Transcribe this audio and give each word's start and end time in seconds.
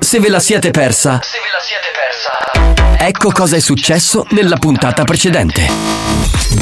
Se 0.00 0.20
ve 0.20 0.28
la 0.28 0.38
siete 0.40 0.70
persa, 0.70 1.20
Se 1.22 1.38
ve 1.38 1.50
la 1.52 1.60
siete 1.60 1.88
persa. 1.94 3.04
ecco 3.04 3.30
cosa 3.32 3.56
è 3.56 3.60
successo 3.60 4.24
nella 4.30 4.56
puntata 4.56 5.04
precedente. 5.04 5.68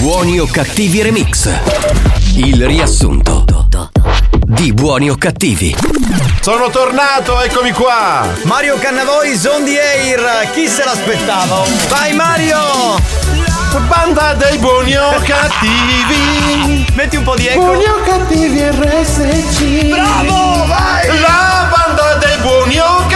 Buoni 0.01 0.38
o 0.38 0.47
cattivi 0.47 1.02
remix. 1.02 1.48
Il 2.37 2.65
riassunto 2.66 3.45
di 4.47 4.73
Buoni 4.73 5.11
o 5.11 5.16
cattivi. 5.16 5.75
Sono 6.41 6.69
tornato, 6.70 7.41
eccomi 7.41 7.73
qua! 7.73 8.27
Mario 8.42 8.77
Cannavoi 8.78 9.41
on 9.55 9.64
the 9.64 9.80
air, 9.80 10.51
chi 10.53 10.69
se 10.69 10.84
l'aspettava? 10.84 11.62
Vai 11.89 12.12
Mario! 12.14 13.03
Banda 13.89 14.34
dei 14.34 14.56
buoni 14.59 14.95
o 14.97 15.11
cattivi! 15.25 16.87
Metti 16.95 17.16
un 17.16 17.25
po' 17.25 17.34
di 17.34 17.48
eco. 17.48 17.61
Buoni 17.61 17.84
o 17.84 18.01
cattivi 18.03 18.62
RSC! 18.62 19.89
Bravo, 19.89 20.64
vai! 20.66 21.20
La 21.20 21.69
banda 21.75 22.14
dei 22.14 22.37
buoni 22.39 22.78
o 22.78 22.84
cattivi! 23.09 23.14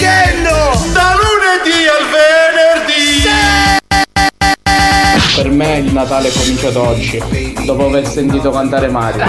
Godendo! 0.00 0.80
Da 0.94 1.12
lunedì 1.14 1.84
al 1.86 2.04
venerdì! 2.08 3.28
Per 5.34 5.50
me 5.50 5.76
il 5.78 5.92
Natale 5.92 6.28
è 6.28 6.32
cominciato 6.32 6.88
oggi, 6.88 7.22
dopo 7.66 7.86
aver 7.86 8.06
sentito 8.06 8.50
cantare 8.50 8.88
Mario. 8.88 9.22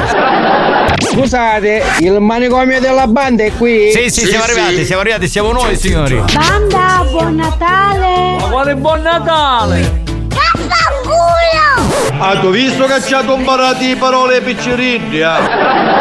Scusate, 1.12 1.84
il 2.00 2.22
manicomio 2.22 2.80
della 2.80 3.08
banda 3.08 3.44
è 3.44 3.52
qui? 3.58 3.92
Sì, 3.92 4.10
sì, 4.10 4.26
siamo 4.28 4.46
arrivati, 4.46 4.86
siamo 4.86 5.02
arrivati, 5.02 5.28
siamo 5.28 5.52
noi 5.52 5.76
signori. 5.76 6.24
Banda, 6.34 7.06
buon 7.10 7.36
Natale! 7.36 8.38
Ma 8.40 8.48
quale 8.50 8.76
buon 8.76 9.02
Natale! 9.02 10.04
Vaffanculo! 10.30 12.14
Ah, 12.18 12.40
tu 12.40 12.50
visto 12.52 12.86
che 12.86 13.02
ci 13.02 13.14
ha 13.14 13.26
comparato 13.26 13.84
le 13.84 13.98
parole 13.98 14.40
piccirini, 14.42 15.20
eh? 15.20 16.01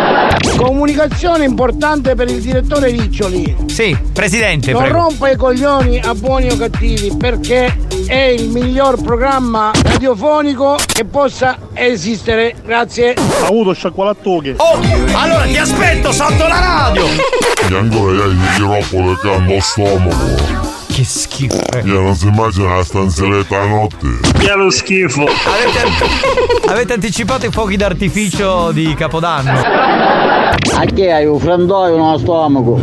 Comunicazione 0.61 1.47
importante 1.47 2.15
per 2.15 2.29
il 2.29 2.43
direttore 2.43 2.91
Riccioli. 2.91 3.57
Sì, 3.67 3.97
presidente, 4.13 4.73
Non 4.73 4.83
prego. 4.83 4.99
rompa 4.99 5.31
i 5.31 5.37
coglioni 5.37 5.99
a 5.99 6.15
buoni 6.15 6.51
o 6.51 6.57
cattivi 6.59 7.17
perché 7.17 7.79
è 8.07 8.25
il 8.25 8.51
miglior 8.51 9.03
programma 9.03 9.71
radiofonico 9.83 10.77
che 10.87 11.07
possa 11.07 11.57
esistere. 11.73 12.57
Grazie. 12.63 13.15
Ha 13.15 13.47
avuto 13.47 13.73
sciacqualattoche. 13.73 14.57
Oh, 14.59 14.79
allora 15.15 15.45
ti 15.45 15.57
aspetto 15.57 16.13
sotto 16.13 16.47
la 16.47 16.61
radio! 16.61 17.07
E 17.07 17.75
ancora 17.75 18.13
io 18.13 18.29
gli 18.29 18.59
rompo 18.59 18.97
le 19.01 19.17
canne 19.23 19.53
allo 19.53 19.61
stomaco. 19.61 20.60
Che 21.01 21.07
schifo. 21.07 21.57
Io 21.85 22.03
non 22.03 22.15
si 22.15 22.27
immagina 22.27 22.77
la 22.77 22.85
stanzetta 22.85 23.59
a 23.59 23.67
notte. 23.67 24.07
Che 24.39 24.55
lo 24.55 24.69
schifo! 24.69 25.23
Avete, 25.23 26.69
avete 26.69 26.93
anticipato 26.93 27.47
i 27.47 27.51
fuochi 27.51 27.79
d'artificio 27.79 28.71
di 28.71 28.93
Capodanno? 28.93 29.51
A 29.51 30.85
che 30.95 31.11
hai 31.11 31.25
un 31.25 31.41
frandoio 31.41 31.97
nello 31.97 32.19
stomaco? 32.19 32.79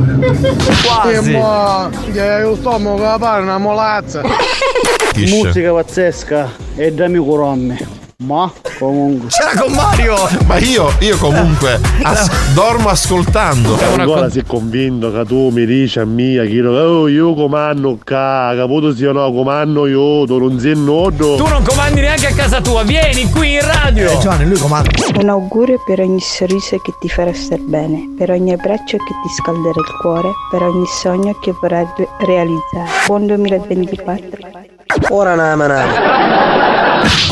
Quasi. 0.84 1.38
Che 2.12 2.40
lo 2.40 2.56
stomaco 2.56 3.02
la 3.04 3.18
pare 3.20 3.44
una 3.44 3.60
molazza. 3.60 4.24
Musica 5.18 5.74
pazzesca 5.74 6.56
e 6.76 6.92
dammi 6.92 7.20
curomme. 7.20 7.97
Ma 8.24 8.52
comunque. 8.80 9.30
C'era 9.30 9.62
con 9.62 9.74
Mario! 9.74 10.16
Ma 10.48 10.58
io, 10.58 10.92
io 11.02 11.18
comunque 11.18 11.80
as- 12.02 12.52
dormo 12.56 12.90
ascoltando. 12.90 13.78
Ancora 13.96 14.28
si 14.32 14.40
è 14.40 14.44
convinto 14.44 15.12
che 15.12 15.24
tu 15.26 15.50
mi 15.50 15.68
dici 15.68 16.00
a 16.00 16.06
mia 16.06 16.42
che 16.42 16.50
io, 16.50 16.72
oh, 16.72 17.08
io 17.08 17.36
comando 17.36 17.96
qua, 18.04 18.54
caputo 18.56 18.96
sia 18.96 19.12
no, 19.12 19.32
comando 19.32 19.86
io, 19.86 20.26
tu 20.26 20.40
non 20.40 20.60
sei 20.60 20.76
nodo. 20.76 21.36
Tu 21.36 21.46
non 21.46 21.64
comandi 21.64 22.02
neanche 22.02 22.26
a 22.26 22.34
casa 22.34 22.60
tua, 22.60 22.82
vieni 22.82 23.30
qui 23.30 23.54
in 23.54 23.62
radio! 23.62 24.10
Eh, 24.10 24.18
Giovanni, 24.18 24.46
lui 24.46 24.58
comanda. 24.58 24.90
Un 25.16 25.30
augurio 25.30 25.80
per 25.86 26.00
ogni 26.00 26.20
sorriso 26.20 26.80
che 26.80 26.94
ti 27.00 27.10
farà 27.10 27.32
star 27.36 27.60
bene, 27.60 28.16
per 28.18 28.32
ogni 28.32 28.52
abbraccio 28.52 28.98
che 28.98 29.14
ti 29.14 29.30
scalderà 29.42 29.80
il 29.80 29.98
cuore, 30.02 30.32
per 30.50 30.64
ogni 30.64 30.88
sogno 30.88 31.38
che 31.40 31.54
vorrai 31.62 31.86
re- 31.96 32.10
realizzare. 32.22 32.90
Buon 33.06 33.28
2024. 33.28 34.66
Ora 35.10 35.36
na 35.36 36.47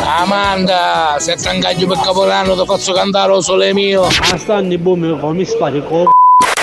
Amanda, 0.04 1.16
se 1.20 1.36
ti 1.36 1.54
ingaggio 1.54 1.88
per 1.88 2.00
Capodanno 2.04 2.56
ti 2.56 2.66
faccio 2.66 2.94
cantare 2.94 3.30
lo 3.30 3.42
sole 3.42 3.74
mio. 3.74 4.04
A 4.04 4.38
stanni 4.38 4.78
bombe 4.78 5.18
come 5.20 5.34
mi 5.34 5.46
spari 5.46 5.84
co. 5.84 6.10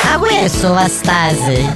Ma 0.05 0.19
questo 0.19 0.73
va 0.73 0.89
stasi. 0.89 1.75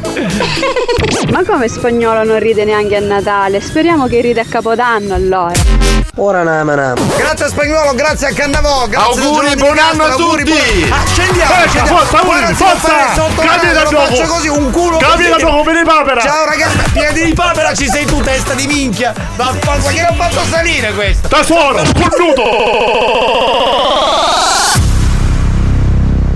Ma 1.30 1.44
come 1.44 1.68
spagnolo 1.68 2.24
non 2.24 2.38
ride 2.38 2.64
neanche 2.64 2.96
a 2.96 3.00
Natale? 3.00 3.60
Speriamo 3.60 4.06
che 4.06 4.20
ride 4.20 4.40
a 4.40 4.44
Capodanno 4.44 5.14
allora. 5.14 5.75
Ora 6.18 6.42
na 6.42 6.64
Grazie 7.18 7.48
spagnolo, 7.48 7.92
grazie 7.92 8.28
a 8.28 8.32
Cannavò, 8.32 8.86
grazie 8.86 9.20
Auguri, 9.22 9.54
buon 9.56 9.74
Castro, 9.74 10.02
anno 10.04 10.14
a 10.14 10.16
tutti! 10.16 10.44
buon- 10.44 10.92
Accendiamo! 10.92 11.52
Forza, 11.52 11.62
accendiamo. 11.62 11.98
forza, 11.98 12.54
forza! 12.54 13.14
sotto 13.14 13.42
la 13.42 13.46
Cambia 13.50 13.72
da 13.74 13.82
gioco! 13.84 13.96
faccio 14.06 14.22
così, 14.26 14.48
un 14.48 14.70
culo 14.70 14.96
Cambia 14.96 15.28
così. 15.28 15.30
da 15.30 15.36
gioco, 15.50 15.62
vieni 15.70 15.84
papera! 15.84 16.20
Ciao 16.22 16.44
ragazzi, 16.46 16.78
piedi 16.92 17.24
di 17.26 17.34
papera 17.34 17.74
ci 17.74 17.86
sei 17.86 18.06
tu, 18.06 18.22
testa 18.22 18.54
di 18.54 18.66
minchia! 18.66 19.12
Vaffanculo, 19.36 19.92
che 19.94 20.06
ho 20.08 20.14
fatto 20.14 20.40
salire 20.48 20.94
questo? 20.94 21.28
Tesoro, 21.28 21.82
cornuto! 21.92 22.42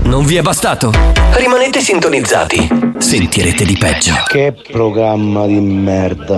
Non 0.03 0.25
vi 0.25 0.35
è 0.35 0.41
bastato? 0.43 0.91
Rimanete 1.31 1.79
sintonizzati. 1.81 2.93
Sentirete 2.99 3.65
di 3.65 3.77
peggio. 3.79 4.13
Che 4.27 4.53
programma 4.71 5.47
di 5.47 5.59
merda. 5.59 6.37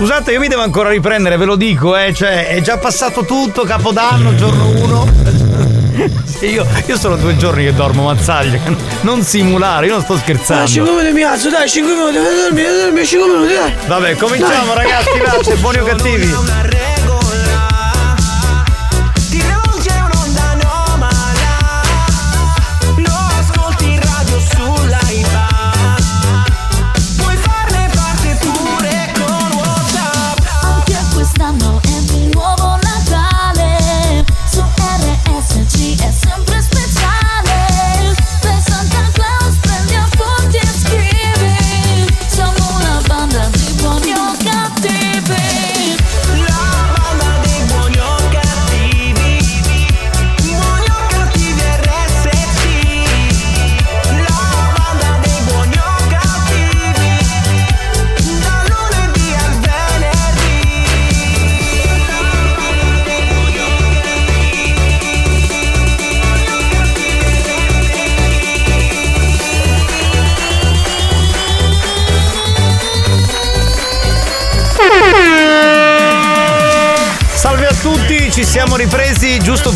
Scusate, 0.00 0.32
io 0.32 0.40
mi 0.40 0.48
devo 0.48 0.62
ancora 0.62 0.88
riprendere, 0.88 1.36
ve 1.36 1.44
lo 1.44 1.56
dico, 1.56 1.94
eh, 1.94 2.14
cioè, 2.14 2.46
è 2.48 2.62
già 2.62 2.78
passato 2.78 3.26
tutto, 3.26 3.64
Capodanno, 3.64 4.34
giorno 4.34 4.70
1. 4.70 5.08
Io, 6.48 6.66
io 6.86 6.96
sono 6.96 7.16
due 7.16 7.36
giorni 7.36 7.64
che 7.64 7.74
dormo 7.74 8.04
mazzaglia, 8.04 8.58
non 9.02 9.22
simulare, 9.22 9.84
io 9.84 9.92
non 9.92 10.02
sto 10.02 10.16
scherzando. 10.16 10.84
minuti 10.84 11.12
mi 11.12 11.22
alzo, 11.22 11.50
dai, 11.50 11.68
5 11.68 11.92
minuti, 11.92 12.14
dormi, 12.14 12.62
dormi, 12.62 13.04
5 13.04 13.28
minuti, 13.28 13.52
dai. 13.52 13.74
Vabbè, 13.86 14.16
cominciamo 14.16 14.72
ragazzi, 14.72 15.18
grazie, 15.18 15.56
buoni 15.56 15.78
o 15.80 15.84
cattivi. 15.84 16.79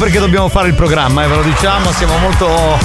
Perché 0.04 0.18
dobbiamo 0.18 0.50
fare 0.50 0.68
il 0.68 0.74
programma, 0.74 1.24
e 1.24 1.28
ve 1.28 1.36
lo 1.36 1.42
diciamo, 1.42 1.90
siamo 1.92 2.18
molto 2.18 2.78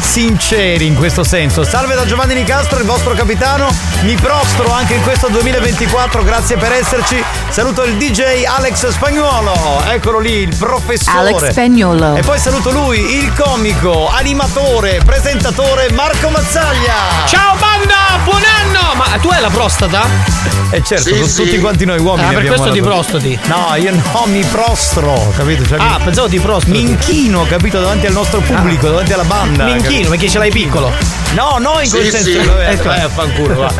sinceri 0.00 0.84
in 0.84 0.96
questo 0.96 1.24
senso. 1.24 1.64
Salve 1.64 1.94
da 1.94 2.04
Giovanni 2.04 2.34
Nicastro, 2.34 2.78
il 2.78 2.84
vostro 2.84 3.14
capitano. 3.14 3.74
Mi 4.02 4.14
prostro 4.16 4.70
anche 4.70 4.92
in 4.92 5.02
questo 5.02 5.28
2024, 5.28 6.22
grazie 6.22 6.58
per 6.58 6.72
esserci. 6.72 7.24
Saluto 7.48 7.84
il 7.84 7.96
DJ 7.96 8.44
Alex 8.44 8.86
Spagnuolo, 8.88 9.82
eccolo 9.88 10.18
lì, 10.18 10.40
il 10.40 10.54
professore. 10.54 11.16
Alex 11.16 11.50
Spagnuolo. 11.52 12.16
E 12.16 12.20
poi 12.20 12.38
saluto 12.38 12.70
lui, 12.70 13.16
il 13.16 13.32
comico, 13.32 14.10
animatore, 14.10 15.00
presentatore 15.06 15.90
Marco 15.92 16.28
Mazzaglia. 16.28 17.24
Ciao 17.24 17.56
banda, 17.56 18.22
buon 18.24 18.42
anno! 18.60 18.94
Ma 18.94 19.18
tu 19.22 19.30
hai 19.30 19.40
la 19.40 19.48
prostata? 19.48 20.53
E 20.70 20.82
certo, 20.82 21.04
Sì, 21.04 21.18
con 21.18 21.28
sì. 21.28 21.42
tutti 21.44 21.58
quanti 21.58 21.84
noi 21.84 21.98
uomini. 22.00 22.28
Ah, 22.28 22.32
per 22.38 22.46
questo 22.46 22.70
ti 22.70 22.80
prostati. 22.80 23.38
No, 23.46 23.74
io 23.76 23.92
no, 23.94 24.24
mi 24.26 24.42
prostro, 24.44 25.32
capito? 25.36 25.66
Cioè, 25.66 25.78
Ah, 25.80 25.96
mi- 25.98 26.04
pensavo 26.04 26.28
ti 26.28 26.40
prostati. 26.40 26.72
Mi 26.76 26.80
inchino, 26.90 27.44
capito, 27.46 27.80
davanti 27.80 28.06
al 28.06 28.12
nostro 28.12 28.40
pubblico, 28.40 28.88
davanti 28.88 29.12
alla 29.12 29.24
banda. 29.24 29.64
Mi 29.64 29.70
inchino, 29.72 29.88
capito? 29.90 30.08
perché 30.10 30.28
ce 30.28 30.38
l'hai 30.38 30.50
piccolo. 30.50 30.90
No, 31.34 31.56
no, 31.58 31.80
in 31.80 31.90
quel 31.90 32.04
Sì, 32.04 32.10
senso. 32.10 32.30
sì. 32.40 32.46
Vabbè, 32.46 32.68
Ecco. 32.70 32.84
vai 32.84 33.00
a 33.00 33.08
fanculo, 33.08 33.54
va. 33.54 33.72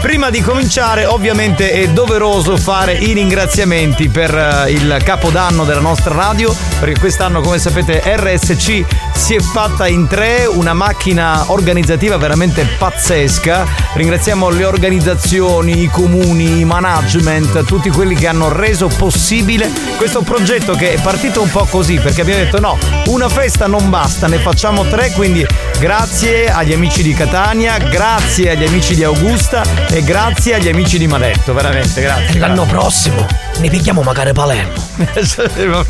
Prima 0.00 0.28
di 0.28 0.42
cominciare, 0.42 1.06
ovviamente 1.06 1.70
è 1.70 1.88
doveroso 1.88 2.58
fare 2.58 2.92
i 2.92 3.14
ringraziamenti 3.14 4.08
per 4.10 4.34
eh, 4.34 4.70
il 4.70 4.98
capodanno 5.02 5.64
della 5.64 5.80
nostra 5.80 6.14
radio, 6.14 6.54
perché 6.78 6.98
quest'anno, 7.00 7.40
come 7.40 7.58
sapete, 7.58 8.02
RSC 8.04 8.84
si 9.14 9.34
è 9.34 9.40
fatta 9.40 9.86
in 9.86 10.06
tre, 10.06 10.44
una 10.44 10.74
macchina 10.74 11.44
organizzativa 11.46 12.18
veramente 12.18 12.66
pazzesca. 12.76 13.64
Ringraziamo 13.94 14.50
le 14.50 14.64
organizzazioni, 14.66 15.82
i 15.84 15.88
comuni, 15.88 16.60
i 16.60 16.64
management, 16.66 17.64
tutti 17.64 17.88
quelli 17.88 18.14
che 18.14 18.26
hanno 18.26 18.50
reso 18.52 18.88
possibile 18.88 19.70
questo 19.96 20.20
progetto 20.20 20.74
che 20.74 20.92
è 20.94 21.00
partito 21.00 21.40
un 21.40 21.50
po' 21.50 21.64
così, 21.70 21.94
perché 21.98 22.20
abbiamo 22.20 22.42
detto 22.44 22.60
no, 22.60 22.76
una 23.06 23.30
festa 23.30 23.66
non 23.66 23.88
basta, 23.88 24.26
ne 24.26 24.36
facciamo 24.38 24.84
tre, 24.84 25.12
quindi 25.12 25.46
grazie 25.84 26.50
agli 26.50 26.72
amici 26.72 27.02
di 27.02 27.12
Catania, 27.12 27.76
grazie 27.76 28.52
agli 28.52 28.64
amici 28.64 28.94
di 28.94 29.04
Augusta 29.04 29.62
e 29.90 30.02
grazie 30.02 30.54
agli 30.54 30.68
amici 30.68 30.96
di 30.96 31.06
Maletto, 31.06 31.52
veramente, 31.52 32.00
grazie. 32.00 32.38
L'anno 32.38 32.64
prossimo 32.64 33.43
ne 33.60 33.68
picchiamo 33.68 34.02
magari 34.02 34.32
Palermo. 34.32 34.82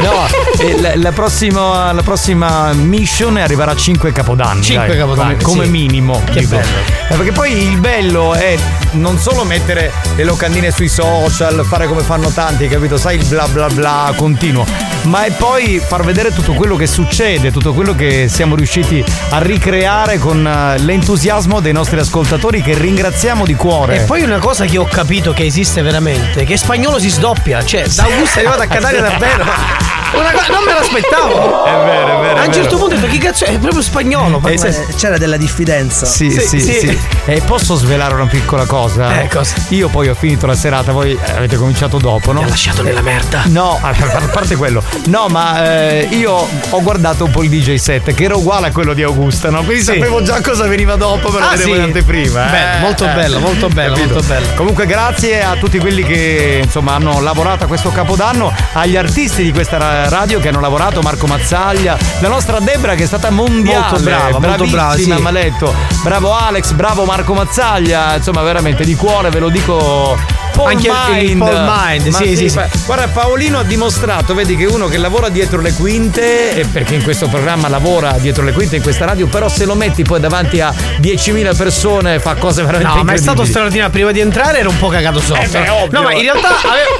No, 0.00 0.26
e 0.58 0.80
la, 0.80 0.92
la 0.94 1.12
prossima, 1.12 1.92
la 1.92 2.02
prossima 2.02 2.72
mission 2.72 3.36
arriverà 3.36 3.72
a 3.72 3.76
5 3.76 4.12
capodanni. 4.12 4.62
Cinque 4.62 4.88
dai, 4.88 4.96
capodanni, 4.98 5.36
Come, 5.36 5.42
come 5.42 5.64
sì. 5.64 5.70
minimo. 5.70 6.22
Che 6.24 6.40
dico. 6.40 6.56
bello. 6.56 6.68
Eh, 7.08 7.14
Perché 7.16 7.32
poi 7.32 7.52
il 7.70 7.78
bello 7.78 8.34
è 8.34 8.56
non 8.92 9.18
solo 9.18 9.44
mettere 9.44 9.92
le 10.14 10.24
locandine 10.24 10.70
sui 10.70 10.88
social, 10.88 11.64
fare 11.64 11.86
come 11.86 12.02
fanno 12.02 12.28
tanti, 12.30 12.68
capito? 12.68 12.96
Sai 12.96 13.16
il 13.16 13.24
bla 13.24 13.48
bla 13.48 13.68
bla 13.68 14.12
continuo. 14.16 14.64
Ma 15.02 15.24
è 15.24 15.30
poi 15.32 15.80
far 15.84 16.04
vedere 16.04 16.32
tutto 16.32 16.52
quello 16.52 16.76
che 16.76 16.86
succede, 16.86 17.50
tutto 17.50 17.72
quello 17.72 17.94
che 17.94 18.28
siamo 18.28 18.54
riusciti 18.54 19.02
a 19.30 19.38
ricreare 19.38 20.18
con 20.18 20.46
eh, 20.46 20.78
l'entusiasmo 20.78 21.60
dei 21.60 21.72
nostri 21.72 21.98
ascoltatori 21.98 22.62
che 22.62 22.74
ringraziamo 22.76 23.44
di 23.44 23.54
cuore. 23.54 24.02
E 24.02 24.04
poi 24.04 24.22
una 24.22 24.38
cosa 24.38 24.64
che 24.64 24.76
ho 24.78 24.84
capito 24.84 25.32
che 25.32 25.44
esiste 25.44 25.82
veramente, 25.82 26.27
che 26.44 26.56
spagnolo 26.56 26.98
si 26.98 27.10
sdoppia, 27.10 27.64
cioè 27.64 27.86
da 27.88 28.04
Augusta 28.04 28.40
è 28.40 28.44
arrivato 28.44 28.62
a 28.62 28.66
Catania 28.66 29.00
davvero. 29.00 29.96
Una 30.14 30.30
cosa, 30.32 30.52
non 30.52 30.64
me 30.64 30.72
l'aspettavo. 30.72 31.64
È 31.64 31.70
vero, 31.84 32.18
è 32.18 32.20
vero. 32.22 32.40
A 32.40 32.44
un 32.46 32.52
certo 32.52 32.76
punto 32.78 32.94
ho 32.94 32.98
detto 32.98 33.10
chi 33.10 33.18
cazzo 33.18 33.44
è? 33.44 33.50
È 33.54 33.58
proprio 33.58 33.82
spagnolo. 33.82 34.40
Eh, 34.46 34.56
sì. 34.58 34.72
C'era 34.96 35.18
della 35.18 35.36
diffidenza. 35.36 36.06
Sì, 36.06 36.30
sì, 36.30 36.60
sì. 36.60 36.98
E 37.26 37.40
posso 37.42 37.74
svelare 37.76 38.14
una 38.14 38.26
piccola 38.26 38.64
cosa? 38.64 39.20
Eh, 39.20 39.28
cosa? 39.28 39.54
Io 39.70 39.88
poi 39.88 40.08
ho 40.08 40.14
finito 40.14 40.46
la 40.46 40.54
serata, 40.54 40.92
voi 40.92 41.12
eh, 41.12 41.30
avete 41.32 41.56
cominciato 41.56 41.98
dopo, 41.98 42.32
no? 42.32 42.40
Mi 42.40 42.46
ha 42.46 42.48
lasciato 42.48 42.82
nella 42.82 43.02
merda. 43.02 43.42
No, 43.46 43.78
a 43.82 43.94
parte 44.32 44.56
quello. 44.56 44.82
No, 45.06 45.28
ma 45.28 45.64
eh, 45.64 46.08
io 46.10 46.32
ho 46.32 46.82
guardato 46.82 47.24
un 47.24 47.30
po' 47.30 47.42
il 47.42 47.50
DJ 47.50 47.74
set 47.76 48.14
che 48.14 48.24
era 48.24 48.36
uguale 48.36 48.68
a 48.68 48.72
quello 48.72 48.94
di 48.94 49.02
Augusta, 49.02 49.50
no? 49.50 49.62
Quindi 49.62 49.82
Sì. 49.84 49.92
sapevo 49.94 50.22
già 50.22 50.40
cosa 50.40 50.66
veniva 50.66 50.96
dopo, 50.96 51.28
lo 51.30 51.38
Ah, 51.38 51.50
vedevo 51.50 51.70
sì? 51.72 51.76
in 51.76 51.82
anteprima. 51.82 52.46
eh. 52.46 52.50
Bello, 52.50 52.78
molto 52.80 53.04
bello, 53.06 53.38
molto 53.40 53.68
bello, 53.68 53.94
Capito? 53.94 54.14
molto 54.14 54.28
bello. 54.28 54.46
Comunque 54.54 54.86
grazie 54.86 55.42
a 55.42 55.54
tutti 55.56 55.78
quelli 55.78 56.02
che 56.02 56.60
insomma 56.64 56.94
hanno 56.94 57.20
lavorato 57.20 57.64
a 57.64 57.66
questo 57.66 57.90
capodanno, 57.90 58.52
agli 58.72 58.96
artisti 58.96 59.42
di 59.42 59.52
questa 59.52 59.76
radio 60.06 60.38
che 60.38 60.48
hanno 60.48 60.60
lavorato, 60.60 61.00
Marco 61.00 61.26
Mazzaglia, 61.26 61.96
la 62.20 62.28
nostra 62.28 62.60
Debra 62.60 62.94
che 62.94 63.04
è 63.04 63.06
stata 63.06 63.30
mondiale, 63.30 63.90
Molto 63.90 64.02
brava, 64.02 64.38
molto 64.38 64.64
brava, 64.64 64.66
bravissima, 64.66 65.16
sì. 65.16 65.22
Maletto. 65.22 65.74
Bravo 66.02 66.34
Alex, 66.34 66.72
bravo 66.72 67.04
Marco 67.04 67.34
Mazzaglia, 67.34 68.16
insomma 68.16 68.42
veramente 68.42 68.84
di 68.84 68.94
cuore 68.94 69.30
ve 69.30 69.38
lo 69.38 69.48
dico. 69.48 70.46
Paul 70.58 70.70
Anche 70.70 70.90
Mind. 70.90 71.38
Paul 71.38 71.70
Mind, 71.72 72.06
Ma 72.08 72.18
sì, 72.18 72.36
sì, 72.36 72.48
sì. 72.48 72.54
pa- 72.56 72.68
Guarda, 72.84 73.06
Paolino 73.08 73.58
ha 73.60 73.62
dimostrato, 73.62 74.34
vedi 74.34 74.56
che 74.56 74.64
uno 74.66 74.88
che 74.88 74.98
lavora 74.98 75.28
dietro 75.28 75.60
le 75.60 75.72
quinte, 75.72 76.54
e 76.54 76.64
perché 76.66 76.96
in 76.96 77.02
questo 77.04 77.28
programma 77.28 77.68
lavora 77.68 78.12
dietro 78.18 78.42
le 78.42 78.50
quinte 78.52 78.74
in 78.76 78.82
questa 78.82 79.04
radio, 79.04 79.28
però 79.28 79.48
se 79.48 79.64
lo 79.64 79.74
metti 79.74 80.02
poi 80.02 80.18
davanti 80.18 80.60
a 80.60 80.72
10.000 81.00 81.56
persone 81.56 82.18
fa 82.18 82.34
cose 82.34 82.62
veramente 82.64 82.96
No, 82.96 83.04
ma 83.04 83.12
è 83.12 83.16
stato 83.16 83.44
straordinario. 83.44 83.92
Prima 83.92 84.10
di 84.10 84.18
entrare 84.20 84.58
era 84.58 84.68
un 84.68 84.76
po' 84.78 84.88
cagato 84.88 85.20
sotto. 85.20 85.40
Eh 85.40 85.46
beh, 85.46 85.88
no, 85.90 86.02
ma 86.02 86.12
in 86.12 86.22
realtà 86.22 86.48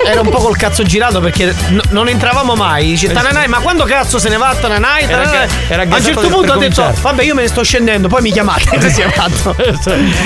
era 0.07 0.21
un 0.21 0.29
po' 0.29 0.39
col 0.39 0.57
cazzo 0.57 0.83
girato 0.85 1.21
perché 1.21 1.53
n- 1.71 1.81
non 1.91 2.09
entravamo 2.09 2.55
mai. 2.55 2.87
Dice 2.91 3.13
Tananai, 3.13 3.49
ma 3.49 3.59
quando 3.59 3.85
cazzo 3.85 4.19
se 4.19 4.29
ne 4.29 4.37
va 4.37 4.55
Tananai? 4.59 5.03
Era 5.05 5.23
Tananai?" 5.23 5.47
ga- 5.49 5.55
era 5.75 5.83
A 5.83 5.97
un 5.97 6.03
certo 6.03 6.29
punto 6.29 6.53
ha 6.53 6.57
detto. 6.59 6.95
Vabbè, 7.01 7.23
io 7.25 7.35
me 7.35 7.43
ne 7.43 7.49
sto 7.49 7.63
scendendo, 7.65 8.07
poi 8.09 8.23
mi 8.23 8.31
chiamate. 8.33 8.67
Si 8.89 9.01
è 9.03 9.11
fatto. 9.11 9.55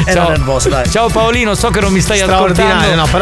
Era 0.05 0.29
nervoso, 0.29 0.69
dai. 0.69 0.89
Ciao 0.91 1.09
Paolino, 1.09 1.55
so 1.55 1.71
che 1.71 1.81
non 1.81 1.93
mi 1.93 2.01
stai 2.01 2.21
ascoltando. 2.21 2.95
no, 2.95 3.07
però. 3.11 3.22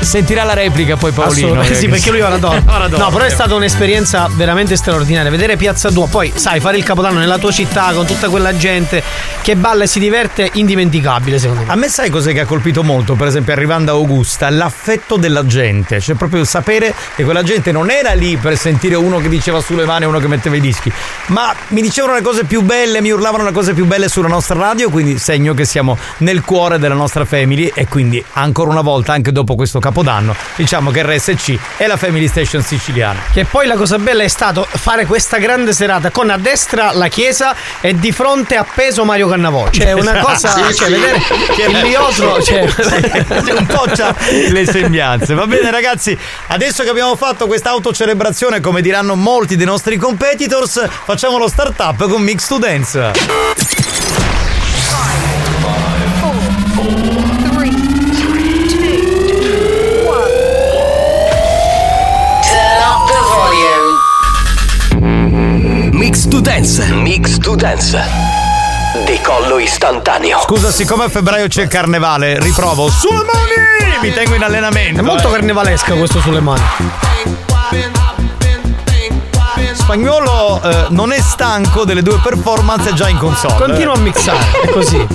Sentirà 0.00 0.44
la 0.44 0.54
replica 0.54 0.96
poi 0.96 1.10
Paolino. 1.10 1.46
Assolutamente, 1.46 1.74
sì, 1.74 1.86
eh, 1.86 1.88
perché 1.88 2.10
lui 2.10 2.20
ora 2.20 2.36
dorme. 2.36 2.62
Ora 2.68 2.86
dorme. 2.86 3.04
No, 3.04 3.10
però 3.10 3.24
è 3.24 3.30
stata 3.30 3.54
un'esperienza 3.54 4.28
veramente 4.32 4.76
straordinaria. 4.76 5.28
Vedere 5.28 5.56
Piazza 5.56 5.90
Duomo, 5.90 6.08
poi 6.08 6.32
sai, 6.34 6.60
fare 6.60 6.76
il 6.76 6.84
capodanno 6.84 7.18
nella 7.18 7.38
tua 7.38 7.50
città 7.50 7.92
con 7.92 8.06
tutta 8.06 8.28
quella 8.28 8.56
gente 8.56 9.02
che 9.42 9.56
balla 9.56 9.84
e 9.84 9.86
si 9.88 9.98
diverte, 9.98 10.50
indimenticabile 10.52 11.38
secondo 11.38 11.64
me. 11.64 11.72
A 11.72 11.74
me 11.74 11.88
sai 11.88 12.10
cos'è 12.10 12.32
che 12.32 12.40
ha 12.40 12.46
colpito 12.46 12.84
molto, 12.84 13.14
per 13.14 13.26
esempio 13.26 13.52
arrivando 13.52 13.90
a 13.90 13.94
Augusta? 13.94 14.48
L'affetto 14.50 15.16
della 15.16 15.44
gente, 15.44 16.00
cioè 16.00 16.14
proprio 16.14 16.40
il 16.40 16.46
sapere 16.46 16.94
che 17.16 17.24
quella 17.24 17.42
gente 17.42 17.72
non 17.72 17.90
era 17.90 18.12
lì 18.12 18.36
per 18.36 18.56
sentire 18.56 18.94
uno 18.94 19.18
che 19.18 19.28
diceva 19.28 19.60
sulle 19.60 19.84
mani 19.84 20.04
e 20.04 20.06
uno 20.06 20.20
che 20.20 20.28
metteva 20.28 20.54
i 20.54 20.60
dischi, 20.60 20.92
ma 21.26 21.52
mi 21.68 21.82
dicevano 21.82 22.14
le 22.14 22.22
cose 22.22 22.44
più 22.44 22.62
belle, 22.62 23.00
mi 23.00 23.10
urlavano 23.10 23.44
le 23.44 23.52
cose 23.52 23.74
più 23.74 23.84
belle 23.84 24.08
sulla 24.08 24.28
nostra 24.28 24.58
radio, 24.58 24.90
quindi 24.90 25.18
segno 25.18 25.54
che 25.54 25.64
siamo 25.64 25.98
nel 26.18 26.42
cuore 26.42 26.78
della 26.78 26.94
nostra 26.94 27.24
family 27.24 27.70
e 27.74 27.88
quindi 27.88 28.22
ancora 28.34 28.70
una 28.70 28.82
volta, 28.82 29.12
anche 29.12 29.32
dopo 29.32 29.37
questo 29.54 29.78
capodanno, 29.78 30.34
diciamo 30.56 30.90
che 30.90 31.02
RSC 31.02 31.58
è 31.76 31.86
la 31.86 31.96
Family 31.96 32.28
Station 32.28 32.62
siciliana. 32.62 33.20
Che 33.32 33.44
poi 33.44 33.66
la 33.66 33.76
cosa 33.76 33.98
bella 33.98 34.22
è 34.22 34.28
stato 34.28 34.66
fare 34.68 35.06
questa 35.06 35.38
grande 35.38 35.72
serata 35.72 36.10
con 36.10 36.30
a 36.30 36.38
destra 36.38 36.92
la 36.92 37.08
chiesa 37.08 37.54
e 37.80 37.94
di 37.98 38.12
fronte 38.12 38.56
appeso 38.56 39.04
Mario 39.04 39.28
Cannavò. 39.28 39.70
Cioè, 39.70 39.92
una 39.92 40.18
cosa. 40.18 40.50
Sì, 40.50 40.74
cioè, 40.74 40.86
sì. 40.86 40.92
vedere 40.92 41.22
il 41.68 41.80
biotro. 41.82 42.42
Cioè, 42.42 42.66
Sì, 43.44 43.50
un 43.52 43.66
po' 43.66 43.84
c'ha 43.94 44.14
le 44.50 44.66
sembianze. 44.66 45.34
Va 45.34 45.46
bene, 45.46 45.70
ragazzi. 45.70 46.16
Adesso 46.48 46.82
che 46.82 46.90
abbiamo 46.90 47.16
fatto 47.16 47.46
questa 47.46 47.70
autocelebrazione, 47.70 48.60
come 48.60 48.80
diranno 48.80 49.14
molti 49.14 49.56
dei 49.56 49.66
nostri 49.66 49.96
competitors, 49.96 50.86
facciamo 51.04 51.38
lo 51.38 51.48
startup 51.48 52.08
con 52.08 52.22
Mix 52.22 52.46
to 52.46 52.58
Dance. 52.58 53.12
To 66.38 66.44
Dance. 66.44 66.86
Mix 66.92 67.38
to 67.38 67.56
Dance. 67.56 68.00
Decollo 69.04 69.58
istantaneo. 69.58 70.40
Scusa, 70.40 70.70
siccome 70.70 71.04
a 71.04 71.08
febbraio 71.08 71.48
c'è 71.48 71.62
il 71.62 71.68
carnevale, 71.68 72.38
riprovo. 72.38 72.88
Sulle 72.88 73.24
mani! 73.24 73.98
Mi 74.00 74.12
tengo 74.12 74.34
in 74.36 74.44
allenamento. 74.44 75.00
è 75.00 75.02
molto 75.02 75.28
eh. 75.28 75.32
carnevalesca 75.32 75.94
questo 75.94 76.20
sulle 76.20 76.40
mani. 76.40 76.62
Spagnolo 79.72 80.62
eh, 80.62 80.86
non 80.90 81.10
è 81.10 81.20
stanco 81.20 81.84
delle 81.84 82.02
due 82.02 82.20
performance 82.22 82.94
già 82.94 83.08
in 83.08 83.16
console. 83.16 83.54
Continua 83.56 83.94
a 83.94 83.98
mixare, 83.98 84.60
è 84.62 84.68
così. 84.68 85.06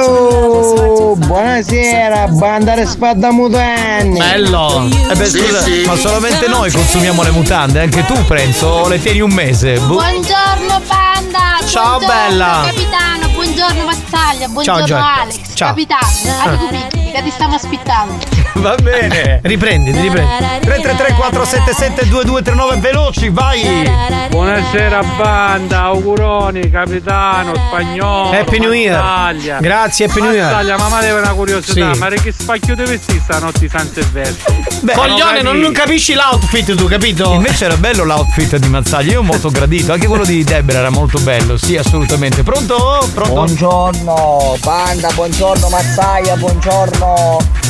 Oh, 0.00 0.87
buonasera, 1.16 2.28
banda 2.28 2.74
di 2.74 2.86
spada 2.86 3.30
mutanni. 3.30 4.18
Bello. 4.18 4.88
Eh 5.10 5.14
beh, 5.14 5.28
scusa, 5.28 5.64
ma 5.86 5.96
solamente 5.96 6.46
noi 6.48 6.70
consumiamo 6.70 7.22
le 7.22 7.30
mutande, 7.30 7.80
anche 7.80 8.04
tu 8.04 8.14
penso, 8.26 8.66
o 8.66 8.88
le 8.88 9.00
tieni 9.00 9.20
un 9.20 9.32
mese. 9.32 9.78
Boh. 9.80 9.94
Buongiorno 9.94 10.80
panda! 10.86 11.58
Ciao, 11.66 11.98
buongiorno, 11.98 12.28
bella. 12.28 12.62
Capitano, 12.66 13.28
buongiorno 13.34 13.84
Mazzaglia, 13.84 14.48
buongiorno 14.48 14.84
Gioia. 14.84 15.20
Alex, 15.20 15.40
Ciao. 15.54 15.68
capitano, 15.68 16.68
qui, 16.68 16.97
che 17.10 17.22
ti 17.22 17.30
stiamo 17.30 17.54
aspettando. 17.54 18.16
Va 18.54 18.74
bene. 18.74 19.40
Riprenditi, 19.42 20.00
riprendi. 20.00 20.28
333 20.60 21.14
477 21.14 22.08
2239 22.08 22.76
veloci, 22.80 23.28
vai. 23.28 23.88
Buonasera 24.30 25.02
banda, 25.16 25.82
auguroni, 25.82 26.68
capitano, 26.70 27.52
spagnolo. 27.54 28.30
Happy 28.30 28.58
New 28.58 28.72
Year. 28.72 29.00
Mazzaglia. 29.00 29.58
Grazie, 29.60 30.06
Happy 30.06 30.20
New 30.20 30.32
Year. 30.32 30.50
Mazzaglia, 30.50 30.76
ma 30.76 30.96
aveva 30.96 31.18
una 31.20 31.32
curiosità, 31.32 31.92
Sì. 31.92 31.98
ma 31.98 32.08
che 32.08 32.32
spacchio 32.36 32.74
di 32.74 32.82
vestiti 32.84 33.20
stanotte 33.22 33.68
San 33.68 33.88
Silvestri? 33.92 34.66
Coglione, 34.92 35.42
non, 35.42 35.58
non 35.58 35.72
capisci 35.72 36.14
l'outfit 36.14 36.74
tu, 36.74 36.86
capito? 36.86 37.32
Invece 37.32 37.66
era 37.66 37.76
bello 37.76 38.04
l'outfit 38.04 38.56
di 38.56 38.68
Mazzaglia, 38.68 39.12
io 39.12 39.20
ho 39.20 39.22
molto 39.22 39.50
gradito, 39.50 39.92
anche 39.92 40.06
quello 40.06 40.24
di 40.24 40.42
Debra 40.42 40.78
era 40.78 40.90
molto 40.90 41.18
bello, 41.20 41.56
sì, 41.56 41.76
assolutamente. 41.76 42.42
Pronto? 42.42 43.06
Pronto? 43.14 43.32
Buongiorno, 43.32 44.56
banda, 44.62 45.10
buongiorno 45.12 45.68
Mazzaia, 45.68 46.36
buongiorno 46.36 46.97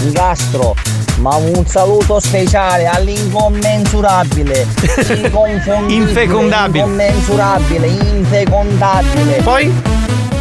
Ingastro. 0.02 0.74
Ma 1.20 1.34
un 1.34 1.66
saluto 1.66 2.20
speciale 2.20 2.86
all'incommensurabile, 2.86 4.66
inconfondibile, 5.16 5.94
Infecondabile. 5.94 6.84
incommensurabile, 6.84 7.86
infecondabile. 7.86 9.40
Poi? 9.42 9.72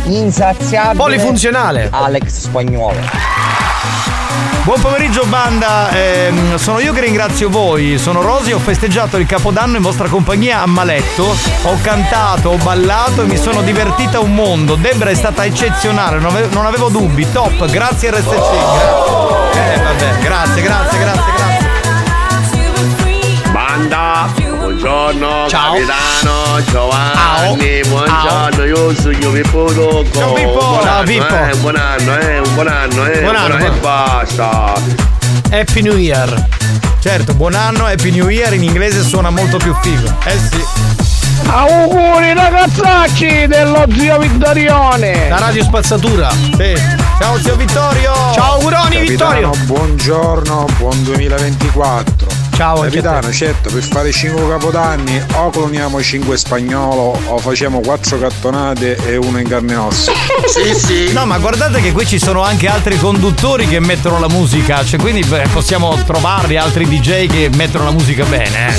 Insaziabile. 0.06 0.96
Polifunzionale. 1.04 1.88
Alex 1.92 2.28
Spagnolo. 2.42 3.37
Buon 4.68 4.82
pomeriggio 4.82 5.24
banda, 5.28 5.90
Ehm, 5.92 6.58
sono 6.58 6.80
io 6.80 6.92
che 6.92 7.00
ringrazio 7.00 7.48
voi, 7.48 7.98
sono 7.98 8.22
Rosy, 8.22 8.52
ho 8.52 8.60
festeggiato 8.60 9.16
il 9.16 9.26
capodanno 9.26 9.78
in 9.78 9.82
vostra 9.82 10.10
compagnia 10.10 10.62
a 10.62 10.66
Maletto, 10.66 11.24
ho 11.64 11.78
cantato, 11.82 12.50
ho 12.50 12.58
ballato 12.58 13.22
e 13.22 13.28
mi 13.28 13.38
sono 13.38 13.62
divertita 13.62 14.20
un 14.20 14.36
mondo, 14.36 14.76
Debra 14.76 15.10
è 15.10 15.16
stata 15.16 15.46
eccezionale, 15.46 16.20
non 16.20 16.36
avevo, 16.36 16.54
non 16.54 16.66
avevo 16.66 16.90
dubbi, 16.90 17.32
top, 17.32 17.66
grazie 17.68 18.12
RSC, 18.12 18.28
grazie. 18.28 19.74
Eh 19.74 19.80
vabbè, 19.80 20.20
grazie, 20.20 20.62
grazie, 20.62 20.62
grazie, 20.62 21.00
grazie. 21.00 21.37
Buongiorno, 24.78 25.50
Ciao. 25.50 25.74
capitano, 25.74 26.64
Giovanni, 26.70 27.82
Ciao. 27.84 27.90
buongiorno, 27.90 28.64
io 28.66 28.96
sono 28.96 29.32
Pippo 29.32 29.66
Tocco. 29.74 30.06
Ciao, 30.14 30.34
Pippo. 30.34 30.52
Buon 30.52 30.82
Ciao, 30.84 30.98
anno, 30.98 31.06
Pippo. 31.06 31.36
Eh, 31.36 31.56
buon 31.58 31.76
anno, 31.76 32.18
eh, 32.18 32.40
un 32.40 32.54
buon 32.54 32.68
anno, 32.68 33.06
eh. 33.06 33.20
Buon 33.22 33.36
anno, 33.36 33.58
e 33.58 33.72
basta. 33.80 34.74
Happy 35.52 35.82
New 35.82 35.98
Year. 35.98 36.48
Certo, 37.00 37.34
buon 37.34 37.56
anno, 37.56 37.86
Happy 37.86 38.12
New 38.12 38.30
Year 38.30 38.54
in 38.54 38.64
inglese 38.64 39.02
suona 39.04 39.30
molto 39.32 39.58
più 39.58 39.74
figo. 39.82 40.14
Eh 40.26 40.38
sì. 40.38 40.64
Auguri 41.50 42.34
ragazzacci 42.34 43.48
dello 43.48 43.86
zio 43.96 44.20
Vittorione! 44.20 45.30
La 45.30 45.40
radio 45.40 45.64
spazzatura. 45.64 46.30
Sì. 46.30 46.76
Ciao 47.20 47.40
zio 47.40 47.56
Vittorio! 47.56 48.14
Ciao 48.34 48.54
auguroni 48.56 49.00
Vittorio! 49.00 49.52
buongiorno, 49.66 50.66
buon 50.78 51.04
2024. 51.04 52.37
Ciao 52.58 52.82
Capitano, 52.82 53.32
certo, 53.32 53.70
per 53.72 53.84
fare 53.84 54.12
5 54.12 54.50
capodanni 54.50 55.24
o 55.34 55.52
cloniamo 55.52 56.02
5 56.02 56.36
spagnolo 56.36 57.16
o 57.28 57.38
facciamo 57.38 57.82
4 57.82 58.18
cattonate 58.18 58.96
e 59.06 59.16
uno 59.16 59.38
in 59.38 59.48
carne 59.48 59.74
e 59.74 59.76
ossa. 59.76 60.12
Sì, 60.48 60.74
sì. 60.74 61.14
No, 61.14 61.28
ma 61.28 61.38
guardate 61.38 61.80
che 61.82 61.92
qui 61.92 62.08
ci 62.08 62.18
sono 62.18 62.42
anche 62.42 62.68
altri 62.68 62.98
conduttori 62.98 63.68
che 63.68 63.80
mettono 63.80 64.18
la 64.18 64.28
musica, 64.28 64.84
cioè 64.84 65.00
quindi 65.00 65.24
beh, 65.24 65.50
possiamo 65.54 66.02
trovarli 66.04 66.58
altri 66.58 66.88
DJ 66.88 67.28
che 67.28 67.52
mettono 67.54 67.84
la 67.84 67.92
musica 67.92 68.26
bene, 68.26 68.70
eh. 68.70 68.74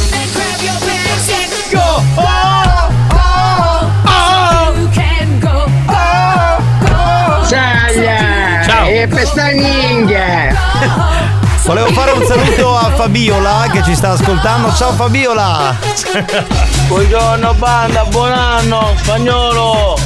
Saglia! 7.45 8.63
Ciao. 8.65 8.89
E 8.89 9.07
pestagninghe! 9.07 11.38
Volevo 11.69 11.93
fare 11.93 12.13
un 12.13 12.25
saluto 12.25 12.75
a 12.75 12.91
Fabiola 12.97 13.69
che 13.71 13.83
ci 13.83 13.95
sta 13.95 14.13
ascoltando. 14.13 14.73
Ciao 14.73 14.91
Fabiola! 14.93 15.77
Buongiorno 16.87 17.53
banda, 17.59 18.05
buon 18.07 18.33
anno, 18.33 18.95
spagnolo! 18.97 19.99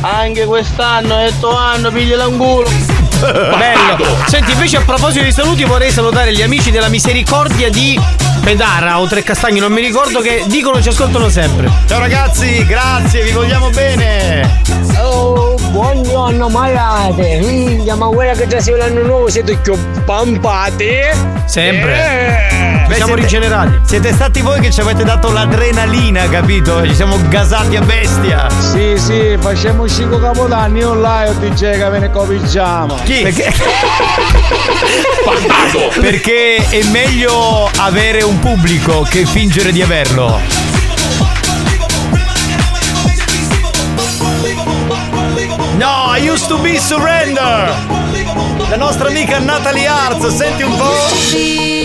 Anche 0.00 0.44
quest'anno 0.44 1.16
è 1.18 1.32
tuo 1.38 1.56
anno, 1.56 1.92
piglia 1.92 2.16
l'angulo! 2.16 3.03
Bello. 3.32 4.04
Senti, 4.26 4.52
invece 4.52 4.76
a 4.76 4.80
proposito 4.82 5.24
di 5.24 5.32
saluti 5.32 5.64
vorrei 5.64 5.90
salutare 5.90 6.32
gli 6.32 6.42
amici 6.42 6.70
della 6.70 6.88
Misericordia 6.88 7.70
di 7.70 7.98
Pedara 8.42 9.00
o 9.00 9.06
Tre 9.06 9.22
Castagni, 9.22 9.58
non 9.60 9.72
mi 9.72 9.80
ricordo 9.80 10.20
che 10.20 10.44
dicono 10.46 10.82
ci 10.82 10.88
ascoltano 10.88 11.30
sempre. 11.30 11.70
Ciao 11.86 11.98
ragazzi, 11.98 12.64
grazie, 12.66 13.22
vi 13.22 13.30
vogliamo 13.30 13.70
bene! 13.70 14.62
Oh, 14.98 15.54
buongiorno 15.70 16.48
malate! 16.50 17.38
Minchia, 17.38 17.94
ma 17.94 18.08
guarda 18.08 18.34
che 18.34 18.46
già 18.46 18.60
sia 18.60 18.76
l'anno 18.76 19.02
nuovo, 19.02 19.30
siete 19.30 19.56
più 19.56 19.74
pampate! 20.04 21.16
Sempre. 21.46 22.83
Beh, 22.86 22.94
siamo 22.96 23.14
siete- 23.14 23.20
rigenerati. 23.22 23.78
Siete 23.84 24.12
stati 24.12 24.40
voi 24.42 24.60
che 24.60 24.70
ci 24.70 24.80
avete 24.80 25.04
dato 25.04 25.32
l'adrenalina, 25.32 26.28
capito? 26.28 26.86
Ci 26.86 26.94
siamo 26.94 27.16
gasati 27.28 27.76
a 27.76 27.80
bestia! 27.80 28.46
Sì, 28.50 28.94
sì, 28.96 29.36
facciamo 29.40 29.88
5 29.88 30.20
capodanni 30.20 30.84
online 30.84 31.28
o 31.30 31.32
DJ 31.34 31.78
che 31.78 31.88
ve 31.88 31.98
ne 31.98 32.10
cominciamo. 32.10 32.96
Chi? 33.04 33.22
Perché... 33.22 33.52
Perché 36.00 36.56
è 36.68 36.82
meglio 36.90 37.68
avere 37.78 38.22
un 38.22 38.38
pubblico 38.38 39.06
che 39.08 39.24
fingere 39.24 39.72
di 39.72 39.80
averlo. 39.82 40.38
No, 45.76 46.14
I 46.16 46.20
used 46.20 46.48
to 46.48 46.58
be 46.58 46.78
surrender! 46.78 47.74
La 48.68 48.76
nostra 48.76 49.08
amica 49.08 49.38
Natalie 49.38 49.86
Arts, 49.86 50.26
senti 50.28 50.62
un 50.62 50.76
po'? 50.76 51.83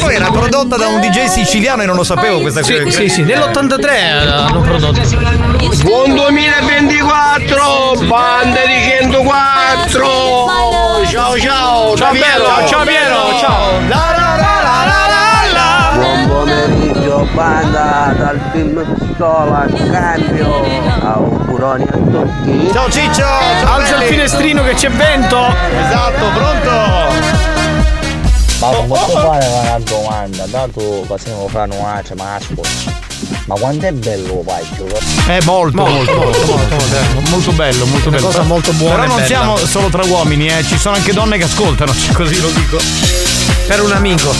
Poi 0.00 0.14
era 0.14 0.30
prodotta 0.30 0.76
da 0.76 0.88
un 0.88 1.00
DJ 1.00 1.26
siciliano 1.26 1.82
e 1.82 1.86
non 1.86 1.94
lo 1.96 2.04
sapevo 2.04 2.40
questa 2.40 2.62
Sì, 2.62 2.78
cosa. 2.82 2.90
sì, 3.00 3.08
sì, 3.08 3.22
nell'83 3.22 4.26
hanno 4.28 4.60
prodotto. 4.60 5.00
Buon 5.82 6.14
2024! 6.14 8.06
Banda 8.06 8.60
di 8.64 8.80
104! 8.98 10.06
Ciao 11.06 11.38
ciao! 11.38 11.96
Ciao 11.96 12.12
Piero, 12.12 12.66
ciao 12.66 12.84
Piero, 12.84 13.38
ciao. 13.40 13.78
Buon 15.94 16.28
pomeriggio, 16.28 17.28
banda 17.34 18.14
dal 18.16 18.40
team 18.52 18.96
Pistola, 18.98 19.66
cambio. 19.92 20.62
Auguroni 21.02 21.84
a 21.84 21.92
tutti. 21.92 22.70
Ciao 22.72 22.90
Ciccio! 22.90 23.24
Alza 23.64 23.96
il 23.96 24.02
finestrino 24.04 24.62
che 24.64 24.74
c'è 24.74 24.90
vento. 24.90 25.54
Esatto, 25.78 26.24
pronto? 26.34 27.49
Ma 28.60 28.68
posso 28.86 29.18
fare 29.18 29.46
una 29.46 29.78
domanda, 29.78 30.44
dato 30.46 31.04
che 31.08 31.18
siamo 31.18 31.48
fra 31.48 31.64
noi, 31.66 32.02
ma 32.16 32.34
ascolta. 32.34 33.08
Ma 33.46 33.54
quanto 33.58 33.86
è 33.86 33.92
bello 33.92 34.42
Paggio? 34.44 34.86
È 35.26 35.38
molto, 35.44 35.76
molto, 35.76 36.14
molto, 36.14 36.46
molto, 36.46 36.46
molto, 36.46 37.30
molto 37.30 37.52
bello, 37.52 37.86
molto 37.86 38.08
Una 38.08 38.16
bello. 38.18 38.26
cosa 38.28 38.42
molto 38.42 38.72
buona 38.72 38.94
Però 38.96 39.06
non 39.06 39.16
bella. 39.16 39.26
siamo 39.26 39.56
solo 39.56 39.88
tra 39.88 40.04
uomini, 40.04 40.48
eh, 40.48 40.62
ci 40.62 40.76
sono 40.78 40.96
anche 40.96 41.12
donne 41.12 41.38
che 41.38 41.44
ascoltano, 41.44 41.92
così 42.12 42.40
lo 42.40 42.50
dico. 42.50 42.78
Per 43.66 43.82
un 43.82 43.92
amico. 43.92 44.34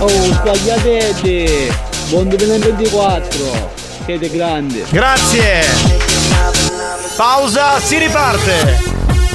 Oh, 0.00 0.08
sbagliatete! 0.08 1.74
Buon 2.10 2.28
2024! 2.28 3.70
Siete 4.04 4.30
grandi! 4.30 4.84
Grazie! 4.90 6.67
Pausa, 7.16 7.80
si 7.80 7.98
riparte! 7.98 8.78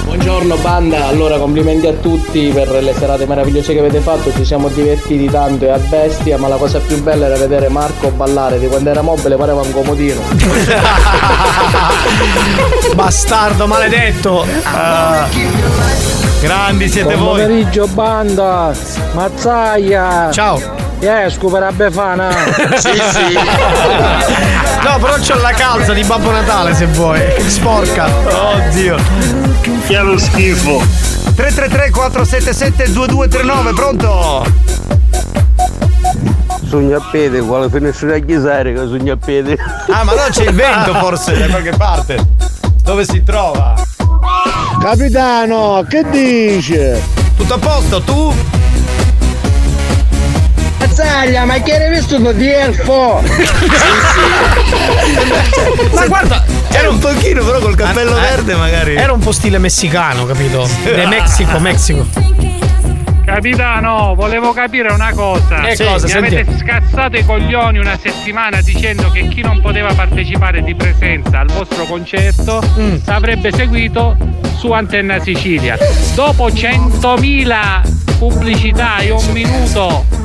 Buongiorno 0.06 0.56
banda, 0.58 1.08
allora 1.08 1.38
complimenti 1.38 1.88
a 1.88 1.94
tutti 1.94 2.50
per 2.54 2.70
le 2.72 2.94
serate 2.94 3.26
meravigliose 3.26 3.74
che 3.74 3.80
avete 3.80 4.00
fatto, 4.00 4.32
ci 4.32 4.46
siamo 4.46 4.70
divertiti 4.70 5.26
tanto 5.26 5.66
e 5.66 5.70
a 5.70 5.78
bestia, 5.78 6.38
ma 6.38 6.48
la 6.48 6.56
cosa 6.56 6.80
più 6.80 7.02
bella 7.04 7.26
era 7.26 7.36
vedere 7.36 7.68
Marco 7.68 8.12
ballare, 8.12 8.60
di 8.60 8.68
quando 8.68 8.92
era 8.92 9.02
mobile 9.02 9.36
pareva 9.36 9.60
un 9.60 9.74
comodino. 9.74 10.22
Bastardo 12.96 13.68
maledetto. 13.68 14.46
Ah, 14.64 15.28
grandi 16.40 16.88
siete 16.88 17.16
Buon 17.16 17.26
voi! 17.26 17.42
pomeriggio, 17.42 17.88
banda. 17.88 18.72
Mazzaia. 19.14 20.32
Ciao. 20.32 20.83
Esco 21.06 21.50
per 21.50 21.62
la 21.62 21.72
Befana. 21.72 22.30
Sì, 22.78 22.90
sì. 22.92 23.34
No, 24.84 24.98
però 25.00 25.16
c'ho 25.20 25.36
la 25.42 25.52
calza 25.52 25.94
di 25.94 26.04
Babbo 26.04 26.32
Natale 26.32 26.74
se 26.74 26.86
vuoi. 26.88 27.22
Sporca. 27.48 28.08
Oddio. 28.08 28.98
Che 29.86 29.98
lo 30.00 30.18
schifo. 30.18 30.82
333 31.36 31.90
477 31.90 32.92
2239, 32.92 33.74
pronto? 33.74 34.46
Sogno 36.68 36.98
a 36.98 37.08
piede, 37.12 37.42
quale 37.42 37.70
finestra 37.70 38.16
a 38.16 38.20
chiesare 38.20 38.74
che 38.74 38.80
sogno 38.80 39.14
a 39.14 39.18
piede. 39.18 39.58
Ah, 39.90 40.04
ma 40.04 40.14
no, 40.14 40.24
c'è 40.30 40.44
il 40.48 40.54
vento 40.54 40.94
forse 40.96 41.38
da 41.38 41.48
qualche 41.48 41.74
parte. 41.78 42.18
Dove 42.84 43.06
si 43.06 43.24
trova? 43.24 43.76
Capitano, 44.82 45.86
che 45.88 46.04
dice? 46.10 47.02
Tutto 47.38 47.54
a 47.54 47.58
posto, 47.58 48.02
tu? 48.02 48.34
Mazzaglia, 50.98 51.44
ma 51.46 51.60
che 51.60 51.74
hai 51.76 51.90
visto 51.90 52.20
di 52.34 52.52
elfo? 52.52 53.20
Ma 55.92 56.06
guarda, 56.06 56.46
era 56.72 56.92
un 56.92 57.00
pochino 57.00 57.44
però 57.44 57.58
col 57.58 57.76
cappello 57.76 58.16
Eh, 58.16 58.22
verde 58.22 58.54
magari. 58.54 58.94
Era 58.96 59.12
un 59.12 59.18
po' 59.20 59.32
stile 59.32 59.58
messicano, 59.58 60.28
capito? 60.28 60.70
De 60.84 61.08
Mexico, 61.08 61.58
Mexico. 61.58 62.06
Capitano, 63.26 64.14
volevo 64.14 64.54
capire 64.54 64.94
una 64.94 65.12
cosa. 65.14 65.62
Che 65.62 65.84
cosa, 65.84 66.06
Mi 66.06 66.12
senti? 66.12 66.36
avete 66.36 66.58
scazzato 66.60 67.18
i 67.18 67.26
coglioni 67.26 67.80
una 67.80 67.98
settimana 68.00 68.62
dicendo 68.62 69.10
che 69.10 69.28
chi 69.30 69.42
non 69.42 69.62
poteva 69.62 69.92
partecipare 69.96 70.62
di 70.62 70.76
presenza 70.76 71.40
al 71.40 71.48
vostro 71.48 71.86
concerto 71.86 72.62
Mm. 72.78 72.98
avrebbe 73.08 73.52
seguito 73.52 74.16
su 74.58 74.72
Antenna 74.72 75.20
Sicilia. 75.20 75.76
Dopo 76.14 76.50
100.000 76.52 77.82
pubblicità 78.20 78.98
e 79.00 79.10
un 79.10 79.26
minuto. 79.32 80.22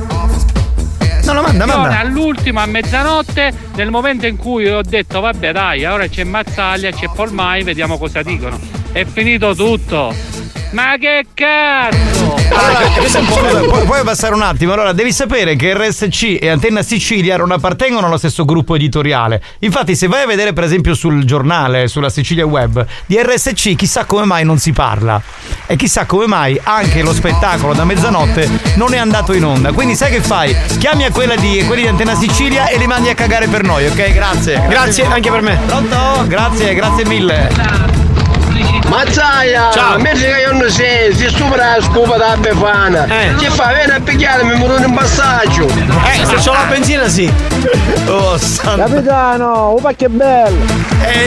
No, 1.29 1.35
no, 1.35 1.43
manda, 1.43 1.67
manda. 1.67 1.99
All'ultimo 1.99 2.61
a 2.61 2.65
mezzanotte, 2.65 3.53
nel 3.75 3.91
momento 3.91 4.25
in 4.25 4.37
cui 4.37 4.67
ho 4.67 4.81
detto 4.81 5.21
vabbè 5.21 5.53
dai, 5.53 5.85
ora 5.85 6.07
c'è 6.09 6.25
Mazzaglia, 6.25 6.91
c'è 6.91 7.11
Polmai, 7.15 7.65
vediamo 7.65 7.99
cosa 7.99 8.23
dicono. 8.23 8.59
È 8.93 9.05
finito 9.05 9.55
tutto. 9.55 10.15
Ma 10.71 10.97
che 11.01 11.25
cazzo! 11.33 12.37
Scusa, 13.07 13.21
pu- 13.61 13.85
puoi 13.85 14.03
passare 14.05 14.35
un 14.35 14.43
attimo? 14.43 14.75
Allora, 14.75 14.93
devi 14.93 15.13
sapere 15.13 15.57
che 15.57 15.73
RSC 15.75 16.39
e 16.41 16.49
Antenna 16.49 16.83
Sicilia 16.83 17.37
non 17.39 17.53
appartengono 17.53 18.07
allo 18.07 18.19
stesso 18.19 18.45
gruppo 18.45 18.75
editoriale. 18.75 19.43
Infatti, 19.61 19.97
se 19.97 20.09
vai 20.09 20.25
a 20.25 20.27
vedere, 20.27 20.53
per 20.53 20.65
esempio, 20.65 20.95
sul 20.95 21.25
giornale, 21.25 21.89
sulla 21.89 22.11
Sicilia 22.11 22.45
Web, 22.45 22.85
di 23.07 23.17
RSC, 23.17 23.77
chissà 23.77 24.05
come 24.05 24.27
mai 24.27 24.45
non 24.45 24.59
si 24.59 24.73
parla. 24.73 25.21
E 25.67 25.77
chissà 25.77 26.05
come 26.05 26.27
mai 26.27 26.61
anche 26.63 27.03
lo 27.03 27.15
spettacolo 27.15 27.73
da 27.73 27.85
mezzanotte 27.85 28.49
non 28.75 28.93
è 28.93 28.99
andato 28.99 29.33
in 29.33 29.45
onda. 29.45 29.73
Quindi, 29.73 29.95
sai 29.95 30.11
che 30.11 30.21
fai? 30.21 30.55
Chiami 30.79 31.05
a 31.05 31.11
quella 31.11 31.37
di, 31.37 31.65
quelli 31.67 31.83
di 31.83 31.89
Antenna 31.89 32.15
Sicilia 32.15 32.69
e 32.69 32.77
li 32.77 32.87
mandi 32.87 33.09
a 33.09 33.15
cagare 33.15 33.47
per 33.49 33.63
noi, 33.63 33.87
ok? 33.87 34.13
Grazie. 34.13 34.63
Grazie, 34.69 35.07
anche 35.07 35.31
per 35.31 35.41
me. 35.41 35.59
Pronto? 35.67 36.27
Grazie, 36.27 36.75
grazie 36.75 37.07
mille. 37.07 37.98
Mazzaia! 38.89 39.71
Ciao. 39.73 39.97
Invece 39.97 40.27
che 40.33 40.41
io 40.41 40.53
non 40.53 40.71
sei, 40.71 41.15
si 41.15 41.29
stupra 41.29 41.77
la 41.77 41.83
scopa 41.83 42.17
da 42.17 42.37
Befana. 42.37 43.07
Eh. 43.07 43.35
Che 43.37 43.51
fa? 43.51 43.73
Vieni 43.73 43.93
a 43.93 44.01
picchiarmi, 44.01 44.53
mi 44.53 44.59
in 44.85 44.93
passaggio. 44.95 45.67
Eh, 45.69 46.25
se 46.25 46.35
c'ho 46.37 46.53
la 46.53 46.65
benzina 46.69 47.09
sì. 47.09 47.31
Oh, 48.07 48.37
santo. 48.39 48.85
Capitano, 48.85 49.75
un 49.75 49.95
che 49.97 50.09
bello. 50.09 50.65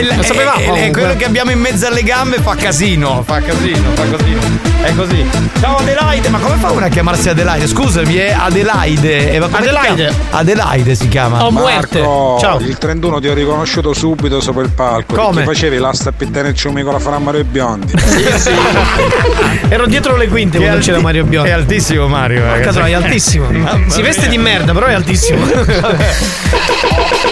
Il- 0.00 0.16
Lo 0.16 0.22
sapevamo, 0.22 0.58
è 0.60 0.64
comunque. 0.66 0.90
quello 1.02 1.16
che 1.16 1.24
abbiamo 1.24 1.50
in 1.50 1.60
mezzo 1.60 1.86
alle 1.86 2.02
gambe 2.02 2.38
fa 2.40 2.54
casino, 2.54 3.22
fa 3.24 3.40
casino, 3.40 3.90
fa 3.94 4.02
casino. 4.10 4.71
È 4.82 4.94
così. 4.94 5.28
Ciao 5.60 5.76
Adelaide, 5.76 6.28
ma 6.28 6.38
come 6.38 6.56
fa 6.56 6.70
una 6.72 6.86
a 6.86 6.88
chiamarsi 6.88 7.28
Adelaide? 7.28 7.66
Scusami, 7.68 8.14
è 8.16 8.34
Adelaide. 8.36 9.30
Eh, 9.32 9.36
Adelaide. 9.36 10.12
Adelaide 10.30 10.94
si 10.96 11.08
chiama. 11.08 11.44
Oh, 11.44 11.50
muerte. 11.52 12.00
Marco, 12.00 12.38
Ciao. 12.40 12.58
il 12.60 12.76
31 12.78 13.20
ti 13.20 13.28
ho 13.28 13.34
riconosciuto 13.34 13.92
subito 13.94 14.40
sopra 14.40 14.62
il 14.62 14.70
palco. 14.70 15.14
Come? 15.14 15.44
Facevi 15.44 15.78
l'asta 15.78 16.08
a 16.10 16.12
pittare 16.12 16.48
il 16.48 16.54
ciumi 16.56 16.82
con 16.82 16.92
la 16.94 16.98
Frammaro 16.98 17.38
e 17.38 17.44
Biondi. 17.44 17.92
Ero 19.68 19.86
dietro 19.86 20.16
le 20.16 20.26
quinte 20.28 20.58
Che 20.58 20.64
quando 20.64 20.78
alti- 20.78 20.90
c'era 20.90 21.00
Mario 21.00 21.24
Biondi. 21.24 21.48
È 21.48 21.52
altissimo 21.52 22.08
Mario. 22.08 22.44
Ragazzi. 22.44 22.76
troia, 22.76 22.98
è 22.98 23.02
altissimo. 23.02 23.46
Mamma 23.50 23.88
Si 23.88 24.02
veste 24.02 24.22
mia. 24.22 24.30
di 24.30 24.38
merda, 24.38 24.72
però 24.72 24.86
è 24.86 24.94
altissimo. 24.94 25.44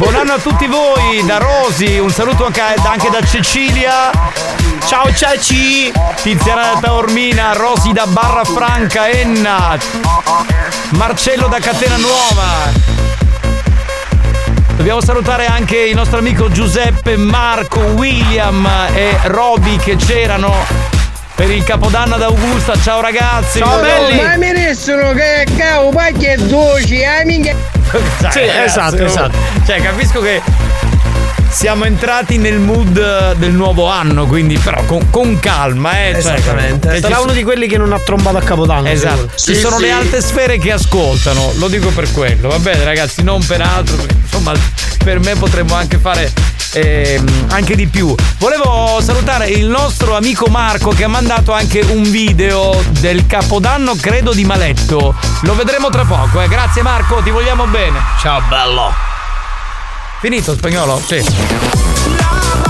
Buon 0.00 0.14
anno 0.14 0.32
a 0.32 0.38
tutti 0.38 0.66
voi, 0.66 1.22
da 1.26 1.36
Rosi, 1.36 1.98
un 1.98 2.08
saluto 2.08 2.46
anche, 2.46 2.62
anche 2.62 3.10
da 3.10 3.20
Cecilia. 3.20 4.10
Ciao 4.86 5.12
Ceci! 5.12 5.92
Tiziana 6.22 6.72
da 6.72 6.80
Taormina, 6.80 7.52
Rosi 7.52 7.92
da 7.92 8.06
Barra 8.06 8.42
Franca, 8.44 9.10
Enna, 9.10 9.76
Marcello 10.92 11.48
da 11.48 11.58
Catena 11.58 11.98
Nuova. 11.98 12.72
Dobbiamo 14.74 15.02
salutare 15.02 15.44
anche 15.44 15.76
il 15.76 15.94
nostro 15.94 16.16
amico 16.16 16.50
Giuseppe, 16.50 17.18
Marco, 17.18 17.80
William 17.80 18.66
e 18.94 19.18
Roby 19.24 19.76
che 19.76 19.96
c'erano 19.96 20.99
per 21.40 21.50
il 21.50 21.64
Capodanno 21.64 22.16
ad 22.16 22.22
Augusta. 22.22 22.74
Ciao 22.76 23.00
ragazzi! 23.00 23.60
Ma 23.60 24.36
mi 24.36 24.52
dissero 24.52 25.12
che 25.12 25.46
cavo 25.56 25.88
pacchi 25.88 26.26
e 26.26 26.36
dolci, 26.36 27.00
eh 27.00 27.24
minchia. 27.24 27.56
Sì, 28.28 28.40
esatto, 28.42 29.02
esatto. 29.02 29.38
Cioè, 29.64 29.80
capisco 29.80 30.20
che 30.20 30.42
siamo 31.50 31.84
entrati 31.84 32.38
nel 32.38 32.58
mood 32.58 33.34
del 33.34 33.52
nuovo 33.52 33.88
anno, 33.88 34.26
quindi 34.26 34.56
però 34.58 34.84
con, 34.84 35.10
con 35.10 35.38
calma, 35.40 36.06
eh. 36.06 36.20
cioè, 36.20 36.34
Esattamente. 36.34 36.88
cioè, 36.88 37.00
Sarà 37.00 37.20
uno 37.20 37.32
di 37.32 37.42
quelli 37.42 37.66
che 37.66 37.76
non 37.76 37.92
ha 37.92 37.98
trombato 37.98 38.38
a 38.38 38.40
Capodanno. 38.40 38.88
Esatto, 38.88 39.28
sicuro. 39.34 39.36
ci 39.36 39.54
sono 39.56 39.78
le 39.78 39.90
alte 39.90 40.22
sfere 40.22 40.58
che 40.58 40.72
ascoltano, 40.72 41.52
lo 41.56 41.68
dico 41.68 41.88
per 41.90 42.10
quello, 42.12 42.48
va 42.48 42.58
bene 42.58 42.84
ragazzi, 42.84 43.22
non 43.22 43.44
per 43.44 43.60
altro, 43.60 43.96
perché, 43.96 44.14
insomma 44.14 44.52
per 45.02 45.18
me 45.18 45.34
potremmo 45.34 45.74
anche 45.74 45.98
fare 45.98 46.32
ehm, 46.72 47.46
anche 47.50 47.74
di 47.74 47.86
più. 47.86 48.14
Volevo 48.38 49.00
salutare 49.02 49.48
il 49.48 49.66
nostro 49.66 50.16
amico 50.16 50.46
Marco 50.46 50.90
che 50.90 51.04
ha 51.04 51.08
mandato 51.08 51.52
anche 51.52 51.80
un 51.80 52.02
video 52.02 52.82
del 53.00 53.26
capodanno 53.26 53.96
credo 53.96 54.32
di 54.32 54.44
Maletto, 54.44 55.14
lo 55.42 55.54
vedremo 55.54 55.90
tra 55.90 56.04
poco, 56.04 56.40
eh. 56.40 56.48
grazie 56.48 56.82
Marco, 56.82 57.20
ti 57.22 57.30
vogliamo 57.30 57.66
bene. 57.66 57.98
Ciao 58.20 58.40
bello. 58.48 59.19
Finito 60.20 60.52
spagnolo? 60.52 61.00
Sì. 61.06 62.69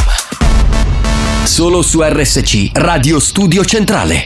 Solo 1.43 1.81
su 1.81 2.01
RSC 2.01 2.71
Radio 2.73 3.19
Studio 3.19 3.63
Centrale. 3.65 4.25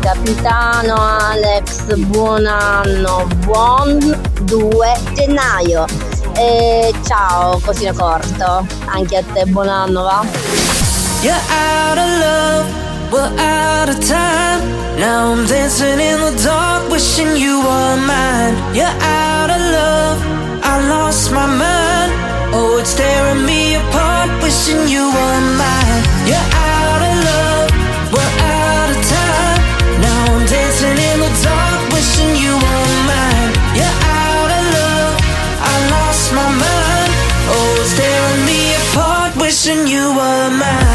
Capitano 0.00 0.94
Alex, 0.96 1.94
buon 1.94 2.46
anno, 2.46 3.26
buon 3.44 3.98
2 4.42 4.94
gennaio. 5.14 6.15
E 6.38 6.92
ciao 7.06 7.58
Cosino 7.64 7.94
Corto, 7.94 8.66
anche 8.84 9.16
a 9.16 9.22
te 9.32 9.46
buon 9.46 9.68
anno 9.68 10.02
va? 10.02 10.22
You're 11.22 11.34
out 11.34 11.96
of 11.96 12.08
love, 12.18 12.66
we're 13.10 13.40
out 13.40 13.88
of 13.88 13.98
time. 14.06 14.60
Now 14.98 15.32
I'm 15.32 15.46
dancing 15.46 15.98
in 15.98 16.20
the 16.20 16.42
dark, 16.42 16.90
wishing 16.90 17.36
you 17.36 17.62
were 17.62 17.96
mine. 17.96 18.54
You're 18.74 18.84
out 18.84 19.50
of 19.50 19.60
love, 19.60 20.20
I 20.62 20.86
lost 20.88 21.32
my 21.32 21.46
mind. 21.46 22.12
Oh, 22.52 22.78
it's 22.80 22.94
tearing 22.94 23.46
me 23.46 23.76
apart, 23.76 24.28
wishing 24.42 24.88
you 24.88 25.06
were 25.06 25.40
mine. 25.56 26.02
You're 26.26 26.36
out 26.36 26.65
wishing 39.66 39.88
you 39.88 40.14
were 40.14 40.50
mine. 40.50 40.85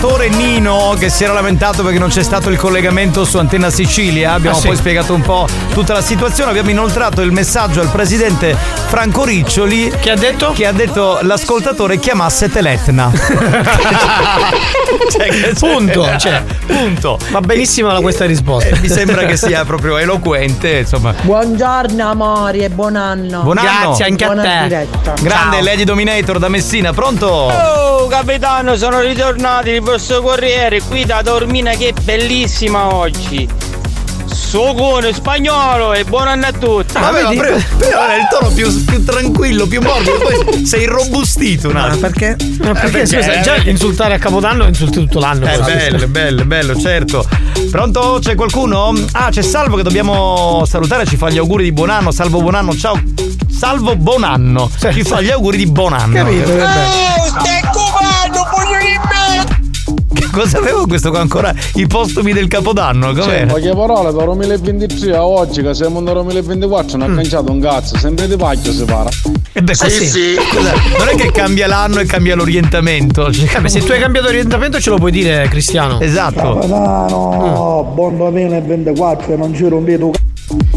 All'ascoltatore 0.00 0.28
Nino 0.30 0.94
che 0.98 1.10
si 1.10 1.24
era 1.24 1.32
lamentato 1.34 1.82
perché 1.82 1.98
non 1.98 2.08
c'è 2.08 2.22
stato 2.22 2.48
il 2.48 2.56
collegamento 2.56 3.24
su 3.24 3.36
Antenna 3.36 3.68
Sicilia. 3.70 4.32
Abbiamo 4.32 4.56
Ah, 4.56 4.60
sì. 4.60 4.66
poi 4.68 4.76
spiegato 4.76 5.12
un 5.14 5.20
po' 5.20 5.46
tutta 5.72 5.92
la 5.92 6.00
situazione. 6.00 6.50
Abbiamo 6.50 6.70
inoltrato 6.70 7.20
il 7.20 7.32
messaggio 7.32 7.80
al 7.80 7.90
presidente 7.90 8.56
Franco 8.90 9.24
Riccioli. 9.24 9.88
Che 10.00 10.10
ha 10.10 10.16
detto? 10.16 10.50
Che 10.50 10.66
ha 10.66 10.72
detto 10.72 11.20
l'ascoltatore 11.22 12.00
chiamasse 12.00 12.50
Teletna. 12.50 13.10
Cioè, 15.10 15.28
che- 15.28 15.54
Punto, 15.58 16.06
cioè, 16.18 16.42
punto. 16.66 17.18
Va 17.30 17.40
benissimo 17.40 17.90
la- 17.92 18.00
questa 18.00 18.26
risposta. 18.26 18.74
Eh, 18.76 18.80
mi 18.80 18.88
sembra 18.88 19.24
che 19.24 19.36
sia 19.36 19.64
proprio 19.64 19.96
eloquente, 19.96 20.78
insomma. 20.78 21.14
Buongiorno 21.22 22.08
amori 22.10 22.58
e 22.60 22.68
buon 22.70 22.96
anno. 22.96 23.42
Buon 23.42 23.58
anno. 23.58 23.86
Grazie 23.88 24.04
anche 24.06 24.24
a 24.24 24.26
Buona 24.32 24.42
te. 24.42 24.62
diretta. 24.68 25.12
Grande 25.20 25.56
Ciao. 25.56 25.64
Lady 25.64 25.84
Dominator 25.84 26.38
da 26.38 26.48
Messina, 26.48 26.92
pronto? 26.92 27.26
Oh 27.28 28.06
capitano 28.08 28.76
sono 28.76 29.00
ritornati 29.00 29.70
il 29.70 29.80
vostro 29.80 30.20
corriere 30.20 30.80
qui 30.82 31.04
da 31.04 31.22
Dormina 31.22 31.70
che 31.72 31.88
è 31.88 31.92
bellissima 32.00 32.92
oggi 32.94 33.48
Socone 34.50 35.12
spagnolo 35.12 35.92
e 35.92 36.02
buon 36.02 36.26
anno 36.26 36.46
a 36.46 36.50
tutti 36.50 36.94
Vabbè, 36.94 37.22
ma 37.22 37.28
pre- 37.30 37.64
però 37.78 38.02
era 38.02 38.16
il 38.16 38.26
tono 38.28 38.52
più, 38.52 38.84
più 38.84 39.04
tranquillo, 39.04 39.68
più 39.68 39.80
morbido, 39.80 40.18
poi 40.18 40.66
sei 40.66 40.82
irrobustito 40.82 41.68
un 41.68 41.76
attimo. 41.76 41.98
perché? 41.98 42.36
Ma 42.58 42.72
perché, 42.72 43.06
scusa, 43.06 43.40
già 43.42 43.54
insultare 43.58 44.14
a 44.14 44.18
Capodanno 44.18 44.64
insulti 44.64 44.98
tutto 44.98 45.20
l'anno. 45.20 45.46
Eh, 45.46 45.52
Esatto. 45.52 45.70
bello, 45.72 46.06
bello, 46.08 46.44
bello, 46.46 46.80
certo. 46.80 47.24
Pronto? 47.70 48.18
C'è 48.20 48.34
qualcuno? 48.34 48.92
Ah, 49.12 49.28
c'è 49.30 49.42
Salvo 49.42 49.76
che 49.76 49.84
dobbiamo 49.84 50.64
salutare, 50.66 51.06
ci 51.06 51.16
fa 51.16 51.30
gli 51.30 51.38
auguri 51.38 51.62
di 51.62 51.72
buon 51.72 51.90
anno. 51.90 52.10
Salvo 52.10 52.40
buon 52.40 52.56
anno, 52.56 52.76
ciao. 52.76 53.00
Salvo 53.56 53.94
buon 53.94 54.24
anno. 54.24 54.68
Ci 54.92 55.04
fa 55.04 55.20
gli 55.20 55.30
auguri 55.30 55.58
di 55.58 55.66
buon 55.66 55.92
anno. 55.92 56.12
Capito, 56.12 56.50
che 56.50 56.56
bello. 56.56 58.19
Cosa 60.30 60.58
avevo 60.58 60.86
questo 60.86 61.10
qua 61.10 61.20
ancora? 61.20 61.52
I 61.74 61.86
postumi 61.86 62.32
del 62.32 62.48
Capodanno, 62.48 63.14
Cioè, 63.14 63.22
com'era? 63.24 63.46
poche 63.46 63.70
parole 63.74 64.12
dal 64.12 64.24
2023 64.24 65.16
a 65.16 65.26
oggi 65.26 65.62
che 65.62 65.74
siamo 65.74 66.00
nel 66.00 66.14
2024 66.14 66.96
non 66.98 67.10
ha 67.10 67.14
cangiato 67.14 67.50
un 67.52 67.60
cazzo, 67.60 67.96
sempre 67.98 68.26
di 68.28 68.36
pacchio 68.36 68.72
si 68.72 68.84
para. 68.84 69.08
E 69.52 69.62
beh, 69.62 69.76
così. 69.76 70.06
Scusa, 70.36 70.72
non 70.98 71.08
è 71.08 71.14
che 71.16 71.30
cambia 71.32 71.66
l'anno 71.66 72.00
e 72.00 72.04
cambia 72.06 72.34
l'orientamento. 72.36 73.32
Cioè, 73.32 73.48
Vabbè, 73.54 73.68
se 73.68 73.80
tu 73.80 73.92
hai 73.92 73.98
cambiato 74.00 74.28
orientamento 74.28 74.80
ce 74.80 74.90
lo 74.90 74.96
puoi 74.98 75.10
dire, 75.10 75.46
Cristiano. 75.48 76.00
Esatto. 76.00 76.54
Capitano, 76.58 77.90
buon 77.94 78.16
2024 78.16 79.36
non 79.36 79.54
ci 79.54 79.66
rompete 79.68 80.02
un 80.04 80.12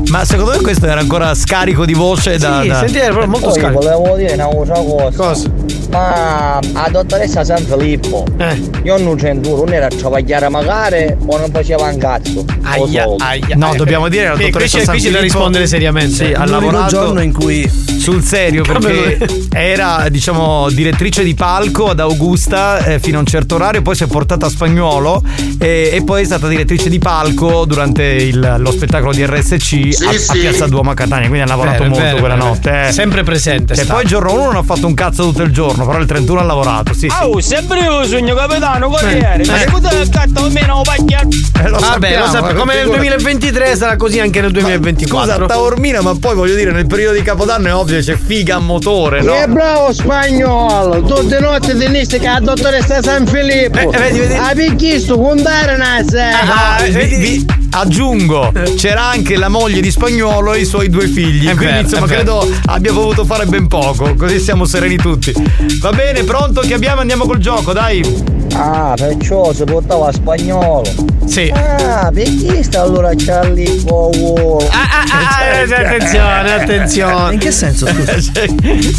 Ma 0.09 0.25
secondo 0.25 0.51
me 0.51 0.57
questo 0.61 0.85
era 0.87 0.99
ancora 0.99 1.33
scarico 1.35 1.85
di 1.85 1.93
voce 1.93 2.37
da. 2.37 2.61
Sì, 2.61 2.67
da- 2.67 2.79
senti, 2.79 2.97
era 2.97 3.09
proprio 3.11 3.29
molto 3.31 3.47
Poi 3.49 3.59
scarico. 3.59 3.81
volevo 3.81 4.15
dire 4.15 4.33
un'altra 4.33 4.73
cosa. 4.75 5.17
Cosa? 5.17 5.51
Ma 5.93 6.57
a 6.57 6.89
dottoressa 6.89 7.43
San 7.43 7.63
Filippo, 7.63 8.25
Eh. 8.37 8.59
io 8.81 8.97
non 8.97 9.15
c'entro, 9.15 9.57
non 9.57 9.71
era 9.73 9.85
a 9.85 9.89
travagliare 9.89 10.49
magari 10.49 11.15
o 11.23 11.37
non 11.37 11.51
faceva 11.51 11.83
un 11.87 11.97
cazzo. 11.99 12.43
Aia, 12.63 13.05
aia. 13.19 13.55
No, 13.55 13.75
dobbiamo 13.75 14.07
dire 14.09 14.25
alla 14.27 14.37
Sì, 14.37 14.45
dottoressa 14.45 14.79
San 14.79 14.95
qui 14.95 15.03
c'è 15.03 15.11
da 15.11 15.17
Filippo- 15.17 15.21
rispondere 15.37 15.67
seriamente. 15.67 16.25
Sì, 16.25 16.33
ha 16.33 16.45
lavorato 16.45 16.87
giorno 16.89 17.21
in 17.21 17.31
cui 17.31 17.69
sul 18.03 18.23
serio 18.23 18.63
perché 18.63 19.17
era 19.53 20.09
diciamo 20.09 20.67
direttrice 20.71 21.23
di 21.23 21.35
palco 21.35 21.89
ad 21.89 21.99
Augusta 22.01 22.83
eh, 22.83 22.99
fino 22.99 23.17
a 23.17 23.19
un 23.21 23.25
certo 23.25 23.55
orario 23.55 23.81
poi 23.81 23.95
si 23.95 24.03
è 24.03 24.07
portata 24.07 24.47
a 24.47 24.49
Spagnolo 24.49 25.21
e, 25.57 25.89
e 25.93 26.03
poi 26.03 26.23
è 26.23 26.25
stata 26.25 26.49
direttrice 26.49 26.89
di 26.89 26.99
palco 26.99 27.63
durante 27.63 28.03
il- 28.03 28.55
lo 28.57 28.71
spettacolo 28.71 29.13
di 29.13 29.25
RSC 29.25 30.03
a, 30.03 30.09
a 30.09 30.33
Piazza 30.33 30.67
Duomo 30.67 30.89
a 30.89 30.93
Catania 30.95 31.27
quindi 31.27 31.45
ha 31.45 31.47
lavorato 31.49 31.77
Vero, 31.83 31.89
molto 31.91 32.03
vero, 32.03 32.17
quella 32.17 32.35
vero. 32.35 32.47
notte 32.47 32.87
eh. 32.87 32.91
Sempre 32.91 33.23
presente. 33.23 33.71
e 33.73 33.75
sta. 33.77 33.93
poi 33.93 34.03
il 34.03 34.09
giorno 34.09 34.33
1 34.33 34.43
non 34.43 34.55
ha 34.57 34.63
fatto 34.63 34.85
un 34.87 34.93
cazzo 34.95 35.23
tutto 35.23 35.43
il 35.43 35.53
giorno 35.53 35.82
però 35.85 35.99
il 35.99 36.05
31 36.05 36.39
ha 36.39 36.43
lavorato 36.43 36.93
sì, 36.93 37.07
sì. 37.09 37.15
Oh, 37.21 37.39
sempre 37.41 37.79
io 37.81 38.03
sogno 38.05 38.35
capitano 38.35 38.89
corriere 38.89 39.45
Ma 39.45 39.61
Eh. 39.61 39.65
che 39.65 39.71
cosa 39.71 39.89
gatto 40.09 40.43
almeno 40.45 40.77
un 40.77 40.83
pacchiato 40.83 41.27
Eh, 41.63 41.69
lo 41.69 41.77
Vabbè, 41.79 42.17
lo 42.19 42.25
sappiamo, 42.25 42.49
eh, 42.49 42.53
Come 42.53 42.73
nel 42.73 42.83
figurati. 42.83 43.07
2023 43.07 43.75
sarà 43.75 43.95
così 43.95 44.19
anche 44.19 44.41
nel 44.41 44.51
2024. 44.51 45.33
Scusa, 45.35 45.45
Taormina, 45.45 46.01
ma 46.01 46.15
poi 46.19 46.35
voglio 46.35 46.55
dire, 46.55 46.71
nel 46.71 46.87
periodo 46.87 47.15
di 47.17 47.21
Capodanno 47.23 47.67
è 47.67 47.73
ovvio 47.73 47.97
che 47.97 48.03
c'è 48.03 48.17
figa 48.17 48.55
a 48.55 48.59
motore, 48.59 49.21
no? 49.21 49.33
E 49.35 49.47
bravo 49.47 49.93
spagnolo, 49.93 51.01
tutte 51.03 51.39
notte 51.39 51.75
teniste 51.77 52.19
che 52.19 52.27
la 52.27 52.39
dottoressa 52.39 53.01
San 53.01 53.25
Filippo. 53.27 53.91
Eh, 53.91 53.97
vedi, 53.97 54.19
vedi. 54.19 54.33
Ha 54.33 54.51
picchisto 54.55 55.17
contare 55.17 55.75
una 55.75 56.03
sera. 56.07 56.75
Ah, 56.77 56.81
vi- 56.83 57.15
vi 57.15 57.45
aggiungo, 57.73 58.51
c'era 58.77 59.03
anche 59.03 59.37
la 59.37 59.49
moglie 59.49 59.81
di 59.81 59.91
spagnolo 59.91 60.53
e 60.53 60.61
i 60.61 60.65
suoi 60.65 60.89
due 60.89 61.07
figli. 61.07 61.47
È 61.47 61.55
quindi 61.55 61.65
vero, 61.65 61.79
insomma 61.81 62.05
credo 62.05 62.47
abbia 62.65 62.93
potuto 62.93 63.25
fare 63.25 63.45
ben 63.45 63.67
poco. 63.67 64.15
Così 64.15 64.39
siamo 64.39 64.65
sereni 64.65 64.97
tutti. 64.97 65.33
Va 65.79 65.91
bene, 65.91 66.23
pronto? 66.23 66.61
Che 66.61 66.73
abbiamo? 66.73 67.01
Andiamo 67.01 67.25
col 67.25 67.39
gioco, 67.39 67.73
dai. 67.73 68.41
Ah, 68.53 68.93
perciò 68.95 69.51
si 69.53 69.63
portava 69.63 70.09
a 70.09 70.11
spagnolo. 70.11 70.83
Sì. 71.25 71.51
Ah, 71.53 72.11
perché 72.13 72.61
sta 72.63 72.81
allora 72.81 73.11
Charlie 73.15 73.81
Powell? 73.83 74.67
Ah, 74.69 75.05
ah, 75.09 75.37
ah, 75.37 75.43
eh, 75.43 75.61
attenzione, 75.63 76.53
attenzione. 76.53 77.33
In 77.33 77.39
che 77.39 77.51
senso, 77.51 77.87
scusa? 77.87 78.11
Cioè, 78.21 78.47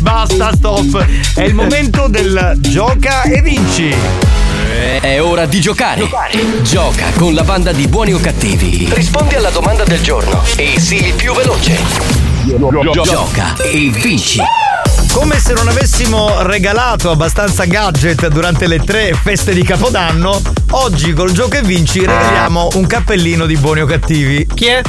Basta, 0.00 0.52
stop. 0.54 1.06
È 1.34 1.42
il 1.42 1.54
momento 1.54 2.08
del 2.08 2.54
gioca 2.58 3.22
e 3.22 3.40
vinci. 3.40 3.94
È 4.85 5.18
ora 5.18 5.47
di 5.47 5.62
giocare. 5.62 6.07
Gioca 6.61 7.07
con 7.16 7.33
la 7.33 7.42
banda 7.42 7.73
di 7.73 7.88
buoni 7.88 8.12
o 8.12 8.18
cattivi. 8.20 8.87
Rispondi 8.92 9.35
alla 9.35 9.49
domanda 9.49 9.83
del 9.83 10.03
giorno 10.03 10.42
e 10.57 10.79
sii 10.79 11.07
il 11.07 11.14
più 11.14 11.33
veloce. 11.33 11.79
Gioca 13.03 13.55
e 13.62 13.88
vinci. 13.88 14.40
Come 15.11 15.38
se 15.38 15.55
non 15.55 15.68
avessimo 15.68 16.42
regalato 16.42 17.11
abbastanza 17.11 17.64
gadget 17.64 18.29
durante 18.29 18.66
le 18.66 18.81
tre 18.81 19.14
feste 19.14 19.55
di 19.55 19.62
Capodanno, 19.62 20.42
oggi 20.73 21.14
col 21.14 21.33
gioco 21.33 21.57
e 21.57 21.62
vinci 21.62 22.01
regaliamo 22.01 22.68
un 22.75 22.87
cappellino 22.87 23.47
di 23.47 23.57
buoni 23.57 23.81
o 23.81 23.87
cattivi. 23.87 24.47
Chi 24.53 24.66
è? 24.66 24.83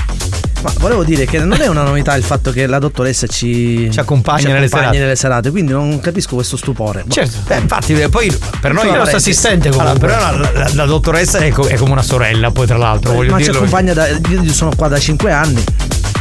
Ma 0.61 0.73
volevo 0.79 1.03
dire 1.03 1.25
che 1.25 1.37
non 1.39 1.61
è 1.61 1.67
una 1.67 1.83
novità 1.83 2.15
il 2.15 2.23
fatto 2.23 2.49
che 2.51 2.65
la 2.65 2.79
dottoressa 2.79 3.27
ci, 3.27 3.87
Ci 3.91 3.99
accompagna 3.99 4.51
nelle 4.53 4.67
serate. 4.67 4.97
nelle 4.97 5.15
serate, 5.15 5.51
quindi 5.51 5.71
non 5.73 5.99
capisco 5.99 6.33
questo 6.35 6.57
stupore. 6.57 7.03
Boh. 7.05 7.13
Certo, 7.13 7.53
eh, 7.53 7.57
infatti 7.59 7.93
eh, 7.93 8.09
poi 8.09 8.35
per 8.59 8.73
noi 8.73 8.83
Sì, 8.85 8.89
il 8.89 8.95
nostro 8.97 9.17
assistente 9.17 9.67
Allora, 9.67 9.83
comunque. 9.93 10.07
però 10.07 10.19
la, 10.37 10.51
la- 10.53 10.69
la 10.73 10.85
dottoressa 10.85 11.37
è, 11.37 11.49
co- 11.49 11.67
è 11.67 11.75
come 11.75 11.91
una 11.91 12.01
sorella, 12.01 12.49
poi 12.51 12.65
tra 12.65 12.77
l'altro, 12.77 13.13
voglio 13.13 13.31
Ma 13.31 13.37
ci 13.37 13.43
dirlo. 13.43 13.59
accompagna 13.59 13.93
da. 13.93 14.07
Io 14.07 14.51
sono 14.53 14.71
qua 14.75 14.87
da 14.87 14.97
5 14.97 15.31
anni. 15.31 15.63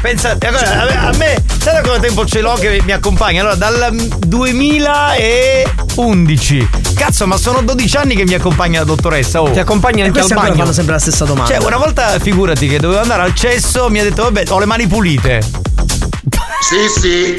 Pensa, 0.04 0.36
eh, 0.38 0.48
a 0.48 1.12
me- 1.16 1.42
sai 1.46 1.72
da 1.72 1.80
quanto 1.80 2.00
tempo 2.00 2.26
ce 2.26 2.42
l'ho 2.42 2.52
che 2.56 2.82
mi 2.84 2.92
accompagna? 2.92 3.40
Allora, 3.40 3.54
dal 3.54 3.88
mm, 3.90 3.98
2011. 4.26 6.68
Cazzo, 6.94 7.26
ma 7.26 7.38
sono 7.38 7.62
12 7.62 7.96
anni 7.96 8.14
che 8.14 8.26
mi 8.26 8.34
accompagna 8.34 8.80
la 8.80 8.84
dottoressa. 8.84 9.40
Oh. 9.40 9.50
Ti 9.50 9.60
accompagna 9.60 10.04
anche 10.04 10.20
al 10.20 10.28
bagno. 10.28 10.56
fanno 10.56 10.72
sempre 10.72 10.92
la 10.92 10.98
stessa 10.98 11.24
domanda. 11.24 11.54
Cioè, 11.54 11.64
una 11.64 11.78
volta 11.78 12.18
figurati 12.18 12.68
che 12.68 12.78
dovevo 12.78 13.00
andare 13.00 13.22
al 13.22 13.34
cesso, 13.34 13.88
mi 13.88 13.98
ha 13.98 14.02
detto, 14.02 14.24
vabbè, 14.24 14.44
ho 14.50 14.58
le 14.58 14.66
mani 14.66 14.86
pulite. 14.86 15.40
Sì, 16.60 17.00
sì. 17.00 17.36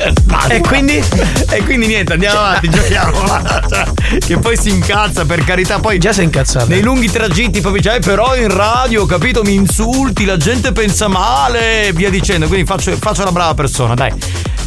E 0.49 0.61
quindi? 0.61 1.03
E 1.49 1.63
quindi 1.63 1.87
niente, 1.87 2.13
andiamo 2.13 2.39
avanti, 2.39 2.69
giochiamo. 2.69 3.13
Cioè, 3.67 4.19
che 4.19 4.37
poi 4.37 4.55
si 4.57 4.69
incazza, 4.69 5.25
per 5.25 5.43
carità. 5.43 5.79
Poi 5.79 5.97
Già 5.97 6.13
sei 6.13 6.25
incazzato. 6.25 6.67
nei 6.67 6.81
lunghi 6.81 7.09
tragitti 7.09 7.59
poi 7.61 7.73
dice, 7.73 7.95
eh, 7.95 7.99
però 7.99 8.35
in 8.35 8.49
radio, 8.53 9.05
capito, 9.05 9.41
mi 9.43 9.55
insulti, 9.55 10.25
la 10.25 10.37
gente 10.37 10.71
pensa 10.71 11.07
male 11.07 11.87
e 11.87 11.93
via 11.93 12.09
dicendo. 12.09 12.47
Quindi 12.47 12.65
faccio, 12.65 12.95
faccio 12.97 13.23
la 13.23 13.31
brava 13.31 13.53
persona, 13.55 13.95
dai. 13.95 14.11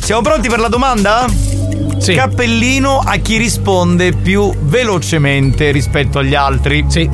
Siamo 0.03 0.22
pronti 0.22 0.48
per 0.48 0.59
la 0.59 0.68
domanda? 0.68 1.27
Sì. 1.98 2.14
Cappellino 2.14 2.98
a 3.05 3.16
chi 3.16 3.37
risponde 3.37 4.12
più 4.12 4.53
velocemente 4.62 5.70
rispetto 5.70 6.18
agli 6.18 6.35
altri. 6.35 6.85
Sì. 6.88 7.09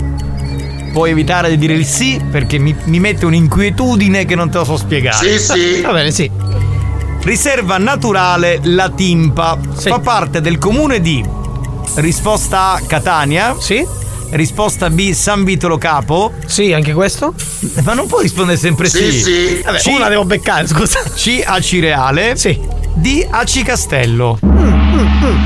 Puoi 0.93 1.11
evitare 1.11 1.49
di 1.51 1.59
dire 1.59 1.75
il 1.75 1.85
sì 1.85 2.23
perché 2.31 2.59
mi, 2.59 2.75
mi 2.85 3.01
mette 3.01 3.27
un'inquietudine 3.27 4.25
che 4.25 4.35
non 4.35 4.49
te 4.51 4.59
la 4.59 4.65
so 4.65 4.77
spiegare. 4.77 5.39
Sì, 5.39 5.39
sì. 5.39 5.81
Va 5.83 5.93
bene, 5.93 6.11
sì. 6.11 6.31
Riserva 7.25 7.79
naturale 7.79 8.61
La 8.65 8.91
Timpa. 8.91 9.59
Fa 9.75 9.99
parte 9.99 10.43
del 10.43 10.59
comune 10.59 11.01
di 11.01 11.25
risposta 11.97 12.73
A 12.73 12.81
Catania. 12.87 13.57
Sì. 13.59 13.87
Risposta 14.31 14.91
B, 14.91 15.13
San 15.13 15.43
Vitolo 15.43 15.79
Capo. 15.79 16.33
Sì, 16.45 16.73
anche 16.75 16.93
questo? 16.93 17.35
Ma 17.83 17.95
non 17.95 18.07
può 18.09 18.21
rispondere 18.21 18.59
sempre 18.59 18.89
sì. 18.91 19.11
Sì, 19.11 19.23
sì. 19.23 19.61
Vabbè, 19.65 19.79
C, 19.79 19.87
una 19.87 20.09
devo 20.09 20.25
beccare, 20.25 20.67
scusa. 20.67 21.01
C, 21.15 21.43
Acireale. 21.45 22.37
Sì. 22.37 22.61
D, 22.93 23.27
Aci 23.31 23.63
Castello. 23.63 24.39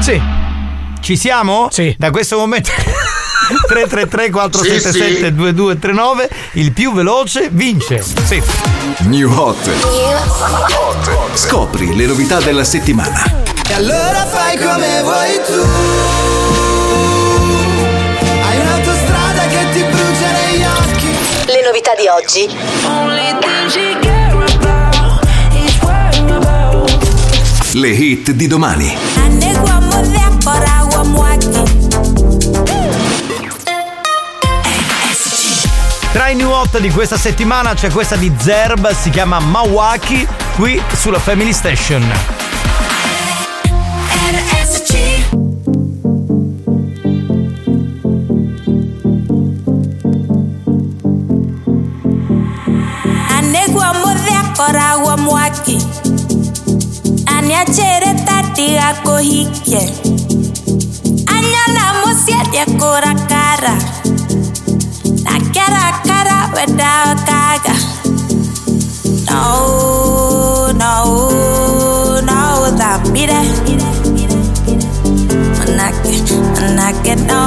sì. 0.01 0.21
Ci 1.01 1.17
siamo? 1.17 1.69
Sì. 1.71 1.95
Da 1.97 2.11
questo 2.11 2.39
momento. 2.39 2.71
333 3.67 4.31
477 4.31 5.35
2239 5.35 6.29
il 6.53 6.73
più 6.73 6.93
veloce 6.93 7.49
vince. 7.51 8.03
Sì. 8.25 8.43
New 9.01 9.33
Hot. 9.33 9.71
Scopri 11.35 11.95
le 11.97 12.07
novità 12.07 12.41
della 12.41 12.65
settimana. 12.65 13.23
E 13.69 13.75
allora 13.75 14.27
fai 14.27 14.57
come 14.57 15.03
vuoi 15.03 15.41
tu. 15.47 15.67
Hai 18.43 18.61
un'autostrada 18.61 19.47
che 19.47 19.67
ti 19.73 19.83
brucia 19.83 20.31
negli 20.33 20.65
occhi. 20.65 21.07
Le 21.47 21.63
novità 21.65 21.95
di 21.95 22.07
oggi. 22.09 22.49
Le 27.73 27.89
hit 27.89 28.31
di 28.33 28.47
domani. 28.47 28.97
Tra 36.13 36.29
i 36.29 36.35
new 36.35 36.51
hot 36.51 36.79
di 36.81 36.91
questa 36.91 37.17
settimana 37.17 37.75
c'è 37.75 37.91
questa 37.91 38.17
di 38.17 38.33
Zerb, 38.37 38.91
si 38.93 39.11
chiama 39.11 39.39
Mawaki, 39.39 40.27
qui 40.57 40.81
sulla 40.95 41.19
Family 41.19 41.53
Station. 41.53 42.03
anegwa 53.37 53.95
muthekora 53.95 55.17
mwaki 55.17 55.79
aniachere 57.27 58.15
tati 58.25 58.75
gakuhikie 58.75 59.93
anyona 61.27 61.95
muciarie 62.05 62.65
kurakara 65.69 65.71
na 65.71 65.93
kerakara 66.03 66.51
wendaokaga 66.57 67.75
no 69.31 70.73
no 70.73 70.95
no 72.21 72.77
thamire 72.79 73.41
manake 75.59 76.23
manake 76.61 77.15
no 77.17 77.29
no 77.29 77.43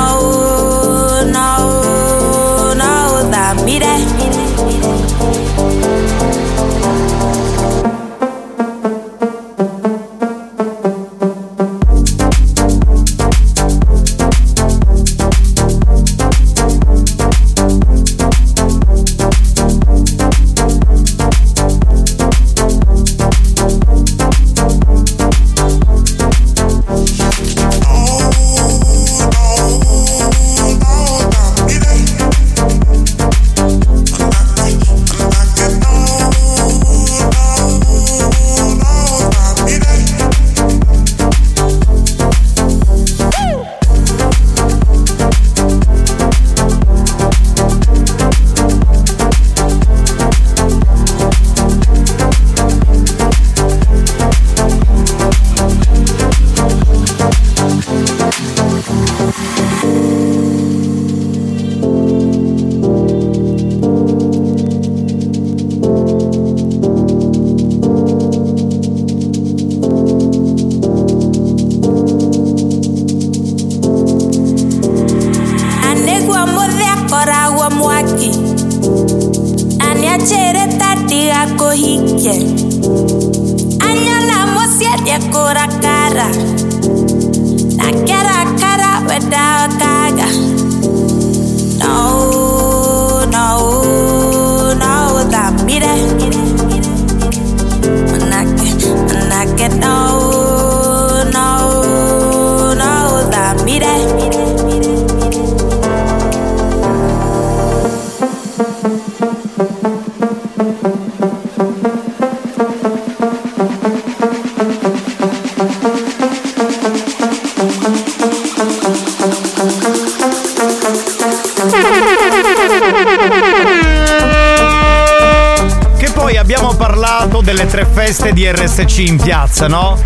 in 129.07 129.17
piazza, 129.17 129.67
no? 129.67 129.99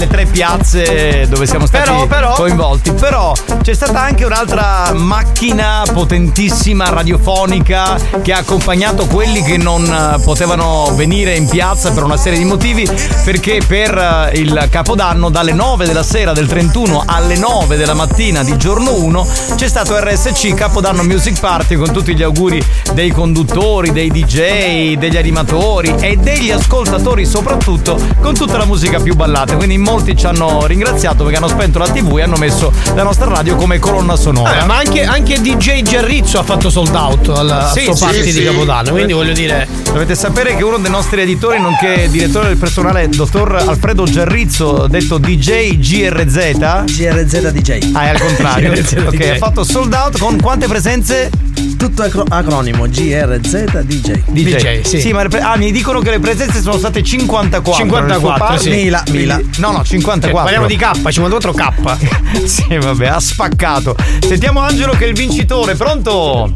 Le 0.00 0.06
tre 0.06 0.24
piazze 0.24 1.26
dove 1.28 1.44
siamo 1.46 1.66
stati 1.66 1.90
Però, 1.90 2.06
però- 2.06 2.32
coinvolti. 2.32 2.90
Però 2.92 3.34
c'è 3.60 3.74
stata 3.74 4.00
anche 4.00 4.24
un'altra 4.24 4.94
macchina 4.94 5.82
potentissima 5.92 6.88
radiofonica 6.88 7.98
che 8.22 8.32
ha 8.32 8.38
accompagnato 8.38 9.04
quelli 9.04 9.42
che 9.42 9.58
non 9.58 9.84
eh, 9.84 10.18
potevano 10.24 10.90
venire 10.94 11.36
in 11.36 11.46
piazza 11.46 11.92
per 11.92 12.02
una 12.02 12.16
serie 12.16 12.38
di 12.38 12.46
motivi. 12.46 12.88
Perché 13.24 13.60
per 13.66 14.30
eh, 14.32 14.38
il 14.38 14.68
capodanno, 14.70 15.28
dalle 15.28 15.52
9 15.52 15.84
della 15.84 16.02
sera 16.02 16.32
del 16.32 16.46
31 16.46 17.02
alle 17.04 17.36
9 17.36 17.76
della 17.76 17.92
mattina 17.92 18.42
di 18.42 18.56
giorno 18.56 18.94
1, 18.94 19.26
c'è 19.56 19.68
stato 19.68 19.98
RSC 20.00 20.54
Capodanno 20.54 21.02
Music 21.02 21.38
Party 21.40 21.74
con 21.74 21.92
tutti 21.92 22.14
gli 22.16 22.22
auguri 22.22 22.64
dei 22.94 23.10
conduttori, 23.10 23.92
dei 23.92 24.10
DJ, 24.10 24.94
degli 24.94 25.18
animatori 25.18 25.94
e 26.00 26.16
degli 26.16 26.50
ascoltatori 26.50 27.26
soprattutto 27.26 28.00
con 28.22 28.32
tutta 28.34 28.56
la 28.56 28.64
musica 28.64 28.98
più 28.98 29.14
ballata. 29.14 29.56
Quindi 29.56 29.74
in 29.74 29.88
molti 29.90 30.16
ci 30.16 30.24
hanno 30.24 30.66
ringraziato 30.66 31.24
perché 31.24 31.38
hanno 31.38 31.48
spento 31.48 31.80
la 31.80 31.88
TV 31.88 32.18
e 32.18 32.22
hanno 32.22 32.36
messo 32.36 32.72
la 32.94 33.02
nostra 33.02 33.26
radio 33.26 33.56
come 33.56 33.80
colonna 33.80 34.14
sonora. 34.14 34.62
Eh, 34.62 34.66
ma 34.66 34.76
anche, 34.76 35.02
anche 35.02 35.40
DJ 35.40 35.82
Gerrizzo 35.82 36.38
ha 36.38 36.44
fatto 36.44 36.70
sold 36.70 36.94
out 36.94 37.28
al 37.30 37.70
Sì, 37.74 37.80
sto 37.82 37.94
sì, 37.96 38.04
party 38.04 38.30
sì. 38.30 38.38
di 38.38 38.44
Capodanno. 38.44 38.92
Quindi 38.92 39.12
voglio 39.12 39.32
dire. 39.32 39.66
Dovete 39.82 40.14
sapere 40.14 40.54
che 40.54 40.62
uno 40.62 40.78
dei 40.78 40.90
nostri 40.90 41.20
editori, 41.22 41.60
nonché 41.60 42.08
direttore 42.08 42.48
del 42.48 42.56
personale, 42.56 43.08
dottor 43.08 43.56
Alfredo 43.56 44.04
Giarrizzo, 44.04 44.86
detto 44.86 45.18
DJ 45.18 45.76
GRZ. 45.76 46.84
GRZ 46.84 47.50
DJ. 47.50 47.90
Ah, 47.92 48.04
è 48.04 48.08
al 48.10 48.20
contrario. 48.20 48.68
Ok, 49.10 49.16
DJ. 49.16 49.30
ha 49.30 49.36
fatto 49.36 49.64
sold 49.64 49.92
out 49.92 50.18
con 50.18 50.40
quante 50.40 50.66
presenze? 50.68 51.30
Tutto 51.80 52.02
acro- 52.02 52.26
acronimo 52.28 52.86
GRZ 52.86 53.80
DJ. 53.80 54.20
DJ, 54.26 54.82
sì. 54.82 55.12
ma 55.14 55.22
le 55.22 55.30
pre- 55.30 55.40
ah, 55.40 55.56
mi 55.56 55.72
dicono 55.72 56.00
che 56.00 56.10
le 56.10 56.18
presenze 56.18 56.60
sono 56.60 56.76
state 56.76 57.02
54. 57.02 57.72
54, 57.72 58.06
nel 58.06 58.18
suo 58.18 58.34
party. 58.36 58.62
sì. 58.62 58.68
Mila, 58.70 59.02
mila. 59.08 59.40
No, 59.56 59.70
no, 59.70 59.82
54. 59.82 60.42
Parliamo 60.42 60.66
di 60.66 60.76
K, 60.76 60.90
54K. 61.08 62.44
sì, 62.44 62.76
vabbè, 62.76 63.06
ha 63.06 63.18
spaccato. 63.18 63.96
Sentiamo 64.20 64.60
Angelo 64.60 64.92
che 64.92 65.06
è 65.06 65.08
il 65.08 65.14
vincitore, 65.14 65.74
pronto? 65.74 66.52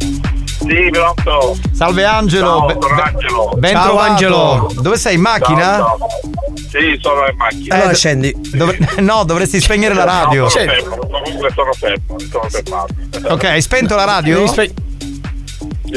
Sì, 0.58 0.90
pronto. 0.90 1.56
Salve 1.72 2.04
Angelo. 2.04 2.58
Ciao, 2.58 2.66
Be- 2.66 2.76
sono 2.80 3.02
Angelo. 3.02 3.52
Ben 3.56 3.72
Ciao, 3.72 3.84
trovato. 3.86 4.10
Angelo. 4.10 4.72
Dove 4.78 4.96
sei 4.98 5.14
in 5.14 5.20
macchina? 5.22 5.62
Ciao, 5.76 5.96
ciao. 5.98 6.08
Sì, 6.68 6.98
sono 7.00 7.26
in 7.30 7.36
macchina. 7.38 7.74
Allora 7.76 7.94
scendi. 7.94 8.34
Dov- 8.52 8.76
no, 9.00 9.24
dovresti 9.24 9.58
spegnere 9.58 9.94
la 9.94 10.04
radio. 10.04 10.42
No, 10.42 10.48
sono 10.50 10.64
fermo, 10.70 10.96
comunque 10.96 11.50
sono 11.54 11.72
fermo, 11.72 12.16
sono 12.30 12.48
fermato. 12.50 12.94
Ok, 13.32 13.44
hai 13.44 13.62
spento 13.62 13.94
la 13.94 14.04
radio? 14.04 14.36
Devi 14.36 14.48
spe- 14.48 14.72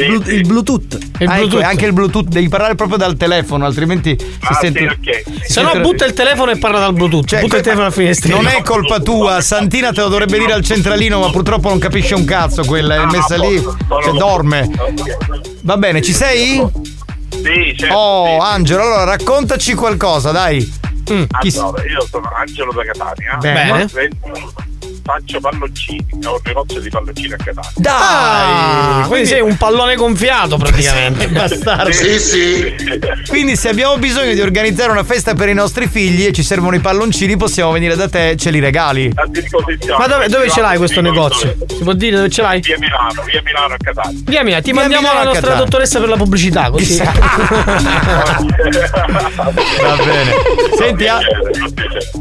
Blu- 0.06 0.28
il 0.28 0.46
Bluetooth. 0.48 0.98
Ah, 1.26 1.40
ecco, 1.40 1.60
anche 1.62 1.86
il 1.86 1.94
Bluetooth, 1.94 2.28
devi 2.28 2.48
parlare 2.50 2.76
proprio 2.76 2.98
dal 2.98 3.16
telefono, 3.18 3.66
altrimenti 3.66 4.16
si 4.20 4.28
Ah, 4.42 4.54
sente. 4.54 4.80
sì, 4.80 4.86
ok. 4.86 5.24
si 5.46 5.52
Se 5.54 5.62
no, 5.62 5.70
sente- 5.72 5.88
butta 5.88 6.06
il 6.06 6.14
telefono 6.14 6.52
e 6.52 6.58
parla 6.58 6.80
dal 6.80 6.94
Bluetooth. 6.94 7.26
Cioè, 7.28 7.42
butta 7.42 7.58
il 7.58 7.62
telefono 7.64 7.86
alla 7.88 7.96
finestra. 7.96 8.36
Non 8.36 8.48
è 8.48 8.62
colpa 8.62 9.00
tua, 9.00 9.42
Santina 9.42 9.92
te 9.92 10.02
lo 10.02 10.10
dovrebbe 10.10 10.38
dire 10.38 10.54
al 10.54 10.64
centralino, 10.64 11.20
ma 11.20 11.30
purtroppo 11.30 11.70
non 11.70 11.80
capisce 11.80 12.14
un 12.16 12.26
cazzo 12.26 12.64
quella, 12.66 13.02
è 13.02 13.06
messa 13.06 13.36
lì, 13.38 13.60
cioè 13.62 14.14
dorme. 14.18 14.70
Va 15.62 15.78
bene, 15.78 16.02
ci 16.02 16.14
sei? 16.14 16.64
Sì, 17.30 17.76
certo. 17.78 17.94
Oh, 17.96 18.40
Angelo, 18.40 18.82
allora 18.84 19.04
raccontaci 19.04 19.74
qualcosa, 19.74 20.32
dai. 20.32 20.86
Mm, 21.12 21.24
Allora, 21.30 21.84
io 21.86 22.06
sono 22.10 22.30
Angelo 22.38 22.74
da 22.74 22.84
Catania. 22.84 23.38
Bene. 23.40 23.88
Faccio 25.08 25.40
palloncini, 25.40 26.06
ho 26.26 26.34
un 26.34 26.40
negozio 26.44 26.82
di 26.82 26.90
palloncini 26.90 27.32
a 27.32 27.38
Catania. 27.38 27.72
Dai! 27.76 27.94
Ah, 27.94 29.06
quindi 29.08 29.26
sei 29.26 29.40
un 29.40 29.56
pallone 29.56 29.96
gonfiato 29.96 30.58
praticamente. 30.58 31.30
Bastardo. 31.30 31.94
Sì, 31.94 32.20
sì. 32.20 32.76
Quindi 33.30 33.56
se 33.56 33.70
abbiamo 33.70 33.98
bisogno 34.00 34.34
di 34.34 34.42
organizzare 34.42 34.92
una 34.92 35.06
festa 35.06 35.34
per 35.34 35.48
i 35.48 35.54
nostri 35.54 35.88
figli 35.88 36.26
e 36.26 36.34
ci 36.34 36.44
servono 36.44 36.76
i 36.76 36.80
palloncini, 36.80 37.38
possiamo 37.38 37.72
venire 37.72 37.96
da 37.96 38.10
te, 38.10 38.36
ce 38.38 38.50
li 38.50 38.60
regali. 38.60 39.10
A 39.16 39.24
disposizione. 39.28 39.98
Ma 39.98 40.08
dove, 40.08 40.28
dove 40.28 40.50
ce 40.50 40.60
l'hai 40.60 40.78
questo 40.78 41.00
negozio? 41.00 41.56
Si 41.70 41.84
può 41.84 41.94
dire 41.94 42.18
dove 42.18 42.30
ce 42.30 42.42
l'hai? 42.42 42.60
Via 42.60 42.78
Milano, 42.78 43.24
via 43.24 43.42
Milano 43.46 43.74
a 43.76 43.78
Catania. 43.78 44.20
Via 44.26 44.44
mia, 44.44 44.58
ti 44.60 44.72
Via 44.72 44.82
mandiamo 44.82 45.04
Milano 45.08 45.20
la 45.20 45.26
nostra 45.30 45.48
Catania. 45.48 45.64
dottoressa 45.70 46.00
per 46.02 46.10
la 46.10 46.18
pubblicità, 46.18 46.70
così. 46.70 46.98
Va 49.82 49.96
bene. 50.04 50.36
Senti, 50.78 51.08
A- 51.08 51.20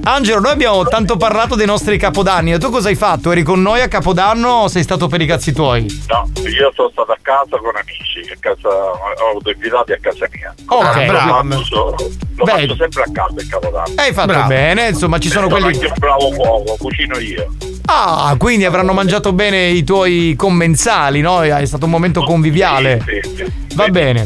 Angelo, 0.08 0.38
noi 0.38 0.52
abbiamo 0.52 0.84
tanto 0.84 1.16
parlato 1.16 1.56
dei 1.56 1.66
nostri 1.66 1.98
capodanni. 1.98 2.52
E 2.52 2.58
tu 2.60 2.70
cosa 2.70 2.88
hai 2.88 2.94
fatto? 2.94 3.32
Eri 3.32 3.42
con 3.42 3.60
noi 3.60 3.80
a 3.80 3.88
Capodanno 3.88 4.48
o 4.48 4.68
sei 4.68 4.84
stato 4.84 5.08
per 5.08 5.20
i 5.20 5.26
cazzi 5.26 5.52
tuoi? 5.52 5.84
No, 6.06 6.30
io 6.48 6.70
sono 6.76 6.90
stato 6.92 7.10
a 7.10 7.18
casa 7.20 7.56
con 7.56 7.74
amici, 7.74 8.20
a 8.32 8.36
casa, 8.38 8.68
ho 8.68 9.30
avuto 9.30 9.50
invitati 9.50 9.90
a 9.92 9.98
casa 10.00 10.26
mia. 10.30 10.54
Ok, 10.68 10.96
lo 10.96 11.06
bravo. 11.06 11.48
faccio- 11.50 11.94
Lo 12.36 12.44
Beh. 12.44 12.50
faccio 12.52 12.76
sempre 12.76 13.02
a 13.02 13.06
casa 13.12 13.34
il 13.40 13.48
Capodanno. 13.48 13.94
Hai 13.96 14.12
fatto 14.12 14.26
Bravo. 14.28 14.46
bene, 14.48 14.88
insomma, 14.88 15.18
ci 15.18 15.28
sono 15.28 15.48
Sono 15.48 15.60
quelli. 15.60 15.74
anche 15.74 15.86
un 15.88 15.94
bravo 15.98 16.28
cuoco, 16.30 16.76
cucino 16.78 17.18
io. 17.18 17.52
Ah, 17.86 18.34
quindi 18.38 18.64
avranno 18.64 18.92
mangiato 18.92 19.32
bene 19.32 19.68
i 19.68 19.82
tuoi 19.84 20.34
commensali, 20.36 21.20
no? 21.20 21.42
È 21.42 21.64
stato 21.64 21.86
un 21.86 21.90
momento 21.90 22.22
conviviale. 22.22 23.02
Sì, 23.06 23.20
sì. 23.36 23.52
Va 23.74 23.88
bene. 23.88 24.24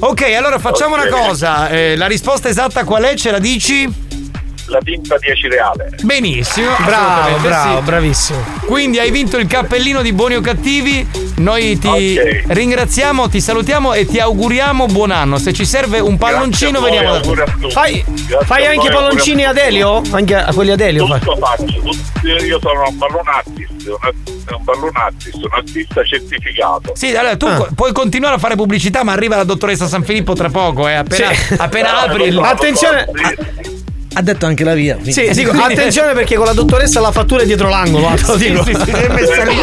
Ok, 0.00 0.22
allora 0.36 0.58
facciamo 0.58 0.94
una 0.94 1.06
cosa. 1.08 1.68
eh, 1.68 1.96
la 1.96 2.06
risposta 2.06 2.48
esatta 2.48 2.84
qual 2.84 3.04
è? 3.04 3.14
Ce 3.14 3.30
la 3.30 3.38
dici? 3.38 4.03
La 4.66 4.78
tinta 4.82 5.16
10 5.18 5.48
reale. 5.48 5.90
Benissimo. 6.02 6.70
Bravo, 6.86 7.36
bravo, 7.38 7.76
sì. 7.78 7.82
bravissimo. 7.84 8.44
Quindi 8.66 8.98
hai 8.98 9.10
vinto 9.10 9.36
il 9.36 9.46
cappellino 9.46 10.00
di 10.00 10.12
Buoni 10.14 10.36
o 10.36 10.40
Cattivi. 10.40 11.06
Noi 11.36 11.78
ti 11.78 11.86
Ok. 12.18 12.44
ringraziamo, 12.48 13.28
ti 13.28 13.40
salutiamo 13.42 13.92
e 13.92 14.06
ti 14.06 14.18
auguriamo 14.20 14.86
buon 14.86 15.10
anno. 15.10 15.36
Se 15.38 15.52
ci 15.52 15.66
serve 15.66 15.98
un 16.00 16.16
palloncino, 16.16 16.80
Grazie 16.80 16.98
a 16.98 17.02
voi, 17.02 17.20
veniamo 17.20 17.34
da 17.34 17.44
te. 17.60 17.70
Fai, 17.70 18.04
fai 18.46 18.64
a 18.66 18.70
anche 18.70 18.90
voi, 18.90 18.92
palloncini 18.92 19.44
ad. 19.44 19.56
Elio? 19.58 20.02
Anche 20.10 20.34
a 20.34 20.52
quelli 20.54 20.70
ad 20.70 20.80
Elio 20.80 21.06
fai. 21.06 21.20
Tutto 21.20 21.36
faccio, 21.36 21.64
tutto- 21.64 22.28
io 22.44 22.58
sono 22.60 22.88
un 22.88 22.96
balloon 22.98 23.26
artist, 23.26 23.70
un, 23.86 24.90
artist, 24.94 25.34
un 25.34 25.48
artista 25.50 26.04
certificato. 26.04 26.92
Sì, 26.94 27.14
allora 27.14 27.36
tu 27.36 27.46
co- 27.54 27.68
puoi 27.74 27.92
continuare 27.92 28.36
a 28.36 28.38
fare 28.38 28.56
pubblicità, 28.56 29.02
ma 29.04 29.12
arriva 29.12 29.36
la 29.36 29.44
dottoressa 29.44 29.86
San 29.86 30.04
Filippo 30.04 30.32
tra 30.32 30.48
poco, 30.48 30.88
eh. 30.88 30.94
Appena, 30.94 31.32
Sì. 31.34 31.54
appena 31.58 32.00
apri 32.02 32.24
il. 32.28 32.38
Attenzione, 32.38 33.06
Ha 34.14 34.22
detto 34.22 34.46
anche 34.46 34.64
la 34.64 34.74
via. 34.74 34.96
Sì, 35.02 35.30
dico, 35.32 35.50
attenzione 35.58 36.12
perché 36.14 36.36
con 36.36 36.46
la 36.46 36.52
dottoressa 36.52 37.00
la 37.00 37.12
fattura 37.12 37.42
è 37.42 37.46
dietro 37.46 37.68
l'angolo. 37.68 38.12
Sì, 38.36 38.50
dico. 38.50 38.64
sì, 38.64 38.74
sì, 38.84 38.90
è 38.90 39.08
messa 39.08 39.44
lì. 39.44 39.56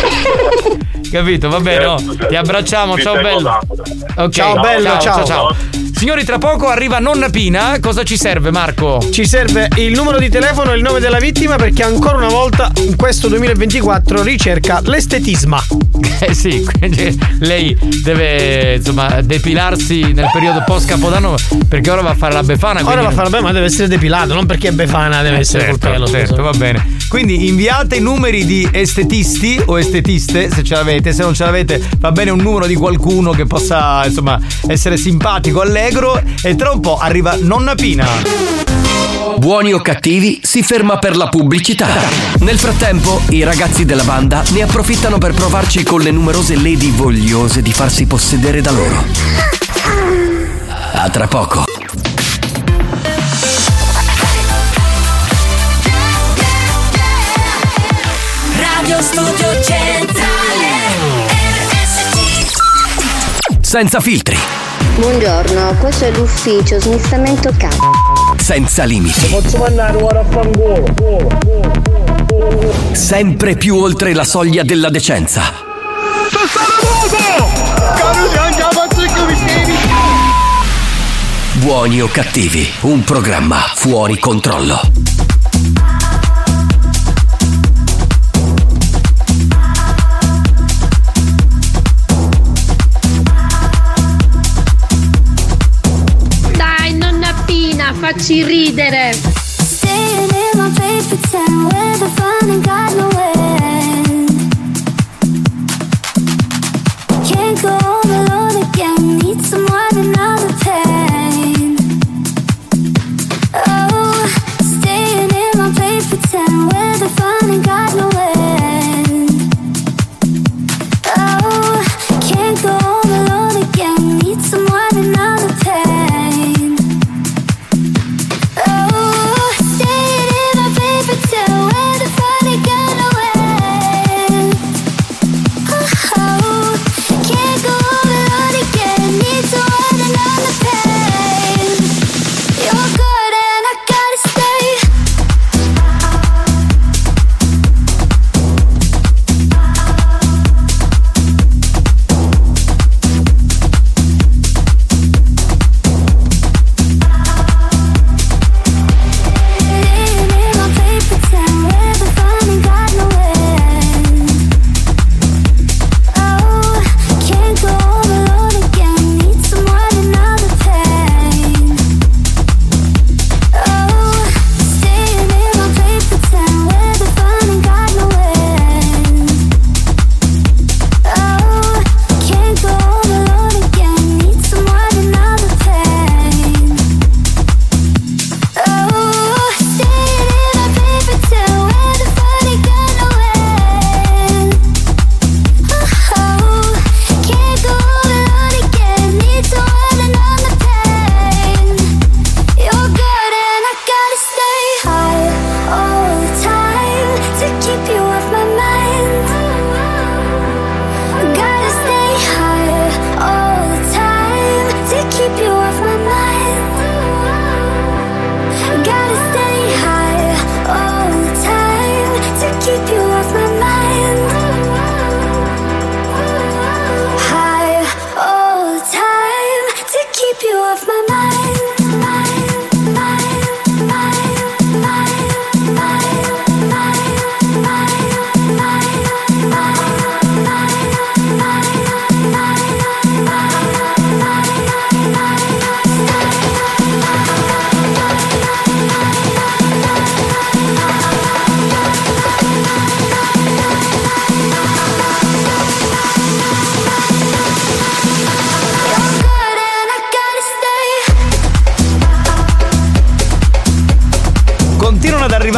Capito? 1.12 1.50
Va 1.50 1.60
bene, 1.60 1.84
no? 1.84 1.96
Ti 2.28 2.36
abbracciamo, 2.36 2.98
ciao 2.98 3.16
bello. 3.22 3.60
tanto. 3.68 3.84
Ok, 4.16 4.30
Ciao, 4.32 4.60
bello, 4.62 4.98
ciao. 5.00 5.56
Signori, 5.94 6.24
tra 6.24 6.38
poco 6.38 6.68
arriva 6.68 6.98
nonna 7.00 7.30
Pina. 7.30 7.78
Cosa 7.80 8.04
ci 8.04 8.18
serve, 8.18 8.50
Marco? 8.50 9.06
Ci 9.12 9.28
serve 9.28 9.68
il 9.76 9.92
numero 9.92 10.18
di 10.18 10.30
telefono 10.30 10.72
e 10.72 10.78
il 10.78 10.82
nome 10.82 11.00
della 11.00 11.20
vittima 11.20 11.58
perché 11.58 11.84
ancora 11.84 12.18
una 12.18 12.30
volta 12.30 12.72
in 12.78 12.96
questo 12.96 13.28
2024 13.28 14.24
ricerca 14.24 14.82
l'estetisma. 14.84 15.62
Eh 16.24 16.36
sì, 16.36 16.64
quindi 16.64 17.18
lei 17.40 17.76
deve 18.04 18.76
insomma 18.76 19.22
depilarsi 19.22 20.14
nel 20.14 20.30
periodo 20.32 20.64
post 20.68 20.88
capodanno 20.88 21.34
perché 21.68 21.90
ora 21.90 22.02
va 22.02 22.12
a 22.12 22.16
fare 22.16 22.34
la 22.34 22.44
befana. 22.44 22.82
Ora 22.88 23.02
va 23.02 23.08
a 23.08 23.12
fare 23.12 23.30
bene, 23.30 23.44
ma 23.44 23.52
deve 23.52 23.66
essere 23.66 23.88
depilato, 23.88 24.36
non 24.36 24.46
perché 24.46 24.68
è 24.68 24.72
befana, 24.72 25.24
deve 25.24 25.38
essere 25.40 25.64
certo, 25.64 25.80
col 25.80 25.92
pelo. 25.92 26.08
certo, 26.08 26.42
va 26.44 26.52
bene. 26.52 26.98
Quindi 27.10 27.48
inviate 27.48 27.96
i 27.96 28.02
numeri 28.02 28.46
di 28.46 28.68
estetisti 28.72 29.60
o 29.66 29.80
estetiste 29.80 30.50
se 30.52 30.64
ce 30.64 30.76
l'avete, 30.76 31.01
se 31.10 31.24
non 31.24 31.34
ce 31.34 31.44
l'avete 31.44 31.82
va 31.98 32.12
bene 32.12 32.30
un 32.30 32.40
numero 32.40 32.68
di 32.68 32.76
qualcuno 32.76 33.32
che 33.32 33.46
possa 33.46 34.06
insomma 34.06 34.40
essere 34.68 34.98
simpatico, 34.98 35.62
allegro 35.62 36.22
e 36.44 36.56
tra 36.56 36.72
un 36.72 36.80
po' 36.80 36.98
arriva 36.98 37.36
nonna 37.40 37.74
Pina. 37.74 38.06
Buoni 39.38 39.74
o 39.74 39.82
cattivi 39.82 40.40
si 40.44 40.62
ferma 40.62 41.00
per 41.00 41.18
la 41.18 41.28
pubblicità. 41.28 41.88
Nel 42.42 42.60
frattempo, 42.60 43.22
i 43.30 43.44
ragazzi 43.44 43.86
della 43.86 44.04
banda 44.04 44.44
ne 44.52 44.62
approfittano 44.62 45.18
per 45.18 45.34
provarci 45.34 45.84
con 45.84 46.02
le 46.02 46.12
numerose 46.12 46.56
lady 46.56 46.92
vogliose 46.92 47.62
di 47.62 47.74
farsi 47.74 48.06
possedere 48.06 48.62
da 48.62 48.72
loro. 48.72 49.04
A 50.94 51.10
tra 51.10 51.28
poco. 51.28 51.66
Radio 58.56 59.02
Studio 59.02 59.64
Centrale 59.64 59.91
Senza 63.72 64.02
filtri, 64.02 64.36
Buongiorno, 64.98 65.78
questo 65.80 66.04
è 66.04 66.12
l'ufficio 66.12 66.78
smistamento 66.82 67.54
capo. 67.56 67.92
senza 68.36 68.84
limiti, 68.84 69.28
Posso 69.28 69.60
mandare 69.60 69.96
ora 69.96 70.20
a 70.20 70.26
fangolo? 70.26 70.84
sempre 72.92 73.56
più 73.56 73.78
oltre 73.78 74.14
la 74.14 74.26
soglia 74.26 74.64
della 74.64 74.90
decenza. 74.90 75.54
Buoni 81.54 82.02
o 82.02 82.08
cattivi, 82.08 82.68
un 82.82 83.04
programma 83.04 83.58
fuori 83.76 84.18
controllo. 84.18 84.80
Facci 98.22 98.44
ridere. 98.44 99.51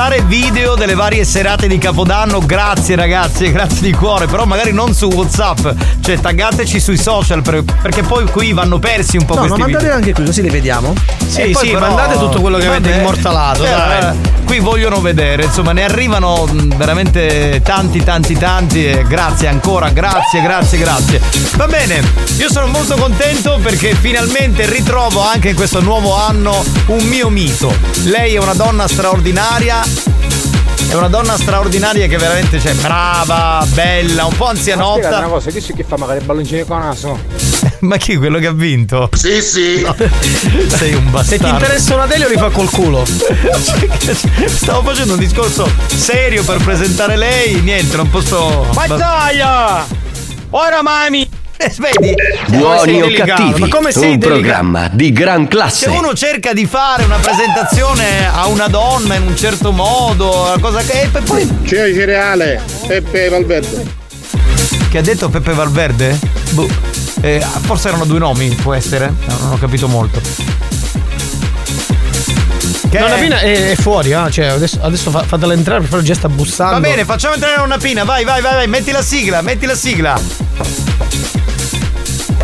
fare 0.04 0.22
video 0.24 0.63
delle 0.76 0.96
varie 0.96 1.24
serate 1.26 1.68
di 1.68 1.78
Capodanno. 1.78 2.40
Grazie 2.40 2.96
ragazzi, 2.96 3.50
grazie 3.52 3.82
di 3.82 3.92
cuore. 3.94 4.26
Però 4.28 4.46
magari 4.46 4.72
non 4.72 4.94
su 4.94 5.06
WhatsApp. 5.08 5.68
Cioè, 6.02 6.20
taggateci 6.20 6.80
sui 6.80 6.98
social 6.98 7.42
per- 7.42 7.64
perché 7.82 8.04
poi 8.04 8.26
qui 8.26 8.54
vanno 8.54 8.80
persi 8.80 9.18
un 9.18 9.26
po' 9.26 9.36
No, 9.36 9.42
ma 9.42 9.48
questi 9.48 9.62
mandate 9.62 9.84
video. 9.84 9.98
anche 9.98 10.14
qui, 10.14 10.26
così 10.26 10.42
li 10.42 10.50
vediamo. 10.50 10.94
E 11.36 11.52
poi 11.52 11.72
però- 11.72 11.86
immortalato, 13.00 13.64
Eh, 13.66 13.70
dai. 13.70 14.00
eh, 14.16 14.32
Qui 14.46 14.60
vogliono 14.60 15.00
vedere, 15.00 15.46
insomma, 15.46 15.72
ne 15.72 15.84
arrivano 15.86 16.46
mh, 16.46 16.76
veramente 16.76 17.62
tanti, 17.64 18.04
tanti, 18.04 18.38
tanti. 18.38 18.86
E 18.86 19.04
grazie 19.08 19.48
ancora, 19.48 19.90
grazie, 19.90 20.42
grazie, 20.42 20.78
grazie. 20.78 21.22
Va 21.56 21.66
bene, 21.68 22.02
io 22.38 22.52
sono 22.52 22.68
molto 22.68 22.96
contento 22.96 23.60
perché 23.64 23.96
finalmente 23.96 24.66
ritrovo 24.70 25.24
anche 25.26 25.50
in 25.50 25.56
questo 25.56 25.82
nuovo 25.82 26.16
anno 26.16 26.64
un 26.88 27.04
mio 27.06 27.30
mito. 27.30 27.74
Lei 28.04 28.36
è 28.36 28.38
una 28.38 28.54
donna 28.54 28.88
straordinaria. 28.88 30.43
È 30.94 30.96
una 30.96 31.08
donna 31.08 31.36
straordinaria 31.38 32.06
che 32.06 32.18
veramente 32.18 32.60
c'è 32.60 32.72
brava, 32.76 33.66
bella, 33.74 34.26
un 34.26 34.36
po' 34.36 34.52
Spiegate 34.54 34.74
una 34.74 34.94
anzianotta. 34.94 35.28
cosa, 35.28 35.50
chi 35.50 35.60
c'è 35.60 35.74
che 35.74 35.84
fa 35.84 35.98
magari 35.98 36.24
balloncini 36.24 36.64
con 36.66 36.78
naso? 36.78 37.20
Ma 37.82 37.98
chi 37.98 38.16
quello 38.16 38.38
che 38.38 38.46
ha 38.46 38.52
vinto? 38.52 39.10
Sì, 39.12 39.42
sì. 39.42 39.78
Sei 40.70 40.94
un 40.94 41.10
bastardo. 41.10 41.24
Se 41.24 41.38
ti 41.40 41.50
interessa 41.50 41.96
una 41.96 42.06
tele, 42.06 42.28
rifà 42.28 42.52
col 42.52 42.70
culo. 42.70 43.04
Stavo 44.46 44.84
facendo 44.84 45.14
un 45.14 45.20
discorso 45.20 45.68
serio 45.88 46.44
per 46.44 46.58
presentare 46.64 47.16
lei, 47.16 47.60
niente, 47.62 47.98
non 47.98 48.12
posso. 48.12 48.68
Battaglia! 48.76 49.88
Ora 50.52 50.84
mami! 50.84 51.33
Vedi? 51.78 52.14
Buoni 52.48 53.02
o 53.02 53.12
cattivi, 53.14 53.60
ma 53.62 53.68
come 53.68 53.92
sei 53.92 54.14
un 54.14 54.20
delicato? 54.20 54.28
programma 54.42 54.90
di 54.92 55.12
gran 55.12 55.42
Se 55.44 55.48
classe. 55.48 55.90
uno 55.90 56.14
cerca 56.14 56.54
di 56.54 56.66
fare 56.66 57.04
una 57.04 57.18
presentazione 57.18 58.28
a 58.32 58.48
una 58.48 58.68
donna 58.68 59.16
in 59.16 59.24
un 59.24 59.36
certo 59.38 59.72
modo, 59.72 60.44
una 60.48 60.60
cosa 60.60 60.82
che. 60.82 61.10
E 61.14 61.22
poi. 61.22 61.48
C'è 61.64 61.94
cereale, 61.94 62.62
Peppe 62.88 63.30
Valverde. 63.30 63.86
Che 64.90 64.98
ha 64.98 65.02
detto 65.02 65.30
Peppe 65.30 65.54
Valverde? 65.54 66.20
Boh. 66.52 66.68
Eh, 67.22 67.44
forse 67.62 67.88
erano 67.88 68.06
due 68.06 68.20
nomi, 68.20 68.50
può 68.50 68.74
essere? 68.74 69.12
No, 69.26 69.38
non 69.42 69.52
ho 69.54 69.58
capito 69.58 69.88
molto. 69.88 70.20
Che 72.90 73.00
Nonna 73.00 73.16
è? 73.16 73.20
Pina 73.22 73.40
è, 73.40 73.72
è 73.72 73.76
fuori, 73.76 74.14
ah, 74.14 74.30
cioè 74.30 74.46
adesso, 74.48 74.78
adesso 74.82 75.10
fa- 75.10 75.24
fatela 75.24 75.54
entrare 75.54 75.80
per 75.80 75.90
fare 75.90 76.04
già 76.04 76.14
sta 76.14 76.30
bussando. 76.30 76.74
Va 76.74 76.80
bene, 76.80 77.06
facciamo 77.06 77.34
entrare 77.34 77.60
una 77.62 77.78
pina, 77.80 78.04
vai, 78.04 78.24
vai, 78.24 78.40
vai, 78.42 78.54
vai, 78.54 78.68
metti 78.68 78.92
la 78.92 79.02
sigla, 79.02 79.42
metti 79.42 79.66
la 79.66 79.74
sigla. 79.76 80.20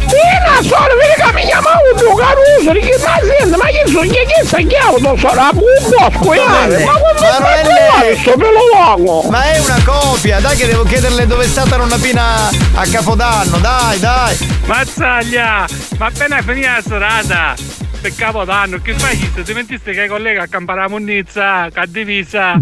Tira 0.10 0.64
sora, 0.64 0.96
vem 0.96 1.16
cá, 1.16 1.32
me 1.34 1.48
chama 1.48 1.70
o 1.70 1.96
meu 1.96 2.16
garoto, 2.16 2.70
ele 2.70 2.82
que 2.82 2.98
tá 3.00 3.20
fazendo, 3.20 3.58
mas 3.58 3.76
isso, 3.76 4.00
o 4.00 4.04
que 4.04 4.26
que 4.26 4.42
isso 4.42 4.56
aqui 4.56 4.76
è 4.76 4.86
un 4.86 5.18
sorabu, 5.18 5.62
un 5.62 5.90
bosco, 5.90 6.34
io, 6.34 6.46
ma 6.46 6.68
come 6.68 7.20
ma 7.22 7.40
non 7.40 9.36
è 9.36 9.52
è 9.52 9.60
una 9.60 9.82
copia, 9.84 10.40
dai 10.40 10.56
che 10.56 10.66
devo 10.66 10.84
chiederle 10.84 11.28
dove 11.28 11.46
è 11.46 11.48
stata 11.48 11.78
nonna 11.78 11.98
Pina 11.98 12.50
a 12.76 12.86
Capodanno, 12.90 13.58
dai, 13.58 14.00
dai. 14.00 14.38
Mazzaglia, 14.66 15.66
ma 15.98 16.06
appena 16.06 16.42
finita 16.42 16.74
la 16.76 16.82
serata, 16.86 17.56
per 18.00 18.16
Capodanno, 18.16 18.80
che 18.82 18.94
fai? 18.94 19.18
Ci 19.18 19.44
dimenticate 19.44 19.92
che 19.94 20.04
i 20.04 20.08
colleghi 20.08 20.40
a 20.40 20.48
campare 20.48 20.82
la 20.82 20.90
munnizza, 20.90 21.70
che 21.72 21.80
ha 21.80 21.86
divisa. 21.86 22.58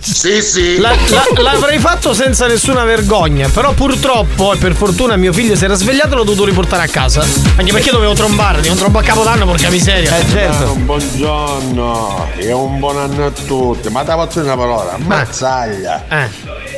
Sì, 0.00 0.42
sì. 0.42 0.78
l'avrei 0.78 1.78
fatto 1.78 2.12
senza 2.14 2.46
nessuna 2.46 2.84
vergogna. 2.84 3.48
Però 3.48 3.72
purtroppo, 3.72 4.54
e 4.54 4.56
per 4.56 4.74
fortuna, 4.74 5.16
mio 5.16 5.32
figlio 5.32 5.56
si 5.56 5.64
era 5.64 5.74
svegliato 5.74 6.12
e 6.12 6.16
l'ho 6.16 6.24
dovuto 6.24 6.44
riportare 6.44 6.84
a 6.84 6.88
casa. 6.88 7.24
Anche 7.56 7.72
perché 7.72 7.90
dovevo 7.90 8.14
trombare, 8.14 8.60
devo 8.60 8.74
trombare 8.74 9.06
a 9.06 9.08
capodanno, 9.08 9.44
porca 9.44 9.70
miseria. 9.70 10.18
Eh, 10.18 10.26
certo. 10.28 10.74
buongiorno 10.74 12.30
e 12.36 12.52
un 12.52 12.78
buon 12.78 12.98
anno 12.98 13.26
a 13.26 13.30
tutti. 13.30 13.88
Ma 13.90 14.02
ti 14.02 14.12
posso 14.12 14.40
dire 14.40 14.52
una 14.52 14.56
parola? 14.56 14.96
Mazzaglia. 14.98 16.04
Eh. 16.08 16.77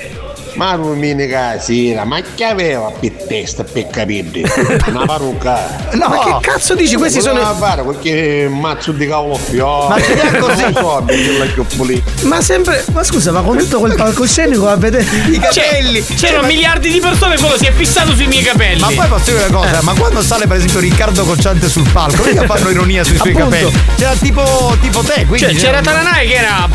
Ma 0.61 0.76
domenica 0.76 1.58
sera, 1.58 2.04
ma 2.04 2.20
che 2.34 2.44
aveva 2.44 2.90
per 3.00 3.12
testa 3.26 3.64
per 3.64 3.86
capirli? 3.86 4.44
Una 4.88 5.06
parrucca. 5.06 5.88
No. 5.92 6.08
Ma 6.08 6.18
che 6.18 6.36
cazzo 6.46 6.74
dici? 6.74 6.96
Questi 6.96 7.22
sono- 7.22 7.40
Voleva 7.40 7.54
fare 7.54 7.82
qualche 7.82 8.46
mazzo 8.50 8.92
di 8.92 9.06
cavolo 9.06 9.36
fiore. 9.36 9.88
Ma 9.88 9.96
li 9.96 10.20
ha 10.20 10.38
così? 10.38 10.62
Non 10.62 10.74
so, 10.74 11.84
che. 11.86 12.02
Ma 12.26 12.42
sempre. 12.42 12.84
Ma 12.92 13.02
scusa, 13.02 13.32
ma 13.32 13.40
con 13.40 13.56
tutto 13.56 13.78
quel 13.78 13.94
palcoscenico 13.94 14.68
a 14.68 14.76
vedere 14.76 15.04
i 15.30 15.38
capelli. 15.38 16.04
C'erano 16.04 16.46
miliardi 16.46 16.90
di 16.90 17.00
persone 17.00 17.36
e 17.36 17.38
quello 17.38 17.56
si 17.56 17.64
è 17.64 17.72
fissato 17.72 18.14
sui 18.14 18.26
miei 18.26 18.42
capelli. 18.42 18.80
Ma 18.80 18.88
poi 18.94 19.06
posso 19.08 19.30
dire 19.30 19.46
una 19.46 19.56
cosa, 19.61 19.78
Eh. 19.80 19.82
ma 19.82 19.94
quando 19.94 20.20
sale 20.22 20.46
per 20.46 20.58
esempio 20.58 20.80
Riccardo 20.80 21.24
Cocciante 21.24 21.70
sul 21.70 21.88
palco, 21.90 22.22
mica 22.22 22.44
fanno 22.44 22.68
ironia 22.68 23.02
sui 23.02 23.16
suoi 23.16 23.32
capelli. 23.32 23.72
C'era 23.96 24.12
tipo, 24.14 24.76
tipo 24.82 25.00
te, 25.00 25.24
quindi. 25.24 25.38
Cioè, 25.38 25.54
c'era 25.54 25.80
Taranai 25.80 26.28
che 26.28 26.34
era 26.34 26.68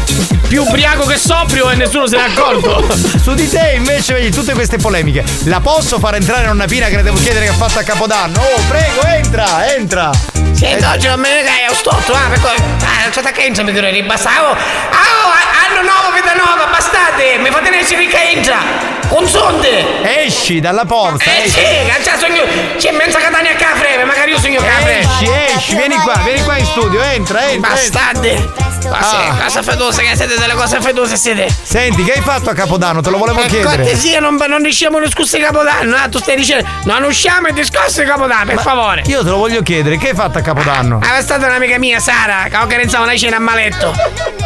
più 0.48 0.64
ubriaco 0.64 1.06
che 1.06 1.18
sobrio 1.18 1.70
e 1.70 1.76
nessuno 1.76 2.08
se 2.08 2.18
n'è 2.18 2.24
accorto. 2.24 2.84
Su 3.22 3.34
di 3.36 3.48
te 3.48 3.74
invece 3.76 4.14
vedi 4.14 4.32
tutte 4.32 4.54
queste 4.54 4.78
polemiche. 4.78 5.24
La 5.46 5.60
posso 5.60 6.00
far 6.00 6.16
entrare 6.16 6.46
nonna 6.46 6.66
Pina 6.66 6.88
che 6.88 6.96
le 6.96 7.04
devo 7.04 7.18
chiedere 7.18 7.46
che 7.46 7.52
ha 7.52 7.56
fatto 7.56 7.80
a 7.80 7.84
Capodanno? 7.84 8.40
Oh, 8.40 8.62
prego, 8.68 9.02
entra, 9.06 9.74
entra. 9.74 10.10
Senti, 10.52 10.84
oggi 10.86 11.08
non 11.08 11.20
me 11.20 11.34
ne 11.34 11.44
dai, 11.44 11.68
ho 11.70 11.74
storto, 11.74 12.14
ah, 12.14 12.28
perché... 12.30 12.48
Ah, 12.48 13.10
c'è 13.10 13.22
da 13.22 13.32
che 13.32 13.52
mi 13.64 13.72
direi 13.72 13.92
ribassavo. 13.92 14.52
Ah, 14.52 15.68
anno 15.68 15.82
nuovo, 15.82 16.16
vita 16.16 16.34
nuova, 16.34 16.70
bastate, 16.72 17.38
mi 17.40 17.50
fate 17.50 17.76
essere 17.76 18.08
che 18.08 18.32
entra. 18.32 19.05
Con 19.08 19.28
sonde. 19.28 20.02
Esci 20.26 20.60
dalla 20.60 20.86
porta. 20.86 21.24
Eh 21.24 21.44
esci. 21.46 21.50
sì, 21.52 22.02
c'è 22.04 22.18
sogno, 22.18 22.44
c'è 22.78 22.92
mezza 22.92 23.20
Catania 23.20 23.52
a 23.52 23.56
Cafreve, 23.56 24.04
magari 24.04 24.32
io 24.32 24.40
sogno 24.40 24.60
Cafre. 24.62 25.00
Esci, 25.00 25.30
esci, 25.56 25.76
vieni 25.76 25.96
qua, 25.96 26.16
vieni 26.24 26.42
qua 26.44 26.58
in 26.58 26.66
studio, 26.66 27.02
entra, 27.02 27.50
entra. 27.50 27.70
Bastardi. 27.72 28.50
Ma 28.90 28.98
Ah. 29.00 29.36
cosa 29.44 29.64
fedose 29.64 30.04
che 30.04 30.16
siete 30.16 30.38
delle 30.38 30.54
cose 30.54 30.80
fedose 30.80 31.18
siete. 31.18 31.48
Senti, 31.64 32.04
che 32.04 32.14
hai 32.14 32.22
fatto 32.22 32.52
a 32.52 32.54
Capodanno? 32.54 33.02
Te 33.02 33.10
lo 33.10 33.18
volevo 33.18 33.40
Per 33.40 33.50
chiedere. 33.50 33.78
cortesia, 33.78 34.20
non, 34.20 34.36
non 34.36 34.64
usciamo 34.64 34.98
un 34.98 35.04
discorso 35.04 35.38
di 35.38 35.44
Capodanno, 35.44 35.96
ah, 35.96 36.08
tu 36.08 36.20
stai 36.20 36.36
dicendo, 36.36 36.68
non 36.84 37.02
usciamo 37.04 37.48
il 37.48 37.54
discorso 37.56 38.02
di 38.02 38.08
Capodanno, 38.08 38.46
per 38.46 38.56
Ma 38.56 38.62
favore. 38.62 39.02
Io 39.08 39.24
te 39.24 39.30
lo 39.30 39.38
voglio 39.38 39.62
chiedere, 39.64 39.98
che 39.98 40.10
hai 40.10 40.16
fatto 40.16 40.38
a 40.38 40.42
Capodanno? 40.42 41.00
Ah, 41.02 41.18
è 41.18 41.22
stata 41.22 41.48
un'amica 41.48 41.80
mia, 41.80 42.00
Sara, 42.00 42.46
che 42.48 42.58
organizzava 42.58 43.06
una 43.06 43.18
cena 43.18 43.38
a 43.38 43.40
maletto. 43.40 43.92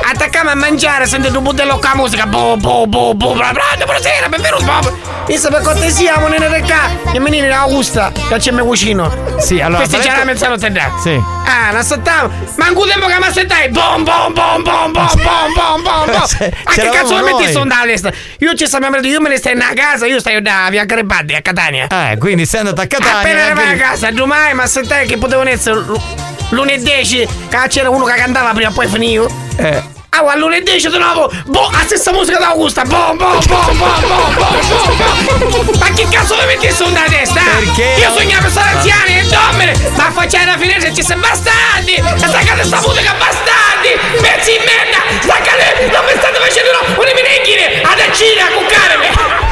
Attaccamo 0.02 0.50
a 0.52 0.56
mangiare, 0.56 1.06
sentite 1.06 1.36
un 1.36 1.44
budello 1.44 1.74
con 1.78 1.90
la 1.90 1.96
musica. 1.96 2.26
Boh, 2.26 2.56
boh, 2.56 2.88
boh, 2.88 3.14
boh, 3.14 3.34
bla 3.34 3.52
bla, 3.52 3.64
buonasera, 3.84 4.30
benvenuto, 4.50 4.90
boh. 4.90 5.08
Visto 5.26 5.50
per 5.50 5.62
cortesia, 5.62 6.18
monene 6.18 6.48
del 6.50 6.64
ca, 6.66 6.90
e 7.14 7.20
menini 7.20 7.48
da 7.48 7.62
Augusta, 7.62 8.12
che 8.12 8.38
c'è 8.38 8.52
mio 8.52 8.66
cucino. 8.66 9.38
Sì, 9.38 9.60
allora. 9.60 9.82
Festeggiare 9.84 10.20
la 10.20 10.26
Maletto- 10.26 10.50
mezzanotte 10.50 10.72
da. 10.72 10.92
Sì. 11.02 11.22
Ah, 11.46 11.68
non 11.68 11.78
aspettavo. 11.78 12.32
Ma 12.56 12.68
in 12.68 12.74
tempo 12.88 13.06
che 13.06 13.18
mi 13.20 13.26
aspettavi, 13.26 13.70
bom, 13.70 14.04
bom, 14.04 14.34
bom, 14.34 14.64
bom, 14.64 14.92
bom, 14.92 15.14
bom, 15.14 15.54
bom, 15.54 15.84
bom, 15.84 16.06
bom. 16.06 16.10
Ma 16.66 16.72
che 16.72 16.90
cazzo 16.90 17.16
mi 17.16 17.22
metti 17.24 17.48
sto 17.50 17.62
andare 17.62 17.92
testa? 17.92 18.12
Io 18.40 18.54
ci 18.56 18.66
sto 18.66 18.80
marito, 18.80 19.08
io 19.08 19.22
me 19.22 19.30
ne 19.30 19.38
stai 19.38 19.54
a 19.54 19.74
casa, 19.74 20.08
io 20.08 20.20
stai 20.20 20.42
da 20.42 20.68
via 20.72 20.84
Garibaldi 20.86 21.36
a 21.36 21.42
Catania. 21.42 21.88
Eh, 21.88 22.18
quindi 22.18 22.46
sei 22.46 22.62
andato 22.62 22.82
a 22.82 22.88
Catania. 22.88 23.20
Appena 23.20 23.46
arrivai 23.46 23.74
a 23.74 23.78
casa, 23.78 24.12
domani, 24.12 24.54
ma 24.56 24.66
sentire 24.66 25.06
che 25.06 25.18
potevano 25.18 25.50
essere 25.50 25.76
lu- 25.80 26.02
lunedì, 26.50 27.28
che 27.50 27.68
c'era 27.68 27.90
uno 27.90 28.06
che 28.06 28.14
cantava 28.16 28.52
prima, 28.54 28.72
poi 28.72 28.88
finivo. 28.88 29.30
Eh. 29.58 29.98
Ah, 30.12 30.26
a 30.26 30.36
lunedì 30.36 30.72
c'è 30.78 30.90
di 30.90 30.98
nuovo 30.98 31.32
Boh, 31.46 31.70
la 31.72 31.84
stessa 31.86 32.12
musica 32.12 32.40
d'Augusta! 32.40 32.82
Boh, 32.84 33.14
boh, 33.14 33.38
boh, 33.38 33.40
boh, 33.46 33.74
boh, 33.74 33.98
boh, 34.36 35.48
boh, 35.48 35.64
boh, 35.64 35.78
Ma 35.78 35.92
che 35.94 36.08
cazzo 36.10 36.36
mi 36.36 36.46
metti 36.46 36.72
su 36.72 36.84
una 36.86 37.04
testa? 37.08 37.40
Perché? 37.40 37.96
Io 38.00 38.12
sognavo 38.12 38.48
una 38.48 38.62
anziani 38.62 39.20
anziana 39.20 39.20
e 39.20 39.24
dommene! 39.28 39.92
Ma 39.96 40.12
facciamo 40.12 40.46
la 40.46 40.58
finestra 40.58 40.92
ci 40.94 41.04
siamo 41.04 41.22
bastardi! 41.22 41.94
E 41.94 42.18
staccate 42.18 42.64
sta 42.64 42.82
musica 42.82 43.14
bastardi! 43.14 44.00
Pezzi 44.20 44.56
in 44.56 44.64
merda! 44.66 44.98
Staccate! 45.22 45.90
Non 45.92 46.04
mi 46.06 46.12
state 46.18 46.40
facendo 46.40 46.70
una 46.98 47.12
minecchine! 47.14 47.82
Ad 47.84 48.00
accina, 48.00 48.46
cuccaremi! 48.48 49.49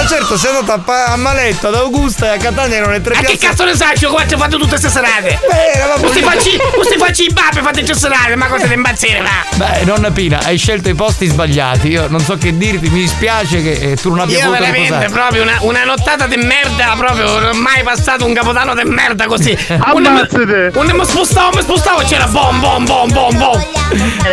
Ma 0.00 0.06
certo, 0.06 0.38
sei 0.38 0.54
andato 0.54 0.72
a, 0.72 0.78
pa- 0.78 1.04
a 1.12 1.16
Maletto, 1.16 1.68
ad 1.68 1.74
Augusta 1.74 2.32
e 2.32 2.36
a 2.36 2.38
Catania 2.38 2.76
erano 2.76 2.92
le 2.92 3.02
tre 3.02 3.12
Ma 3.16 3.20
che 3.20 3.36
piazze. 3.36 3.46
cazzo 3.48 3.64
ne 3.64 3.76
sai? 3.76 3.98
Io 4.00 4.08
come 4.08 4.26
ci 4.26 4.32
ho 4.32 4.38
fatto 4.38 4.56
tutte 4.56 4.70
queste 4.70 4.88
serate? 4.88 5.38
Beh, 5.46 5.72
eravamo 5.74 6.00
Questi 6.00 6.22
facci, 6.22 6.58
questi 6.74 6.96
facci 6.96 7.24
i 7.24 7.32
babbe 7.34 7.60
fate 7.60 7.80
in 7.80 7.94
serate, 7.94 8.34
ma 8.34 8.46
cosa 8.46 8.66
da 8.66 8.72
impazzire, 8.72 9.20
va? 9.20 9.44
Beh, 9.56 9.84
nonna 9.84 10.10
Pina, 10.10 10.38
hai 10.44 10.56
scelto 10.56 10.88
i 10.88 10.94
posti 10.94 11.26
sbagliati. 11.26 11.88
Io 11.88 12.06
non 12.08 12.20
so 12.20 12.38
che 12.38 12.56
dirti, 12.56 12.88
mi 12.88 13.00
dispiace 13.00 13.62
che 13.62 13.72
eh, 13.72 13.96
tu 13.96 14.08
non 14.08 14.20
abbia 14.20 14.38
Io 14.38 14.44
voluto 14.44 14.60
veramente 14.62 14.86
riposare. 14.94 15.10
proprio 15.12 15.42
una, 15.42 15.56
una 15.60 15.84
nottata 15.84 16.26
di 16.26 16.36
merda, 16.36 16.94
proprio 16.96 17.24
non 17.26 17.44
ho 17.44 17.52
mai 17.60 17.82
passato 17.82 18.24
un 18.24 18.32
capodanno 18.32 18.74
di 18.74 18.84
merda 18.84 19.26
così. 19.26 19.54
Ammazzate! 19.78 20.70
Quando 20.72 20.94
mi 20.96 21.04
spostavo, 21.04 21.56
mi 21.56 21.60
spostavo 21.60 22.00
c'era 22.04 22.26
bom 22.26 22.58
bom 22.58 22.86
bom 22.86 23.12
bom 23.12 23.36
bom. 23.36 23.66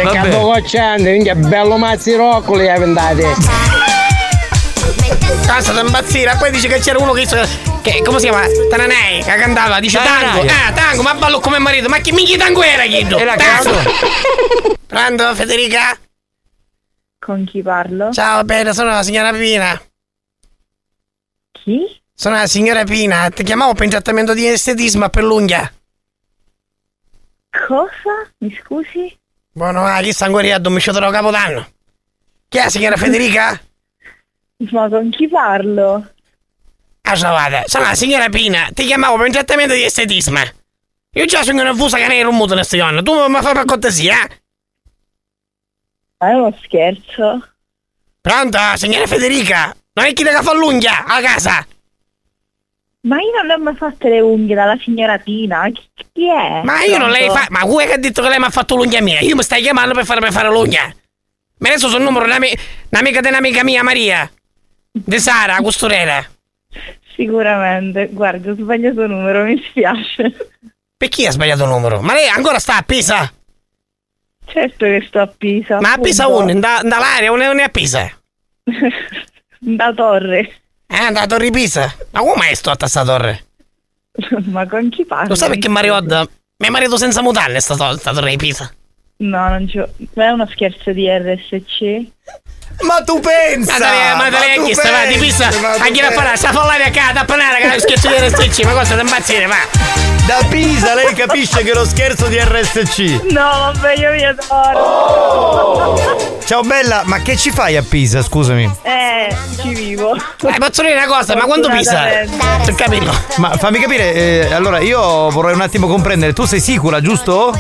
Riccardo 0.02 0.40
Cocciante, 0.40 1.12
minchia, 1.12 1.36
bello 1.36 1.76
mazzi 1.76 2.16
roccoli 2.16 2.70
hai 2.70 2.80
Cazzo 5.46 5.72
da 5.74 5.82
impazzire, 5.82 6.36
poi 6.38 6.52
dice 6.52 6.68
che 6.68 6.80
c'era 6.80 7.00
uno 7.00 7.14
che, 7.14 7.26
che 7.82 8.02
come 8.04 8.20
si 8.20 8.28
chiama? 8.28 8.46
Tananei, 8.70 9.24
che 9.24 9.36
cantava, 9.36 9.80
dice 9.80 9.98
tango, 9.98 10.42
ah 10.42 10.72
tango, 10.74 11.02
ma 11.04 11.14
ballo 11.16 11.40
come 11.40 11.58
marito, 11.58 11.90
ma 11.90 12.00
che 12.00 12.12
minchia 12.12 12.38
tango 12.38 12.62
era 12.64 12.84
Chiddo? 12.84 13.18
Era 13.18 13.36
Tango. 13.36 13.72
cazzo. 13.72 14.76
Pronto 14.88 15.36
Federica? 15.36 15.98
Con 17.20 17.46
chi 17.46 17.62
parlo? 17.62 18.12
Ciao, 18.12 18.44
bene, 18.44 18.74
sono 18.74 18.90
la 18.92 19.04
signora 19.04 19.32
Pina. 19.32 19.82
Chi? 21.52 22.02
Sono 22.14 22.36
la 22.36 22.48
signora 22.48 22.84
Pina, 22.84 23.30
ti 23.30 23.44
chiamavo 23.44 23.74
per 23.74 23.84
un 23.84 23.90
trattamento 23.90 24.34
di 24.34 24.48
estetismo 24.48 25.10
per 25.10 25.24
l'unghia. 25.24 25.72
Cosa? 27.68 28.32
Mi 28.40 28.58
scusi? 28.62 29.18
Buono, 29.52 29.82
ma 29.82 30.00
chi 30.02 30.12
sta 30.14 30.26
ancora 30.26 30.54
a 30.56 30.60
domicilio 30.60 31.10
Capodanno? 31.10 31.68
Chi 32.48 32.58
è 32.58 32.64
la 32.64 32.70
signora 32.70 32.96
Federica? 32.96 33.60
Ma 34.58 34.90
con 34.90 35.10
chi 35.12 35.28
parlo? 35.28 36.12
Ah, 37.02 37.14
trovate, 37.14 37.64
sono 37.68 37.86
la 37.86 37.94
signora 37.96 38.28
Pina, 38.28 38.70
ti 38.74 38.86
chiamavo 38.86 39.16
per 39.18 39.26
un 39.28 39.32
trattamento 39.32 39.74
di 39.74 39.84
estetismo. 39.84 40.40
Io 41.12 41.26
già 41.26 41.44
sono 41.44 41.62
nervosa 41.64 41.98
che 41.98 42.08
ne 42.08 42.18
ero 42.18 42.32
muto 42.32 42.54
questo 42.56 42.76
giorno, 42.76 43.02
tu 43.04 43.14
mi 43.28 43.42
fai 43.42 43.54
per 43.54 43.66
cortesia? 43.66 44.24
eh? 44.26 44.42
Ma 46.20 46.30
è 46.32 46.34
uno 46.34 46.58
scherzo. 46.64 47.48
Pronto, 48.20 48.58
signora 48.76 49.06
Federica? 49.06 49.74
Non 49.94 50.06
è 50.06 50.14
chi 50.14 50.24
che 50.24 50.32
fa 50.42 50.54
l'unghia 50.54 51.06
a 51.06 51.22
casa? 51.22 51.66
Ma 53.02 53.16
io 53.22 53.32
non 53.38 53.46
le 53.46 53.54
ho 53.54 53.60
mai 53.60 53.76
fatte 53.76 54.10
le 54.10 54.20
unghie 54.20 54.56
dalla 54.56 54.78
signora 54.82 55.18
Pina. 55.20 55.70
Chi, 55.72 55.82
chi 56.12 56.28
è? 56.30 56.62
Ma 56.64 56.84
io 56.84 56.98
non 56.98 57.10
lei 57.10 57.26
Pronto? 57.28 57.42
fa. 57.42 57.48
Ma 57.52 57.64
voi 57.64 57.86
che 57.86 57.94
ha 57.94 57.98
detto 57.98 58.22
che 58.22 58.30
lei 58.30 58.40
mi 58.40 58.46
ha 58.46 58.50
fatto 58.50 58.76
l'unghia 58.76 59.02
mia? 59.02 59.20
Io 59.22 59.36
mi 59.36 59.44
stai 59.44 59.62
chiamando 59.62 59.94
per 59.94 60.04
farmi 60.06 60.30
fare 60.32 60.50
l'unghia. 60.50 60.94
Ma 61.60 61.70
adesso 61.70 61.88
sono 61.88 62.00
il 62.00 62.04
numero 62.04 62.26
un'ami- 62.26 62.58
un'amica 62.90 63.22
di 63.22 63.28
un'amica 63.30 63.64
mia, 63.64 63.82
Maria. 63.84 64.30
Di 65.06 65.20
Sara, 65.20 65.58
costurera. 65.58 66.26
Sicuramente. 67.16 68.08
Guarda, 68.12 68.52
ho 68.52 68.56
sbagliato 68.56 69.08
numero, 69.08 69.44
mi 69.44 69.62
spiace. 69.70 70.36
Per 70.98 71.10
chi 71.10 71.26
ha 71.26 71.32
sbagliato 71.32 71.64
il 71.64 71.70
numero? 71.70 72.02
Ma 72.02 72.14
lei 72.14 72.28
ancora 72.28 72.60
sta 72.60 72.78
a 72.78 72.82
Pisa? 72.82 73.32
Certo 74.46 74.86
che 74.86 75.04
sto 75.08 75.20
a 75.20 75.28
Pisa. 75.28 75.80
Ma 75.80 75.94
a 75.94 75.98
Pisa 75.98 76.28
uno, 76.28 76.54
da, 76.60 76.82
dall'area, 76.84 77.32
uno 77.32 77.44
è 77.44 77.62
a 77.62 77.70
Pisa. 77.70 78.10
Da 79.60 79.92
torre. 79.92 80.62
Eh, 80.86 81.12
da 81.12 81.26
Torre 81.26 81.50
Pisa. 81.50 81.94
Ma 82.12 82.20
come 82.20 82.50
è 82.50 82.54
sto 82.54 82.70
a 82.70 82.88
sta 82.88 83.04
torre? 83.04 83.46
Ma 84.46 84.68
con 84.68 84.90
chi 84.90 85.04
parli? 85.04 85.30
Lo 85.30 85.36
sai 85.36 85.50
perché 85.50 85.68
Mario 85.68 85.96
Odd 85.96 86.12
mi 86.60 86.68
ha 86.68 86.72
marito 86.72 86.98
senza 86.98 87.22
mutande 87.22 87.60
sta, 87.60 87.74
sta 87.98 88.14
torre 88.14 88.30
di 88.30 88.38
Pisa? 88.38 88.72
No, 89.18 89.50
non 89.50 89.68
c'ho. 89.68 89.90
Ma 90.14 90.26
è 90.26 90.30
uno 90.30 90.48
scherzo 90.48 90.92
di 90.92 91.08
RSC? 91.10 92.06
Ma 92.82 93.02
tu 93.04 93.20
pensa! 93.20 93.74
Ma 93.74 93.80
te 93.80 94.16
ma 94.16 94.24
te 94.26 94.54
tu 94.54 94.62
ne 94.62 94.66
chiesto, 94.66 94.90
va, 94.90 95.06
di 95.06 95.18
ma 95.62 95.72
a 95.74 95.90
chi 95.92 96.02
la 96.02 96.12
farà? 96.12 96.36
Sta 96.36 96.52
follare 96.52 96.84
a 96.84 96.92
casa, 96.92 97.14
tappanare, 97.14 97.60
che 97.60 97.80
scherzo 97.80 98.08
di 98.08 98.16
RSC, 98.16 98.64
ma 98.66 98.74
cosa 98.74 98.94
da 98.96 99.02
impazzire, 99.02 99.48
va? 99.48 99.56
Da 100.28 100.46
Pisa 100.48 100.94
lei 100.94 101.14
capisce 101.14 101.64
che 101.64 101.72
è 101.72 101.74
lo 101.74 101.86
scherzo 101.86 102.28
di 102.28 102.38
RSC. 102.38 103.32
No, 103.32 103.72
vabbè, 103.72 103.94
io 103.94 104.12
vi 104.12 104.24
adoro. 104.24 105.96
Ciao 106.46 106.62
bella, 106.62 107.02
ma 107.06 107.22
che 107.22 107.36
ci 107.36 107.50
fai 107.50 107.78
a 107.78 107.82
Pisa, 107.82 108.22
scusami? 108.22 108.70
Eh, 108.84 109.36
ci 109.60 109.74
vivo. 109.74 110.16
Eh, 110.16 110.56
posso 110.60 110.82
dire 110.84 110.94
una 110.94 111.08
cosa, 111.08 111.36
ma 111.36 111.46
quando 111.46 111.70
Pisa? 111.70 112.04
Per 112.64 112.76
capirlo. 112.76 113.12
Ma 113.38 113.58
fammi 113.58 113.80
capire, 113.80 114.14
eh, 114.14 114.54
allora 114.54 114.80
io 114.80 115.30
vorrei 115.30 115.56
un 115.56 115.62
attimo 115.62 115.88
comprendere, 115.88 116.34
tu 116.34 116.46
sei 116.46 116.60
sicura, 116.60 117.02
giusto? 117.02 117.54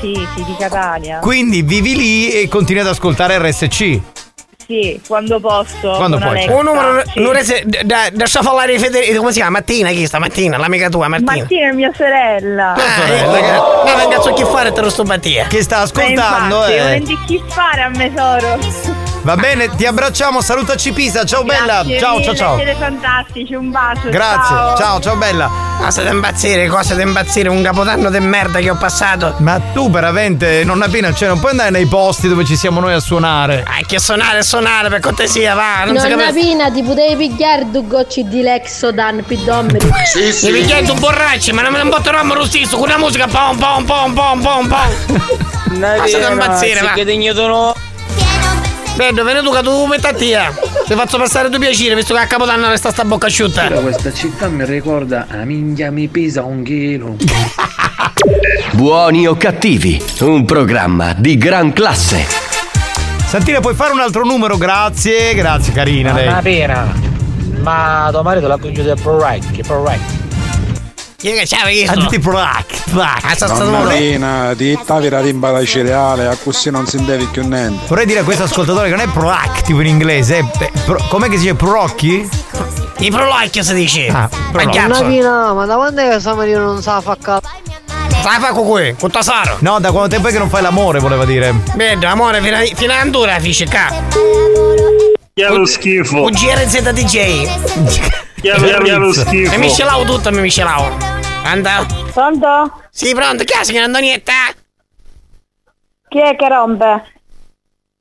Sì, 0.00 0.26
sì, 0.34 0.44
di 0.44 0.56
Catania. 0.58 1.18
Quindi 1.18 1.62
vivi 1.62 1.94
lì 1.94 2.30
e 2.30 2.48
continui 2.48 2.80
ad 2.80 2.88
ascoltare 2.88 3.38
RSC. 3.38 4.00
Sì, 4.66 5.00
quando 5.06 5.40
posso. 5.40 5.90
Quando 5.96 6.18
puoi. 6.18 6.30
Alexa. 6.30 6.54
Un 6.56 6.64
numero, 6.64 7.02
Sì. 7.12 7.20
non 7.20 7.32
rese- 7.32 7.62
da, 7.84 8.08
da 8.12 8.26
Sciafallare 8.26 8.78
Federico, 8.78 9.18
come 9.18 9.32
si 9.32 9.38
chiama? 9.38 9.58
Mattina, 9.58 9.90
chi 9.90 10.06
stamattina? 10.06 10.56
L'amica 10.56 10.88
tua, 10.88 11.08
Martina. 11.08 11.36
Martina 11.36 11.68
è 11.68 11.72
mia 11.72 11.92
sorella. 11.96 12.72
Ah, 12.74 13.12
ecco, 13.12 13.32
che- 13.32 13.90
ma 13.90 13.94
venga 13.96 14.20
so 14.20 14.32
chi 14.32 14.44
fare 14.44 14.72
te 14.72 14.80
lo 14.80 14.90
sto 14.90 15.02
battia. 15.02 15.46
Che 15.46 15.62
sta 15.62 15.78
ascoltando, 15.78 16.56
infatti, 16.56 16.72
eh. 16.74 16.98
non 16.98 17.04
di 17.04 17.18
chi 17.26 17.42
fare 17.48 17.82
a 17.82 17.90
tesoro. 17.90 19.01
Va 19.22 19.36
bene, 19.36 19.70
ti 19.76 19.86
abbracciamo, 19.86 20.40
salutaci 20.40 20.90
Pisa, 20.90 21.24
ciao 21.24 21.44
bella. 21.44 21.84
Grazie 21.84 21.98
Ciao, 22.00 22.14
ciao, 22.14 22.18
mille, 22.18 22.36
ciao. 22.36 22.56
Siete 22.56 22.76
fantastici, 22.76 23.54
un 23.54 23.70
bacio. 23.70 24.08
Grazie, 24.08 24.56
ciao, 24.76 25.00
ciao 25.00 25.16
bella. 25.16 25.48
Ma 25.80 25.90
siete 25.92 26.10
impazzire, 26.10 26.66
cosa 26.66 26.94
da 26.94 27.02
impazzire, 27.02 27.48
un 27.48 27.62
capodanno 27.62 28.10
di 28.10 28.18
merda 28.18 28.58
che 28.58 28.70
ho 28.70 28.74
passato. 28.74 29.36
Ma 29.38 29.60
tu 29.72 29.88
veramente, 29.90 30.64
non 30.64 30.82
appena 30.82 31.14
cioè, 31.14 31.28
non 31.28 31.38
puoi 31.38 31.52
andare 31.52 31.70
nei 31.70 31.86
posti 31.86 32.26
dove 32.26 32.44
ci 32.44 32.56
siamo 32.56 32.80
noi 32.80 32.94
a 32.94 32.98
suonare. 32.98 33.64
Ah, 33.64 33.84
che 33.86 34.00
suonare, 34.00 34.42
suonare, 34.42 34.88
per 34.88 34.98
cortesia, 34.98 35.54
va, 35.54 35.84
non 35.84 35.94
Nonna. 35.94 36.32
Pina, 36.32 36.72
ti 36.72 36.82
potevi 36.82 37.28
pigliare 37.28 37.70
due 37.70 37.86
gocce 37.86 38.24
di 38.24 38.42
Lexodan 38.42 39.22
pidommetri. 39.24 39.88
Mi 39.88 40.50
picchiai 40.50 40.84
tu 40.84 40.94
borracci, 40.94 41.52
ma 41.52 41.62
non 41.62 41.70
me 41.70 41.80
ne 41.80 41.88
botterò 41.88 42.24
lo 42.24 42.44
stesso, 42.44 42.76
con 42.76 42.88
la 42.88 42.98
musica 42.98 43.28
pom 43.28 43.56
pom 43.56 43.84
pom 43.84 44.12
pom 44.14 44.40
pom 44.40 44.66
pom. 44.66 45.78
Ma 45.78 46.06
siete 46.06 46.28
impazzire, 46.28 46.80
va. 46.80 46.92
Che 46.92 47.04
no. 47.34 47.74
Vedo, 48.96 49.24
vieni 49.24 49.42
tu 49.42 49.50
che 49.50 49.62
tu 49.62 49.86
metti 49.86 50.06
a 50.06 50.12
tia. 50.12 50.54
Ti 50.86 50.94
faccio 50.94 51.16
passare 51.16 51.48
tu 51.48 51.58
piacere, 51.58 51.94
visto 51.94 52.14
che 52.14 52.20
a 52.20 52.26
Capodanno 52.26 52.68
resta 52.68 52.90
sta 52.90 53.04
bocca 53.04 53.26
asciutta. 53.26 53.68
Questa 53.68 54.12
città 54.12 54.48
mi 54.48 54.64
ricorda 54.64 55.26
a 55.28 55.44
minchia 55.44 55.90
mi 55.90 56.08
pesa 56.08 56.42
un 56.42 56.62
chilo. 56.62 57.16
Buoni 58.72 59.26
o 59.26 59.36
cattivi, 59.36 60.02
un 60.20 60.44
programma 60.44 61.14
di 61.14 61.36
gran 61.38 61.72
classe. 61.72 62.26
Santina, 63.26 63.60
puoi 63.60 63.74
fare 63.74 63.92
un 63.92 64.00
altro 64.00 64.24
numero? 64.24 64.58
Grazie, 64.58 65.34
grazie 65.34 65.72
carina 65.72 66.12
lei. 66.12 66.26
Una 66.26 66.42
pena. 66.42 66.92
Ma 67.60 68.08
tuo 68.10 68.22
marito 68.22 68.46
l'ha 68.46 68.58
conosciuto 68.58 68.88
del 68.88 69.00
Pro 69.00 69.18
Right, 69.18 69.50
È 71.22 71.34
che 71.34 71.42
c'ha 71.46 71.64
visto? 71.66 71.92
Ha 71.92 72.08
detto 72.08 72.18
plac, 72.30 72.90
plac. 72.90 73.24
Ah, 73.24 73.34
sta. 73.36 73.86
Pina, 73.88 74.54
di 74.54 74.76
tavira 74.84 75.20
timba 75.22 75.52
da 75.52 75.64
cereale, 75.64 76.26
a 76.26 76.36
così 76.36 76.70
non 76.70 76.84
si 76.86 77.02
deve 77.04 77.26
più 77.26 77.46
niente. 77.46 77.84
Vorrei 77.86 78.06
dire 78.06 78.20
a 78.20 78.24
questo 78.24 78.42
ascoltatore 78.42 78.88
che 78.90 78.96
non 78.96 79.04
è 79.04 79.08
proactive 79.08 79.82
in 79.82 79.88
inglese, 79.88 80.38
è 80.58 80.70
pro- 80.84 81.04
com'è 81.08 81.28
che 81.28 81.36
si 81.36 81.42
dice 81.42 81.54
prorocchi? 81.54 82.28
I 82.98 83.10
prolacchi 83.10 83.62
si 83.62 83.74
dice. 83.74 84.08
Ah, 84.08 84.28
Ma 84.30 84.48
prolacchi. 84.50 84.76
cazzo. 84.78 85.04
Pina, 85.06 85.52
ma 85.52 85.64
da 85.64 85.74
quando 85.76 86.00
è 86.02 86.10
che 86.10 86.18
sta 86.20 86.34
Mario 86.34 86.58
non 86.58 86.82
sa 86.82 87.00
fa 87.00 87.16
cazzo? 87.22 87.48
Sai 88.22 88.40
fa 88.40 88.48
con 88.52 88.68
qui, 88.68 88.94
con 88.98 89.10
Tasaro. 89.10 89.56
No, 89.60 89.78
da 89.78 89.90
quanto 89.92 90.08
tempo 90.10 90.26
è 90.28 90.32
che 90.32 90.38
non 90.38 90.48
fai 90.48 90.62
l'amore, 90.62 90.98
voleva 90.98 91.24
dire. 91.24 91.54
Vedo, 91.76 92.06
amore, 92.08 92.40
fino 92.42 92.56
a, 92.56 92.60
fino 92.74 92.92
a 92.92 92.98
Andura 92.98 93.38
finisce 93.38 93.66
qua. 93.66 93.88
Che 95.34 95.46
lo 95.48 95.66
schifo. 95.66 96.22
Un 96.24 96.30
GRZ 96.32 96.90
DJ. 96.90 98.20
Lo, 98.42 98.82
che 98.82 98.92
lo 98.92 99.12
schifo. 99.12 99.50
Mi 99.52 99.58
miscelavo 99.58 100.04
tutto, 100.04 100.30
mi 100.30 100.40
miscelavo. 100.40 100.96
Anda. 101.44 101.86
Pronto? 102.12 102.82
Sì, 102.90 103.14
pronto, 103.14 103.44
chi 103.44 103.52
è 103.52 103.58
la 103.58 103.64
signora 103.64 103.84
Antonietta? 103.86 104.32
Chi 106.08 106.20
è 106.20 106.36
che 106.36 106.48
rompe? 106.48 107.12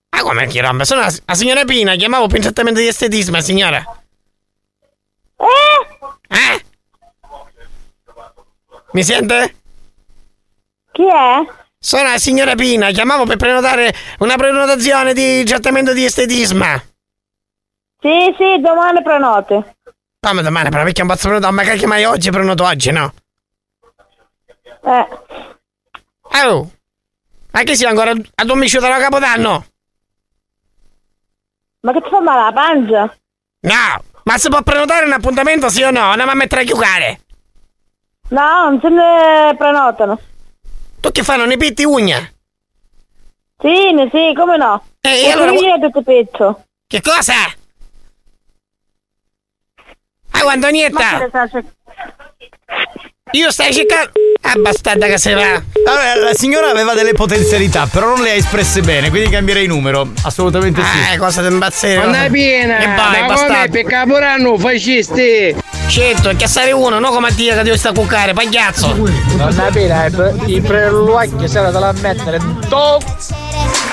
Ah, 0.10 0.22
come 0.22 0.48
chi 0.48 0.60
rompe? 0.60 0.84
Sono 0.86 1.02
la, 1.02 1.14
la 1.26 1.34
signora 1.36 1.64
Pina, 1.64 1.96
chiamavo 1.96 2.28
per 2.28 2.38
un 2.38 2.42
trattamento 2.42 2.80
di 2.80 2.88
estetismo, 2.88 3.40
signora. 3.40 3.84
Eh? 5.38 6.36
Eh? 6.36 6.66
Mi 8.92 9.04
sente? 9.04 9.56
Chi 10.92 11.04
è? 11.04 11.46
Sono 11.80 12.04
la 12.04 12.18
signora 12.18 12.56
Pina, 12.56 12.92
chiamavo 12.92 13.26
per 13.26 13.38
prenotare 13.38 13.94
una 14.20 14.36
prenotazione 14.36 15.14
di 15.14 15.44
trattamento 15.46 15.94
di 15.94 16.04
estetismo. 16.04 16.82
Sì, 18.02 18.36
sì, 18.38 18.60
domani 18.60 19.02
prenote. 19.02 19.78
Come 20.24 20.44
domani, 20.44 20.70
però 20.70 20.84
perché 20.84 21.02
un 21.02 21.08
pazzo 21.08 21.30
prenotato? 21.30 21.52
Ma 21.54 21.64
che 21.64 21.78
chiamai 21.78 22.06
oggi 22.06 22.30
prenoto 22.30 22.64
oggi, 22.64 22.92
no? 22.92 23.12
Eh. 24.84 25.08
Oh! 26.46 26.72
Ma 27.50 27.64
che 27.64 27.76
sia 27.76 27.90
ancora 27.90 28.12
a 28.12 28.44
domicilio 28.46 28.88
da 28.88 29.00
Capodanno? 29.00 29.66
Ma 31.80 31.92
che 31.92 32.02
ti 32.02 32.10
fa 32.10 32.20
male 32.20 32.44
la 32.44 32.52
pancia? 32.54 33.18
No! 33.62 34.04
Ma 34.24 34.38
si 34.38 34.50
può 34.50 34.62
prenotare 34.62 35.06
un 35.08 35.12
appuntamento 35.14 35.70
sì 35.70 35.82
o 35.82 35.90
no? 35.90 36.02
Andiamo 36.12 36.32
a 36.32 36.36
mettere 36.36 36.62
a 36.62 36.66
chiucare. 36.66 37.22
No, 38.30 38.70
non 38.70 38.80
se 38.80 38.90
ne 38.90 39.56
prenotano. 39.58 40.20
Tu 41.00 41.12
che 41.12 41.24
fai? 41.24 41.38
Non 41.40 41.48
ne 41.48 41.58
pitti 41.58 41.84
ugna? 41.84 42.20
Sì, 43.60 43.92
ne- 43.92 44.08
sì, 44.14 44.34
come 44.36 44.56
no? 44.58 44.86
E 45.02 45.10
E 45.24 45.32
allora- 45.32 45.52
io 45.52 45.80
tutto 45.80 46.04
pezzo. 46.04 46.66
Che 46.86 47.02
cosa? 47.02 47.34
Ah, 50.44 50.54
Antonietta! 50.54 51.30
Io 53.32 53.52
stai 53.52 53.74
cercando... 53.74 54.12
Ah, 54.42 54.56
bastarda 54.58 55.06
che 55.06 55.18
se 55.18 55.34
va. 55.34 55.42
Allora, 55.86 56.16
la 56.16 56.34
signora 56.34 56.70
aveva 56.70 56.94
delle 56.94 57.14
potenzialità, 57.14 57.88
però 57.90 58.08
non 58.08 58.22
le 58.22 58.32
ha 58.32 58.34
espresse 58.34 58.82
bene, 58.82 59.10
quindi 59.10 59.30
cambierei 59.30 59.68
numero. 59.68 60.10
Assolutamente 60.24 60.82
sì. 60.82 61.14
Eh, 61.14 61.18
cosa 61.18 61.42
di 61.42 61.54
impazzire. 61.54 62.04
Nonna 62.04 62.28
Pina, 62.30 62.80
E 62.80 62.86
vai, 62.88 62.96
ma 62.96 63.12
come 63.20 63.28
bastardo. 63.28 63.72
per 63.72 63.84
Capodanno 63.86 64.58
fascisti? 64.58 65.56
Certo, 65.88 66.30
è 66.30 66.36
che 66.36 66.48
stare 66.48 66.72
uno, 66.72 67.00
no 67.00 67.10
come 67.12 67.28
a 67.28 67.32
dire 67.32 67.56
che 67.56 67.64
devo 67.64 67.78
stare 67.78 67.96
a 67.96 68.00
cuccare, 68.02 68.34
pagliazzo. 68.34 68.96
Nonna 69.36 69.70
Pina, 69.72 70.06
i 70.46 70.60
preluacchi 70.60 71.48
se 71.48 71.62
la 71.62 71.70
da 71.72 71.94
mettere. 72.02 72.40
Top! 72.68 73.04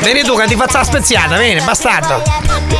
Vieni 0.00 0.22
tu 0.22 0.34
che 0.36 0.46
ti 0.46 0.56
faccio 0.56 0.78
la 0.78 0.84
speziata, 0.84 1.36
vieni, 1.36 1.60
bastardo. 1.60 2.22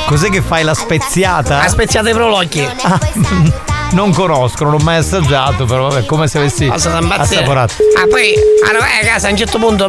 Cos'è 0.07 0.31
che 0.31 0.41
fai 0.41 0.65
la 0.65 0.75
speziata? 0.75 1.59
La 1.59 1.69
speziata 1.69 2.07
dei 2.07 2.15
prolocchi. 2.15 2.67
Non 3.93 4.13
conosco, 4.13 4.65
non 4.65 4.75
l'ho 4.75 4.85
mai 4.85 4.97
assaggiato, 4.99 5.65
però 5.65 5.89
vabbè, 5.89 6.05
come 6.07 6.29
se 6.29 6.39
avessi 6.39 6.67
assaporato. 6.67 7.75
Ah, 7.97 8.07
poi, 8.09 8.35
allora 8.69 8.85
vai 8.85 9.01
a 9.03 9.07
casa, 9.07 9.29
a 9.29 9.31
un 9.31 9.37
certo 9.37 9.59
punto 9.59 9.89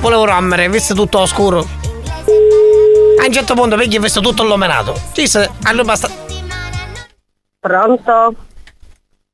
volevo 0.00 0.24
rompere, 0.24 0.68
visto 0.68 0.94
tutto 0.94 1.18
oscuro. 1.20 1.58
A 1.60 3.24
un 3.26 3.32
certo 3.32 3.54
punto, 3.54 3.76
perché 3.76 3.98
ho 3.98 4.00
visto 4.00 4.20
tutto 4.20 4.42
illuminato. 4.42 4.98
Ci 5.12 5.28
se, 5.28 5.50
allora 5.64 5.84
basta. 5.84 6.08
Pronto? 7.60 8.34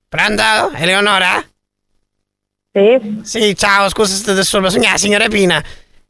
Pronto? 0.09 0.43
Eleonora? 0.75 1.43
Sì. 2.73 3.21
Sì, 3.23 3.57
ciao, 3.57 3.89
scusa 3.89 4.15
se 4.15 4.35
ti 4.35 4.45
sono 4.45 4.69
la 4.69 4.97
signora 4.97 5.29
Pina. 5.29 5.63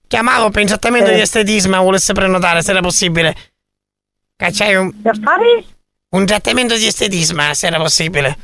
Chiamavo 0.06 0.50
per 0.50 0.62
un 0.62 0.68
trattamento 0.68 1.10
Eh. 1.10 1.14
di 1.14 1.20
estetismo, 1.20 1.80
volesse 1.82 2.12
prenotare 2.14 2.62
se 2.62 2.70
era 2.70 2.80
possibile. 2.80 3.36
Cacciai 4.36 4.74
un. 4.76 4.92
Un 6.12 6.26
trattamento 6.26 6.76
di 6.76 6.86
estetismo, 6.86 7.54
se 7.54 7.66
era 7.66 7.78
possibile. 7.78 8.36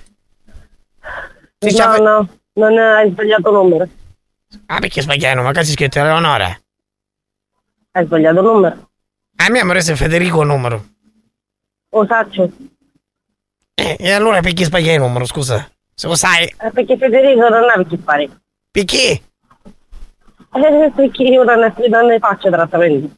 Si 1.59 1.67
No, 1.67 1.71
sta- 1.71 1.97
no, 1.99 2.29
non 2.55 2.79
hai 2.79 3.11
sbagliato 3.11 3.51
numero. 3.51 3.89
Ah, 4.67 4.79
perché 4.79 5.03
sbagliai, 5.03 5.35
magari 5.37 5.67
si 5.67 5.73
scritto 5.73 5.99
Eleonora. 5.99 6.59
Hai 7.93 8.05
sbagliato 8.07 8.41
numero. 8.41 8.91
A 9.37 9.49
me 9.51 9.61
ha 9.61 9.67
preso 9.67 9.95
Federico 9.97 10.41
il 10.41 10.47
numero. 10.47 10.87
Lo 11.91 12.07
saccio. 12.07 12.51
Eh, 13.75 13.97
e 13.99 14.11
allora 14.13 14.41
perché 14.41 14.65
sbagliai 14.65 14.95
il 14.95 15.01
numero, 15.01 15.27
scusa? 15.27 15.71
Se 15.95 16.07
lo 16.07 16.15
sai. 16.15 16.45
Eh, 16.47 16.71
perché 16.73 16.97
Federico 16.97 17.49
non 17.49 17.65
ha 17.69 17.75
perché 17.75 17.99
fare. 17.99 18.29
Perché? 18.71 19.11
Eh, 20.53 20.93
perché 20.97 21.23
io 21.23 21.43
non 21.45 21.59
ne, 21.59 21.75
non 21.89 22.07
ne 22.07 22.19
faccio 22.19 22.51
trattamento. 22.51 23.15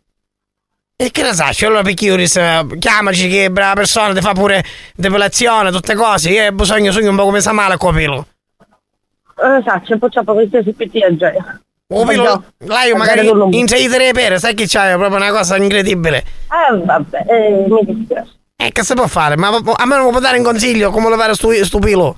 E 1.00 1.10
che 1.10 1.22
ne 1.22 1.32
sai? 1.32 1.54
Cioè, 1.54 1.70
Allora 1.70 1.88
io 1.88 2.16
disse, 2.16 2.66
chiamaci 2.78 3.26
che 3.30 3.50
brava 3.50 3.72
persona 3.72 4.12
ti 4.12 4.20
fa 4.20 4.32
pure 4.32 4.62
depilazione, 4.94 5.70
tutte 5.70 5.94
cose. 5.94 6.28
Io 6.28 6.46
ho 6.46 6.52
bisogno, 6.52 6.92
sogno 6.92 7.08
un 7.08 7.16
po' 7.16 7.24
come 7.24 7.40
sa 7.40 7.52
male 7.52 7.72
a 7.72 7.76
copilo. 7.78 8.26
Eh, 8.58 9.62
saccio, 9.64 9.96
poi 9.96 10.10
c'ho 10.10 10.22
qualsiasi 10.22 10.74
PT 10.74 10.96
a 11.02 11.16
gioia. 11.16 11.60
O 11.88 12.04
pilo, 12.04 12.44
là 12.58 12.82
io 12.82 12.96
magari 12.96 13.26
intraiterei 13.26 14.12
per, 14.12 14.38
sai 14.38 14.52
che 14.52 14.66
c'hai 14.68 14.94
proprio 14.98 15.16
una 15.16 15.30
cosa 15.30 15.56
incredibile. 15.56 16.18
Eh, 16.18 16.76
vabbè, 16.84 17.24
eh, 17.26 17.66
mi 17.66 17.94
dispiace. 17.94 18.32
Eh, 18.56 18.70
che 18.70 18.84
si 18.84 18.92
può 18.92 19.06
fare? 19.06 19.38
Ma 19.38 19.48
a 19.48 19.86
me 19.86 19.96
non 19.96 20.10
può 20.10 20.20
dare 20.20 20.36
un 20.36 20.44
consiglio 20.44 20.90
come 20.90 21.08
lo 21.08 21.16
fare 21.16 21.32
stu, 21.32 21.50
stu 21.64 21.78
pilo? 21.78 22.14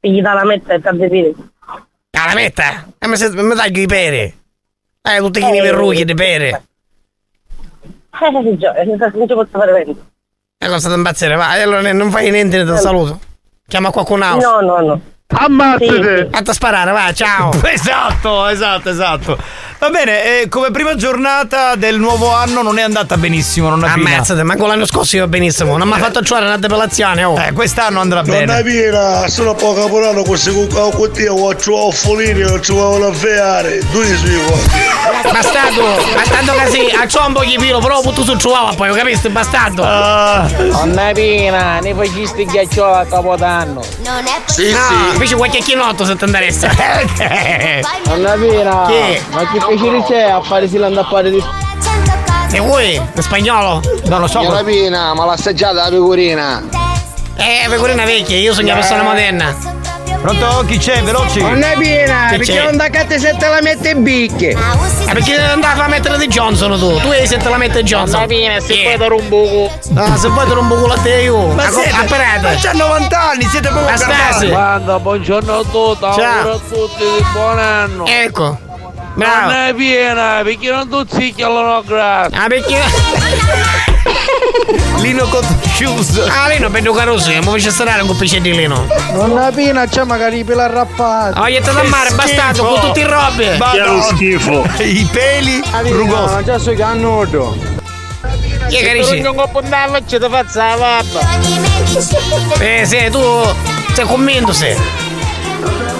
Pigli 0.00 0.20
dalla 0.20 0.44
metta 0.44 0.74
e 0.74 0.80
tardi 0.80 1.08
piedi. 1.08 1.36
Ah, 2.10 2.26
la 2.26 2.34
metta? 2.34 2.84
E 2.98 3.06
mi, 3.06 3.54
taglio 3.54 3.80
i 3.80 3.86
pere. 3.86 4.34
Eh, 5.02 5.18
tutti 5.18 5.38
i 5.38 5.60
verrughi 5.60 6.04
di 6.04 6.14
pere. 6.14 6.62
Eh, 8.20 8.56
gioia, 8.56 8.84
non 8.84 8.98
ci 9.28 9.34
posso 9.34 9.48
fare 9.50 9.84
niente. 9.84 10.02
E 10.58 10.68
cosa 10.68 10.88
ti 10.88 10.94
impazzire? 10.94 11.34
Va, 11.36 11.56
e 11.56 11.62
allora 11.62 11.92
non 11.92 12.10
fai 12.10 12.30
niente, 12.30 12.64
ti 12.64 12.76
saluto. 12.78 13.20
Chiama 13.68 13.90
qualcun 13.90 14.22
altro. 14.22 14.60
No, 14.60 14.60
no, 14.60 14.80
no. 14.80 15.00
Ammazzate! 15.28 16.28
Fatta 16.30 16.52
sparare, 16.52 16.92
va, 16.92 17.12
ciao! 17.12 17.50
Esatto, 17.66 18.46
esatto, 18.46 18.88
esatto. 18.88 19.38
Va 19.78 19.90
bene, 19.90 20.40
eh, 20.40 20.48
come 20.48 20.70
prima 20.70 20.94
giornata 20.94 21.74
del 21.74 21.98
nuovo 21.98 22.32
anno 22.32 22.62
non 22.62 22.78
è 22.78 22.82
andata 22.82 23.18
benissimo, 23.18 23.68
non 23.68 23.84
Ammazzate, 23.84 24.42
ma 24.42 24.56
con 24.56 24.68
l'anno 24.68 24.86
scorso 24.86 25.16
io 25.16 25.28
benissimo, 25.28 25.76
non 25.76 25.86
mi 25.86 25.94
ha 25.94 25.98
fatto 25.98 26.22
trovare 26.22 26.46
una 26.46 26.56
depilazione, 26.56 27.24
oh! 27.24 27.38
Eh, 27.38 27.52
quest'anno 27.52 28.00
andrà 28.00 28.22
Donna 28.22 28.62
Pina, 28.62 29.28
sono 29.28 29.54
poco 29.54 29.82
caporano 29.82 30.22
questo 30.22 30.52
con 30.54 30.66
con 30.68 31.12
te, 31.12 31.28
ho 31.28 31.54
trovato 31.54 31.90
folini, 31.90 32.42
ho 32.42 32.58
trovato 32.58 32.98
la 32.98 33.12
feare, 33.12 33.82
due 33.90 34.06
sui 34.16 34.34
Bastardo, 35.30 35.82
bastardo 36.14 36.52
così, 36.64 36.88
a 36.98 37.06
ciombo 37.06 37.44
gli 37.44 37.56
pilo, 37.58 37.78
però 37.78 38.00
butto 38.00 38.24
sul 38.24 38.38
chihuahua 38.38 38.74
poi, 38.74 38.92
capisci, 38.94 39.28
bastardo? 39.28 39.82
Ah. 39.84 40.48
Nonna 40.58 41.12
Pina, 41.12 41.80
ne 41.80 41.94
facesti 41.94 42.44
ghiacciolo 42.44 42.94
a 42.94 43.04
capodanno. 43.04 43.82
Non 44.04 44.24
è 44.24 44.40
Sì, 44.46 44.70
sì. 44.70 45.12
Invece 45.12 45.36
qualche 45.36 45.58
chinotto 45.58 46.04
se 46.04 46.16
ti 46.16 46.24
interessa. 46.24 46.68
Nonna 48.06 48.32
Pina, 48.32 48.84
Chi? 48.86 49.22
ma 49.30 49.50
che 49.52 49.58
piacere 49.66 50.02
c'è 50.04 50.22
a 50.30 50.40
fare 50.42 50.68
silando 50.68 51.00
a 51.00 51.04
fare 51.04 51.30
di... 51.30 51.42
E 52.52 52.60
vuoi? 52.60 52.94
In 52.94 53.22
spagnolo? 53.22 53.80
Non 54.04 54.20
lo 54.20 54.26
so. 54.26 54.40
Nonna 54.42 54.62
Pina, 54.62 55.14
ma 55.14 55.24
l'assaggiata 55.26 55.82
la 55.82 55.88
pecorina. 55.88 56.62
Eh, 57.36 57.68
pecorina 57.68 58.04
vecchia, 58.04 58.36
io 58.38 58.54
sono 58.54 58.66
una 58.66 58.76
persona 58.76 59.02
moderna. 59.02 59.74
Pronto? 60.22 60.64
Chi 60.66 60.78
c'è? 60.78 61.02
Veloci? 61.02 61.40
Non 61.40 61.62
è 61.62 61.76
piena, 61.76 62.28
Che 62.30 62.38
perché 62.38 62.54
c'è? 62.54 62.62
non 62.64 62.76
da 62.76 62.88
cate 62.88 63.18
se 63.18 63.36
te 63.38 63.46
la 63.48 63.60
mette 63.60 63.90
in 63.90 64.02
bicche. 64.02 64.50
Eh, 64.50 65.12
perché 65.12 65.36
andava 65.38 65.84
a 65.84 65.88
mettere 65.88 66.16
di 66.18 66.26
Johnson 66.26 66.78
tu? 66.78 66.98
Tu 66.98 67.12
se 67.26 67.36
te 67.36 67.48
la 67.48 67.58
mette 67.58 67.82
Johnson. 67.84 68.20
Nonna 68.20 68.26
Pina, 68.26 68.58
se 68.60 68.72
Chi? 68.72 68.82
puoi 68.84 68.96
dare 68.96 69.14
un 69.14 69.28
buco. 69.28 69.70
Ah, 69.94 70.16
se 70.16 70.28
vuoi 70.28 70.46
te 70.48 70.54
un 70.54 70.66
buco 70.68 70.92
a 70.92 70.96
te 70.98 71.10
io. 71.22 71.46
Ma 71.48 71.64
A 71.66 71.70
siete- 71.70 71.90
a 71.90 72.04
parete. 72.08 72.40
ma 72.40 72.54
c'ha 72.58 72.72
90 72.72 73.20
anni, 73.20 73.44
siete 73.44 73.68
proprio 73.68 73.90
Ma 73.90 73.96
stasi. 73.96 74.46
Guarda, 74.48 74.98
buongiorno 74.98 75.52
a 75.58 75.62
tutti, 75.70 76.00
Ciao. 76.00 76.50
a 76.52 76.58
tutti 76.68 77.04
buon 77.32 77.58
anno. 77.58 78.06
Ecco. 78.06 78.58
Bravo. 79.16 79.50
Non 79.50 79.68
è 79.68 79.74
piena, 79.74 80.40
perché 80.44 80.70
non 80.70 80.88
tu 80.90 81.02
zicchialo 81.08 81.62
no 81.62 81.82
grazie. 81.86 82.38
Ah, 82.38 82.46
perché? 82.48 82.82
Lino 85.00 85.26
con 85.28 85.42
shoes. 85.74 86.22
Ah, 86.28 86.48
Lino 86.48 86.68
per 86.68 86.82
Caruso, 86.82 87.30
mi 87.30 87.42
fece 87.42 87.70
stare 87.70 88.02
un 88.02 88.14
pesce 88.14 88.42
di 88.42 88.54
Lino. 88.54 88.86
Nonna 89.12 89.50
Pina, 89.52 89.86
c'è 89.86 90.04
magari 90.04 90.44
pela 90.44 90.66
rappata. 90.66 91.40
Oh, 91.40 91.48
gli 91.48 91.54
è 91.54 91.62
da 91.62 91.82
mare, 91.84 92.10
bastardo, 92.10 92.62
con 92.62 92.80
tutti 92.80 93.00
i 93.00 93.04
robi. 93.04 93.56
Madonna. 93.56 94.02
schifo. 94.02 94.66
I 94.80 95.08
peli 95.10 95.62
rugosi. 95.90 96.44
già 96.44 96.58
so 96.58 96.74
che 96.74 96.82
hanno 96.82 97.20
è 98.68 98.68
che 98.68 98.92
dici? 98.92 99.20
Non 99.20 99.38
ho 99.38 99.48
puntato, 99.48 99.98
ci 100.06 100.18
ti 100.18 100.26
faccio 100.28 100.58
la 100.58 100.76
pappa. 100.78 101.20
Eh, 102.58 102.84
sì, 102.84 103.08
tu 103.10 103.22
sei 103.94 104.04
convinto, 104.04 104.52
sei. 104.52 104.76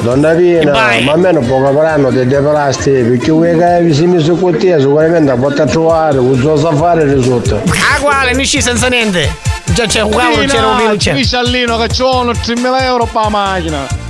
Donna 0.07 0.35
Pina, 0.35 0.71
ma 0.71 1.13
a 1.15 1.17
me 1.17 1.33
non 1.33 1.45
può 1.45 1.61
caporano 1.61 2.11
di 2.11 2.25
depilasti, 2.25 2.91
perché 2.91 3.33
vuoi 3.33 3.59
che 3.59 3.81
vicini 3.83 4.21
su 4.21 4.39
con 4.39 4.57
te, 4.57 4.79
sicuramente 4.79 5.33
la 5.33 5.37
potrà 5.37 5.67
trovare, 5.67 6.15
non 6.15 6.39
so 6.41 6.57
sa 6.57 6.73
fare 6.73 7.13
risulta. 7.13 7.57
Ah, 7.57 8.01
quale? 8.01 8.33
Non 8.33 8.45
sci 8.45 8.63
senza 8.63 8.87
niente. 8.87 9.29
Già 9.65 9.87
c'è 9.87 10.03
un 10.03 10.11
cavolo, 10.11 10.45
c'era 10.47 10.69
un 10.69 10.77
minuto. 10.77 11.11
Dice 11.11 11.37
all'ino 11.37 11.77
che 11.79 11.89
c'ho 11.89 12.25
3.000 12.25 12.83
euro 12.83 13.07
per 13.07 13.23
la 13.23 13.29
macchina. 13.31 14.06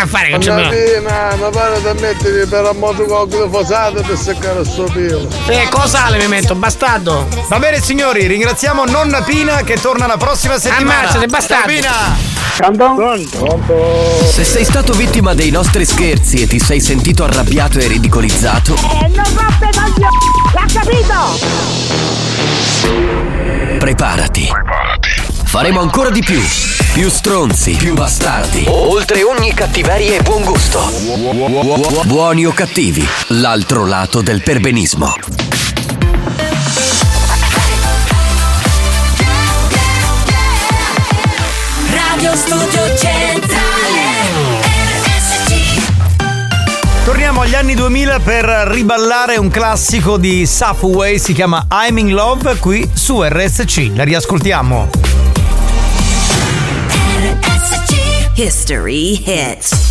A 0.00 0.06
fare 0.06 0.28
che 0.30 0.38
c'è 0.38 0.50
Donna 0.54 0.68
meno. 0.70 1.00
Pina, 1.00 1.36
ma 1.36 1.48
pare 1.50 1.82
da 1.82 1.92
mettere 1.94 2.46
per 2.46 2.62
la 2.62 2.72
moto 2.72 3.04
con 3.04 3.28
glifosato 3.28 4.00
per 4.00 4.16
seccare 4.16 4.60
il 4.60 4.66
suo 4.66 4.84
pelo. 4.84 5.28
Eh, 5.46 5.68
cosa 5.70 6.08
le 6.08 6.16
mi 6.18 6.26
metto? 6.28 6.54
Bastardo. 6.54 7.28
Va 7.48 7.58
bene 7.58 7.80
signori, 7.82 8.26
ringraziamo 8.26 8.84
nonna 8.86 9.20
Pina 9.22 9.56
che 9.62 9.78
torna 9.78 10.06
la 10.06 10.16
prossima 10.16 10.58
settimana. 10.58 11.00
Ammazzate, 11.00 11.26
bastardo. 11.26 11.66
Pina! 11.72 12.16
Se 14.30 14.44
sei 14.44 14.64
stato 14.64 14.92
vittima 14.94 15.34
dei 15.34 15.50
nostri 15.50 15.84
scherzi 15.84 16.42
e 16.42 16.46
ti 16.46 16.58
sei 16.58 16.80
sentito 16.80 17.24
arrabbiato 17.24 17.78
e 17.78 17.86
ridicolizzato, 17.86 18.74
Eh, 18.74 19.08
non 19.08 19.24
roppe 19.34 19.68
coglioni! 19.74 20.16
L'ha 20.54 20.64
capito? 20.72 21.38
preparati. 23.78 24.48
Faremo 25.50 25.80
ancora 25.80 26.10
di 26.10 26.20
più. 26.20 26.40
Più 26.92 27.08
stronzi, 27.08 27.72
più 27.72 27.92
bastardi. 27.94 28.66
Oltre 28.68 29.24
ogni 29.24 29.52
cattiveria 29.52 30.16
e 30.16 30.22
buon 30.22 30.44
gusto. 30.44 30.80
Buoni 32.04 32.46
o 32.46 32.52
cattivi, 32.52 33.04
l'altro 33.30 33.84
lato 33.84 34.22
del 34.22 34.42
perbenismo. 34.42 35.12
Radio 41.90 42.36
Studio 42.36 42.96
Centrale 42.96 44.02
RSC 45.02 45.82
Torniamo 47.04 47.40
agli 47.40 47.56
anni 47.56 47.74
2000 47.74 48.20
per 48.20 48.44
riballare 48.44 49.36
un 49.36 49.48
classico 49.48 50.16
di 50.16 50.46
Safway, 50.46 51.18
si 51.18 51.32
chiama 51.32 51.66
I'm 51.72 51.98
in 51.98 52.12
Love, 52.12 52.58
qui 52.58 52.88
su 52.94 53.20
RSC. 53.20 53.90
La 53.96 54.04
riascoltiamo. 54.04 55.09
history 58.40 59.16
hits. 59.16 59.89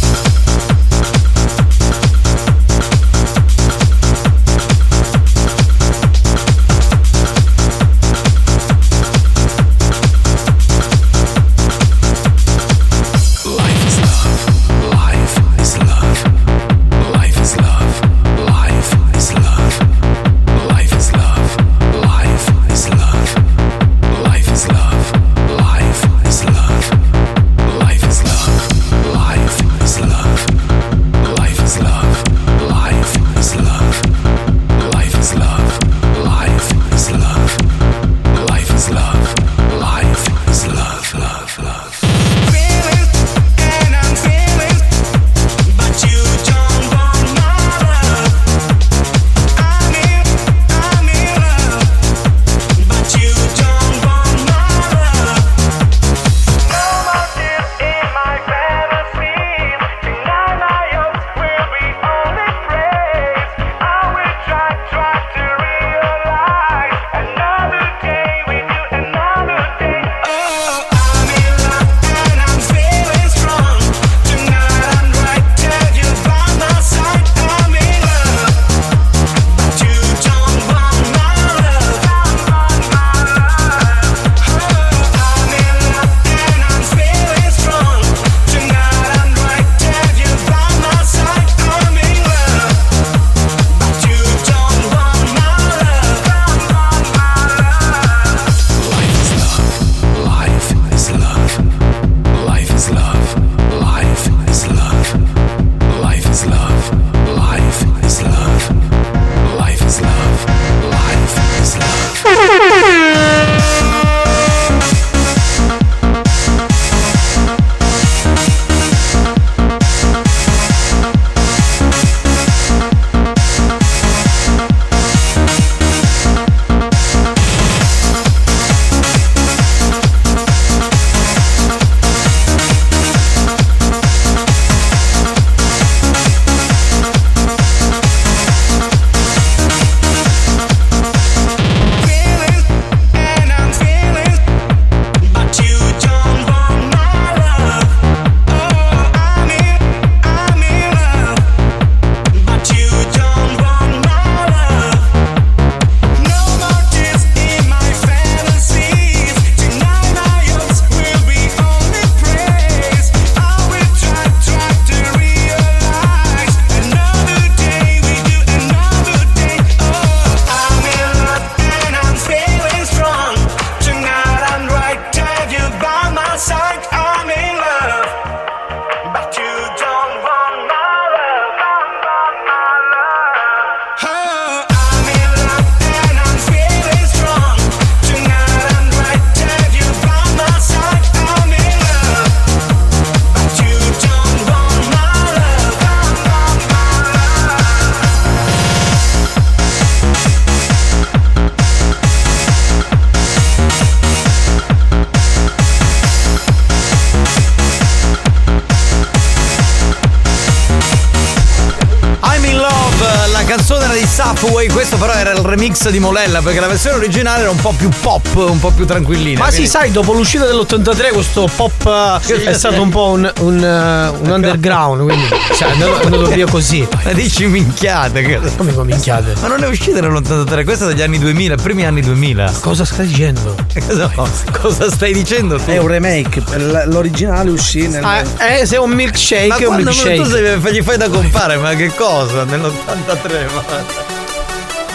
Remix 215.79 215.89
di 215.89 215.99
Molella 215.99 216.41
perché 216.41 216.59
la 216.59 216.67
versione 216.67 216.97
originale 216.97 217.41
era 217.41 217.49
un 217.49 217.57
po' 217.57 217.73
più 217.75 217.89
pop, 218.01 218.35
un 218.35 218.59
po' 218.59 218.71
più 218.71 218.85
tranquillina. 218.85 219.39
Ma 219.39 219.45
sì, 219.45 219.51
quindi- 219.51 219.69
sai, 219.69 219.91
dopo 219.91 220.13
l'uscita 220.13 220.45
dell'83 220.45 221.13
questo 221.13 221.49
pop 221.55 222.19
eh, 222.27 222.43
è 222.43 222.53
stato 222.53 222.81
un 222.81 222.89
po' 222.89 223.07
un, 223.11 223.31
un, 223.39 223.63
eh, 223.63 224.07
un 224.09 224.29
underground, 224.29 225.03
quindi 225.03 225.27
cioè, 225.55 225.69
è 225.69 225.71
andato, 225.71 226.27
via 226.27 226.45
così. 226.47 226.85
Ma 227.03 227.13
dici 227.13 227.45
minchiate 227.45 228.21
che... 228.21 228.39
Come 228.57 228.73
minchiate? 228.83 229.35
Ma 229.41 229.47
non 229.47 229.63
è 229.63 229.67
uscita 229.67 230.01
nell'83, 230.01 230.63
questa 230.65 230.85
è 230.85 230.87
degli 230.89 231.01
anni 231.01 231.17
2000, 231.19 231.55
primi 231.55 231.85
anni 231.85 232.01
2000. 232.01 232.53
Cosa 232.59 232.83
stai 232.83 233.07
dicendo? 233.07 233.55
Cosa, 233.89 234.11
cosa 234.51 234.91
stai 234.91 235.13
dicendo 235.13 235.57
tu? 235.57 235.69
È 235.69 235.77
un 235.77 235.87
remake, 235.87 236.43
l'originale 236.85 237.49
uscì 237.49 237.87
nel. 237.87 238.03
Ah, 238.03 238.21
eh, 238.37 238.65
se 238.65 238.75
è 238.75 238.79
un 238.79 238.91
milkshake, 238.91 239.47
Ma 239.47 239.55
è 239.57 239.65
un 239.65 239.75
milkshake. 239.77 240.15
tu 240.15 240.25
sei- 240.25 240.73
gli 240.73 240.81
fai 240.81 240.97
da 240.97 241.09
compare, 241.09 241.57
ma 241.57 241.73
che 241.75 241.91
cosa? 241.95 242.43
Nell'83, 242.43 243.45
ma... 243.53 244.08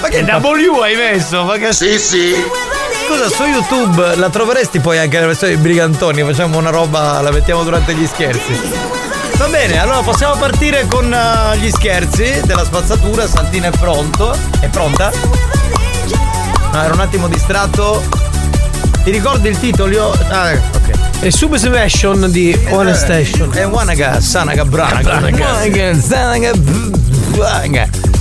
Ma 0.04 0.10
che 0.10 0.20
W 0.20 0.80
hai 0.82 0.96
messo? 0.96 1.44
Ma 1.44 1.56
che... 1.56 1.72
Sì, 1.72 1.98
sì. 1.98 2.34
Scusa, 3.06 3.26
su 3.34 3.42
YouTube 3.44 4.16
la 4.16 4.28
troveresti 4.28 4.78
poi 4.78 4.98
anche 4.98 5.18
la 5.18 5.24
versione 5.24 5.56
di 5.56 5.62
Brigantoni? 5.62 6.22
Facciamo 6.22 6.58
una 6.58 6.68
roba, 6.68 7.22
la 7.22 7.30
mettiamo 7.30 7.62
durante 7.62 7.94
gli 7.94 8.06
scherzi. 8.06 8.54
Va 9.38 9.46
bene, 9.46 9.80
allora 9.80 10.00
possiamo 10.00 10.36
partire 10.36 10.86
con 10.88 11.10
eh, 11.10 11.56
gli 11.56 11.70
scherzi 11.70 12.38
della 12.44 12.66
spazzatura. 12.66 13.26
Santina 13.26 13.68
è 13.68 13.70
pronto. 13.70 14.36
È 14.60 14.68
pronta? 14.68 15.10
No, 16.70 16.82
ero 16.82 16.92
un 16.92 17.00
attimo 17.00 17.26
distratto. 17.26 18.02
Ti 19.04 19.10
ricordi 19.10 19.48
il 19.48 19.58
titolo? 19.58 19.90
Io... 19.90 20.10
Ah, 20.28 20.50
ok. 20.52 21.20
È 21.20 21.30
Substation 21.30 22.30
di 22.30 22.54
One 22.68 22.92
Station. 22.92 23.52
È 23.54 23.66
Wanaga, 23.66 24.20
Sanaga, 24.20 24.66
Branaga. 24.66 25.14
Wanaga, 25.14 25.98
Sanaga, 25.98 26.50
Branaga. 26.54 28.13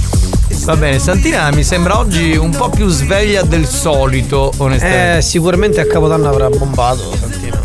Va 0.66 0.78
bene, 0.78 0.97
Santina 0.97 1.51
mi 1.51 1.61
sembra 1.64 1.97
oggi 1.97 2.38
un 2.38 2.51
po' 2.51 2.70
più 2.70 2.88
sveglia 2.88 3.43
del 3.43 3.66
solito, 3.68 4.51
onestamente. 4.57 5.18
Eh, 5.18 5.22
sicuramente 5.22 5.82
a 5.82 5.86
Capodanno 5.86 6.30
avrà 6.30 6.47
bombato 6.49 7.14
Santino. 7.16 7.61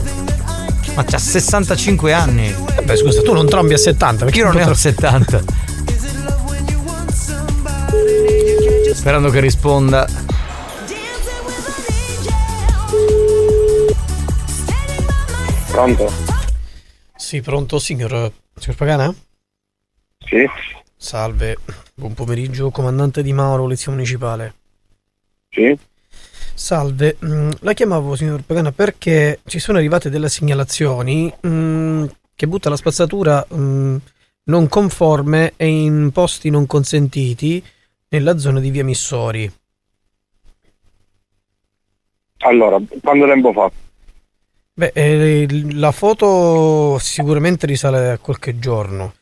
Ma 0.96 1.04
c'ha 1.04 1.18
65 1.18 2.12
anni. 2.12 2.52
Beh, 2.82 2.96
scusa, 2.96 3.22
tu 3.22 3.32
non 3.32 3.46
trombi 3.48 3.74
a 3.74 3.78
70, 3.78 4.24
perché 4.24 4.40
Io 4.40 4.46
non 4.46 4.54
ne 4.56 4.62
ho 4.62 4.64
tro- 4.64 4.74
70. 4.74 5.42
Sperando 8.94 9.30
che 9.30 9.38
risponda. 9.40 10.06
Pronto? 15.70 16.10
Sì, 17.16 17.40
pronto, 17.40 17.78
signor, 17.78 18.32
signor 18.58 18.76
Pagana? 18.76 19.14
Sì. 20.18 20.44
Salve, 20.96 21.56
buon 21.98 22.14
pomeriggio, 22.14 22.70
comandante 22.70 23.24
Di 23.24 23.32
Mauro, 23.32 23.62
Polizia 23.62 23.90
Municipale. 23.90 24.54
Sì. 25.50 25.76
Salve, 26.54 27.16
mm, 27.24 27.50
la 27.60 27.72
chiamavo 27.72 28.14
signor 28.14 28.42
Pagana 28.42 28.70
perché 28.70 29.40
ci 29.46 29.58
sono 29.58 29.78
arrivate 29.78 30.08
delle 30.08 30.28
segnalazioni 30.28 31.32
mm, 31.46 32.04
che 32.34 32.46
butta 32.46 32.68
la 32.68 32.76
spazzatura 32.76 33.44
mm, 33.52 33.96
non 34.44 34.68
conforme 34.68 35.54
e 35.56 35.66
in 35.66 36.10
posti 36.12 36.50
non 36.50 36.66
consentiti 36.66 37.62
nella 38.10 38.38
zona 38.38 38.60
di 38.60 38.70
via 38.70 38.84
Missori. 38.84 39.52
Allora, 42.38 42.80
quanto 43.02 43.26
tempo 43.26 43.52
fa? 43.52 43.70
Beh, 44.74 44.92
eh, 44.94 45.46
la 45.72 45.90
foto 45.90 46.96
sicuramente 47.00 47.66
risale 47.66 48.10
a 48.10 48.18
qualche 48.18 48.60
giorno. 48.60 49.14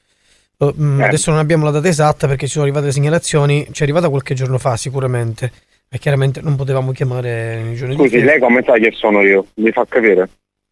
Eh. 0.59 1.03
Adesso 1.05 1.31
non 1.31 1.39
abbiamo 1.41 1.65
la 1.65 1.71
data 1.71 1.89
esatta 1.89 2.27
perché 2.27 2.47
ci 2.47 2.53
sono 2.53 2.65
arrivate 2.65 2.87
le 2.87 2.93
segnalazioni. 2.93 3.67
Ci 3.71 3.81
è 3.81 3.85
arrivata 3.85 4.09
qualche 4.09 4.35
giorno 4.35 4.59
fa, 4.59 4.77
sicuramente. 4.77 5.53
E 5.89 5.99
chiaramente 5.99 6.41
non 6.41 6.57
potevamo 6.57 6.93
chiamare 6.93 7.63
nei 7.63 7.77
giorni 7.77 7.95
di 7.95 8.01
Scusi, 8.03 8.17
festa. 8.17 8.27
lei 8.31 8.41
come 8.41 8.63
sa 8.65 8.73
che 8.75 8.93
sono 8.95 9.21
io? 9.23 9.47
Mi 9.55 9.71
fa 9.71 9.85
capire? 9.89 10.29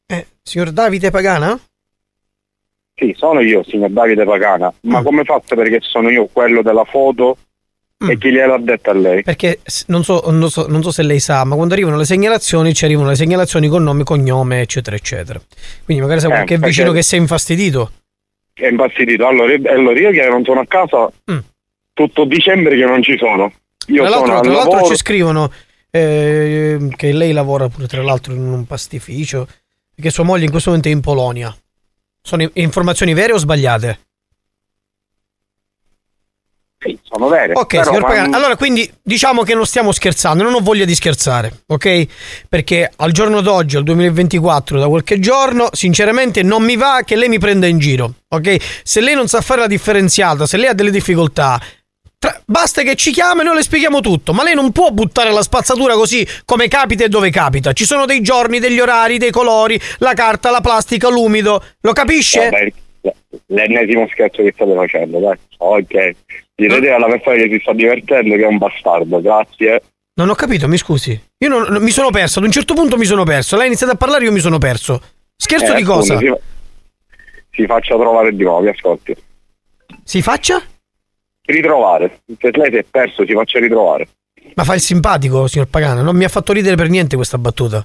Eh, 0.06 0.26
signor 0.42 0.70
Davide 0.72 1.10
Pagana? 1.10 1.58
Sì, 2.96 3.14
sono 3.16 3.40
io, 3.40 3.62
signor 3.64 3.90
Davide 3.90 4.24
Pagana. 4.24 4.72
Ma 4.82 5.00
Mm. 5.00 5.04
come 5.04 5.24
fa 5.24 5.34
a 5.34 5.42
sapere 5.44 5.68
che 5.70 5.78
sono 5.82 6.08
io 6.10 6.28
quello 6.32 6.62
della 6.62 6.84
foto 6.84 7.36
Mm. 8.04 8.10
e 8.10 8.18
chi 8.18 8.30
gliel'ha 8.30 8.58
detto 8.58 8.90
a 8.90 8.94
lei? 8.94 9.22
Perché 9.22 9.60
non 9.86 10.02
so, 10.04 10.22
non, 10.30 10.50
so, 10.50 10.66
non 10.68 10.82
so 10.82 10.90
se 10.90 11.02
lei 11.02 11.20
sa, 11.20 11.44
ma 11.44 11.54
quando 11.54 11.74
arrivano 11.74 11.96
le 11.96 12.04
segnalazioni 12.04 12.74
ci 12.74 12.84
arrivano 12.84 13.08
le 13.08 13.16
segnalazioni 13.16 13.68
con 13.68 13.82
nome, 13.82 14.02
cognome, 14.04 14.60
eccetera, 14.62 14.96
eccetera. 14.96 15.40
Quindi 15.84 16.02
magari 16.02 16.20
sa 16.20 16.26
Eh, 16.26 16.30
qualche 16.30 16.54
perché- 16.58 16.66
vicino 16.68 16.92
che 16.92 17.02
si 17.02 17.14
è 17.16 17.18
infastidito. 17.18 17.90
È 18.54 18.66
impazzito. 18.66 19.26
Allora, 19.26 19.52
io- 19.52 19.70
allora 19.70 19.98
io 19.98 20.10
che 20.12 20.28
non 20.28 20.44
sono 20.44 20.60
a 20.60 20.66
casa 20.66 21.10
tutto 21.92 22.24
dicembre 22.24 22.76
che 22.76 22.84
non 22.84 23.02
ci 23.02 23.16
sono. 23.18 23.52
Io 23.88 24.02
Mm. 24.02 24.06
tra 24.06 24.14
sono 24.16 24.26
l'altro, 24.32 24.34
al 24.36 24.42
tra 24.42 24.52
l'altro 24.70 24.88
ci 24.88 24.96
scrivono 24.96 25.52
eh, 25.90 26.88
che 26.96 27.12
lei 27.12 27.32
lavora 27.32 27.68
pure 27.68 27.86
tra 27.86 28.02
l'altro 28.02 28.32
in 28.32 28.40
un 28.40 28.64
pastificio 28.66 29.46
e 29.94 30.02
che 30.02 30.10
sua 30.10 30.24
moglie 30.24 30.44
in 30.44 30.50
questo 30.50 30.70
momento 30.70 30.88
è 30.88 30.92
in 30.92 31.00
Polonia. 31.00 31.54
Sono 32.20 32.48
informazioni 32.54 33.12
vere 33.14 33.32
o 33.34 33.38
sbagliate? 33.38 33.98
Sì, 36.84 36.98
sono 37.02 37.28
vere. 37.28 37.54
Ok, 37.54 37.82
signor 37.82 38.02
Pagano, 38.02 38.36
allora 38.36 38.56
quindi 38.56 38.90
diciamo 39.02 39.42
che 39.42 39.54
non 39.54 39.64
stiamo 39.64 39.90
scherzando, 39.90 40.42
non 40.42 40.52
ho 40.52 40.60
voglia 40.60 40.84
di 40.84 40.94
scherzare, 40.94 41.62
ok? 41.66 42.06
Perché 42.46 42.92
al 42.94 43.10
giorno 43.10 43.40
d'oggi, 43.40 43.76
al 43.76 43.84
2024, 43.84 44.78
da 44.78 44.86
qualche 44.86 45.18
giorno, 45.18 45.70
sinceramente 45.72 46.42
non 46.42 46.62
mi 46.62 46.76
va 46.76 47.00
che 47.02 47.16
lei 47.16 47.28
mi 47.28 47.38
prenda 47.38 47.66
in 47.66 47.78
giro, 47.78 48.12
ok? 48.28 48.56
Se 48.82 49.00
lei 49.00 49.14
non 49.14 49.28
sa 49.28 49.40
fare 49.40 49.62
la 49.62 49.66
differenziata, 49.66 50.46
se 50.46 50.58
lei 50.58 50.68
ha 50.68 50.74
delle 50.74 50.90
difficoltà, 50.90 51.58
tra- 52.18 52.38
basta 52.44 52.82
che 52.82 52.96
ci 52.96 53.12
chiama 53.12 53.40
e 53.40 53.44
noi 53.44 53.56
le 53.56 53.62
spieghiamo 53.62 54.00
tutto, 54.00 54.34
ma 54.34 54.42
lei 54.42 54.54
non 54.54 54.70
può 54.70 54.90
buttare 54.90 55.32
la 55.32 55.42
spazzatura 55.42 55.94
così 55.94 56.26
come 56.44 56.68
capita 56.68 57.04
e 57.04 57.08
dove 57.08 57.30
capita. 57.30 57.72
Ci 57.72 57.86
sono 57.86 58.04
dei 58.04 58.20
giorni, 58.20 58.58
degli 58.58 58.78
orari, 58.78 59.16
dei 59.16 59.30
colori, 59.30 59.80
la 59.98 60.12
carta, 60.12 60.50
la 60.50 60.60
plastica, 60.60 61.08
l'umido, 61.08 61.62
lo 61.80 61.92
capisce? 61.92 62.50
Vabbè, 62.50 62.72
l'ennesimo 63.46 64.06
scherzo 64.10 64.42
che 64.42 64.52
state 64.54 64.74
facendo, 64.74 65.18
dai. 65.18 65.38
Ok. 65.58 66.14
Direte 66.56 66.90
alla 66.90 67.06
persona 67.08 67.36
che 67.36 67.48
si 67.50 67.58
sta 67.60 67.72
divertendo 67.72 68.36
che 68.36 68.42
è 68.42 68.46
un 68.46 68.58
bastardo, 68.58 69.20
grazie. 69.20 69.82
Non 70.14 70.28
ho 70.28 70.34
capito, 70.34 70.68
mi 70.68 70.76
scusi. 70.76 71.20
Io 71.38 71.48
non, 71.48 71.62
non- 71.68 71.82
mi 71.82 71.90
sono 71.90 72.10
perso, 72.10 72.38
ad 72.38 72.44
un 72.44 72.52
certo 72.52 72.74
punto 72.74 72.96
mi 72.96 73.04
sono 73.04 73.24
perso. 73.24 73.56
Lei 73.56 73.64
ha 73.64 73.68
iniziato 73.68 73.92
a 73.92 73.96
parlare, 73.96 74.24
io 74.24 74.32
mi 74.32 74.38
sono 74.40 74.58
perso. 74.58 75.00
Scherzo 75.36 75.72
Eh, 75.72 75.76
di 75.76 75.82
cosa? 75.82 76.16
Si, 76.18 76.32
si 77.50 77.66
faccia 77.66 77.96
trovare 77.96 78.32
di 78.34 78.42
nuovo, 78.44 78.60
mi 78.60 78.68
ascolti. 78.68 79.14
Si 80.04 80.22
faccia? 80.22 80.62
Ritrovare. 81.46 82.20
Se 82.38 82.50
lei 82.52 82.70
si 82.70 82.76
è 82.78 82.84
perso, 82.88 83.26
si 83.26 83.32
faccia 83.32 83.58
ritrovare. 83.58 84.08
Ma 84.54 84.62
fa 84.64 84.74
il 84.74 84.80
simpatico, 84.80 85.48
signor 85.48 85.66
Pagano. 85.66 86.02
Non 86.02 86.14
mi 86.16 86.24
ha 86.24 86.28
fatto 86.28 86.52
ridere 86.52 86.76
per 86.76 86.88
niente 86.88 87.16
questa 87.16 87.38
battuta. 87.38 87.84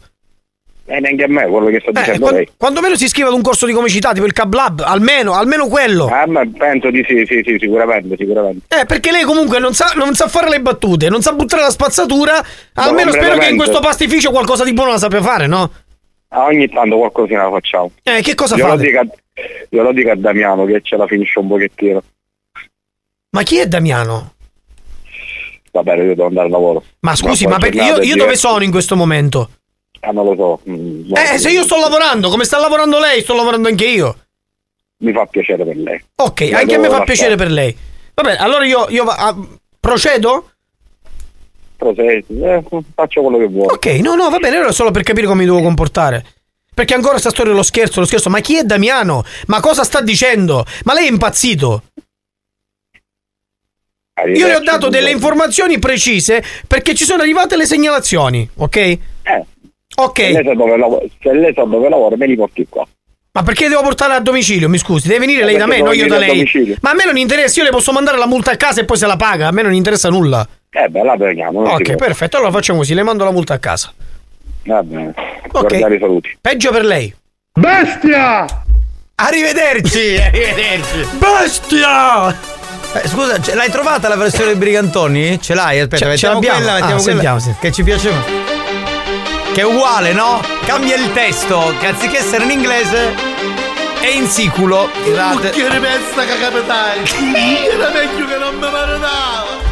E 0.92 1.00
neanche 1.00 1.24
a 1.24 1.28
me 1.28 1.46
quello 1.48 1.68
che 1.68 1.80
sta 1.82 1.90
Eh, 1.92 1.94
dicendo 1.94 2.20
quan- 2.22 2.34
lei. 2.34 2.50
quando 2.58 2.82
meno 2.82 2.96
si 2.96 3.04
iscrive 3.06 3.28
ad 3.28 3.36
un 3.36 3.44
corso 3.44 3.68
di 3.68 3.74
comicità, 3.74 4.12
tipo 4.12 4.26
il 4.26 4.34
Cab 4.34 4.52
Lab, 4.52 4.82
almeno, 4.84 5.34
almeno 5.36 5.68
quello. 5.68 6.08
Ah, 6.08 6.26
ma 6.26 6.42
penso 6.58 6.90
di 6.90 7.06
sì, 7.08 7.26
sì, 7.28 7.44
sì, 7.46 7.58
sicuramente, 7.60 8.16
sicuramente. 8.18 8.76
Eh, 8.76 8.86
perché 8.86 9.12
lei 9.12 9.22
comunque 9.24 9.60
non 9.60 9.74
sa, 9.76 9.94
non 9.96 10.16
sa 10.16 10.28
fare 10.28 10.50
le 10.50 10.60
battute, 10.62 11.08
non 11.10 11.22
sa 11.22 11.34
buttare 11.34 11.62
la 11.62 11.70
spazzatura. 11.70 12.44
Almeno 12.74 13.12
spero 13.12 13.38
che 13.38 13.50
in 13.50 13.58
questo 13.58 13.80
pastificio 13.80 14.32
qualcosa 14.32 14.64
di 14.64 14.74
buono 14.74 14.90
la 14.92 14.98
sappia 14.98 15.22
fare, 15.22 15.46
no? 15.46 15.72
Ah, 16.30 16.46
ogni 16.46 16.68
tanto 16.70 16.98
qualcosina 16.98 17.44
la 17.44 17.52
facciamo. 17.52 17.92
Eh, 18.02 18.22
che 18.24 18.34
cosa 18.34 18.56
io 18.56 18.66
lo, 18.66 18.72
fate? 18.72 18.84
dico 18.84 19.00
a, 19.00 19.06
io 19.70 19.84
lo 19.84 19.92
dico 19.94 20.10
a 20.12 20.16
Damiano 20.16 20.66
che 20.66 20.82
ce 20.82 20.98
la 20.98 21.06
finisce 21.06 21.38
un 21.38 21.48
pochettino. 21.50 22.02
Ma 23.32 23.44
chi 23.44 23.58
è 23.60 23.68
Damiano? 23.68 24.34
Va 25.72 25.84
bene, 25.84 26.02
io 26.04 26.16
devo 26.16 26.26
andare 26.26 26.48
al 26.48 26.52
lavoro. 26.52 26.84
Ma 27.02 27.16
scusi, 27.16 27.44
poi 27.44 27.54
ma 27.54 27.60
perché 27.60 27.78
io, 27.84 28.02
io 28.02 28.16
dove 28.16 28.36
sono 28.36 28.64
in 28.64 28.72
questo 28.72 28.96
momento? 28.96 29.52
Ah, 30.02 30.12
non 30.12 30.26
lo 30.26 30.36
so. 30.36 30.70
Mm, 30.72 31.12
Eh, 31.16 31.38
se 31.38 31.50
io 31.52 31.64
sto 31.64 31.78
lavorando, 31.78 32.30
come 32.30 32.46
sta 32.46 32.58
lavorando 32.60 33.00
lei, 33.00 33.22
sto 33.22 33.34
lavorando 33.36 33.68
anche 33.68 33.86
io. 33.86 34.18
Mi 35.00 35.12
fa 35.14 35.26
piacere 35.26 35.64
per 35.66 35.76
lei. 35.78 36.04
Ok, 36.16 36.40
La 36.52 36.60
anche 36.60 36.76
a 36.76 36.78
me 36.78 36.84
fa 36.86 36.98
lasciare. 37.00 37.06
piacere 37.06 37.36
per 37.36 37.52
lei. 37.52 37.78
Va 38.14 38.24
bene, 38.24 38.38
allora 38.38 38.66
io, 38.66 38.88
io 38.90 39.04
va- 39.04 39.16
ah, 39.16 39.38
procedo? 39.80 40.52
Se, 41.96 42.26
eh, 42.28 42.64
faccio 42.94 43.22
quello 43.22 43.38
che 43.38 43.48
vuoi. 43.48 43.68
Ok, 43.74 43.86
no, 44.02 44.16
no, 44.16 44.30
va 44.30 44.38
bene, 44.40 44.58
allora 44.58 44.72
solo 44.74 44.92
per 44.92 45.04
capire 45.04 45.28
come 45.28 45.40
mi 45.42 45.46
devo 45.46 45.62
comportare. 45.62 46.26
Perché 46.74 46.94
ancora 46.94 47.18
sta 47.18 47.30
storia 47.30 47.52
dello 47.52 47.64
scherzo, 47.64 48.00
lo 48.02 48.06
scherzo. 48.06 48.30
Ma 48.30 48.40
chi 48.42 48.58
è 48.58 48.64
Damiano? 48.64 49.24
Ma 49.48 49.60
cosa 49.62 49.84
sta 49.84 50.02
dicendo? 50.02 50.66
Ma 50.84 50.94
lei 50.94 51.08
è 51.08 51.10
impazzito? 51.10 51.84
Io 54.36 54.48
le 54.48 54.56
ho 54.56 54.60
dato 54.60 54.90
delle 54.90 55.12
informazioni 55.12 55.80
precise 55.80 56.44
perché 56.68 56.94
ci 56.94 57.06
sono 57.06 57.22
arrivate 57.22 57.56
le 57.56 57.66
segnalazioni, 57.66 58.50
ok? 58.58 58.98
Ok. 60.02 60.20
Se 60.20 60.32
lei 60.32 60.44
sa 60.46 60.54
dove 60.54 60.78
lavora, 60.78 61.06
lei 61.22 61.54
sa 61.54 61.64
dove 61.64 61.90
lavora, 61.90 62.16
me 62.16 62.26
li 62.28 62.36
porti 62.36 62.66
qua. 62.70 62.86
Ma 63.32 63.44
perché 63.44 63.68
devo 63.68 63.82
portare 63.82 64.14
a 64.14 64.20
domicilio? 64.20 64.68
Mi 64.70 64.78
scusi, 64.78 65.08
deve 65.08 65.20
venire 65.20 65.42
Eh, 65.42 65.46
lei 65.46 65.58
da 65.58 65.68
me, 65.68 65.82
non 65.82 65.94
io 65.94 66.08
da 66.08 66.18
lei. 66.18 66.30
domicilio. 66.30 66.76
Ma 66.82 66.92
a 66.92 66.94
me 66.94 67.06
non 67.06 67.16
interessa, 67.18 67.60
io 67.60 67.66
le 67.66 67.72
posso 67.72 67.92
mandare 67.92 68.18
la 68.18 68.26
multa 68.28 68.52
a 68.52 68.56
casa 68.56 68.82
e 68.82 68.86
poi 68.86 68.98
se 68.98 69.06
la 69.06 69.16
paga, 69.18 69.48
a 69.48 69.52
me 69.52 69.62
non 69.62 69.74
interessa 69.74 70.10
nulla. 70.10 70.48
Eh 70.72 70.88
beh, 70.88 71.04
la 71.04 71.16
si 71.18 71.42
Ok, 71.42 71.96
perfetto, 71.96 72.38
allora 72.38 72.52
facciamo 72.52 72.80
così, 72.80 72.94
le 72.94 73.04
mando 73.04 73.24
la 73.24 73.32
multa 73.32 73.54
a 73.54 73.60
casa. 73.60 73.92
Va 74.66 74.82
bene. 74.84 75.14
Guardare 75.48 75.96
i 75.96 76.00
saluti. 76.00 76.38
Peggio 76.42 76.72
per 76.72 76.86
lei. 76.86 77.14
Bestia! 77.54 78.46
Arrivederci, 79.16 80.16
arrivederci. 80.18 81.08
Bestia! 81.18 82.30
Eh, 82.94 83.08
scusa, 83.08 83.40
ce- 83.42 83.54
l'hai 83.54 83.70
trovata 83.70 84.08
la 84.08 84.16
versione 84.16 84.56
Brigantoni? 84.56 85.40
Ce 85.42 85.54
l'hai? 85.54 85.80
Aspetta, 85.82 86.10
Ce- 86.12 86.18
ce 86.18 86.28
l'abbiamo. 86.28 86.58
quella, 86.58 86.74
Ah, 86.76 86.80
quella 86.82 86.98
sentiamo, 87.00 87.40
sì. 87.40 87.54
che 87.60 87.72
ci 87.72 87.84
piace. 87.84 88.12
Che 89.54 89.62
è 89.62 89.64
uguale, 89.64 90.14
no? 90.14 90.42
Cambia 90.66 90.96
il 90.96 91.12
testo, 91.12 91.74
che 91.80 91.88
anziché 91.88 92.20
essere 92.20 92.44
in 92.44 92.52
inglese 92.52 93.14
è 94.00 94.08
in 94.08 94.28
siculo. 94.28 94.90
Scusate. 95.04 95.50
Che 95.50 95.70
rimessa 95.70 96.24
che 96.26 96.38
capitai! 96.40 97.00
Era 97.68 97.90
meglio 97.90 98.26
che 98.28 98.38
non 98.38 98.56
mi 98.56 98.70
maritava! 98.72 99.68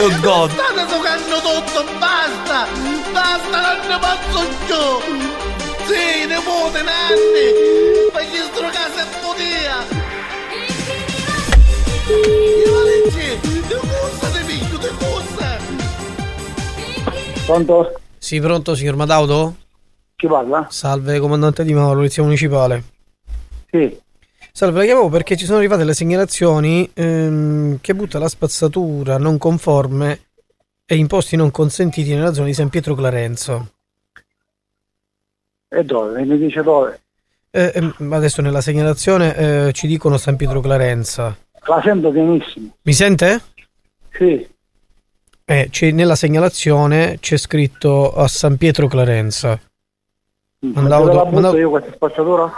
Oh 0.00 0.20
God. 0.20 0.50
State 0.50 0.86
toccando 0.86 1.40
tutto, 1.40 1.84
basta! 1.98 2.66
Basta, 3.12 3.60
non 3.60 3.86
ne 3.86 3.98
posso 3.98 4.48
più! 4.66 5.16
Sì, 5.86 6.26
nipote, 6.26 6.82
nanni! 6.82 8.10
Ma 8.12 8.20
gli 8.22 8.40
sto 8.52 8.62
casa 8.70 9.00
è 9.00 9.06
potia! 9.22 9.86
Io! 12.08 12.78
Pronto? 17.48 17.98
Sì, 18.28 18.40
pronto, 18.40 18.74
signor 18.74 18.94
Madauto? 18.94 19.56
Chi 20.14 20.26
parla? 20.26 20.66
Salve, 20.68 21.18
comandante 21.18 21.64
di 21.64 21.72
Mauro, 21.72 21.94
polizia 21.94 22.22
municipale. 22.22 22.82
Sì. 23.70 23.98
Salve, 24.52 24.80
la 24.80 24.84
chiamavo 24.84 25.08
perché 25.08 25.34
ci 25.34 25.46
sono 25.46 25.56
arrivate 25.56 25.82
le 25.82 25.94
segnalazioni 25.94 26.90
ehm, 26.92 27.78
che 27.80 27.94
butta 27.94 28.18
la 28.18 28.28
spazzatura 28.28 29.16
non 29.16 29.38
conforme 29.38 30.26
e 30.84 30.96
in 30.96 31.06
posti 31.06 31.36
non 31.36 31.50
consentiti 31.50 32.14
nella 32.14 32.34
zona 32.34 32.48
di 32.48 32.52
San 32.52 32.68
Pietro 32.68 32.94
Clarenzo. 32.94 33.72
E 35.66 35.82
dove? 35.84 36.22
Mi 36.22 36.36
dice 36.36 36.62
dove? 36.62 37.00
Eh, 37.50 37.72
ehm, 37.74 38.12
adesso 38.12 38.42
nella 38.42 38.60
segnalazione 38.60 39.36
eh, 39.36 39.72
ci 39.72 39.86
dicono 39.86 40.18
San 40.18 40.36
Pietro 40.36 40.60
Clarenza. 40.60 41.34
La 41.66 41.80
sento 41.82 42.10
pienissimo. 42.10 42.76
Mi 42.82 42.92
sente? 42.92 43.40
Sì. 44.10 44.46
Eh, 45.50 45.68
c'è- 45.70 45.92
nella 45.92 46.14
segnalazione 46.14 47.16
c'è 47.20 47.38
scritto 47.38 48.12
a 48.14 48.28
San 48.28 48.58
Pietro 48.58 48.86
Clarenza. 48.86 49.58
Ma 50.60 50.80
Mandavo- 50.82 51.06
la 51.06 51.12
butto 51.22 51.30
mandavo- 51.32 51.56
io 51.56 51.70
questa 51.70 51.92
spazzatura? 51.94 52.52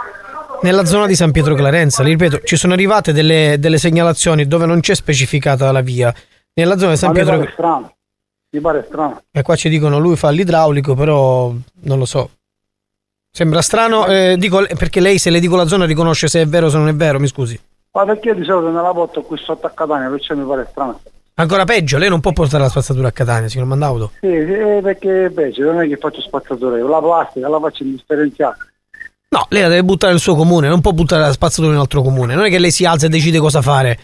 Nella 0.63 0.83
zona 0.83 1.07
di 1.07 1.15
San 1.15 1.31
Pietro 1.31 1.55
Clarenza, 1.55 2.03
li 2.03 2.09
ripeto, 2.09 2.41
ci 2.43 2.57
sono 2.57 2.73
arrivate 2.73 3.13
delle, 3.13 3.55
delle 3.59 3.77
segnalazioni 3.77 4.45
dove 4.45 4.65
non 4.65 4.81
c'è 4.81 4.93
specificata 4.93 5.71
la 5.71 5.79
via. 5.79 6.13
Nella 6.53 6.77
zona 6.77 6.91
di 6.91 6.97
San 6.97 7.09
Ma 7.09 7.15
Pietro 7.15 7.37
pare 7.37 7.51
strano. 7.53 7.93
Mi 8.49 8.59
pare 8.59 8.83
strano. 8.87 9.21
E 9.31 9.41
qua 9.41 9.55
ci 9.55 9.69
dicono 9.69 9.97
lui 9.97 10.17
fa 10.17 10.29
l'idraulico, 10.29 10.93
però 10.93 11.53
non 11.83 11.97
lo 11.97 12.05
so. 12.05 12.29
Sembra 13.31 13.61
strano, 13.61 14.05
eh, 14.07 14.35
dico, 14.37 14.65
perché 14.77 14.99
lei 14.99 15.17
se 15.17 15.29
le 15.29 15.39
dico 15.39 15.55
la 15.55 15.65
zona 15.65 15.85
riconosce 15.85 16.27
se 16.27 16.41
è 16.41 16.45
vero 16.45 16.65
o 16.65 16.69
se 16.69 16.77
non 16.77 16.89
è 16.89 16.93
vero, 16.93 17.21
mi 17.21 17.27
scusi. 17.27 17.57
Ma 17.93 18.03
perché 18.03 18.27
io 18.29 18.35
di 18.35 18.43
solito 18.43 18.69
nella 18.69 18.91
porto 18.91 19.21
qui 19.21 19.37
sotto 19.37 19.65
a 19.65 19.69
Catania, 19.69 20.09
perciò 20.09 20.35
mi 20.35 20.45
pare 20.45 20.67
strano. 20.69 20.99
Ancora 21.35 21.65
peggio, 21.65 21.97
lei 21.97 22.09
non 22.09 22.19
può 22.19 22.33
portare 22.33 22.63
la 22.63 22.69
spazzatura 22.69 23.07
a 23.07 23.11
Catania, 23.11 23.49
signor 23.49 23.67
Mandauto. 23.67 24.11
Sì, 24.19 24.27
eh, 24.27 24.79
perché 24.83 25.27
invece 25.29 25.61
non 25.63 25.81
è 25.81 25.87
che 25.87 25.97
faccio 25.97 26.21
spazzatura 26.21 26.77
io, 26.77 26.87
la 26.87 26.99
plastica 26.99 27.47
la 27.47 27.59
faccio 27.59 27.83
indifferenziata. 27.83 28.57
No, 29.29 29.45
lei 29.49 29.61
la 29.61 29.69
deve 29.69 29.83
buttare 29.83 30.11
nel 30.11 30.21
suo 30.21 30.35
comune, 30.35 30.67
non 30.67 30.81
può 30.81 30.91
buttare 30.91 31.21
la 31.21 31.31
spazzatura 31.31 31.69
in 31.69 31.75
un 31.75 31.81
altro 31.81 32.01
comune. 32.01 32.35
Non 32.35 32.45
è 32.45 32.49
che 32.49 32.59
lei 32.59 32.71
si 32.71 32.85
alza 32.85 33.05
e 33.05 33.09
decide 33.09 33.39
cosa 33.39 33.61
fare. 33.61 33.97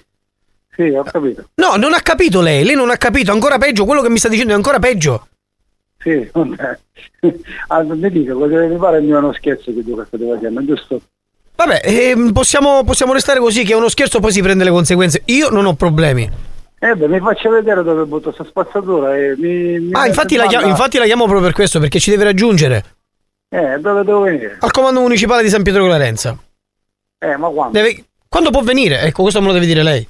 Sì, 0.74 0.84
ho 0.84 1.04
capito. 1.04 1.50
No, 1.56 1.76
non 1.76 1.94
ha 1.94 2.00
capito 2.00 2.40
lei, 2.40 2.64
lei 2.64 2.76
non 2.76 2.90
ha 2.92 2.98
capito, 2.98 3.32
ancora 3.32 3.58
peggio, 3.58 3.84
quello 3.84 4.02
che 4.02 4.10
mi 4.10 4.20
sta 4.20 4.30
dicendo 4.30 4.54
è 4.54 4.56
ancora 4.56 4.80
peggio. 4.80 5.28
Sì, 6.00 6.30
vabbè. 6.32 6.80
allora, 7.68 7.96
mi 7.96 8.10
dica, 8.10 8.34
cosa 8.34 8.56
pare 8.78 9.00
il 9.00 9.04
mio 9.04 9.16
è 9.16 9.20
uno 9.20 9.34
scherzo 9.34 9.74
che 9.74 9.84
tu 9.84 10.02
state 10.06 10.26
facendo, 10.26 10.64
giusto? 10.64 11.02
Vabbè, 11.56 11.82
ehm, 11.84 12.32
possiamo, 12.32 12.84
possiamo 12.84 13.14
restare 13.14 13.40
così, 13.40 13.64
che 13.64 13.74
è 13.74 13.76
uno 13.76 13.90
scherzo, 13.90 14.20
poi 14.20 14.32
si 14.32 14.42
prende 14.42 14.64
le 14.64 14.70
conseguenze. 14.70 15.24
Io 15.26 15.50
non 15.50 15.66
ho 15.66 15.74
problemi. 15.74 16.30
Eh 16.80 16.96
beh, 16.96 17.08
mi 17.08 17.20
faccia 17.20 17.50
vedere 17.50 17.82
dove 17.84 18.06
butto 18.06 18.32
questa 18.32 18.44
spazzatura 18.44 19.16
e 19.18 19.34
mi... 19.38 19.80
mi 19.80 19.90
Ah, 19.94 20.06
infatti 20.08 20.36
la, 20.36 20.46
chiamo, 20.46 20.68
infatti 20.68 20.98
la 21.00 21.06
chiamo 21.06 21.24
proprio 21.24 21.44
per 21.46 21.54
questo, 21.54 21.80
perché 21.80 22.00
ci 22.00 22.12
deve 22.12 22.26
raggiungere. 22.26 22.84
Eh, 23.50 23.80
dove 23.80 24.04
devo 24.04 24.22
venire? 24.22 24.58
Al 24.60 24.72
comando 24.72 25.00
municipale 25.02 25.42
di 25.42 25.50
San 25.50 25.64
Pietro 25.64 25.86
Clarenza. 25.86 26.38
Eh, 27.20 27.36
ma 27.38 27.48
quando? 27.50 27.72
Deve- 27.80 28.04
Quando 28.30 28.52
può 28.52 28.62
venire? 28.62 29.00
Ecco, 29.02 29.22
questo 29.24 29.40
me 29.42 29.48
lo 29.48 29.54
deve 29.54 29.66
dire 29.66 29.82
lei. 29.82 30.08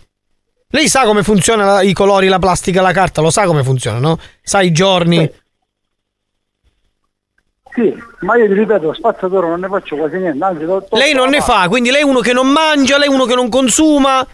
Lei 0.70 0.90
sa 0.90 1.06
come 1.06 1.24
funziona 1.24 1.64
la- 1.66 1.82
i 1.84 1.94
colori, 1.94 2.28
la 2.28 2.40
plastica, 2.40 2.82
la 2.82 2.92
carta, 2.92 3.22
lo 3.22 3.30
sa 3.30 3.46
come 3.46 3.64
funziona, 3.64 4.00
no? 4.00 4.18
Sa 4.42 4.62
i 4.62 4.72
giorni. 4.74 5.32
Sì, 7.74 7.94
ma 8.22 8.36
io 8.36 8.48
ti 8.48 8.54
ripeto, 8.54 8.92
spazzatura 8.94 9.48
non 9.48 9.60
ne 9.60 9.68
faccio 9.68 9.96
quasi 9.96 10.18
niente, 10.18 10.44
anzi... 10.44 10.66
Lei 10.98 11.14
non 11.14 11.30
ne 11.30 11.42
fa, 11.42 11.68
quindi 11.70 11.92
lei 11.92 12.02
è 12.02 12.06
uno 12.06 12.22
che 12.22 12.34
non 12.34 12.48
mangia, 12.48 12.98
lei 12.98 13.08
è 13.08 13.12
uno 13.12 13.26
che 13.26 13.36
non 13.36 13.50
consuma, 13.50 14.26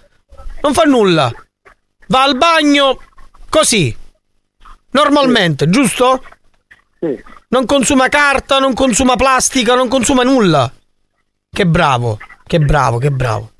non 0.61 0.73
fa 0.73 0.83
nulla. 0.83 1.29
Va 2.07 2.23
al 2.23 2.37
bagno 2.37 2.99
così. 3.49 3.95
Normalmente, 4.91 5.69
giusto? 5.69 6.23
Sì. 6.99 7.21
Non 7.49 7.65
consuma 7.65 8.09
carta, 8.09 8.59
non 8.59 8.73
consuma 8.73 9.15
plastica, 9.15 9.75
non 9.75 9.87
consuma 9.87 10.23
nulla. 10.23 10.71
Che 11.49 11.65
bravo, 11.65 12.17
che 12.45 12.59
bravo, 12.59 12.97
che 12.97 13.11
bravo. 13.11 13.51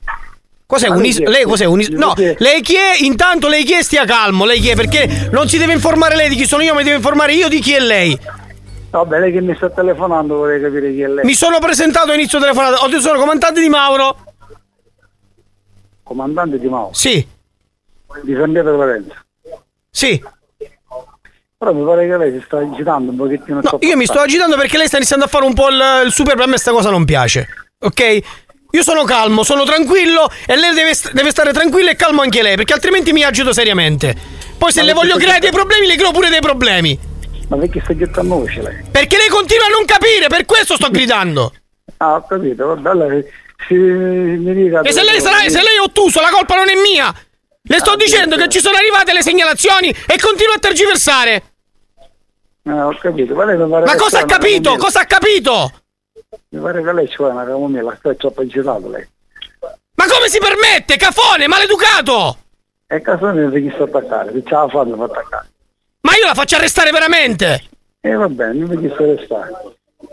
Cos'è 0.65 0.87
un 0.87 0.97
lei 1.01 1.09
is-? 1.09 1.19
Lei 1.19 1.43
cos'è 1.43 1.65
un 1.65 1.79
is- 1.81 1.89
No, 1.89 2.13
Lei 2.15 2.61
chi 2.61 2.75
è? 2.75 2.97
Intanto 3.01 3.47
lei 3.47 3.63
chi 3.63 3.73
è? 3.73 3.83
Stia 3.83 4.05
calmo, 4.05 4.45
lei 4.45 4.59
chi 4.59 4.69
è? 4.69 4.75
Perché 4.75 5.29
non 5.31 5.47
si 5.47 5.57
deve 5.59 5.73
informare 5.73 6.15
lei 6.15 6.29
di 6.29 6.35
chi 6.35 6.45
sono 6.47 6.63
io, 6.63 6.71
ma 6.73 6.79
mi 6.79 6.83
deve 6.85 6.95
informare 6.97 7.33
io 7.33 7.47
di 7.47 7.59
chi 7.59 7.73
è 7.73 7.79
lei. 7.79 8.17
Vabbè, 8.89 9.19
lei 9.19 9.31
che 9.31 9.41
mi 9.41 9.55
sta 9.55 9.69
telefonando 9.69 10.35
vorrei 10.37 10.61
capire 10.61 10.91
chi 10.91 11.01
è 11.01 11.07
lei. 11.07 11.25
Mi 11.25 11.33
sono 11.33 11.59
presentato 11.59 12.11
a 12.11 12.15
inizio 12.15 12.39
telefonata, 12.39 12.85
detto 12.87 13.01
sono 13.01 13.19
comandante 13.19 13.59
di 13.61 13.69
Mauro. 13.69 14.17
Comandante 16.03 16.59
di 16.59 16.67
Mao. 16.67 16.89
Sì. 16.93 17.25
Di 18.21 18.35
San 18.35 18.51
Pietro 18.51 18.75
Lorenzo. 18.75 19.15
Sì. 19.89 20.23
Però 21.57 21.73
mi 21.73 21.85
pare 21.85 22.07
che 22.07 22.17
lei 22.17 22.31
si 22.31 22.43
sta 22.45 22.57
agitando 22.57 23.11
un 23.11 23.17
pochettino. 23.17 23.61
No, 23.61 23.77
io 23.79 23.95
mi 23.95 24.05
sto 24.05 24.19
agitando 24.19 24.57
perché 24.57 24.77
lei 24.77 24.87
sta 24.87 24.97
iniziando 24.97 25.25
a 25.25 25.27
fare 25.27 25.45
un 25.45 25.53
po' 25.53 25.69
il, 25.69 26.03
il 26.05 26.11
super, 26.11 26.35
per 26.35 26.47
me 26.47 26.57
sta 26.57 26.71
cosa 26.71 26.89
non 26.89 27.05
piace. 27.05 27.47
Ok? 27.79 28.19
Io 28.71 28.81
sono 28.81 29.03
calmo, 29.03 29.43
sono 29.43 29.63
tranquillo 29.63 30.29
e 30.47 30.55
lei 30.55 30.73
deve, 30.73 30.93
deve 31.13 31.29
stare 31.29 31.53
tranquilla 31.53 31.91
e 31.91 31.95
calmo 31.95 32.21
anche 32.21 32.41
lei, 32.41 32.55
perché 32.55 32.73
altrimenti 32.73 33.13
mi 33.13 33.23
agito 33.23 33.53
seriamente. 33.53 34.15
Poi 34.57 34.71
se 34.71 34.79
Ma 34.79 34.87
le 34.87 34.93
voglio 34.93 35.15
creare 35.15 35.39
dei 35.39 35.51
problemi, 35.51 35.85
le 35.85 35.95
creo 35.95 36.11
pure 36.11 36.29
dei 36.29 36.41
problemi. 36.41 36.97
Ma 37.49 37.57
perché 37.57 37.81
sta 37.83 37.95
gettando 37.95 38.39
voce 38.39 38.61
lei? 38.61 38.83
Perché 38.89 39.17
lei 39.17 39.27
continua 39.27 39.67
a 39.67 39.69
non 39.69 39.85
capire, 39.85 40.27
per 40.27 40.45
questo 40.45 40.75
sto 40.75 40.89
gridando. 40.89 41.53
Ah, 41.97 42.15
ho 42.15 42.25
capito, 42.25 42.67
vabbè, 42.67 42.89
allora 42.89 43.15
si, 43.67 43.75
mi 43.75 44.53
dica... 44.53 44.81
E 44.81 44.91
se 44.91 45.03
lei, 45.03 45.21
sarà, 45.21 45.47
se 45.47 45.61
lei 45.61 45.75
è 45.77 45.81
ottuso, 45.81 46.19
la 46.19 46.29
colpa 46.29 46.55
non 46.55 46.67
è 46.67 46.73
mia. 46.75 47.13
Le 47.65 47.79
sto 47.79 47.91
Ah, 47.91 47.95
dicendo 47.95 48.35
che 48.35 48.49
ci 48.49 48.59
sono 48.59 48.75
arrivate 48.75 49.13
le 49.13 49.21
segnalazioni 49.21 49.89
e 49.89 50.19
continua 50.19 50.55
a 50.55 50.59
tergiversare. 50.59 51.43
Ah, 52.63 52.87
ho 52.87 52.97
capito, 52.97 53.33
ma 53.35 53.45
Ma 53.45 53.95
cosa 53.95 54.19
ha 54.19 54.25
capito? 54.25 54.75
Cosa 54.75 55.01
ha 55.01 55.05
capito? 55.05 55.71
Mi 56.49 56.59
pare 56.59 56.83
che 56.83 56.91
lei 56.93 57.07
ci 57.07 57.15
vuole 57.17 57.33
una 57.33 57.45
camomilla, 57.45 57.95
sta 57.97 58.13
troppo 58.15 58.41
agitato 58.41 58.89
lei. 58.89 59.07
Ma 59.95 60.05
come 60.07 60.27
si 60.27 60.39
permette? 60.39 60.97
Cafone, 60.97 61.47
maleducato! 61.47 62.37
E 62.87 63.01
caso 63.01 63.31
ne 63.31 63.49
chi 63.61 63.71
sta 63.73 63.83
attaccare, 63.83 64.31
se 64.33 64.43
ce 64.43 64.53
la 64.53 64.67
fa 64.67 64.83
mi 64.83 64.97
fa 64.97 65.03
attaccare. 65.05 65.47
Ma 66.01 66.15
io 66.17 66.25
la 66.25 66.33
faccio 66.33 66.55
arrestare 66.55 66.91
veramente! 66.91 67.63
E 68.01 68.13
va 68.13 68.27
bene, 68.27 68.53
non 68.53 68.69
mi 68.69 68.77
chi 68.77 68.93
sta 68.93 69.05
restare. 69.05 69.51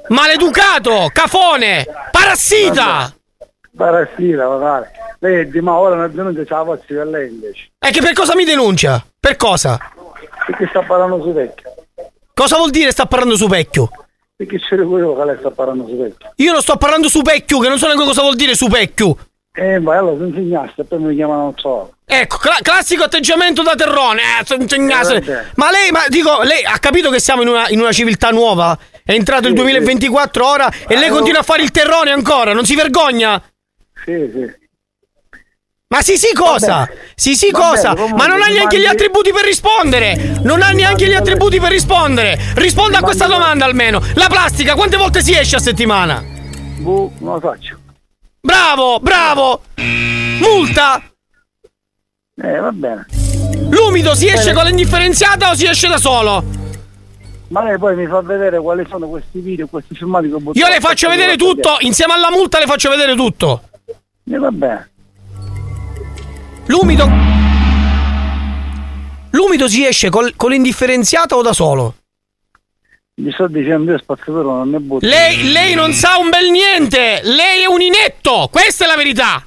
Maleducato! 0.09 1.11
Cafone! 1.13 1.85
Parassita! 2.13 3.13
Parassita, 3.77 4.49
magari. 4.49 4.87
Lei 5.21 5.41
è 5.41 5.45
di 5.47 5.61
ma 5.61 5.77
ora 5.79 5.95
una 5.95 6.09
denuncia 6.09 6.45
ce 6.45 6.55
la 6.55 6.65
faccio 6.65 6.95
per 6.95 7.07
lei 7.07 7.29
invece. 7.29 7.71
E 7.79 7.91
che 7.91 8.01
per 8.01 8.13
cosa 8.13 8.35
mi 8.35 8.45
denuncia? 8.45 9.05
Per 9.19 9.37
cosa? 9.37 9.79
Perché 10.47 10.67
sta 10.69 10.83
parlando 10.83 11.23
su 11.23 11.33
vecchio. 11.33 11.71
Cosa 12.35 12.57
vuol 12.57 12.71
dire 12.71 12.91
sta 12.91 13.07
parlando 13.07 13.37
su 13.37 13.47
vecchio? 13.47 13.91
Perché 14.35 14.59
c'è 14.59 14.75
io 14.77 15.17
che 15.17 15.25
lei 15.25 15.37
sta 15.39 15.51
parlando 15.51 15.87
su 15.87 15.97
vecchio. 15.97 16.33
Io 16.37 16.53
non 16.53 16.63
sto 16.63 16.77
parlando 16.77 17.09
su 17.09 17.21
vecchio, 17.23 17.59
che 17.59 17.69
non 17.69 17.79
so 17.79 17.87
neanche 17.87 18.05
cosa 18.05 18.23
vuol 18.23 18.37
dire 18.37 18.55
su 18.55 18.67
vecchio. 18.69 19.17
Eh, 19.53 19.79
ma 19.79 19.99
allora 19.99 20.17
ti 20.17 20.29
insegnaste, 20.31 20.85
poi 20.85 20.99
mi 21.01 21.15
chiamano 21.15 21.43
non 21.43 21.53
so. 21.57 21.93
Ecco, 22.07 22.39
cla- 22.39 22.59
classico 22.63 23.05
atteggiamento 23.05 23.63
da 23.63 23.75
terrone. 23.75 24.23
Eh, 24.41 24.45
so- 24.47 24.55
insegnasse- 24.55 25.17
Eh, 25.17 25.45
ma 25.57 25.71
lei, 25.71 25.91
ma 25.91 26.05
dico, 26.09 26.41
lei 26.43 26.65
ha 26.65 26.79
capito 26.79 27.11
che 27.11 27.21
siamo 27.21 27.43
in 27.43 27.49
una, 27.49 27.69
in 27.69 27.81
una 27.81 27.93
civiltà 27.93 28.31
nuova? 28.31 28.77
È 29.05 29.13
entrato 29.13 29.43
il 29.49 29.55
Sì, 29.57 29.61
2024 29.61 30.47
ora 30.47 30.71
e 30.87 30.97
lei 30.97 31.09
Eh, 31.09 31.11
continua 31.11 31.41
a 31.41 31.43
fare 31.43 31.63
il 31.63 31.71
terrone 31.73 32.11
ancora, 32.13 32.53
non 32.53 32.65
si 32.65 32.75
vergogna? 32.77 33.43
Sì, 34.05 34.31
sì. 34.33 34.59
Ma 35.93 36.03
sì 36.03 36.17
sì 36.17 36.33
cosa? 36.33 36.75
Vabbè. 36.77 36.97
Sì 37.17 37.35
sì 37.35 37.51
Va 37.51 37.59
cosa? 37.59 37.93
bene, 37.93 37.95
comunque, 37.97 38.19
Ma 38.19 38.33
non 38.33 38.43
ha 38.43 38.47
neanche 38.47 38.77
gli 38.79 38.85
mandi- 38.85 38.97
attributi 39.03 39.33
per 39.33 39.45
rispondere! 39.45 40.15
Non 40.43 40.63
ha 40.63 40.71
neanche 40.71 41.07
gli 41.09 41.15
attributi 41.15 41.59
per 41.59 41.71
rispondere! 41.73 42.39
Risponda 42.55 42.99
a 42.99 43.03
questa 43.03 43.27
domanda 43.27 43.65
almeno! 43.65 44.01
La 44.15 44.29
plastica 44.29 44.75
quante 44.77 44.97
volte 44.97 45.21
si 45.21 45.35
esce 45.37 45.57
a 45.57 45.59
settimana? 45.59 46.23
Boh, 46.79 47.11
non 47.19 47.35
lo 47.35 47.41
faccio. 47.41 47.77
Bravo, 48.41 49.01
bravo! 49.01 49.63
Multa! 50.39 51.03
Eh, 52.43 52.57
va 52.59 52.71
bene. 52.71 53.07
L'umido 53.71 54.15
si 54.15 54.29
esce 54.29 54.53
con 54.53 54.65
l'indifferenziata 54.67 55.51
o 55.51 55.55
si 55.55 55.67
esce 55.67 55.89
da 55.89 55.99
solo? 55.99 56.45
Ma 57.49 57.65
lei 57.65 57.77
poi 57.79 57.97
mi 57.97 58.07
fa 58.07 58.21
vedere 58.21 58.61
quali 58.61 58.87
sono 58.89 59.09
questi 59.09 59.41
video, 59.41 59.67
questi 59.67 59.97
filmati 59.97 60.29
che 60.29 60.35
ho 60.35 60.39
buttato. 60.39 60.59
Io 60.65 60.73
le 60.73 60.79
faccio 60.79 61.09
vedere 61.09 61.37
tutto, 61.37 61.79
insieme 61.81 62.13
alla 62.13 62.31
multa 62.31 62.61
le 62.61 62.67
faccio 62.67 62.89
vedere 62.89 63.17
tutto. 63.17 63.63
E 64.33 64.39
va 64.39 64.51
bene. 64.51 64.91
L'umido. 66.67 67.09
L'umido 69.31 69.69
si 69.69 69.85
esce 69.85 70.09
col- 70.09 70.35
con 70.37 70.51
l'indifferenziata 70.51 71.37
o 71.37 71.43
da 71.43 71.53
solo? 71.53 71.95
Gli 73.15 73.31
sto 73.33 73.49
dicendo 73.49 73.91
io 73.91 73.99
spazzatura 73.99 74.43
non 74.43 74.71
ne 74.71 74.79
butto. 74.79 75.05
Lei, 75.05 75.51
lei 75.51 75.75
non 75.75 75.93
sa 75.93 76.17
un 76.17 76.31
bel 76.31 76.49
niente! 76.51 77.21
Lei 77.25 77.63
è 77.63 77.67
un 77.67 77.81
inetto! 77.81 78.49
Questa 78.51 78.85
è 78.85 78.87
la 78.87 78.97
verità! 78.97 79.45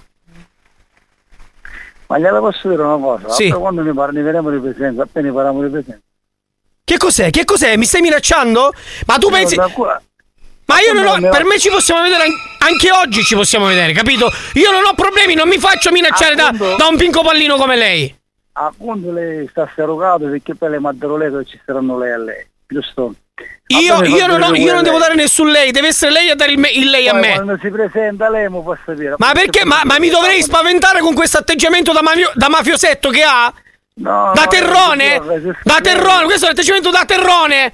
Ma 2.07 2.19
gliela 2.19 2.39
posso 2.39 2.69
dire 2.69 2.81
una 2.83 2.97
cosa? 2.97 3.29
Sì. 3.29 3.45
Allora, 3.45 3.59
quando 3.59 3.81
ne 3.81 3.93
parleremo 3.93 4.49
di 4.51 4.59
presenza, 4.59 5.03
appena 5.03 5.31
parliamo 5.31 5.63
di 5.63 5.69
presenza. 5.69 6.01
Che 6.83 6.97
cos'è? 6.97 7.29
Che 7.29 7.45
cos'è? 7.45 7.77
Mi 7.77 7.85
stai 7.85 8.01
minacciando? 8.01 8.73
Ma 9.07 9.17
tu 9.17 9.29
pensi. 9.29 9.55
Ma 10.65 10.79
io 10.79 10.93
non 10.93 11.05
ho. 11.07 11.29
Per 11.29 11.43
me 11.45 11.59
ci 11.59 11.69
possiamo 11.69 12.01
vedere 12.01 12.23
an- 12.23 12.33
anche 12.59 12.91
oggi 12.91 13.23
ci 13.23 13.35
possiamo 13.35 13.65
vedere, 13.65 13.91
capito? 13.93 14.31
Io 14.53 14.71
non 14.71 14.85
ho 14.85 14.93
problemi, 14.93 15.33
non 15.33 15.47
mi 15.47 15.57
faccio 15.57 15.91
minacciare 15.91 16.35
da, 16.35 16.47
Appunto. 16.47 16.75
da 16.77 16.87
un 16.87 16.97
pinco 16.97 17.21
pallino 17.21 17.55
come 17.55 17.75
lei. 17.75 18.15
Appunto 18.53 19.11
lei 19.11 19.47
sta 19.49 19.67
sterogato 19.71 20.29
perché 20.29 20.55
poi 20.55 20.69
le 20.69 20.79
che 21.39 21.45
ci 21.45 21.59
saranno 21.65 21.97
lei 21.97 22.11
a 22.11 22.17
lei. 22.17 22.45
Giusto? 22.67 23.13
Io, 23.67 24.03
io 24.03 24.27
non, 24.27 24.41
ho- 24.43 24.53
io 24.55 24.73
non 24.73 24.83
devo 24.83 24.99
dare 24.99 25.15
nessun 25.15 25.49
lei, 25.49 25.71
deve 25.71 25.87
essere 25.87 26.11
lei 26.11 26.29
a 26.29 26.35
dare 26.35 26.51
il, 26.51 26.59
me- 26.59 26.69
il 26.69 26.89
lei 26.89 27.07
a 27.07 27.11
Poi 27.11 27.21
me. 27.21 27.33
Quando 27.33 27.57
si 27.59 27.69
presenta 27.69 28.29
lei 28.29 28.47
mi 28.49 28.61
può 28.61 28.77
sapere. 28.85 29.15
Ma 29.17 29.31
perché? 29.33 29.65
Ma, 29.65 29.81
ma 29.83 29.97
mi 29.99 30.09
dovrei 30.09 30.41
spaventare 30.43 30.99
con 30.99 31.13
questo 31.15 31.39
atteggiamento 31.39 31.91
da, 31.91 32.01
mafio- 32.03 32.31
da 32.35 32.47
mafiosetto 32.49 33.09
che 33.09 33.23
ha? 33.23 33.51
No, 33.95 34.31
da 34.33 34.43
no, 34.43 34.47
terrone? 34.47 35.21
Da 35.63 35.81
terrone, 35.81 36.25
questo 36.25 36.45
è 36.45 36.49
l'atteggiamento 36.49 36.89
da 36.91 37.05
terrone. 37.05 37.73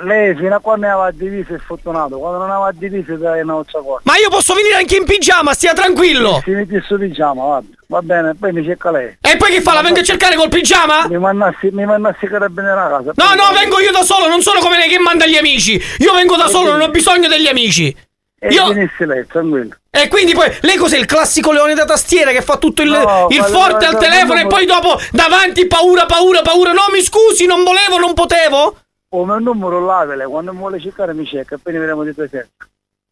Lei 0.00 0.34
fino 0.34 0.54
a 0.54 0.58
quando 0.58 0.86
aveva 0.86 1.10
diviso 1.10 1.54
è 1.54 1.58
fortunato, 1.58 2.18
quando 2.18 2.38
non 2.38 2.50
aveva 2.50 2.70
diviso 2.72 3.12
è 3.12 3.42
una 3.42 3.56
altra 3.56 3.80
cosa. 3.80 4.00
Ma 4.04 4.16
io 4.16 4.30
posso 4.30 4.54
venire 4.54 4.76
anche 4.76 4.96
in 4.96 5.04
pigiama, 5.04 5.52
stia 5.52 5.74
tranquillo. 5.74 6.40
Si 6.42 6.50
mette 6.50 6.82
su 6.86 6.96
pigiama, 6.98 7.44
guarda. 7.44 7.68
Va 7.88 8.00
bene, 8.00 8.34
poi 8.34 8.52
mi 8.52 8.64
cerca 8.64 8.90
lei. 8.90 9.18
E 9.20 9.36
poi 9.36 9.50
che 9.50 9.60
fa? 9.60 9.74
La 9.74 9.82
vengo 9.82 10.00
a 10.00 10.02
cercare 10.02 10.34
col 10.34 10.48
pigiama? 10.48 11.06
Mi 11.08 11.18
mandassi, 11.18 11.68
mi 11.72 11.84
mandassi 11.84 12.24
i 12.24 12.28
carabinieri 12.28 12.78
a 12.78 12.88
casa. 12.88 13.12
No, 13.14 13.34
no, 13.34 13.52
vengo 13.52 13.80
io 13.80 13.92
da 13.92 14.02
solo, 14.02 14.28
non 14.28 14.40
sono 14.40 14.60
come 14.60 14.78
lei 14.78 14.88
che 14.88 14.98
manda 14.98 15.26
gli 15.26 15.36
amici. 15.36 15.78
Io 15.98 16.14
vengo 16.14 16.36
da 16.36 16.48
solo, 16.48 16.70
non 16.70 16.80
ho 16.80 16.88
bisogno 16.88 17.28
degli 17.28 17.46
amici. 17.46 17.94
E 18.40 18.48
Io... 18.48 18.72
venisse 18.72 19.04
lei, 19.04 19.26
tranquillo. 19.26 19.76
E 19.90 20.08
quindi 20.08 20.32
poi 20.32 20.50
lei 20.62 20.76
cos'è 20.76 20.96
il 20.96 21.04
classico 21.04 21.52
leone 21.52 21.74
da 21.74 21.84
tastiera 21.84 22.30
che 22.30 22.40
fa 22.40 22.56
tutto 22.56 22.80
il, 22.80 22.88
No, 22.88 23.26
il 23.28 23.42
forte 23.44 23.84
al 23.84 23.98
telefono 23.98 24.40
e 24.40 24.46
poi 24.46 24.64
dopo 24.64 24.98
davanti 25.10 25.66
paura, 25.66 26.06
paura, 26.06 26.40
paura. 26.40 26.72
No, 26.72 26.86
mi 26.90 27.02
scusi, 27.02 27.44
non 27.44 27.62
volevo, 27.62 27.98
non 27.98 28.14
potevo. 28.14 28.78
Oh, 29.14 29.26
ma 29.26 29.36
il 29.36 29.42
numero 29.42 29.84
lavele, 29.84 30.24
quando 30.26 30.52
mi 30.52 30.58
vuole 30.58 30.80
cercare 30.80 31.12
mi 31.12 31.26
cerca, 31.26 31.56
appena 31.56 31.78
vedremo 31.78 32.02
di 32.02 32.14
presenza. 32.14 32.48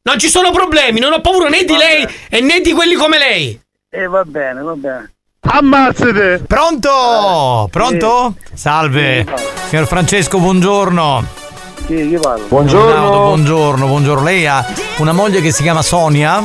Non 0.02 0.18
ci 0.18 0.28
sono 0.28 0.50
problemi, 0.50 0.98
non 0.98 1.12
ho 1.12 1.20
paura 1.20 1.48
né 1.48 1.62
di 1.64 1.76
lei 1.76 2.06
e 2.30 2.40
né 2.40 2.60
di 2.60 2.72
quelli 2.72 2.94
come 2.94 3.18
lei. 3.18 3.60
E 3.90 4.06
va 4.06 4.24
bene, 4.24 4.62
va 4.62 4.74
bene. 4.74 5.12
Ammazzate! 5.40 6.42
Pronto? 6.46 7.68
Pronto? 7.70 8.34
Salve. 8.54 9.26
Signor 9.68 9.86
Francesco, 9.86 10.38
buongiorno. 10.38 11.22
Sì, 11.86 12.08
chi 12.08 12.18
parla? 12.18 12.46
Buongiorno. 12.46 13.10
Buongiorno, 13.10 13.86
buongiorno. 13.86 14.24
Lei 14.24 14.46
ha 14.46 14.64
una 14.98 15.12
moglie 15.12 15.42
che 15.42 15.50
si 15.50 15.62
chiama 15.62 15.82
Sonia? 15.82 16.42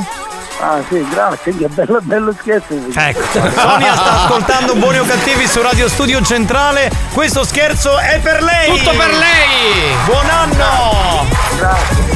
Ah 0.59 0.81
sì, 0.87 1.05
grazie, 1.09 1.55
che 1.55 1.67
bello, 1.67 1.99
bello 2.01 2.33
scherzo. 2.39 2.73
Ecco, 2.93 3.21
Sonia 3.31 3.93
sta 3.93 4.23
ascoltando 4.23 4.75
Buoni 4.75 4.99
o 4.99 5.05
Cattivi 5.05 5.47
su 5.47 5.61
Radio 5.61 5.89
Studio 5.89 6.21
Centrale. 6.21 6.89
Questo 7.13 7.43
scherzo 7.43 7.97
è 7.97 8.19
per 8.19 8.41
lei. 8.41 8.77
Tutto 8.77 8.91
per 8.91 9.09
lei. 9.13 9.93
Buon 10.05 10.29
anno. 10.29 11.25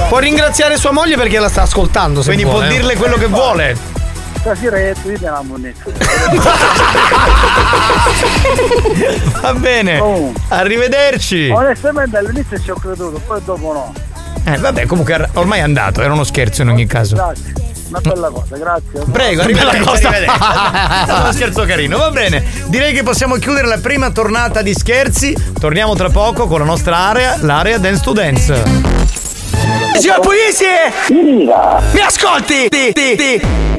Può 0.07 0.19
ringraziare 0.19 0.77
sua 0.77 0.91
moglie 0.91 1.17
perché 1.17 1.37
la 1.39 1.49
sta 1.49 1.63
ascoltando. 1.63 2.21
Se 2.21 2.27
Quindi 2.27 2.45
vuole, 2.45 2.67
può 2.67 2.73
eh. 2.73 2.77
dirle 2.77 2.95
quello 2.95 3.17
che 3.17 3.27
vuole. 3.27 3.77
Stasera 4.39 4.77
è 4.77 4.93
tu, 5.01 5.11
la. 5.19 5.43
Va 9.41 9.53
bene. 9.53 10.33
Arrivederci. 10.47 11.49
Onestamente 11.49 12.17
all'inizio 12.17 12.57
ci 12.57 12.71
ho 12.71 12.75
creduto, 12.75 13.19
poi 13.27 13.41
dopo 13.43 13.73
no. 13.73 13.93
Eh, 14.45 14.57
vabbè, 14.57 14.85
comunque 14.85 15.29
ormai 15.33 15.59
è 15.59 15.63
andato, 15.63 16.01
era 16.01 16.13
uno 16.13 16.23
scherzo 16.23 16.61
in 16.63 16.69
ogni 16.69 16.85
caso. 16.85 17.15
Grazie, 17.15 17.53
una 17.89 17.99
bella 18.01 18.29
cosa, 18.29 18.57
grazie. 18.57 18.99
Prego, 19.11 19.43
Bella 19.43 19.69
arrivederci. 19.71 19.83
cosa. 19.83 20.09
È 20.17 21.03
stato 21.05 21.21
uno 21.21 21.31
scherzo 21.31 21.65
carino, 21.65 21.97
va 21.97 22.09
bene. 22.11 22.43
Direi 22.67 22.93
che 22.93 23.03
possiamo 23.03 23.35
chiudere 23.35 23.67
la 23.67 23.77
prima 23.79 24.09
tornata 24.11 24.61
di 24.61 24.73
scherzi. 24.73 25.35
Torniamo 25.59 25.95
tra 25.95 26.09
poco 26.09 26.47
con 26.47 26.59
la 26.59 26.65
nostra 26.65 26.97
area, 26.97 27.35
l'area 27.41 27.77
Dance 27.77 28.01
to 28.03 28.13
Dance. 28.13 28.63
Signor 29.99 30.19
Puglisi! 30.21 30.65
Mi 31.91 31.99
ascolti? 31.99 32.69
Ti, 32.69 32.93
ti, 32.93 33.15
ti. 33.15 33.78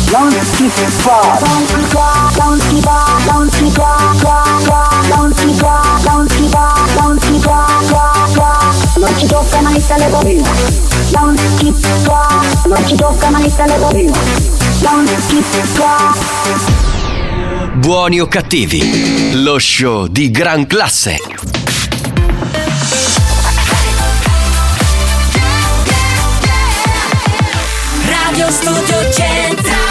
Non 0.11 0.29
si 0.29 0.67
fa. 0.67 1.39
Non 1.39 1.65
si 1.67 1.85
fa, 1.87 2.29
non 2.37 2.59
si 2.59 2.81
fa, 2.81 3.17
non 3.25 3.49
si 3.49 3.69
fa, 3.71 4.43
non 5.09 5.33
si 5.37 5.53
fa, 5.55 5.81
non 6.99 7.19
si 7.19 7.39
fa, 7.39 8.73
non 8.97 9.17
ci 9.17 9.25
tocca 9.27 9.61
mai 9.61 9.75
il 9.77 9.87
telefonino. 9.87 10.49
Non 11.13 11.37
si 11.57 11.73
fa, 12.03 12.41
non 12.65 12.87
ci 12.87 12.95
tocca 12.95 13.29
mai 13.29 13.49
si 15.27 15.41
fa. 15.73 16.13
Buoni 17.75 18.19
o 18.19 18.27
cattivi, 18.27 19.41
lo 19.41 19.59
show 19.59 20.07
di 20.07 20.29
gran 20.29 20.67
classe. 20.67 21.19
Radio 28.05 28.51
Studio 28.51 29.11
Centrale 29.13 29.90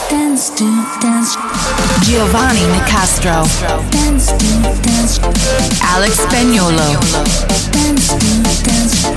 Dance 0.11 0.49
to 0.49 0.65
Dance. 0.99 1.37
Giovanni 2.03 2.67
Nicastro. 2.73 3.47
Dance 3.91 4.33
to 4.33 4.45
Dance. 4.81 5.19
Alex 5.81 6.19
Spagnolo. 6.19 6.99
Dance 7.71 8.07
to 8.19 8.29
Dance. 8.61 9.07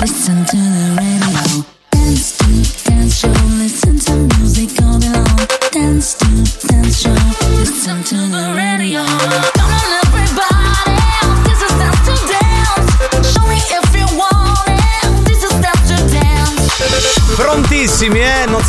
Listen 0.00 0.44
to 0.46 0.56
the 0.56 0.94
radio 0.96 1.17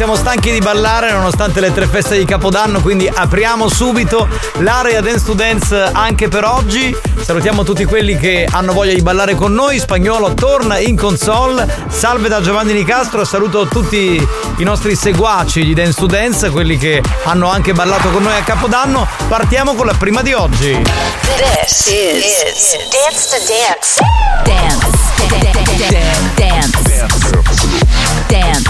siamo 0.10 0.27
stanchi 0.27 0.52
di 0.52 0.60
ballare 0.60 1.11
nonostante 1.11 1.60
le 1.60 1.72
tre 1.72 1.86
feste 1.86 2.18
di 2.18 2.26
Capodanno, 2.26 2.81
quindi 2.81 3.07
apriamo 3.07 3.69
subito 3.69 4.27
l'area 4.53 5.02
Dance 5.02 5.23
to 5.23 5.34
Dance 5.34 5.91
anche 5.91 6.30
per 6.30 6.45
oggi. 6.45 6.95
Salutiamo 7.22 7.61
tutti 7.61 7.86
quelli 7.86 8.18
che 8.18 8.48
hanno 8.49 8.73
voglia 8.73 8.95
di 8.95 9.03
ballare 9.03 9.36
con 9.36 9.53
noi. 9.53 9.77
Spagnolo 9.77 10.34
torna 10.34 10.80
in 10.80 10.98
console. 10.98 11.86
Salve 11.90 12.27
da 12.27 12.41
Giovanni 12.41 12.73
Nicastro, 12.73 13.23
saluto 13.23 13.68
tutti 13.68 14.27
i 14.57 14.64
nostri 14.64 14.95
seguaci 14.95 15.64
di 15.64 15.76
Dance 15.76 15.99
to 15.99 16.07
Dance, 16.07 16.49
quelli 16.49 16.76
che 16.77 17.03
hanno 17.26 17.52
anche 17.52 17.73
ballato 17.73 18.10
con 18.10 18.23
noi 18.23 18.34
a 18.34 18.41
Capodanno. 18.41 19.07
Partiamo 19.27 19.76
con 19.76 19.86
la 19.86 19.94
prima 19.94 20.23
di 20.23 20.34
oggi. 20.34 20.72
This 21.36 21.86
is, 21.86 22.77
Dance 22.90 23.27
to 23.30 23.38
Dance. 23.45 24.02
Dance. 24.44 24.88
Dance. 25.53 26.07
Dance. 26.36 27.06
Dance. 28.27 28.69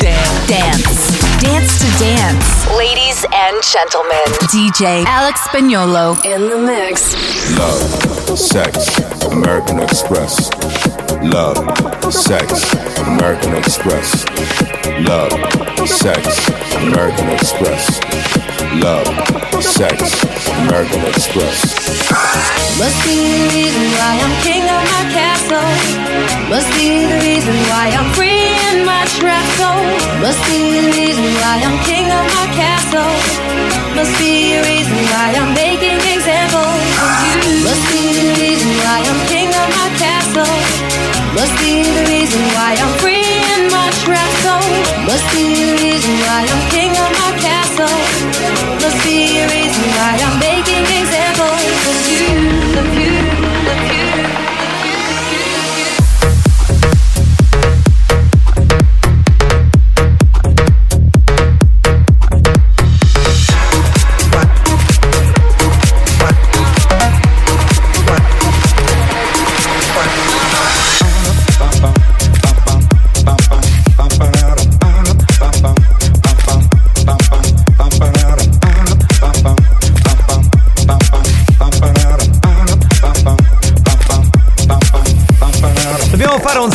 Dance 0.00 1.16
Dance 1.40 1.78
to 1.78 1.98
dance. 1.98 2.66
Ladies 2.76 3.24
and 3.32 3.62
gentlemen, 3.62 4.24
DJ 4.50 5.04
Alex 5.06 5.40
Spagnolo 5.48 6.16
in 6.24 6.48
the 6.48 6.58
mix. 6.58 7.14
Love, 7.58 8.38
sex, 8.38 8.98
American 9.26 9.80
Express. 9.80 10.50
Love, 11.22 11.56
sex, 12.12 12.74
American 13.06 13.54
Express. 13.54 14.24
Love, 15.00 15.32
sex, 15.88 16.48
American 16.76 17.28
Express. 17.30 18.45
Love, 18.74 19.06
sex, 19.62 20.02
American 20.66 21.00
Express. 21.06 21.62
Must 22.78 22.98
be 23.06 23.14
the 23.14 23.46
reason 23.54 23.86
why 23.94 24.12
I'm 24.18 24.34
king 24.42 24.62
of 24.66 24.82
my 24.90 25.04
castle. 25.14 25.70
Must 26.50 26.68
be 26.74 27.06
the 27.06 27.18
reason 27.22 27.54
why 27.70 27.94
I'm 27.94 28.10
free 28.18 28.58
in 28.70 28.84
my 28.84 29.06
trap 29.16 29.46
zone. 29.56 29.86
Must 30.20 30.42
be 30.50 30.82
the 30.82 30.90
reason 30.98 31.30
why 31.38 31.62
I'm 31.62 31.78
king 31.86 32.10
of 32.10 32.26
my 32.34 32.46
castle. 32.58 33.14
Must 33.94 34.12
be 34.18 34.58
the 34.58 34.62
reason 34.66 34.98
why 35.14 35.26
I'm 35.38 35.54
making 35.54 36.02
examples 36.02 36.82
of 36.98 37.12
you. 37.22 37.62
Must 37.62 37.84
be 37.94 38.04
the 38.18 38.34
reason 38.42 38.72
why 38.82 38.98
I'm 39.06 39.20
king 39.30 39.48
of 39.54 39.68
my 39.78 39.88
castle. 39.94 40.56
Must 41.38 41.54
be 41.62 41.86
the 41.86 42.04
reason 42.10 42.42
why 42.58 42.74
I'm 42.74 42.92
free 42.98 43.30
in 43.56 43.70
my 43.70 43.88
trap 44.02 44.30
zone. 44.42 44.74
Must 45.06 45.26
be 45.32 45.54
the 45.54 45.76
reason 45.86 46.14
why 46.26 46.40
I'm 46.50 46.62
king 46.74 46.90
of 46.90 47.10
my 47.14 47.30
castle. 47.38 47.55
Must 47.78 49.04
be 49.04 49.36
the 49.36 49.44
reason 49.52 49.84
why 49.96 50.16
I'm 50.24 50.38
making 50.40 50.86
examples 50.96 51.60
of 51.92 51.98
you, 52.08 52.80
of 52.80 52.88
you, 52.96 53.12
of 53.70 53.92
you. 53.92 53.95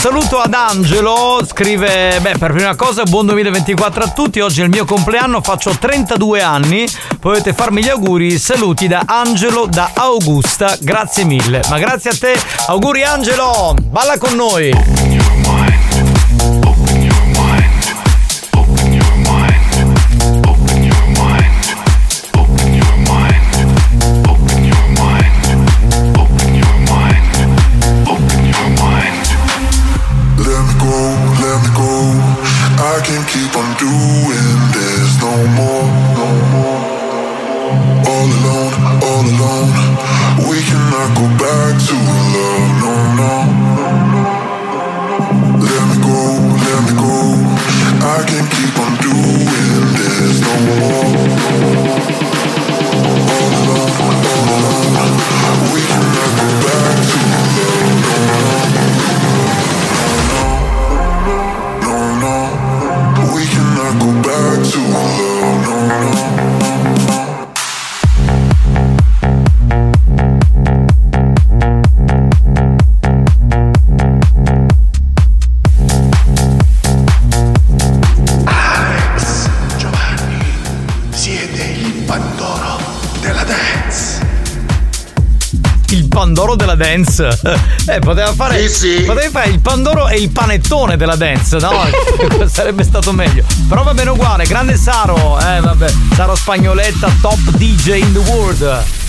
Saluto 0.02 0.40
ad 0.40 0.56
Angelo, 0.56 1.40
scrive, 1.45 2.18
beh 2.19 2.40
per 2.40 2.53
prima 2.53 2.76
cosa 2.76 3.03
buon 3.03 3.28
2024 3.28 4.03
a 4.03 4.07
tutti, 4.07 4.40
oggi 4.40 4.61
è 4.61 4.64
il 4.64 4.72
mio 4.72 4.84
compleanno, 4.84 5.41
faccio 5.41 5.78
32 5.78 6.41
anni, 6.41 6.88
potete 7.19 7.53
farmi 7.53 7.84
gli 7.84 7.90
auguri, 7.90 8.40
saluti 8.40 8.88
da 8.88 9.03
Angelo 9.06 9.68
da 9.68 9.91
Augusta, 9.94 10.76
grazie 10.80 11.23
mille, 11.23 11.61
ma 11.69 11.78
grazie 11.78 12.10
a 12.10 12.15
te, 12.19 12.36
auguri 12.65 13.03
Angelo, 13.03 13.76
balla 13.80 14.18
con 14.18 14.34
noi! 14.34 15.01
Dance. 87.22 87.60
Eh, 87.88 87.99
poteva 87.99 88.34
fare. 88.34 88.64
Potevi 89.06 89.30
fare 89.30 89.49
il 89.49 89.60
Pandoro 89.60 90.07
e 90.07 90.18
il 90.18 90.30
panettone 90.30 90.98
della 90.98 91.15
dance, 91.15 91.57
no? 91.57 91.72
Sarebbe 92.48 92.84
stato 92.84 93.11
meglio. 93.11 93.43
Però 93.68 93.84
va 93.84 93.93
bene 93.93 94.10
uguale, 94.10 94.45
grande 94.45 94.76
Saro. 94.76 95.39
Eh, 95.39 95.60
vabbè. 95.60 95.91
Saro 96.15 96.35
Spagnoletta, 96.35 97.11
top 97.22 97.39
DJ 97.57 98.02
in 98.02 98.14
the 98.14 98.19
world. 98.31 99.01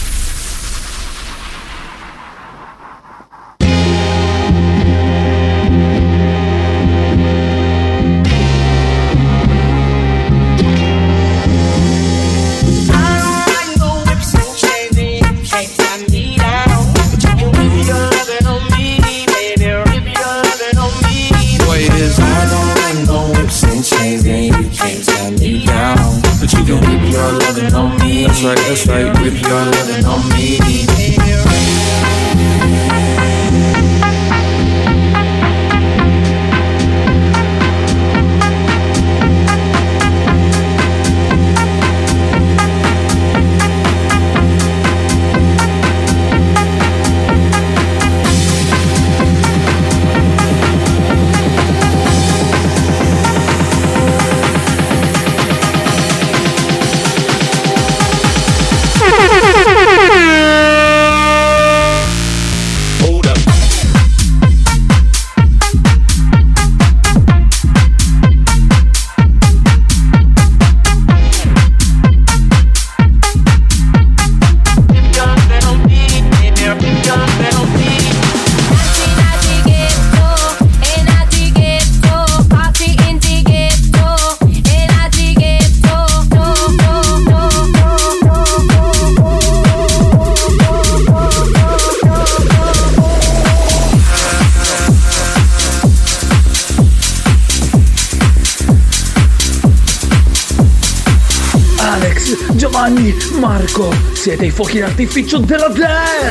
Fuochi 104.62 104.78
d'artificio 104.78 105.38
della 105.38 105.68
dance! 105.68 106.21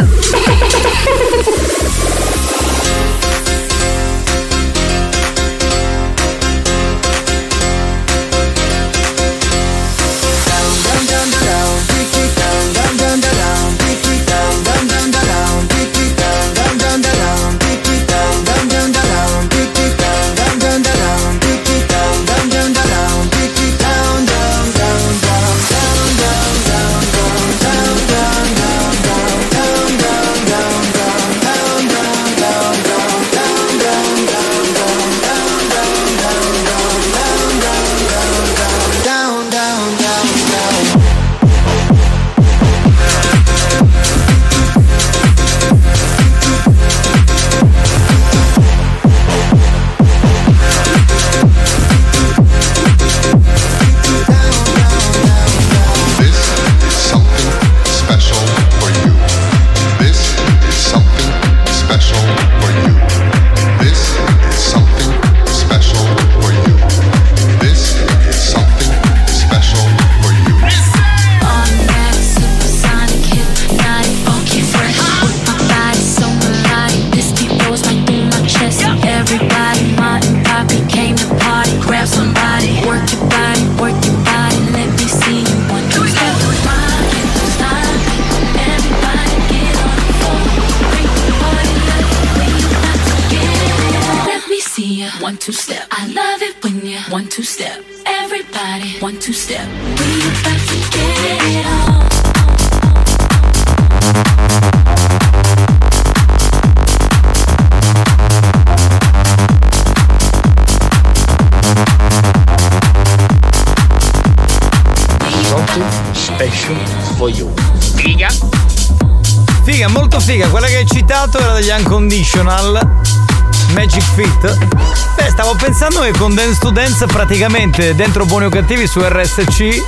Dance 126.92 127.06
praticamente 127.06 127.96
dentro 127.96 128.26
Buoni 128.26 128.48
o 128.48 128.50
Cattivi 128.50 128.86
su 128.86 129.00
RSC 129.02 129.82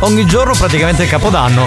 ogni 0.00 0.24
giorno 0.26 0.54
praticamente 0.54 1.02
il 1.02 1.08
Capodanno. 1.08 1.66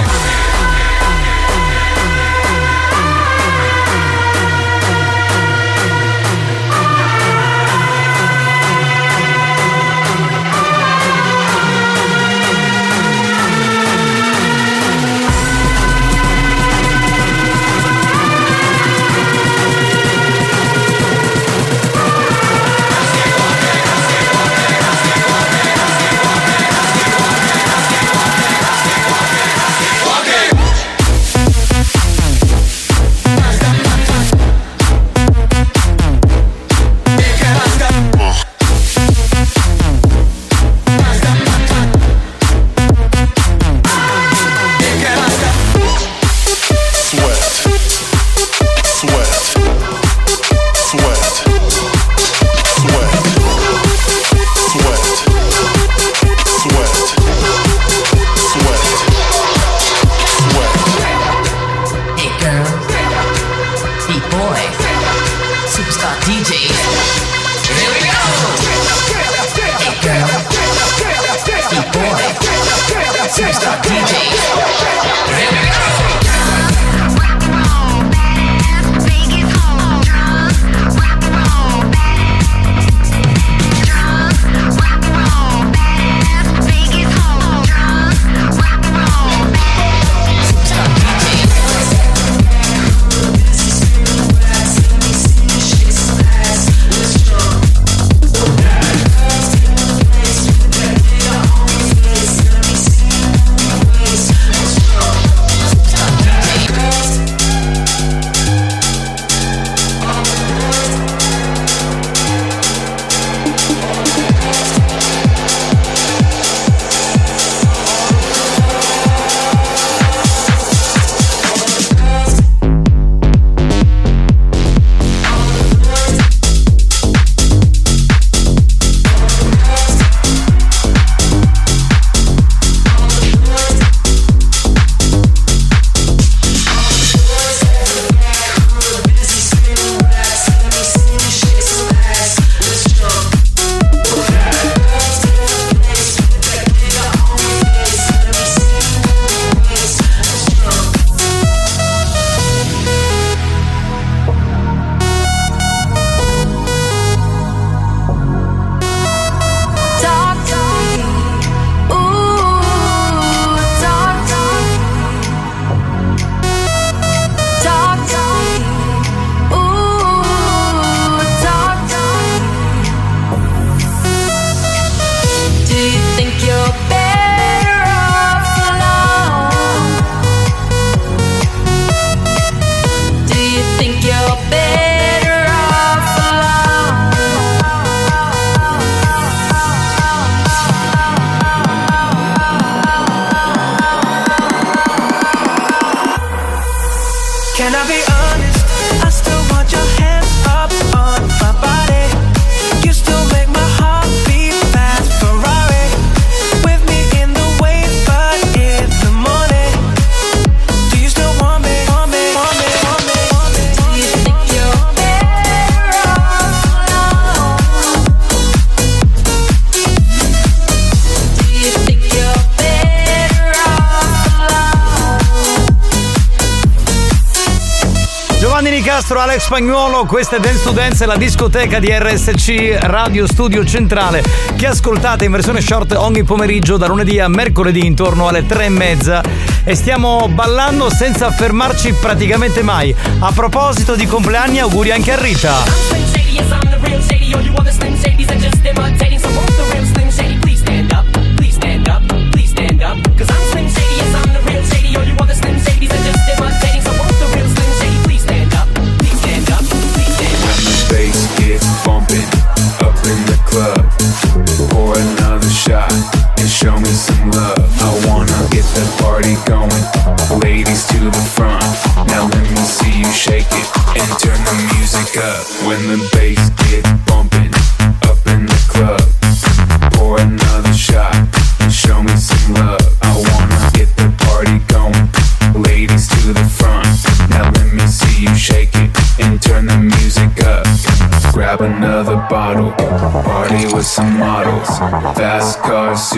spagnolo, 229.44 230.06
questa 230.06 230.38
è 230.38 230.40
Dance 230.40 230.64
to 230.64 230.72
Dance, 230.72 231.06
la 231.06 231.18
discoteca 231.18 231.78
di 231.80 231.88
RSC 231.92 232.78
Radio 232.80 233.28
Studio 233.28 233.66
Centrale 233.66 234.24
che 234.56 234.68
ascoltate 234.68 235.26
in 235.26 235.32
versione 235.32 235.60
short 235.60 235.92
ogni 235.92 236.24
pomeriggio 236.24 236.78
da 236.78 236.88
lunedì 236.88 237.20
a 237.20 237.28
mercoledì 237.28 237.86
intorno 237.86 238.30
alle 238.30 238.46
tre 238.46 238.66
e 238.66 238.70
mezza 238.70 239.22
e 239.66 239.76
stiamo 239.76 240.30
ballando 240.30 240.90
senza 240.90 241.30
fermarci 241.30 241.92
praticamente 241.94 242.64
mai. 242.64 242.96
A 243.20 243.32
proposito 243.34 243.96
di 243.96 244.06
compleanni, 244.06 244.60
auguri 244.60 244.92
anche 244.92 245.12
a 245.12 245.20
Rita. 245.20 246.73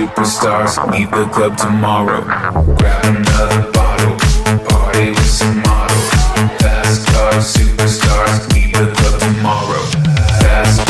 Superstars, 0.05 0.77
leave 0.91 1.09
the 1.11 1.25
club 1.29 1.57
tomorrow. 1.57 2.21
Grab 2.75 3.05
another 3.05 3.71
bottle, 3.71 4.15
party 4.67 5.09
with 5.09 5.25
some 5.25 5.61
models. 5.61 6.09
Fast 6.59 7.07
cars, 7.07 7.53
superstars, 7.53 8.53
leave 8.53 8.71
the 8.73 8.91
club 8.93 9.19
tomorrow. 9.19 9.83
Fast 10.41 10.83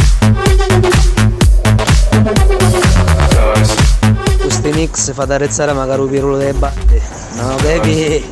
Questi 4.41 4.71
mix 4.71 5.13
fa 5.13 5.25
da 5.25 5.37
rezzare 5.37 5.73
magari 5.73 6.01
un 6.01 6.09
pirolo 6.09 6.37
delle 6.37 6.53
bande. 6.53 7.01
No, 7.35 7.55
baby. 7.61 8.23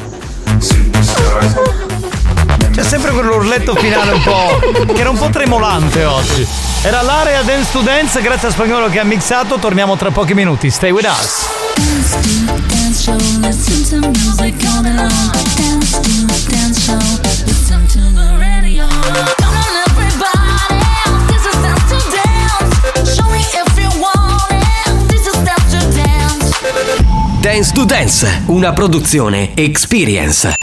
C'è 2.71 2.83
sempre 2.83 3.11
quell'urletto 3.11 3.75
finale 3.75 4.11
un 4.11 4.23
po'. 4.23 4.93
che 4.93 4.99
era 4.99 5.09
un 5.09 5.17
po' 5.17 5.29
tremolante 5.29 6.03
oggi. 6.03 6.62
Era 6.85 7.01
l'area 7.01 7.41
Dance 7.43 7.71
to 7.71 7.79
Dance, 7.79 8.21
grazie 8.21 8.49
a 8.49 8.51
Spagnolo 8.51 8.89
che 8.89 8.99
ha 8.99 9.05
mixato. 9.05 9.57
Torniamo 9.57 9.95
tra 9.95 10.11
pochi 10.11 10.33
minuti. 10.33 10.69
Stay 10.69 10.91
with 10.91 11.05
us. 11.05 11.47
Dance 27.39 27.71
to 27.71 27.85
dance 27.85 28.41
una 28.47 28.73
produzione 28.73 29.51
Experience. 29.55 30.62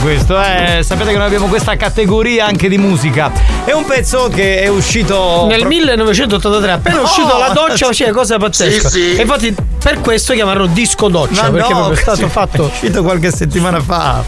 Questo, 0.00 0.40
eh. 0.40 0.82
Sapete 0.82 1.10
che 1.10 1.16
noi 1.16 1.26
abbiamo 1.26 1.46
questa 1.46 1.76
categoria 1.76 2.46
anche 2.46 2.68
di 2.68 2.78
musica. 2.78 3.30
È 3.64 3.72
un 3.72 3.84
pezzo 3.84 4.28
che 4.28 4.60
è 4.62 4.68
uscito. 4.68 5.46
Nel 5.48 5.66
1983, 5.66 6.70
appena 6.70 7.00
Oh! 7.00 7.02
uscito 7.02 7.38
la 7.38 7.48
doccia, 7.50 7.88
c'è 7.90 8.10
cosa 8.10 8.38
pazzesca. 8.38 8.88
Sì, 8.88 9.00
sì. 9.00 9.16
E 9.16 9.22
infatti 9.22 9.54
per 9.82 10.00
questo 10.00 10.32
chiamarlo 10.34 10.66
disco 10.66 11.08
doccia, 11.08 11.42
Ma 11.44 11.50
perché 11.50 11.72
no, 11.72 11.90
è 11.90 11.96
stato 11.96 12.16
sì, 12.16 12.28
fatto. 12.28 12.64
È 12.64 12.66
uscito 12.66 13.02
qualche 13.02 13.30
settimana 13.30 13.80
fa. 13.80 14.24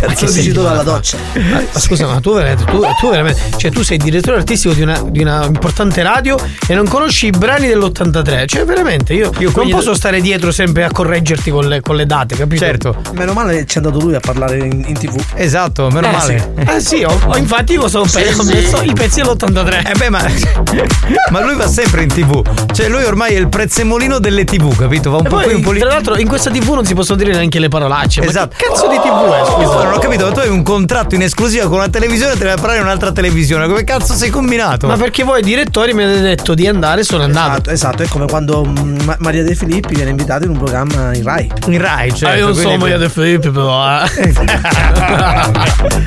Cazzo 0.00 0.26
Che 0.26 0.32
di 0.32 0.38
dici 0.38 0.52
tu 0.52 0.62
dalla 0.62 0.82
doccia? 0.82 1.16
fa. 1.32 1.38
Ma 1.72 1.78
scusa, 1.78 2.06
ma 2.06 2.20
tu 2.20 2.32
veramente, 2.34 2.64
tu, 2.64 2.80
tu 2.98 3.10
veramente, 3.10 3.40
cioè 3.56 3.70
tu 3.70 3.82
sei 3.82 3.98
direttore 3.98 4.38
artistico 4.38 4.72
di 4.74 4.82
una, 4.82 5.00
di 5.04 5.20
una 5.20 5.44
importante 5.44 6.02
radio 6.02 6.36
e 6.66 6.74
non 6.74 6.86
conosci 6.88 7.26
i 7.26 7.30
brani 7.30 7.66
dell'83. 7.66 8.46
Cioè, 8.46 8.64
veramente, 8.64 9.12
io, 9.14 9.30
non 9.38 9.52
quindi- 9.52 9.72
posso 9.72 9.94
stare 9.94 10.20
dietro 10.20 10.50
sempre 10.52 10.84
a 10.84 10.90
correggerti 10.90 11.50
con 11.50 11.66
le, 11.68 11.80
con 11.80 11.96
le 11.96 12.06
date, 12.06 12.36
capito? 12.36 12.64
Certo. 12.64 12.96
Meno 13.12 13.32
male 13.32 13.64
c'è 13.64 13.78
andato 13.78 13.98
lui 14.00 14.14
a 14.14 14.20
parlare 14.20 14.58
in, 14.58 14.84
in 14.86 14.98
tv. 14.98 15.20
Esatto, 15.34 15.88
meno 15.90 16.08
Eh, 16.08 16.10
male. 16.12 16.52
Sì. 16.56 16.70
Eh 16.70 16.80
sì, 16.80 17.02
ho, 17.04 17.36
infatti 17.36 17.72
io 17.74 17.88
sono 17.88 18.06
Sì, 18.06 18.22
ho 18.22 18.42
sì. 18.42 18.52
messo 18.54 18.82
i 18.82 18.92
pezzi 18.92 19.20
dell'83. 19.22 19.90
Eh 19.90 19.94
beh, 19.98 20.08
ma, 20.10 20.22
ma 21.30 21.40
lui 21.42 21.54
va 21.56 21.68
sempre 21.68 22.02
in 22.02 22.08
tv. 22.08 22.42
Cioè, 22.72 22.88
lui 22.88 23.04
ormai 23.04 23.34
è 23.34 23.38
il 23.38 23.48
prezzemolino 23.48 24.18
delle 24.18 24.44
tv, 24.44 24.68
capito? 24.76 24.88
capito? 24.90 25.10
Va 25.10 25.16
un 25.18 25.26
E 25.26 25.28
po' 25.28 25.34
poi, 25.36 25.44
qui, 25.44 25.54
un 25.54 25.60
po' 25.62 25.70
lì. 25.72 25.78
tra 25.80 25.88
l'altro, 25.88 26.16
in 26.18 26.26
questa 26.28 26.50
TV 26.50 26.68
non 26.74 26.84
si 26.84 26.94
possono 26.94 27.18
dire 27.18 27.32
neanche 27.32 27.58
le 27.58 27.68
parolacce. 27.68 28.22
Esatto. 28.22 28.54
Ma 28.54 28.56
che 28.56 28.66
cazzo 28.68 28.88
di 28.88 28.96
TV 28.96 29.32
è? 29.32 29.44
Scusa. 29.44 29.89
Non 29.90 29.98
ho 29.98 30.02
capito, 30.02 30.26
ma 30.26 30.32
tu 30.32 30.38
hai 30.40 30.48
un 30.48 30.62
contratto 30.62 31.14
in 31.16 31.22
esclusiva 31.22 31.64
con 31.66 31.78
una 31.78 31.88
televisione 31.88 32.34
e 32.34 32.36
te 32.38 32.44
ne 32.44 32.54
vai 32.54 32.76
in 32.76 32.82
un'altra 32.82 33.10
televisione. 33.10 33.66
Come 33.66 33.82
cazzo 33.84 34.14
sei 34.14 34.30
combinato? 34.30 34.86
Ma 34.86 34.96
perché 34.96 35.24
voi 35.24 35.42
direttori 35.42 35.92
mi 35.94 36.04
avete 36.04 36.20
detto 36.20 36.54
di 36.54 36.66
andare, 36.68 37.02
sono 37.02 37.24
andato. 37.24 37.50
Esatto, 37.50 37.70
esatto, 37.70 38.02
è 38.04 38.08
come 38.08 38.26
quando 38.26 38.64
mm, 38.64 39.00
Ma- 39.04 39.16
Maria 39.18 39.42
De 39.42 39.54
Filippi 39.56 39.94
viene 39.94 40.10
invitata 40.10 40.44
in 40.44 40.50
un 40.50 40.58
programma 40.58 41.12
in 41.14 41.24
Rai. 41.24 41.50
In 41.66 41.80
Rai, 41.80 42.10
certo. 42.14 42.26
Ah, 42.26 42.36
io 42.38 42.44
non 42.46 42.54
so 42.54 42.62
quindi- 42.62 42.78
Maria 42.78 42.98
De 42.98 43.08
Filippi, 43.08 43.50
però. 43.50 44.02
eh. 44.04 44.32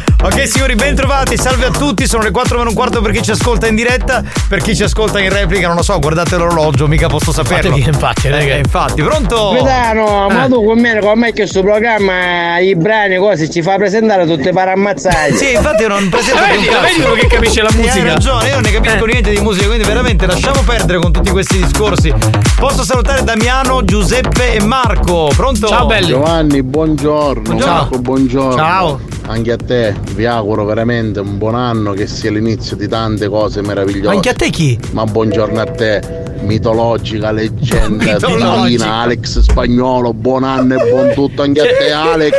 Ok 0.24 0.48
signori, 0.48 0.76
ben 0.76 0.96
trovati, 0.96 1.36
salve 1.38 1.66
a 1.66 1.70
tutti, 1.70 2.08
sono 2.08 2.24
le 2.24 2.32
4 2.32 2.58
meno 2.58 2.70
un 2.70 2.76
quarto 2.76 3.02
per 3.02 3.12
chi 3.12 3.22
ci 3.22 3.32
ascolta 3.32 3.68
in 3.68 3.76
diretta, 3.76 4.24
per 4.48 4.62
chi 4.62 4.74
ci 4.74 4.84
ascolta 4.84 5.20
in 5.20 5.30
replica, 5.30 5.68
non 5.68 5.76
lo 5.76 5.82
so, 5.84 6.00
guardate 6.00 6.38
l'orologio, 6.38 6.88
mica 6.88 7.08
posso 7.08 7.34
saperlo. 7.34 7.76
Infatti, 7.76 7.90
infatti, 7.90 8.28
Eh, 8.28 8.58
infatti, 8.60 9.02
pronto? 9.04 9.50
Guidano, 9.50 10.30
ma 10.30 10.48
tu 10.48 10.64
con 10.64 10.80
me, 10.80 10.98
con 11.02 11.20
me 11.20 11.28
che 11.28 11.42
questo 11.42 11.62
programma, 11.62 12.58
i 12.60 12.74
brani, 12.74 13.18
cose, 13.18 13.50
ci 13.50 13.62
fa 13.62 13.76
presentare 13.76 14.26
tutte 14.26 14.44
le 14.46 14.54
parammazzate. 14.54 15.36
Sì, 15.36 15.54
infatti 15.56 15.82
io 15.82 15.88
non 15.90 16.08
presento 16.08 16.42
Eh, 16.42 16.46
più 16.46 16.54
un 16.54 16.62
vedi, 16.62 16.68
cazzo. 16.72 16.82
vedi 16.82 17.02
uno 17.02 17.14
che 17.16 17.28
capisce 17.28 17.62
la 17.62 17.70
musica. 17.74 17.94
Hai 17.94 18.04
ragione, 18.04 18.48
io 18.48 18.54
non 18.54 18.62
ne 18.64 18.72
capisco 18.72 19.04
Eh. 19.06 19.12
niente 19.12 19.30
di 19.30 19.40
musica, 19.42 19.66
quindi 19.66 19.84
veramente 19.86 20.26
lasciamo 20.26 20.62
perdere 20.62 21.00
con 21.00 21.12
tutti 21.12 21.32
questi 21.32 21.58
discorsi. 21.58 22.14
Posso 22.58 22.84
salutare 22.86 23.24
Damiano, 23.24 23.84
Giuseppe 23.84 24.54
e 24.54 24.62
Marco. 24.64 25.30
Pronto? 25.36 25.68
Giovanni, 25.68 26.64
buongiorno. 26.64 27.42
Buongiorno. 27.42 27.74
Marco, 27.74 28.00
buongiorno. 28.00 28.56
Ciao. 28.56 29.00
Anche 29.34 29.52
a 29.52 29.58
te, 29.58 29.96
vi 30.14 30.28
auguro 30.28 30.64
veramente 30.64 31.20
un 31.20 31.40
buon 31.40 31.56
anno, 31.56 31.94
che 31.94 32.06
sia 32.06 32.30
l'inizio 32.30 32.76
di 32.76 32.88
tante 32.88 33.28
cose 33.30 33.64
meravigliose. 33.64 34.14
Anche 34.16 34.30
a 34.30 34.34
te 34.34 34.52
chi? 34.52 34.78
Ma 34.92 35.06
buongiorno 35.06 35.60
a 35.60 35.66
te, 35.66 36.02
mitologica 36.42 37.32
leggenda 37.32 38.04
Mitologica. 38.14 38.62
divina, 38.62 38.94
Alex 38.98 39.40
Spagnolo, 39.40 40.14
buon 40.14 40.44
anno 40.44 40.76
e 40.76 40.88
buon 40.88 41.14
tutto 41.16 41.42
anche 41.42 41.62
a 41.62 41.66
te 41.66 41.92
Alex. 41.92 42.36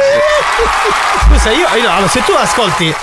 Scusa, 1.44 1.50
io, 1.56 1.66
io- 1.82 1.90
allora, 1.90 2.08
se 2.08 2.22
tu 2.24 2.32
ascolti. 2.32 2.94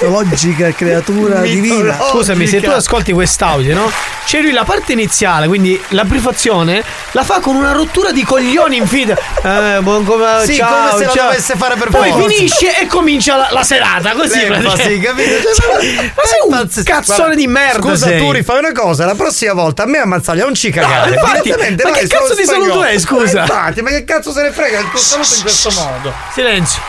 Logica 0.00 0.72
creatura 0.72 1.40
divina. 1.42 1.96
Scusami, 2.10 2.46
se 2.48 2.60
tu 2.60 2.70
ascolti 2.70 3.12
quest'audio, 3.12 3.72
no? 3.74 3.92
C'è 4.24 4.40
lui 4.40 4.50
la 4.50 4.64
parte 4.64 4.92
iniziale, 4.92 5.46
quindi 5.46 5.80
la 5.90 6.04
prefazione, 6.04 6.82
la 7.12 7.22
fa 7.22 7.38
con 7.38 7.54
una 7.54 7.70
rottura 7.72 8.10
di 8.10 8.24
coglioni 8.24 8.76
infinita. 8.78 9.16
Eh, 9.42 9.78
buon 9.80 10.04
come. 10.04 10.42
Sì, 10.44 10.56
ciao, 10.56 10.88
come 10.90 10.98
se 10.98 11.04
la 11.06 11.12
ciao. 11.12 11.24
dovesse 11.28 11.54
fare 11.56 11.76
per 11.76 11.88
Poi 11.90 12.10
forza. 12.10 12.28
finisce 12.28 12.78
e 12.80 12.86
comincia 12.86 13.36
la, 13.36 13.48
la 13.52 13.62
serata, 13.62 14.10
così. 14.12 14.48
L'enfasi, 14.48 14.98
capito? 14.98 15.52
Cioè, 15.54 16.10
ma 16.16 16.22
sei 16.24 16.40
un 16.48 16.68
cazzone 16.84 17.16
Guarda, 17.16 17.34
di 17.36 17.46
merda. 17.46 17.88
Scusa, 17.88 18.06
sei. 18.06 18.18
Turi, 18.18 18.42
fai 18.42 18.58
una 18.58 18.72
cosa. 18.72 19.04
La 19.06 19.14
prossima 19.14 19.52
volta 19.52 19.84
a 19.84 19.86
me 19.86 19.98
ammazzaglia, 19.98 20.42
non 20.44 20.54
ci 20.54 20.70
cagare. 20.70 21.10
No, 21.10 21.14
infatti, 21.14 21.42
Direttamente, 21.42 21.84
ma 21.84 21.90
vai, 21.90 22.00
che 22.00 22.06
cazzo 22.08 22.34
di 22.34 22.44
saluto 22.44 22.82
è, 22.82 22.98
scusa? 22.98 23.38
Eh, 23.38 23.42
Infatti, 23.42 23.82
ma 23.82 23.90
che 23.90 24.04
cazzo 24.04 24.32
se 24.32 24.42
ne 24.42 24.50
frega 24.50 24.80
il 24.80 24.90
tuo 24.90 24.98
saluto 24.98 25.34
in 25.36 25.40
questo 25.42 25.70
modo? 25.70 26.12
Silenzio. 26.34 26.80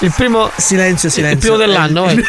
Il 0.00 0.12
primo. 0.14 0.50
Silenzio, 0.56 1.08
silenzio. 1.08 1.36
Il 1.36 1.38
primo 1.38 1.56
dell'anno, 1.56 2.04
vai. 2.04 2.16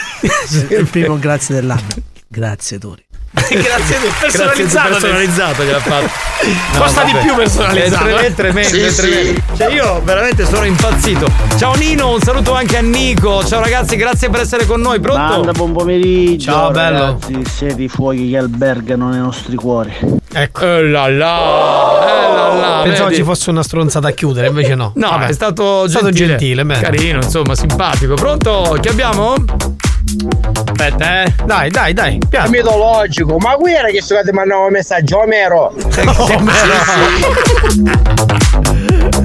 Il 0.69 0.87
primo 0.89 1.17
grazie 1.19 1.55
dell'anno. 1.55 1.87
Grazie, 2.27 2.77
Tori. 2.79 3.06
Grazie, 3.49 3.97
personalizzato. 4.19 4.89
personalizzato 4.89 5.63
che 5.63 5.71
l'ha 5.71 5.79
fatto. 5.79 6.09
Costa 6.77 7.03
di 7.03 7.13
più 7.21 7.33
personalizzato, 7.35 8.05
È, 8.05 8.13
tre- 8.15 8.25
è 8.27 8.33
tremendo, 8.33 8.69
Sì, 8.69 8.79
è 8.81 8.93
tremendo. 8.93 9.41
Cioè, 9.55 9.73
io 9.73 10.01
veramente 10.03 10.45
sono 10.45 10.63
impazzito. 10.65 11.27
Ciao 11.57 11.73
Nino, 11.75 12.11
un 12.13 12.19
saluto 12.21 12.53
anche 12.53 12.77
a 12.77 12.81
Nico. 12.81 13.43
Ciao 13.45 13.59
ragazzi, 13.59 13.95
grazie 13.95 14.29
per 14.29 14.41
essere 14.41 14.65
con 14.65 14.81
noi. 14.81 14.99
Pronto? 14.99 15.21
Manda 15.21 15.51
buon 15.51 15.71
pomeriggio. 15.73 16.51
Ciao, 16.51 16.71
bello. 16.71 16.97
Ragazzi, 17.19 17.41
siete 17.53 17.83
i 17.83 17.87
fuochi 17.87 18.29
che 18.29 18.37
albergano 18.37 19.09
nei 19.09 19.19
nostri 19.19 19.55
cuori. 19.55 19.93
Ecco. 20.33 20.65
Eh 20.65 20.83
là 20.83 21.07
là, 21.09 21.99
eh 22.01 22.33
là 22.35 22.53
là, 22.53 22.81
Pensavo 22.83 23.05
vedi? 23.05 23.15
ci 23.15 23.23
fosse 23.23 23.49
una 23.49 23.63
stronzata 23.63 24.07
a 24.09 24.11
chiudere, 24.11 24.47
invece 24.47 24.75
no. 24.75 24.91
No, 24.95 25.09
Vabbè. 25.09 25.27
è 25.27 25.33
stato 25.33 25.85
È 25.85 25.89
stato 25.89 26.05
gentile. 26.07 26.27
gentile, 26.29 26.65
bene. 26.65 26.81
Carino, 26.81 27.17
insomma, 27.23 27.55
simpatico. 27.55 28.13
Pronto? 28.13 28.77
Chi 28.79 28.87
abbiamo? 28.89 29.35
Aspetta, 30.65 31.23
eh. 31.23 31.33
Dai, 31.45 31.69
dai, 31.69 31.93
dai. 31.93 32.19
È 32.29 32.47
mitologico, 32.47 33.37
ma 33.37 33.55
qui 33.55 33.73
era 33.73 33.89
che 33.89 34.01
state 34.01 34.31
mandando 34.31 34.65
un 34.65 34.71
messaggio, 34.71 35.19
Omero. 35.19 35.73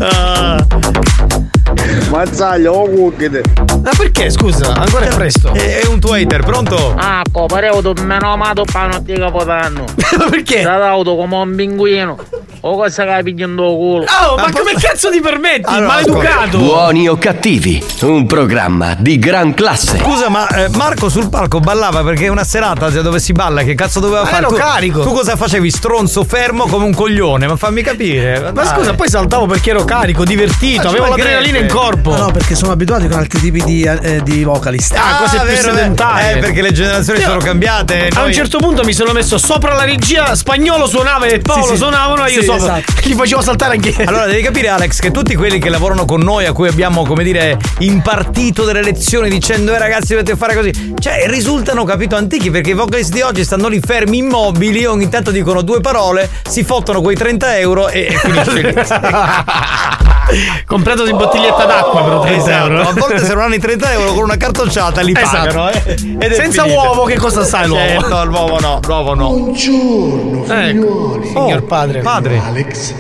Ah. 0.01 0.67
Mazzaglia, 2.11 2.71
oh 2.71 2.89
cucchite. 2.89 3.43
Ma 3.83 3.91
perché, 3.97 4.31
scusa? 4.31 4.75
Ancora 4.75 5.07
è 5.07 5.15
presto. 5.15 5.53
È, 5.53 5.81
è 5.81 5.87
un 5.87 6.01
tuo 6.01 6.15
hater, 6.15 6.43
pronto? 6.45 6.95
Ah, 6.97 7.23
coparevo 7.31 7.81
tu 7.81 8.03
meno 8.03 8.33
amato 8.33 8.65
pa' 8.65 8.87
non 8.87 9.05
ti 9.05 9.15
capodanno. 9.15 9.85
Perché? 10.31 10.63
L'ha 10.63 10.79
dato 10.79 11.17
come 11.17 11.37
un 11.37 11.55
pinguino. 11.55 12.19
O 12.65 12.77
cosa 12.77 13.05
che 13.05 13.23
pigliando 13.25 13.69
il 13.71 13.77
culo. 13.77 14.05
Oh, 14.31 14.37
ma 14.37 14.53
come 14.53 14.75
cazzo 14.81 15.11
ti 15.11 15.21
permetti? 15.21 15.63
Maleducato! 15.81 16.59
Buoni 16.59 17.09
o 17.09 17.17
cattivi, 17.17 17.83
un 18.03 18.25
programma 18.27 18.95
di 18.97 19.19
gran 19.19 19.53
classe. 19.53 19.99
Scusa, 19.99 20.29
ma 20.29 20.47
eh, 20.47 20.69
Marco 20.77 21.09
sul 21.09 21.29
palco 21.29 21.59
ballava 21.59 22.05
perché 22.05 22.27
è 22.27 22.29
una 22.29 22.45
serata 22.45 22.89
dove 22.91 23.19
si 23.19 23.33
balla. 23.33 23.65
Che 23.65 23.75
cazzo 23.75 23.99
doveva 23.99 24.23
Ma 24.23 24.29
fare? 24.29 24.43
ero 24.47 24.49
Tu- 24.51 24.55
carico. 24.61 25.03
Tu 25.03 25.11
cosa 25.13 25.35
facevi? 25.35 25.71
Stronzo, 25.73 26.23
fermo 26.23 26.67
come 26.67 26.85
un 26.85 26.95
coglione. 26.95 27.49
Ma 27.49 27.57
fammi 27.57 27.83
capire. 27.83 28.53
Ma 28.55 28.65
scusa, 28.65 28.95
poi 28.95 29.09
saltavo 29.09 29.47
perché 29.47 29.71
ero 29.71 29.83
carico, 29.85 30.23
divertito, 30.25 30.83
Ma 30.85 30.89
ci 30.91 30.95
avevo 30.99 31.17
l'adrenalina 31.17 31.59
in 31.59 31.67
corpo. 31.69 32.17
No, 32.17 32.31
perché 32.31 32.55
sono 32.55 32.71
abituati 32.71 33.09
con 33.09 33.19
altri 33.19 33.41
tipi 33.41 33.61
di, 33.65 33.83
eh, 33.83 34.21
di 34.23 34.45
vocalist. 34.45 34.95
Ah, 34.95 35.17
cose 35.19 35.37
più 35.39 35.47
vero, 35.49 35.63
vero. 35.63 35.75
sedentarie. 35.75 36.33
Eh, 36.35 36.39
perché 36.39 36.63
le 36.63 36.71
generazioni 36.71 37.19
Io- 37.19 37.27
sono 37.27 37.41
cambiate. 37.41 38.07
A 38.15 38.19
un 38.19 38.25
noi- 38.27 38.35
certo 38.35 38.59
punto 38.59 38.85
mi 38.85 38.93
sono 38.93 39.11
messo 39.13 39.37
sopra 39.37 39.75
la 39.75 39.83
regia, 39.85 40.33
spagnolo 40.37 40.87
suonava 40.87 41.27
e 41.27 41.41
Paolo 41.41 41.65
Sì, 41.65 41.71
sì. 41.71 41.77
suonavano 41.79 42.25
e 42.27 42.31
io 42.31 42.41
Sì, 42.41 42.51
sopra. 42.59 42.79
esatto. 42.79 43.09
Gli 43.09 43.15
facevo 43.15 43.41
saltare 43.43 43.75
anche. 43.75 43.95
Allora 44.13 44.27
devi 44.27 44.43
capire 44.43 44.69
Alex 44.69 44.99
che 44.99 45.11
tutti 45.11 45.35
quelli 45.35 45.59
che 45.59 45.69
lavorano 45.69 46.05
con 46.05 46.21
noi 46.21 46.45
a 46.45 46.53
cui 46.53 46.69
abbiamo 46.69 47.05
come 47.05 47.25
dire 47.25 47.59
impartito 47.79 48.65
delle 48.65 48.83
lezioni 48.83 49.29
dicendo 49.31 49.75
eh 49.75 49.79
ragazzi 49.79 50.15
dovete 50.15 50.37
fare 50.37 50.55
così 50.55 50.95
cioè 50.99 51.25
risultano 51.29 51.85
capito 51.85 52.17
antichi 52.17 52.51
perché 52.51 52.71
i 52.71 52.75
vocalist 52.75 53.13
di 53.13 53.23
oggi 53.23 53.45
stanno 53.45 53.69
lì 53.69 53.81
fermi 53.81 54.19
immobili 54.19 54.85
ogni 54.85 55.09
tanto 55.09 55.31
dicono 55.31 55.63
due 55.63 55.81
parole 55.81 56.29
si 56.49 56.63
fottono 56.65 57.01
quei 57.01 57.17
30 57.17 57.59
euro 57.59 57.89
e, 57.89 58.09
e 58.11 58.19
finisce 58.19 58.53
lì 58.53 58.75
Comprato 60.67 61.05
di 61.05 61.13
bottiglietta 61.13 61.65
d'acqua 61.65 62.03
per 62.05 62.19
30 62.21 62.31
Esatto, 62.51 62.65
euro. 62.73 62.89
a 62.89 62.93
volte 62.93 63.19
se 63.25 63.35
non 63.35 63.43
hanno 63.45 63.55
i 63.55 63.59
30 63.59 63.93
euro 63.93 64.13
con 64.15 64.23
una 64.25 64.37
cartocciata 64.37 65.01
li 65.03 65.13
Esatto. 65.17 65.47
pagano 65.47 65.71
eh, 65.71 65.83
ed 66.19 66.23
è 66.33 66.35
Senza 66.35 66.63
finita. 66.63 66.81
uovo, 66.83 67.05
che 67.05 67.17
cosa 67.17 67.45
sai 67.45 67.67
l'uovo? 67.67 67.83
Certo, 67.87 68.25
l'uovo 68.25 68.59
no 68.61 68.81
l'uovo 68.87 69.15
no 69.15 69.29
Buongiorno, 69.29 70.43
figliuoli. 70.45 71.27
Signor 71.29 71.65
padre. 71.65 72.01
padre 72.01 72.39
Alex, 72.39 72.95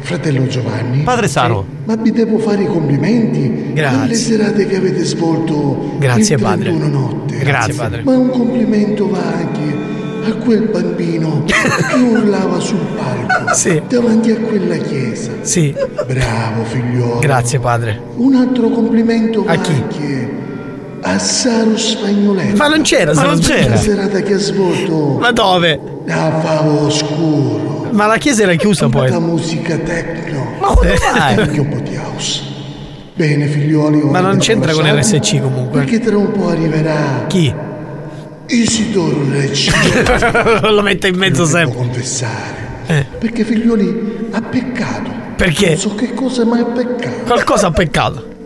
fratello 0.00 0.46
Giovanni. 0.46 1.02
padre 1.02 1.28
Saro 1.28 1.64
Ma 1.84 1.96
vi 1.96 2.12
devo 2.12 2.38
fare 2.38 2.62
i 2.62 2.66
complimenti 2.66 3.72
Grazie. 3.74 3.98
per 3.98 4.08
le 4.08 4.14
serate 4.14 4.66
che 4.66 4.76
avete 4.76 5.04
svolto 5.04 5.94
Grazie, 5.98 6.36
padre. 6.38 6.70
31 6.70 6.88
notte. 6.88 7.36
Grazie, 7.38 7.74
padre. 7.74 8.02
Ma 8.02 8.12
un 8.16 8.30
complimento 8.30 9.08
va 9.08 9.18
anche 9.18 9.87
a 10.24 10.32
quel 10.34 10.68
bambino 10.68 11.44
che 11.46 11.98
urlava 11.98 12.58
sul 12.60 12.78
palco 12.96 13.54
Sì. 13.54 13.80
davanti 13.88 14.30
a 14.30 14.36
quella 14.40 14.76
chiesa. 14.76 15.30
Sì. 15.42 15.74
Bravo 16.06 16.64
figliolo. 16.64 17.18
Grazie, 17.20 17.58
padre. 17.58 18.00
Un 18.16 18.34
altro 18.34 18.68
complimento 18.70 19.44
A 19.46 19.56
chi? 19.56 19.72
anche 19.72 20.36
a 21.00 21.18
Saro 21.18 21.76
Spagnoletto. 21.76 22.56
Ma 22.56 22.68
non 22.68 22.82
c'era, 22.82 23.12
Ma 23.12 23.20
Saro 23.20 23.30
non 23.30 23.38
c'era. 23.40 23.68
La 23.70 23.76
serata 23.76 24.20
che 24.20 24.34
ha 24.34 24.38
svolto 24.38 25.18
Ma 25.20 25.30
dove? 25.32 25.80
a 26.08 26.40
Favo 26.40 26.86
Oscuro. 26.86 27.86
Ma 27.90 28.06
la 28.06 28.16
chiesa 28.18 28.42
era 28.42 28.54
chiusa 28.54 28.88
poi. 28.88 29.08
La 29.08 29.20
musica 29.20 29.76
techno. 29.78 30.46
Ma 30.60 30.66
come 30.68 30.94
mai? 31.12 31.34
Anche 31.36 31.60
un 31.60 31.68
po' 31.68 31.80
di 31.80 31.96
house. 31.96 32.42
Bene 33.14 33.46
figlioli. 33.46 34.00
Ma 34.02 34.20
non 34.20 34.38
c'entra 34.38 34.72
con 34.72 34.84
RSC 34.84 35.40
comunque. 35.40 35.80
Perché 35.80 36.00
tra 36.00 36.16
un 36.18 36.30
po' 36.32 36.48
arriverà 36.48 37.24
Chi? 37.28 37.52
Isidoro 38.48 39.28
Recci. 39.30 39.70
Lo 40.70 40.82
mette 40.82 41.08
in 41.08 41.16
mezzo 41.16 41.44
Devo 41.44 41.56
sempre. 41.56 41.76
confessare. 41.76 42.66
Eh. 42.86 43.06
Perché 43.18 43.44
figlioli 43.44 44.28
ha 44.30 44.40
peccato. 44.40 45.10
Perché? 45.36 45.68
Non 45.68 45.76
so 45.78 45.94
che 45.94 46.14
cosa, 46.14 46.44
ma 46.44 46.58
è 46.58 46.64
peccato. 46.64 47.24
Qualcosa 47.24 47.66
ha 47.68 47.70
peccato. 47.70 48.36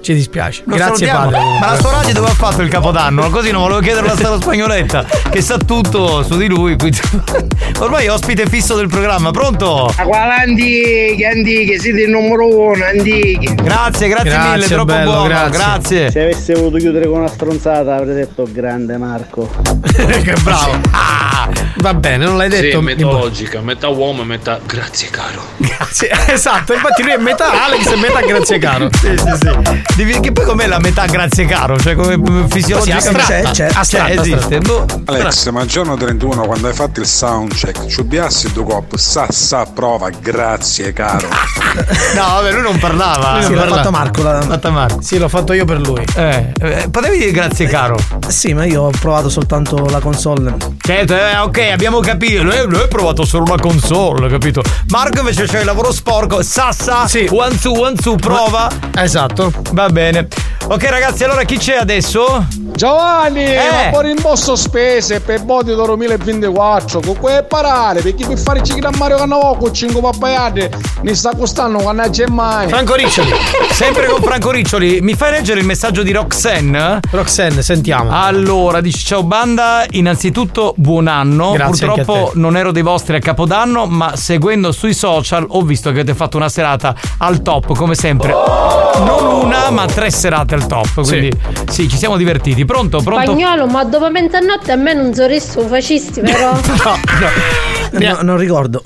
Ci 0.00 0.14
dispiace. 0.14 0.62
Lo 0.66 0.76
Grazie 0.76 1.06
salutiamo. 1.08 1.30
padre. 1.30 1.58
Ma 1.60 1.70
la 1.72 1.80
sua 1.80 1.90
radio 1.90 2.12
dove 2.14 2.28
ha 2.28 2.34
fatto 2.34 2.62
il 2.62 2.68
capodanno? 2.68 3.28
Così 3.28 3.50
non 3.50 3.62
volevo 3.62 3.80
chiederlo 3.80 4.12
a 4.12 4.16
Sara 4.16 4.40
Spagnoletta, 4.40 5.04
che 5.30 5.40
sa 5.40 5.56
tutto 5.58 6.22
su 6.22 6.36
di 6.36 6.46
lui. 6.46 6.76
quindi- 6.76 7.00
Ormai 7.80 8.06
è 8.06 8.12
ospite 8.12 8.46
fisso 8.46 8.76
del 8.76 8.88
programma, 8.88 9.32
pronto? 9.32 9.92
Ma 9.96 10.02
quale 10.04 10.34
antiche, 10.46 11.26
antiche, 11.26 11.78
siete 11.80 12.02
il 12.02 12.10
numero 12.10 12.46
uno, 12.46 12.84
antiche. 12.84 13.54
Grazie, 13.56 14.08
grazie, 14.08 14.30
Grazie, 14.30 14.50
mille, 14.52 14.66
troppo 14.66 14.84
bello, 14.84 15.10
buono, 15.10 15.26
grazie. 15.28 15.50
grazie. 15.58 16.10
Se 16.12 16.20
avesse 16.20 16.54
voluto 16.54 16.76
chiudere 16.78 17.06
con 17.08 17.18
una 17.18 17.28
stronzata 17.28 17.96
avrei 17.96 18.14
detto 18.14 18.46
grande 18.50 18.96
Marco. 18.98 19.50
che 20.22 20.34
bravo. 20.42 20.78
Ah, 20.92 21.35
Va 21.76 21.94
bene, 21.94 22.24
non 22.24 22.36
l'hai 22.36 22.48
detto. 22.48 22.78
Sì, 22.78 22.84
mi- 22.84 22.94
mitologica, 22.94 23.60
metà 23.60 23.88
uomo 23.88 24.22
e 24.22 24.24
metà 24.24 24.58
grazie 24.64 25.08
caro. 25.10 25.42
Sì, 25.90 26.06
esatto, 26.28 26.72
infatti 26.72 27.02
lui 27.02 27.12
è 27.12 27.16
metà 27.18 27.64
Alex 27.64 27.86
e 27.92 27.96
metà 27.96 28.20
grazie 28.20 28.58
caro. 28.58 28.88
Sì, 28.98 29.14
sì, 29.16 30.04
sì. 30.04 30.20
Che 30.20 30.32
poi 30.32 30.44
com'è 30.44 30.66
la 30.66 30.78
metà 30.78 31.04
grazie 31.06 31.44
caro? 31.44 31.78
Cioè 31.78 31.94
come 31.94 32.18
fisiologicamente 32.48 33.10
Così, 33.12 33.32
astratta. 33.32 33.52
Cioè, 33.52 33.68
Astratta, 33.74 34.10
esiste. 34.12 34.58
Boh, 34.60 34.84
Alex, 35.06 35.48
ma 35.50 35.62
il 35.62 35.68
giorno 35.68 35.96
31 35.96 36.46
quando 36.46 36.68
hai 36.68 36.74
fatto 36.74 37.00
il 37.00 37.06
soundcheck, 37.06 37.86
ci 37.86 38.00
ubbiassi 38.00 38.52
due 38.52 38.64
cop, 38.64 38.96
sa 38.96 39.26
sa 39.30 39.64
prova, 39.66 40.08
grazie 40.10 40.92
caro. 40.92 41.28
No, 42.14 42.22
vabbè, 42.24 42.52
lui 42.52 42.62
non 42.62 42.78
parlava. 42.78 43.42
Sì, 43.42 43.48
Non 43.48 43.56
l'ha 43.56 43.58
parlava. 43.60 43.76
fatto 43.76 43.90
Marco. 43.90 44.22
l'ha- 44.22 44.40
Fatta 44.42 44.70
Marco. 44.70 45.02
Sì, 45.02 45.18
l'ho 45.18 45.28
fatto 45.28 45.52
io 45.52 45.64
per 45.66 45.78
lui. 45.80 46.02
Eh, 46.16 46.52
eh, 46.58 46.88
potevi 46.90 47.18
dire 47.18 47.30
grazie 47.32 47.66
caro. 47.66 47.96
Sì, 48.28 48.54
ma 48.54 48.64
io 48.64 48.82
ho 48.84 48.90
provato 48.98 49.28
soltanto 49.28 49.84
la 49.90 49.98
console. 50.00 50.54
Certo, 50.80 51.14
eh, 51.14 51.35
ok, 51.44 51.58
abbiamo 51.72 52.00
capito. 52.00 52.42
Lui, 52.42 52.56
lui 52.66 52.80
ha 52.80 52.88
provato 52.88 53.24
solo 53.24 53.44
una 53.44 53.60
console, 53.60 54.28
capito? 54.28 54.62
Marco 54.88 55.18
invece 55.20 55.44
c'è 55.46 55.60
il 55.60 55.64
lavoro 55.64 55.92
sporco. 55.92 56.42
Sassa, 56.42 57.06
sì. 57.06 57.28
one 57.30 57.58
two, 57.58 57.78
one 57.78 57.94
two, 57.96 58.16
prova. 58.16 58.68
Esatto. 58.96 59.52
Va 59.72 59.88
bene. 59.88 60.28
Ok, 60.68 60.82
ragazzi, 60.90 61.24
allora 61.24 61.44
chi 61.44 61.58
c'è 61.58 61.76
adesso? 61.76 62.44
Giovanni, 62.76 63.42
Eh. 63.42 63.56
ma 63.56 63.90
poi 63.90 64.12
rimborso 64.12 64.54
spese 64.54 65.20
per 65.20 65.42
Bodi 65.42 65.70
d'Oro 65.74 65.96
2024 65.96 67.00
con 67.00 67.16
quelle 67.18 67.42
parole 67.42 68.02
perché 68.02 68.26
per 68.26 68.36
fare 68.38 68.62
cicli 68.62 68.84
a 68.84 68.90
Mario 68.98 69.16
Cannavò 69.16 69.56
con 69.56 69.72
5 69.72 69.98
pappaiate 69.98 70.70
mi 71.00 71.14
sta 71.14 71.34
costando 71.34 71.78
quando 71.78 72.02
c'è 72.10 72.26
mai 72.28 72.68
Franco 72.68 72.94
Riccioli. 72.94 73.30
Sempre 73.72 74.06
con 74.06 74.20
Franco 74.20 74.50
Riccioli. 74.50 75.00
Mi 75.00 75.14
fai 75.14 75.30
leggere 75.32 75.60
il 75.60 75.66
messaggio 75.66 76.02
di 76.02 76.12
Roxanne? 76.12 77.00
Roxanne, 77.10 77.62
sentiamo. 77.62 78.10
Allora, 78.12 78.82
dice 78.82 79.04
ciao 79.06 79.22
banda, 79.22 79.84
innanzitutto 79.90 80.74
buon 80.76 81.06
anno. 81.06 81.52
Grazie 81.52 81.86
a 81.86 81.92
Purtroppo 81.92 82.32
non 82.34 82.58
ero 82.58 82.72
dei 82.72 82.82
vostri 82.82 83.16
a 83.16 83.20
Capodanno, 83.20 83.86
ma 83.86 84.16
seguendo 84.16 84.70
sui 84.72 84.92
social 84.92 85.46
ho 85.48 85.62
visto 85.62 85.90
che 85.92 86.00
avete 86.00 86.14
fatto 86.14 86.36
una 86.36 86.50
serata 86.50 86.94
al 87.18 87.40
top, 87.40 87.74
come 87.74 87.94
sempre. 87.94 88.32
Non 88.32 89.24
una, 89.44 89.70
ma 89.70 89.86
tre 89.86 90.10
serate 90.10 90.54
al 90.54 90.66
top. 90.66 91.02
Quindi 91.06 91.32
sì, 91.70 91.88
ci 91.88 91.96
siamo 91.96 92.16
divertiti. 92.18 92.64
Pronto? 92.66 93.00
Pronto? 93.02 93.30
Spagnolo, 93.30 93.66
ma 93.66 93.84
dopo 93.84 94.10
mezzanotte 94.10 94.72
a 94.72 94.76
me 94.76 94.92
non 94.92 95.14
sorriso 95.14 95.66
fascisti, 95.66 96.20
però. 96.20 96.52
No, 97.92 98.18
non 98.20 98.36
ricordo. 98.36 98.82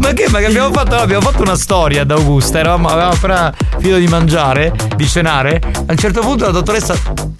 Ma 0.00 0.12
che? 0.12 0.28
Ma 0.28 0.38
che 0.38 0.46
abbiamo 0.46 0.72
fatto? 0.72 0.96
Abbiamo 0.96 1.20
fatto 1.20 1.42
una 1.42 1.54
storia 1.56 2.02
ad 2.02 2.10
Augusta. 2.10 2.58
Eravamo, 2.58 2.88
avevamo 2.88 3.12
appena 3.12 3.52
finito 3.78 3.98
di 3.98 4.06
mangiare, 4.08 4.72
di 4.96 5.06
cenare. 5.06 5.60
A 5.62 5.84
un 5.92 5.96
certo 5.96 6.20
punto 6.20 6.46
la 6.46 6.50
dottoressa. 6.50 6.96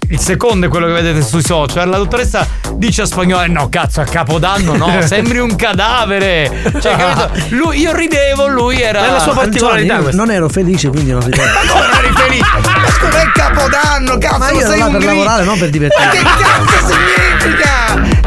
Il 0.09 0.19
secondo 0.19 0.67
è 0.67 0.69
quello 0.69 0.85
che 0.85 0.93
vedete 0.93 1.21
sui 1.21 1.41
social. 1.43 1.89
La 1.89 1.97
dottoressa 1.97 2.47
dice 2.75 3.01
a 3.01 3.05
spagnolo: 3.05 3.41
"Eh, 3.43 3.47
No, 3.47 3.67
cazzo, 3.69 3.99
a 3.99 4.05
capodanno 4.05 4.77
no, 4.77 5.01
sembri 5.03 5.39
un 5.39 5.53
cadavere. 5.55 6.71
Cioè, 6.79 6.95
capito? 6.95 7.29
Lui, 7.49 7.79
io 7.81 7.93
ridevo, 7.93 8.47
lui 8.47 8.79
era. 8.81 9.01
Giovanni, 9.49 9.85
io 9.85 10.15
non 10.15 10.31
ero 10.31 10.47
felice, 10.47 10.87
quindi 10.89 11.11
non 11.11 11.25
ricordo. 11.25 11.51
Ma 11.51 11.71
come 11.73 11.97
eri 11.97 12.13
felice? 12.15 12.49
Ma 12.63 12.89
scusa, 12.91 13.21
è 13.21 13.31
capodanno, 13.33 14.17
cazzo, 14.17 14.37
Ma 14.37 14.51
io 14.51 14.65
sei 14.65 14.81
un 14.81 14.97
lavorare, 15.07 15.43
non 15.43 15.57
per 15.57 15.65
Ma 15.67 15.71
divertirmi. 15.71 16.11
che 16.11 16.23
cazzo 16.43 16.87
significa? 16.87 17.75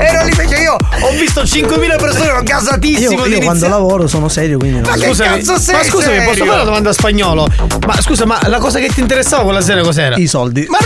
Ero 0.02 0.24
lì 0.24 0.34
perché 0.34 0.56
io 0.56 0.72
ho 0.76 1.10
visto 1.18 1.42
5.000 1.42 1.98
persone, 2.00 2.24
ero 2.24 2.42
gasatissimo. 2.42 3.26
Io, 3.26 3.36
io 3.36 3.40
quando 3.40 3.68
lavoro 3.68 4.06
sono 4.06 4.28
serio, 4.28 4.56
quindi 4.58 4.80
non 4.80 4.88
Ma 4.90 4.96
che 4.96 5.06
Scusami, 5.08 5.38
cazzo 5.38 5.58
sei 5.58 5.74
ma 5.76 5.82
scusami, 5.82 6.02
serio? 6.14 6.22
posso 6.30 6.44
fare 6.44 6.54
una 6.56 6.64
domanda 6.64 6.90
a 6.90 6.92
spagnolo? 6.92 7.46
Ma 7.86 8.00
scusa, 8.00 8.24
ma 8.24 8.38
la 8.46 8.58
cosa 8.58 8.78
che 8.78 8.88
ti 8.88 9.00
interessava 9.00 9.42
quella 9.44 9.60
sera 9.60 9.82
cos'era? 9.82 10.16
I 10.16 10.26
soldi. 10.26 10.66
Ma, 10.68 10.78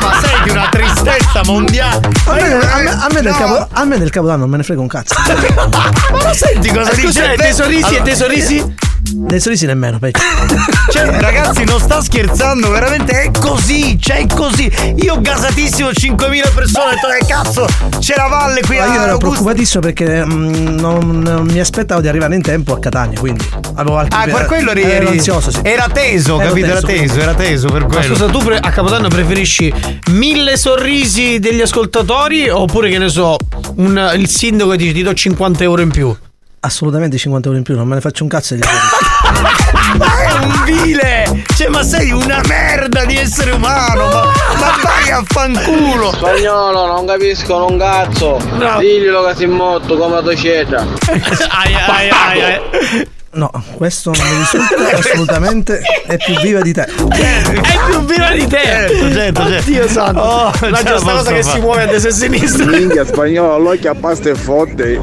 ma 0.00 0.20
sei 0.20 0.42
di 0.44 0.50
una 0.50 0.68
tristezza 0.68 1.42
mondiale. 1.44 2.08
A 2.26 2.32
me, 2.34 2.42
a 2.42 2.78
me- 2.78 2.90
a 2.90 3.06
me 3.12 3.20
del 3.22 3.32
No. 3.32 3.38
capo- 3.38 3.68
a 3.72 3.84
me 3.84 3.98
del 3.98 4.10
capodanno 4.10 4.40
non 4.40 4.50
me 4.50 4.56
ne 4.56 4.62
frega 4.64 4.80
un 4.80 4.88
cazzo. 4.88 5.14
Ma 6.10 6.22
lo 6.22 6.34
senti 6.34 6.72
cosa 6.72 6.90
Eh, 6.90 6.94
dice? 6.96 7.18
Allora, 7.20 7.32
e 7.34 8.00
dei 8.02 8.16
sorrisi? 8.16 8.74
Dei 9.12 9.40
sorrisi 9.40 9.66
nemmeno, 9.66 9.98
peggio. 9.98 10.18
Cioè, 10.90 11.20
ragazzi, 11.20 11.64
non 11.64 11.78
sta 11.78 12.02
scherzando, 12.02 12.68
veramente 12.70 13.22
è 13.22 13.30
così, 13.30 13.96
cioè 14.00 14.18
è 14.18 14.26
così. 14.26 14.70
Io 14.96 15.20
gasatissimo 15.20 15.88
5.000 15.90 16.52
persone, 16.52 16.84
ho 16.84 16.90
detto, 16.90 17.08
eh 17.20 17.26
cazzo, 17.26 17.66
c'è 18.00 18.16
la 18.16 18.26
valle 18.26 18.60
qui 18.62 18.76
Ma 18.76 18.82
a 18.82 18.86
io 18.86 18.92
ero 18.94 19.00
Augusta. 19.12 19.18
preoccupatissimo 19.18 19.80
perché 19.82 20.24
mm, 20.26 20.78
non, 20.78 21.20
non 21.20 21.46
mi 21.46 21.60
aspettavo 21.60 22.00
di 22.00 22.08
arrivare 22.08 22.34
in 22.34 22.42
tempo 22.42 22.74
a 22.74 22.80
Catania, 22.80 23.18
quindi 23.20 23.44
avevo 23.76 23.98
altri 23.98 24.18
Ah, 24.20 24.24
per 24.36 24.46
quello 24.46 24.72
eri, 24.72 24.82
ero 24.82 25.06
eri- 25.06 25.18
ansioso, 25.18 25.50
sì. 25.52 25.60
Era 25.62 25.86
teso, 25.92 26.40
Ero 26.40 26.48
capito? 26.48 26.66
Era 26.66 26.80
teso, 26.80 27.02
teso, 27.06 27.20
era 27.20 27.34
teso 27.34 27.68
per 27.68 27.82
Ma 27.82 27.86
quello. 27.86 28.02
scusa, 28.14 28.26
tu 28.26 28.38
pre- 28.38 28.58
a 28.58 28.70
Capodanno 28.70 29.08
preferisci 29.08 29.72
mille 30.10 30.56
sorrisi 30.56 31.38
degli 31.38 31.60
ascoltatori 31.60 32.48
oppure 32.48 32.90
che 32.90 32.98
ne 32.98 33.08
so, 33.08 33.36
un- 33.76 34.12
il 34.16 34.28
sindaco 34.28 34.70
che 34.70 34.76
dice 34.76 34.92
ti 34.92 35.02
do 35.02 35.14
50 35.14 35.62
euro 35.62 35.82
in 35.82 35.90
più? 35.90 36.14
Assolutamente 36.62 37.16
50 37.16 37.46
euro 37.48 37.58
in 37.58 37.64
più, 37.64 37.74
non 37.74 37.88
me 37.88 37.94
ne 37.94 38.00
faccio 38.02 38.22
un 38.22 38.28
cazzo 38.28 38.54
di 38.54 38.60
Ma 39.96 40.18
è 40.18 40.32
un 40.44 40.62
vile! 40.66 41.44
Cioè, 41.56 41.68
ma 41.68 41.82
sei 41.82 42.10
una 42.10 42.42
merda 42.46 43.06
di 43.06 43.16
essere 43.16 43.52
umano! 43.52 44.04
Ma, 44.04 44.24
ma 44.58 44.76
vai 44.82 45.10
a 45.10 45.22
fanculo! 45.26 46.12
Spagnolo 46.12 46.84
non 46.84 47.06
capiscono 47.06 47.66
un 47.66 47.78
cazzo 47.78 48.38
No. 48.58 48.78
diglielo 48.78 49.24
che 49.24 49.36
si 49.36 49.44
è 49.44 49.46
morto 49.46 49.96
come 49.96 50.16
la 50.16 50.20
doceta 50.20 50.80
ai, 51.48 51.74
ai, 51.74 52.08
ai, 52.10 52.42
ai. 52.42 53.08
No, 53.32 53.48
questo 53.76 54.10
non 54.10 54.26
mi 54.28 54.36
risulta 54.38 54.90
assolutamente. 54.98 55.80
È 56.04 56.16
più 56.16 56.34
viva 56.40 56.60
di 56.62 56.72
te. 56.72 56.82
È 56.82 57.78
più 57.88 58.00
viva 58.04 58.30
di 58.32 58.44
te! 58.48 58.56
Certo, 58.60 59.12
certo, 59.12 59.42
certo. 59.46 59.68
Oddio 59.68 59.88
santo! 59.88 60.20
Oh, 60.20 60.52
la 60.68 60.82
giusta 60.82 61.12
cosa 61.12 61.32
che 61.32 61.42
fare. 61.42 61.54
si 61.54 61.60
muove 61.60 61.82
a 61.82 61.86
destra 61.86 62.08
e 62.08 62.12
a 62.12 62.16
sinistra. 62.16 62.64
Minchia 62.66 63.04
spagnolo, 63.06 63.58
l'occhio 63.58 63.92
a 63.92 63.94
pasta 63.94 64.30
e 64.30 64.34
fotte. 64.34 65.00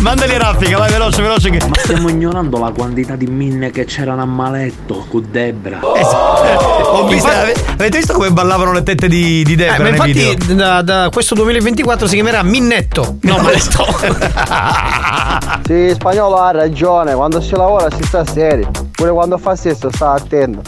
Mandali 0.00 0.36
raffica, 0.38 0.78
vai 0.78 0.90
veloce, 0.90 1.22
veloce 1.22 1.50
che. 1.50 1.64
Ma 1.68 1.76
stiamo 1.78 2.08
ignorando 2.08 2.58
la 2.58 2.72
quantità 2.72 3.14
di 3.14 3.26
minne 3.26 3.70
che 3.70 3.84
c'erano 3.84 4.22
a 4.22 4.26
maletto 4.26 5.06
con 5.08 5.24
Debra. 5.30 5.78
Ho 5.82 7.06
visto, 7.06 7.28
ave- 7.28 7.54
avete 7.74 7.98
visto 7.98 8.12
come 8.14 8.30
ballavano 8.32 8.72
le 8.72 8.82
tette 8.82 9.06
di, 9.06 9.44
di 9.44 9.52
Eh, 9.52 9.56
Debra 9.56 9.76
ma 9.76 9.82
nei 9.84 9.90
infatti 9.92 10.12
video? 10.12 10.54
da, 10.56 10.82
da 10.82 11.08
questo 11.12 11.36
2024 11.36 12.08
si 12.08 12.14
chiamerà 12.14 12.42
Minnetto. 12.42 13.18
No, 13.20 13.38
maletto. 13.42 13.86
Sì, 15.68 15.90
spagnolo 15.94 16.36
ha 16.36 16.50
ragione, 16.50 16.86
quando 16.88 17.40
si 17.40 17.54
lavora 17.54 17.88
si 17.94 18.02
sta 18.04 18.24
seri. 18.24 18.66
Pure 18.92 19.10
quando 19.10 19.36
fa 19.38 19.54
sesso 19.54 19.90
sta 19.92 20.12
attento. 20.12 20.62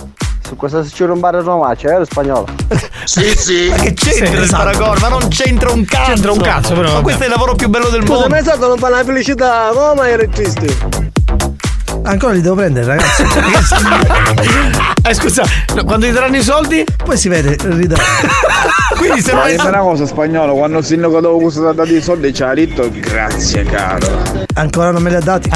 Su 0.47 0.57
cosa 0.57 0.83
si 0.85 1.03
un 1.05 1.21
bar 1.21 1.37
a 1.37 1.41
Roma, 1.41 1.75
c'è 1.75 1.89
vero 1.89 2.05
spagnolo? 2.05 2.47
Sì, 3.05 3.35
sì. 3.37 3.69
Ma 3.71 3.77
che 3.77 3.95
c'entra 3.95 4.27
Sì, 4.27 4.33
il 4.35 4.43
esatto. 4.43 4.63
paragone? 4.65 5.01
Ma 5.01 5.09
non 5.09 5.29
c'entra 5.29 5.71
un 5.73 5.85
cazzo! 5.85 6.11
C'entra 6.13 6.33
un 6.33 6.41
cazzo, 6.41 6.75
però, 6.75 6.93
Ma 6.93 7.01
questo 7.01 7.23
è 7.23 7.27
il 7.27 7.31
lavoro 7.33 7.55
più 7.55 7.69
bello 7.69 7.89
del 7.89 8.03
Scusa, 8.03 8.13
mondo! 8.13 8.29
ma 8.29 8.37
è 8.39 8.43
stato 8.43 8.69
non 8.69 8.77
fa 8.79 8.89
la 8.91 9.03
felicità, 9.05 9.71
come 9.73 10.09
eri 10.09 10.29
triste? 10.29 10.77
Ancora 12.03 12.33
li 12.35 12.41
devo 12.41 12.55
prendere, 12.57 12.87
ragazzi. 12.87 13.25
Eh, 15.03 15.15
scusa, 15.15 15.43
no, 15.75 15.85
quando 15.85 16.05
ti 16.07 16.13
daranno 16.13 16.37
i 16.37 16.43
soldi? 16.43 16.85
Poi 17.03 17.17
si 17.17 17.29
vede, 17.31 17.57
riderò. 17.63 18.03
Quindi 19.01 19.23
se 19.23 19.33
non 19.33 19.47
dimmi 19.47 19.67
una 19.67 19.79
cosa 19.79 20.05
spagnolo, 20.05 20.55
quando 20.55 20.79
il 20.79 20.85
sindaco 20.85 21.21
dopo 21.21 21.39
questo 21.39 21.67
ha 21.67 21.73
dato 21.73 21.91
i 21.91 22.03
soldi 22.03 22.35
ci 22.35 22.43
ha 22.43 22.53
detto 22.53 22.91
grazie 22.93 23.65
caro. 23.65 24.07
Ancora 24.55 24.91
non 24.91 25.03
me 25.03 25.09
li 25.09 25.17
ha 25.17 25.21
dati. 25.21 25.49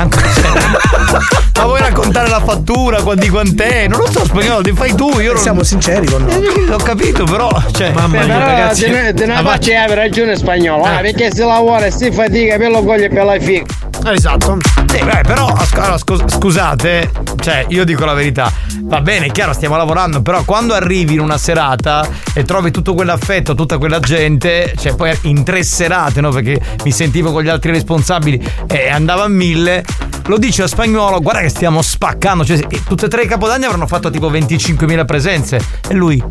Ma 1.57 1.65
vuoi 1.65 1.81
raccontare 1.81 2.29
la 2.29 2.41
fattura? 2.41 3.01
qua- 3.03 3.15
Di 3.15 3.29
quant'è? 3.29 3.87
Non 3.89 4.01
lo 4.01 4.11
so, 4.11 4.25
spagnolo, 4.25 4.63
ti 4.63 4.73
fai 4.73 4.95
tu, 4.95 5.19
io 5.21 5.33
non. 5.35 5.43
Siamo 5.43 5.63
sinceri 5.63 6.07
con 6.07 6.25
noi. 6.25 6.45
Eh, 6.45 6.73
Ho 6.73 6.77
capito, 6.79 7.25
però. 7.25 7.49
Cioè, 7.73 7.93
Mamma 7.93 8.25
mia, 8.25 8.35
Però 8.35 8.47
ragazzi. 8.47 8.81
te 8.83 8.89
ne, 8.91 9.15
te 9.15 9.27
ne 9.27 9.35
Ah, 9.35 9.43
faccio 9.43 9.71
avere 9.71 9.95
ragione 9.95 10.37
spagnolo, 10.37 10.85
ah, 10.85 10.99
perché 11.01 11.31
si 11.33 11.41
lavora 11.41 11.87
e 11.87 11.91
si 11.91 12.11
fatica 12.11 12.57
per 12.57 12.71
lo 12.71 12.83
cogliere 12.83 13.09
per 13.15 13.25
la 13.25 13.39
figa. 13.39 13.65
Esatto. 14.07 14.59
Sì, 14.93 15.03
beh, 15.03 15.21
però 15.23 15.47
allora, 15.47 15.97
scus- 15.99 16.25
scusate, 16.37 17.11
cioè 17.41 17.65
io 17.69 17.85
dico 17.85 18.05
la 18.05 18.13
verità, 18.13 18.53
va 18.83 19.01
bene, 19.01 19.27
è 19.27 19.31
chiaro, 19.31 19.53
stiamo 19.55 19.77
lavorando, 19.77 20.21
però 20.21 20.43
quando 20.45 20.75
arrivi 20.75 21.15
in 21.15 21.21
una 21.21 21.39
serata 21.39 22.07
e 22.35 22.45
trovi 22.45 22.71
tutto 22.71 22.93
quell'affetto, 22.95 23.55
tutta 23.55 23.79
quella 23.79 24.01
gente, 24.01 24.75
cioè 24.79 24.95
poi 24.95 25.17
in 25.23 25.43
tre 25.43 25.63
serate, 25.65 26.21
no? 26.21 26.29
Perché 26.31 26.61
mi 26.85 26.93
sentivo 26.93 27.33
con 27.33 27.43
gli 27.43 27.49
altri 27.49 27.71
responsabili 27.73 28.47
e 28.67 28.91
andava 28.91 29.25
a 29.25 29.29
mille, 29.29 29.83
lo 30.27 30.37
dice 30.39 30.65
a 30.65 30.67
spagnolo, 30.67 31.04
guarda 31.21 31.41
che 31.41 31.49
stiamo 31.49 31.83
spaccando, 31.83 32.45
cioè 32.45 32.67
tutte 32.87 33.07
e 33.07 33.09
tre 33.09 33.23
i 33.23 33.27
capodanni 33.27 33.65
avranno 33.65 33.87
fatto 33.87 34.11
tipo 34.11 34.31
25.000 34.31 35.05
presenze 35.05 35.61
e 35.89 35.95
lui... 35.95 36.23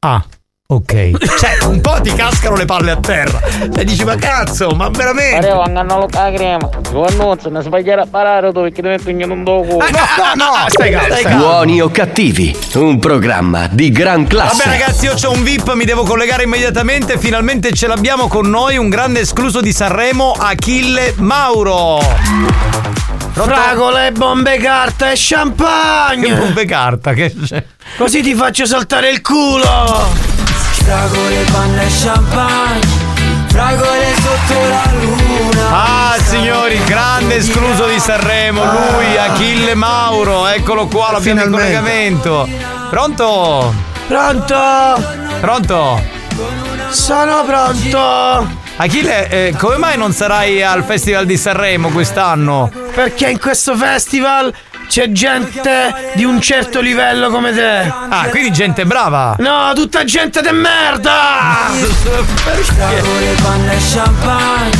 Ah. 0.00 0.24
Ok, 0.72 1.10
cioè 1.36 1.56
un 1.66 1.80
po' 1.80 2.00
ti 2.00 2.12
cascano 2.12 2.54
le 2.54 2.64
palle 2.64 2.92
a 2.92 2.96
terra 2.96 3.40
e 3.76 3.84
dici 3.84 4.04
ma 4.04 4.14
cazzo, 4.14 4.68
ma 4.70 4.88
veramente? 4.88 5.48
Arrivo, 5.48 5.62
hanno 5.62 6.06
la 6.08 6.32
crema. 6.32 6.68
Giovanni, 6.88 7.38
non 7.50 7.62
sbagliare 7.62 8.02
a 8.02 8.06
parare 8.08 8.52
tu 8.52 8.60
perché 8.60 8.80
ti 8.80 8.86
metto 8.86 9.10
in 9.10 9.28
un 9.28 9.42
dopo. 9.42 9.78
Ah, 9.78 10.34
no, 10.36 10.44
no, 10.44 10.52
stai 10.68 10.92
calmo, 10.92 11.06
stai 11.08 11.22
calmo. 11.24 11.38
Buoni 11.38 11.80
o 11.80 11.90
cattivi, 11.90 12.56
un 12.74 13.00
programma 13.00 13.66
di 13.68 13.90
gran 13.90 14.28
classe. 14.28 14.62
Vabbè 14.62 14.78
ragazzi, 14.78 15.06
io 15.06 15.14
ho 15.20 15.32
un 15.32 15.42
VIP, 15.42 15.72
mi 15.72 15.84
devo 15.84 16.04
collegare 16.04 16.44
immediatamente. 16.44 17.18
Finalmente 17.18 17.72
ce 17.72 17.88
l'abbiamo 17.88 18.28
con 18.28 18.48
noi, 18.48 18.76
un 18.76 18.88
grande 18.88 19.20
escluso 19.20 19.60
di 19.60 19.72
Sanremo, 19.72 20.30
Achille 20.38 21.14
Mauro. 21.16 21.98
Fragole, 23.32 24.12
bombe 24.12 24.56
carta 24.58 25.10
e 25.10 25.14
Che 25.14 25.20
champagne. 25.20 26.32
bombe 26.32 26.64
carta, 26.64 27.12
che 27.12 27.34
c'è? 27.44 27.64
Così 27.96 28.22
ti 28.22 28.34
faccio 28.34 28.66
saltare 28.66 29.10
il 29.10 29.20
culo. 29.20 30.29
Fragole, 30.84 31.44
panna 31.52 31.82
e 31.82 31.88
champagne 31.88 33.08
fragole 33.50 34.14
sotto 34.14 34.60
la 34.68 34.90
luna. 35.00 35.68
Ah, 35.70 36.16
signori, 36.22 36.80
grande 36.84 37.36
escluso 37.36 37.86
di 37.86 37.98
Sanremo, 37.98 38.62
lui, 38.64 39.16
Achille 39.16 39.74
Mauro, 39.74 40.46
eccolo 40.46 40.86
qua, 40.86 41.10
l'abbiamo 41.12 41.42
in 41.42 41.46
Finalmente. 41.46 41.80
collegamento. 41.80 42.48
Pronto? 42.90 43.74
Pronto? 44.06 45.04
Pronto? 45.40 46.02
Sono 46.90 47.44
pronto. 47.44 48.48
Achille, 48.76 49.28
eh, 49.28 49.54
come 49.58 49.76
mai 49.76 49.96
non 49.98 50.12
sarai 50.12 50.62
al 50.62 50.82
Festival 50.84 51.26
di 51.26 51.36
Sanremo 51.36 51.90
quest'anno? 51.90 52.70
Perché 52.94 53.28
in 53.28 53.38
questo 53.38 53.76
festival 53.76 54.52
c'è 54.90 55.12
gente 55.12 56.10
di 56.16 56.24
un 56.24 56.40
certo 56.40 56.80
livello 56.80 57.30
come 57.30 57.52
te. 57.52 57.92
Ah, 58.08 58.26
quindi 58.28 58.50
gente 58.50 58.84
brava. 58.84 59.36
No, 59.38 59.70
tutta 59.72 60.02
gente 60.02 60.40
de 60.40 60.50
merda! 60.50 61.70
Fragole, 62.64 63.36
panna 63.40 63.70
e 63.70 63.78
champagne, 63.78 64.76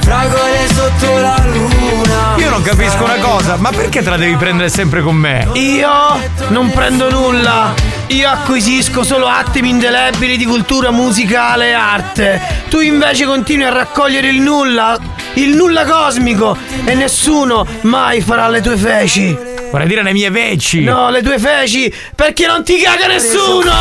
fragole 0.00 0.68
sotto 0.72 1.18
la 1.18 1.36
luna. 1.44 2.36
Io 2.36 2.48
non 2.48 2.62
capisco 2.62 3.04
una 3.04 3.16
cosa, 3.16 3.56
ma 3.56 3.68
perché 3.68 4.02
te 4.02 4.08
la 4.08 4.16
devi 4.16 4.36
prendere 4.36 4.70
sempre 4.70 5.02
con 5.02 5.16
me? 5.16 5.46
Io 5.52 6.18
non 6.48 6.72
prendo 6.72 7.10
nulla. 7.10 7.74
Io 8.06 8.28
acquisisco 8.30 9.04
solo 9.04 9.26
attimi 9.26 9.68
indelebili 9.68 10.38
di 10.38 10.46
cultura 10.46 10.90
musicale 10.90 11.68
e 11.68 11.72
arte. 11.72 12.40
Tu 12.70 12.80
invece 12.80 13.26
continui 13.26 13.66
a 13.66 13.72
raccogliere 13.72 14.28
il 14.28 14.40
nulla, 14.40 14.98
il 15.34 15.54
nulla 15.54 15.84
cosmico 15.84 16.56
e 16.84 16.94
nessuno 16.94 17.66
mai 17.82 18.20
farà 18.20 18.48
le 18.48 18.60
tue 18.60 18.76
feci. 18.76 19.50
Vorrei 19.70 19.86
dire 19.86 20.02
le 20.02 20.12
mie 20.12 20.28
veci. 20.28 20.82
No, 20.82 21.08
le 21.08 21.22
tue 21.22 21.38
feci, 21.38 21.92
perché 22.14 22.46
non 22.46 22.62
ti 22.62 22.78
caga 22.78 23.06
nessuno! 23.06 23.72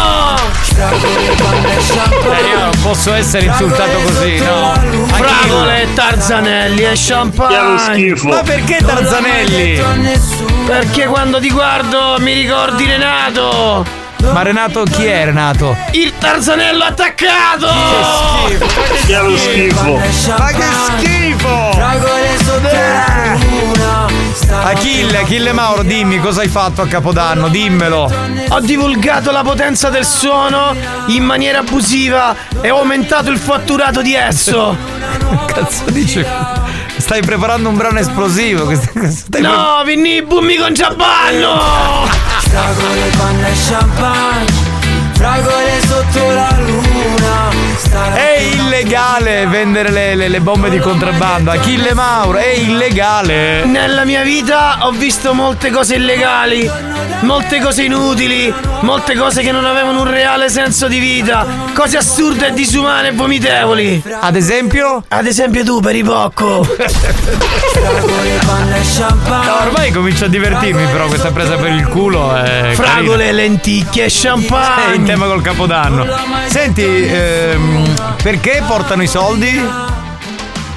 Eh, 0.78 2.48
io 2.50 2.60
non 2.60 2.72
posso 2.82 3.12
essere 3.14 3.48
insultato 3.48 3.98
così, 4.00 4.38
no. 4.38 4.74
Fragole, 5.08 5.88
Tarzanelli 5.94 6.84
e 6.84 6.94
champagne. 6.96 8.16
Ma 8.24 8.42
perché 8.42 8.78
Tarzanelli? 8.78 9.84
Perché 10.66 11.06
quando 11.08 11.42
ti 11.42 11.52
guardo 11.52 12.16
mi 12.20 12.34
ricordi 12.34 12.86
Renato. 12.86 14.01
Ma 14.22 14.44
Renato 14.44 14.84
chi 14.84 15.06
è 15.06 15.26
Renato? 15.26 15.76
Il 15.92 16.14
Tarzanello 16.18 16.84
attaccato! 16.84 17.68
Che 19.06 19.38
schifo. 19.38 20.00
Ma 20.38 20.48
che 20.48 20.64
schifo! 20.86 21.72
Fragole 21.74 22.38
sotto 22.44 22.62
la 22.62 23.38
luna. 23.40 24.10
Achille, 24.64 25.18
Achille 25.20 25.52
Mauro, 25.54 25.84
dimmi 25.84 26.20
cosa 26.20 26.42
hai 26.42 26.48
fatto 26.48 26.82
a 26.82 26.88
Capodanno, 26.88 27.48
dimmelo. 27.50 28.12
Ho 28.50 28.60
divulgato 28.60 29.32
la 29.32 29.42
potenza 29.42 29.90
del 29.90 30.06
suono 30.06 30.76
in 31.08 31.24
maniera 31.24 31.60
abusiva 31.60 32.36
e 32.62 32.70
ho 32.70 32.78
aumentato 32.78 33.30
il 33.32 33.38
fatturato 33.40 34.02
di 34.02 34.14
esso. 34.14 34.78
Cazzo 35.48 35.84
dice? 35.90 36.26
Stai 36.98 37.22
preparando 37.22 37.70
un 37.70 37.76
brano 37.76 38.00
esplosivo. 38.00 38.68
che 38.68 38.76
stai- 39.10 39.42
No, 39.42 39.82
Vinni, 39.86 40.22
bummi 40.22 40.56
con 40.58 40.74
Giabbanno! 40.74 42.30
Fragole, 42.52 43.10
panna 43.18 43.48
e 43.48 43.56
champagne, 43.56 44.52
fragole 45.14 45.80
sotto 45.88 46.32
la 46.32 46.58
luna. 46.60 47.51
È 48.14 48.40
illegale 48.54 49.46
vendere 49.48 49.92
le, 49.92 50.16
le- 50.16 50.28
le 50.28 50.42
bombe 50.42 50.70
di 50.70 50.78
contrabbando. 50.80 51.52
Achille 51.52 51.94
Mauro, 51.94 52.38
è 52.38 52.50
illegale. 52.50 53.64
Nella 53.66 54.04
mia 54.04 54.24
vita 54.24 54.80
ho 54.82 54.92
visto 54.92 55.34
molte 55.34 55.70
cose 55.72 55.96
illegali, 55.96 56.70
molte 57.22 57.60
cose 57.62 57.84
inutili, 57.84 58.54
molte 58.82 59.16
cose 59.16 59.42
che 59.42 59.52
non 59.52 59.66
avevano 59.66 60.02
un 60.02 60.10
reale 60.12 60.50
senso 60.50 60.88
di 60.88 61.00
vita, 61.00 61.46
cose 61.74 61.98
assurde 61.98 62.48
e 62.48 62.54
disumane 62.54 63.10
e 63.10 63.12
vomitevoli. 63.14 64.04
Ad 64.20 64.36
esempio? 64.36 65.04
Ad 65.08 65.26
esempio 65.26 65.64
tu, 65.64 65.80
Peripocco. 65.80 66.64
Fragole, 66.64 68.40
panna 68.46 68.76
e 68.76 68.82
champagne. 68.84 69.46
No, 69.46 69.56
ormai 69.66 69.92
comincio 69.92 70.26
a 70.26 70.28
divertirmi, 70.28 70.86
però 70.92 71.08
questa 71.08 71.32
presa 71.32 71.56
per 71.56 71.72
il 71.72 71.88
culo 71.88 72.36
è. 72.36 72.72
Fragole, 72.74 73.32
lenticchie 73.32 74.04
e 74.04 74.06
È 74.06 74.10
in 74.10 74.14
champagne. 74.22 75.04
tema 75.04 75.26
col 75.28 75.42
capodanno. 75.42 76.06
Senti, 76.48 76.84
ehm, 76.84 77.61
perché 78.22 78.64
portano 78.68 79.04
i 79.04 79.08
soldi? 79.08 79.62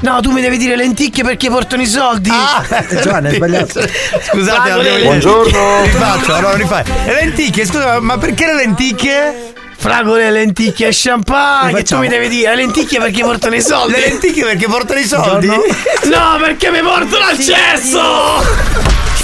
No, 0.01 0.21
tu 0.21 0.31
mi 0.33 0.41
devi 0.43 0.59
dire 0.59 0.77
lenticchie 0.77 1.25
perché 1.25 1.49
portano 1.49 1.83
i 1.83 1.87
soldi. 1.87 2.31
Giovanni, 3.03 3.29
hai 3.29 3.35
sbagliato. 3.37 3.81
Scusate, 3.81 4.61
Fragole, 4.69 4.83
devo- 4.83 5.05
Buongiorno. 5.05 5.83
Rifaccio, 5.83 6.35
allora 6.35 6.57
rifai. 6.57 6.85
Le 7.07 7.15
lenticchie, 7.15 7.65
scusa, 7.65 8.01
ma 8.01 8.19
perché 8.19 8.47
le 8.47 8.55
lenticchie? 8.55 9.53
Fragole, 9.77 10.31
lenticchie 10.31 10.89
e 10.89 10.91
champagne. 10.93 11.83
Tu 11.83 11.97
mi 11.99 12.09
devi 12.09 12.29
dire 12.29 12.51
le 12.51 12.57
lenticchie 12.57 12.99
perché 13.01 13.23
portano 13.23 13.55
i 13.55 13.63
soldi. 13.63 13.93
Le 13.93 14.01
lenticchie 14.09 14.45
perché 14.45 14.67
portano 14.67 15.01
i 15.01 15.05
soldi? 15.07 15.47
No, 15.47 16.37
perché 16.39 16.71
mi 16.71 16.81
portano 16.81 17.25
al 17.25 17.39
cesso. 17.39 18.43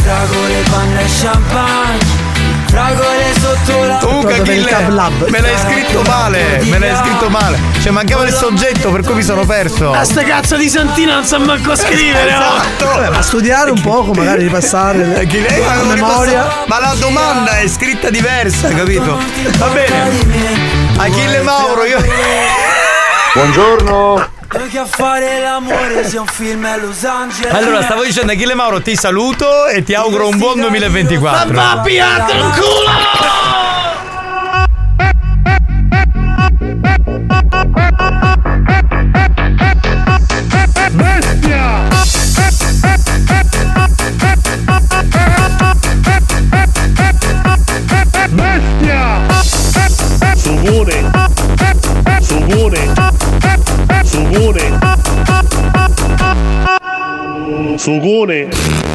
Fragole, 0.03 0.63
panna 0.71 1.01
e 1.01 1.07
champagne, 1.21 1.99
fragole 2.71 3.25
sotto 3.41 3.85
la 3.85 3.99
Comunque 4.01 4.35
Achille, 4.41 4.71
me 5.29 5.41
l'hai 5.41 5.59
scritto 5.59 6.03
male, 6.03 6.61
me 6.63 6.79
l'hai 6.79 6.97
scritto 6.97 7.29
male. 7.29 7.59
Cioè 7.83 7.91
mancava 7.91 8.25
il 8.25 8.33
soggetto 8.33 8.91
per 8.91 9.03
cui 9.03 9.15
mi 9.15 9.23
sono 9.23 9.45
perso. 9.45 9.93
A 9.93 10.05
sta 10.05 10.23
cazzo 10.23 10.57
di 10.57 10.69
Santina 10.69 11.15
non 11.15 11.25
sa 11.25 11.39
manco 11.39 11.75
scrivere. 11.75 12.33
oh. 12.35 12.39
Esatto. 12.39 13.11
Ma 13.13 13.23
studiare 13.23 13.71
un 13.71 13.81
poco, 13.81 14.13
magari 14.13 14.45
ripassare 14.45 15.05
le- 15.05 15.21
Achille, 15.21 15.49
eh, 15.49 15.61
ma 15.65 15.75
la 15.75 15.83
memoria. 15.95 16.49
Ma 16.67 16.79
la 16.81 16.95
domanda 16.99 17.59
è 17.59 17.67
scritta 17.69 18.09
diversa, 18.11 18.69
capito? 18.69 19.19
Va 19.59 19.67
bene. 19.69 20.11
Achille 20.97 21.43
Mauro, 21.43 21.85
io. 21.85 21.99
Buongiorno. 23.35 24.39
Che 24.51 24.79
a 24.79 24.85
fare 24.85 25.41
l'amore 25.41 26.05
sia 26.09 26.21
un 26.21 26.27
film 26.27 26.65
a 26.65 26.77
Los 26.77 27.05
Angeles. 27.05 27.53
Allora, 27.53 27.83
stavo 27.83 28.03
dicendo 28.03 28.33
Achille 28.33 28.55
Mauro, 28.55 28.83
ti 28.83 28.97
saluto 28.97 29.67
e 29.67 29.85
ti 29.85 29.95
auguro 29.95 30.29
un 30.29 30.39
buon 30.39 30.61
2024. 30.61 31.53
Ma 31.53 31.75
va 31.75 31.81
piatto 31.83 32.33
un 32.33 32.51
culo! 32.51 33.29
Sugone. 50.37 51.00
Sugone. 51.00 51.00
Sugone. 54.31 54.79
Sugone. 57.77 58.49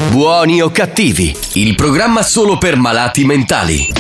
Buoni 0.10 0.62
o 0.62 0.70
cattivi, 0.72 1.36
il 1.56 1.76
programma 1.76 2.24
solo 2.24 2.58
per 2.58 2.78
malati 2.78 3.26
mentali. 3.26 3.92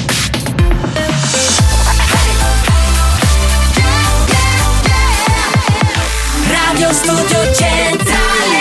Radio 6.47 6.93
Studio 6.93 7.53
Centrale 7.53 8.57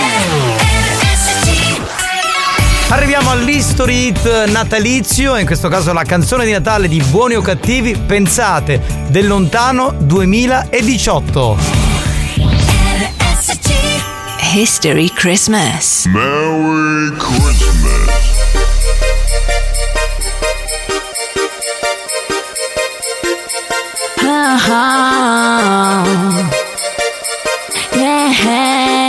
RSC 0.98 1.80
Arriviamo 2.88 3.30
all'History 3.30 4.09
Hit 4.09 4.46
natalizio, 4.48 5.36
in 5.36 5.46
questo 5.46 5.68
caso 5.68 5.92
la 5.92 6.02
canzone 6.02 6.44
di 6.44 6.51
Natale 6.51 6.88
di 6.88 7.01
Buoni 7.09 7.36
o 7.36 7.40
Cattivi, 7.40 7.96
pensate, 7.96 8.82
del 9.10 9.28
lontano 9.28 9.94
2018. 9.96 11.84
History 14.41 15.11
Christmas 15.11 16.07
Merry 16.07 17.11
Christmas. 17.19 18.35
Ah, 24.27 26.51
yeah. 27.95 29.03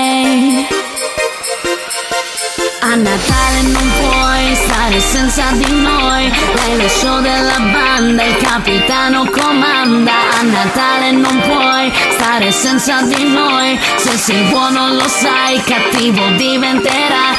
Natale 2.95 3.61
non 3.61 3.91
puoi 3.99 4.55
stare 4.55 4.99
senza 4.99 5.51
di 5.51 5.81
noi. 5.81 6.31
Lei 6.55 6.81
lo 6.81 6.88
show 6.88 7.22
della 7.22 7.59
banda, 7.59 8.23
il 8.23 8.38
capitano 8.38 9.30
comanda. 9.30 10.13
A 10.39 10.41
Natale 10.43 11.11
non 11.11 11.39
puoi 11.41 11.91
stare 12.11 12.51
senza 12.51 13.01
di 13.01 13.23
noi. 13.23 13.80
Se 13.97 14.17
sei 14.17 14.43
buono 14.49 14.93
lo 14.93 15.07
sai, 15.07 15.61
cattivo 15.63 16.30
diventerai 16.38 17.35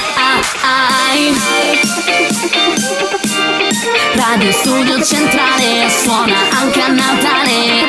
Radio 4.14 4.52
Studio 4.52 5.02
Centrale 5.02 5.88
suona 5.88 6.36
anche 6.50 6.82
a 6.82 6.88
Natale 6.88 7.88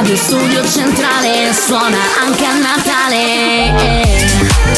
Radio 0.00 0.16
Studio 0.16 0.64
Centrale 0.64 1.52
suona 1.52 1.98
anche 2.24 2.46
a 2.46 2.56
Natale. 2.56 4.69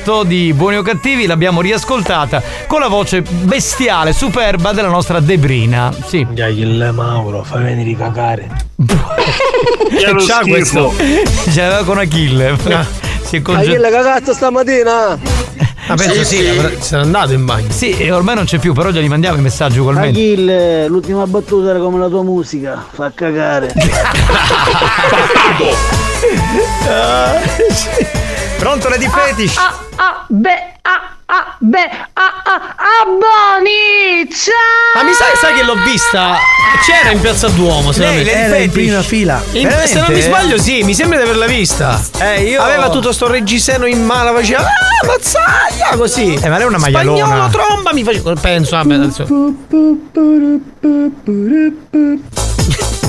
2008 0.00 0.24
di 0.24 0.52
Buoni 0.54 0.76
o 0.76 0.82
Cattivi, 0.82 1.26
l'abbiamo 1.26 1.60
riascoltata 1.60 2.42
con 2.66 2.80
la 2.80 2.88
voce 2.88 3.20
bestiale, 3.22 4.12
superba 4.12 4.72
della 4.72 4.88
nostra 4.88 5.20
Debrina. 5.20 5.92
Sì. 6.06 6.26
il 6.34 6.90
Mauro, 6.92 7.42
fa 7.44 7.58
venire 7.58 7.94
cagare. 7.96 8.48
Che 9.90 10.12
lo 10.12 10.24
c'ha 10.24 10.38
schifo. 10.40 10.48
questo? 10.48 10.94
Ce 11.50 11.60
l'aveva 11.60 11.84
con 11.84 11.98
Achille. 11.98 12.56
Si 13.22 13.36
è 13.36 13.42
conge- 13.42 13.72
chi 13.72 13.76
la 13.76 13.90
cagazza 13.90 14.32
stamattina? 14.32 15.18
Ma 15.88 15.94
penso 15.96 16.24
sì, 16.24 16.46
se 16.78 16.96
n'è 16.96 17.02
andato 17.02 17.32
in 17.32 17.44
bagno. 17.44 17.70
Sì, 17.70 17.90
e 17.90 18.12
ormai 18.12 18.36
non 18.36 18.44
c'è 18.44 18.58
più, 18.58 18.72
però 18.72 18.90
già 18.92 19.00
gli 19.00 19.08
mandiamo 19.08 19.36
i 19.36 19.40
messaggi 19.40 19.78
ugualmente. 19.80 20.18
Achille, 20.18 20.86
l'ultima 20.86 21.26
battuta 21.26 21.70
era 21.70 21.80
come 21.80 21.98
la 21.98 22.08
tua 22.08 22.22
musica, 22.22 22.82
fa 22.92 23.10
cagare. 23.12 23.72
Pronto 28.60 28.90
Lady 28.90 29.08
Fetish? 29.08 29.56
Ah, 29.56 29.72
ah, 29.96 30.26
beh, 30.28 30.60
ah, 30.84 31.16
ah, 31.30 31.56
beh, 31.58 31.90
ah, 32.14 32.42
ah, 32.44 32.74
ah, 32.76 33.04
Boni, 33.06 34.28
ciao! 34.32 34.94
Ma 34.94 35.02
mi 35.02 35.12
sai, 35.14 35.36
sai 35.40 35.54
che 35.54 35.62
l'ho 35.62 35.76
vista? 35.84 36.36
C'era 36.84 37.10
in 37.10 37.20
piazza 37.20 37.48
Duomo, 37.48 37.92
se 37.92 38.00
Lei, 38.00 38.24
non 38.24 38.34
era 38.34 38.56
in 38.58 38.70
prima 38.70 39.02
fila. 39.02 39.42
In- 39.52 39.70
se 39.84 40.00
non 40.00 40.12
mi 40.12 40.20
sbaglio, 40.20 40.58
sì, 40.58 40.82
mi 40.82 40.94
sembra 40.94 41.18
di 41.18 41.24
averla 41.24 41.46
vista. 41.46 42.00
Eh, 42.18 42.42
io- 42.44 42.62
Aveva 42.62 42.88
tutto 42.90 43.12
sto 43.12 43.26
reggiseno 43.28 43.86
in 43.86 44.04
mano, 44.04 44.32
faceva 44.34 44.60
Ah, 44.62 45.06
mazzaglia! 45.06 45.96
Così. 45.96 46.34
Eh, 46.34 46.48
ma 46.48 46.56
lei 46.56 46.64
è 46.64 46.68
una 46.68 46.78
maialona. 46.78 47.24
Spagnolo, 47.26 47.48
tromba, 47.50 47.92
mi 47.92 48.04
faceva. 48.04 48.32
Penso, 48.34 48.76
vabbè, 48.76 48.94
adesso. 48.94 49.26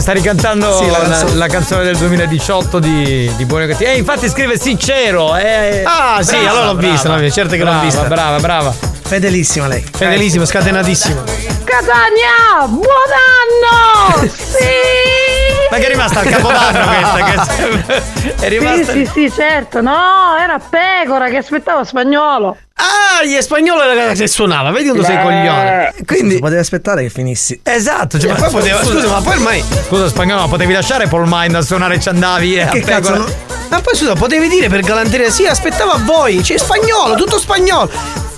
Sta 0.02 0.14
ricantando 0.14 0.77
Sì, 0.77 0.89
la 0.89 0.98
la, 0.98 1.03
canzone. 1.07 1.35
la 1.35 1.48
canzone 1.48 1.84
del 1.84 1.95
2018 1.98 2.80
di, 2.80 3.31
di 3.38 3.45
Buoni 3.45 3.65
o 3.65 3.68
Cattivi. 3.68 3.91
Eh, 3.91 3.98
infatti 3.98 4.27
scrive 4.30 4.57
sincero. 4.57 5.35
Eh, 5.38 5.84
Ah, 5.85 6.23
sì, 6.23 6.35
allora 6.38 6.65
l'ho 6.72 6.76
vista, 6.76 7.10
l'ho 7.10 7.18
vista, 7.19 7.41
certo 7.41 7.52
che 7.56 7.60
l'ho 7.60 7.65
Brava, 7.69 7.81
vista. 7.84 8.02
Brava, 8.12 8.40
brava. 8.42 8.72
Fedelissima 8.74 9.68
lei. 9.68 9.82
Fedelissima, 9.90 10.46
scatenatissima. 10.46 11.24
Catania, 11.64 12.68
buon 12.68 12.84
anno! 13.08 14.28
Sì! 14.36 15.31
Ma 15.72 15.77
che 15.77 15.85
è 15.85 15.89
rimasta 15.89 16.19
al 16.19 16.26
capodanno 16.27 16.85
questa? 17.23 17.56
Che 17.56 18.34
è 18.45 18.49
rimasta. 18.49 18.91
Sì, 18.91 19.06
sì, 19.06 19.11
sì, 19.14 19.31
certo, 19.34 19.80
no, 19.81 20.35
era 20.38 20.60
pecora 20.60 21.30
che 21.30 21.38
aspettava 21.38 21.85
spagnolo. 21.85 22.57
Ah, 22.76 23.23
gli 23.23 23.39
spagnolo 23.39 23.81
era 23.81 24.11
che 24.11 24.27
suonava, 24.27 24.72
vedi 24.72 24.85
quando 24.89 25.06
sei 25.06 25.15
Beh. 25.15 25.22
coglione. 25.22 25.93
Quindi 26.06 26.39
potevi 26.39 26.60
aspettare 26.60 27.03
che 27.03 27.10
finissi. 27.10 27.57
Esatto, 27.64 28.19
cioè, 28.19 28.31
E 28.31 28.34
poi 28.35 28.49
poteva- 28.49 28.84
scusa, 28.84 29.07
ma 29.07 29.22
poi 29.22 29.34
ormai- 29.38 29.64
Scusa, 29.88 30.10
spagnolo, 30.10 30.41
ma 30.41 30.48
potevi 30.49 30.73
lasciare 30.73 31.07
Paul 31.07 31.23
Mind 31.27 31.56
a 31.56 31.61
suonare 31.61 31.95
e 31.95 31.99
ci 32.02 32.10
andavi 32.10 32.56
eh, 32.60 32.65
Che 32.65 32.80
a 32.80 32.84
pecora. 32.84 32.95
cazzo? 32.99 33.15
no? 33.15 33.26
Ma 33.69 33.80
poi 33.80 33.95
scusa, 33.95 34.14
potevi 34.15 34.49
dire 34.49 34.68
per 34.68 34.81
galanteria, 34.81 35.30
sì, 35.30 35.45
aspettavo 35.45 35.91
a 35.91 35.99
voi, 36.03 36.41
c'è 36.41 36.57
spagnolo, 36.57 37.15
tutto 37.15 37.39
spagnolo. 37.39 37.89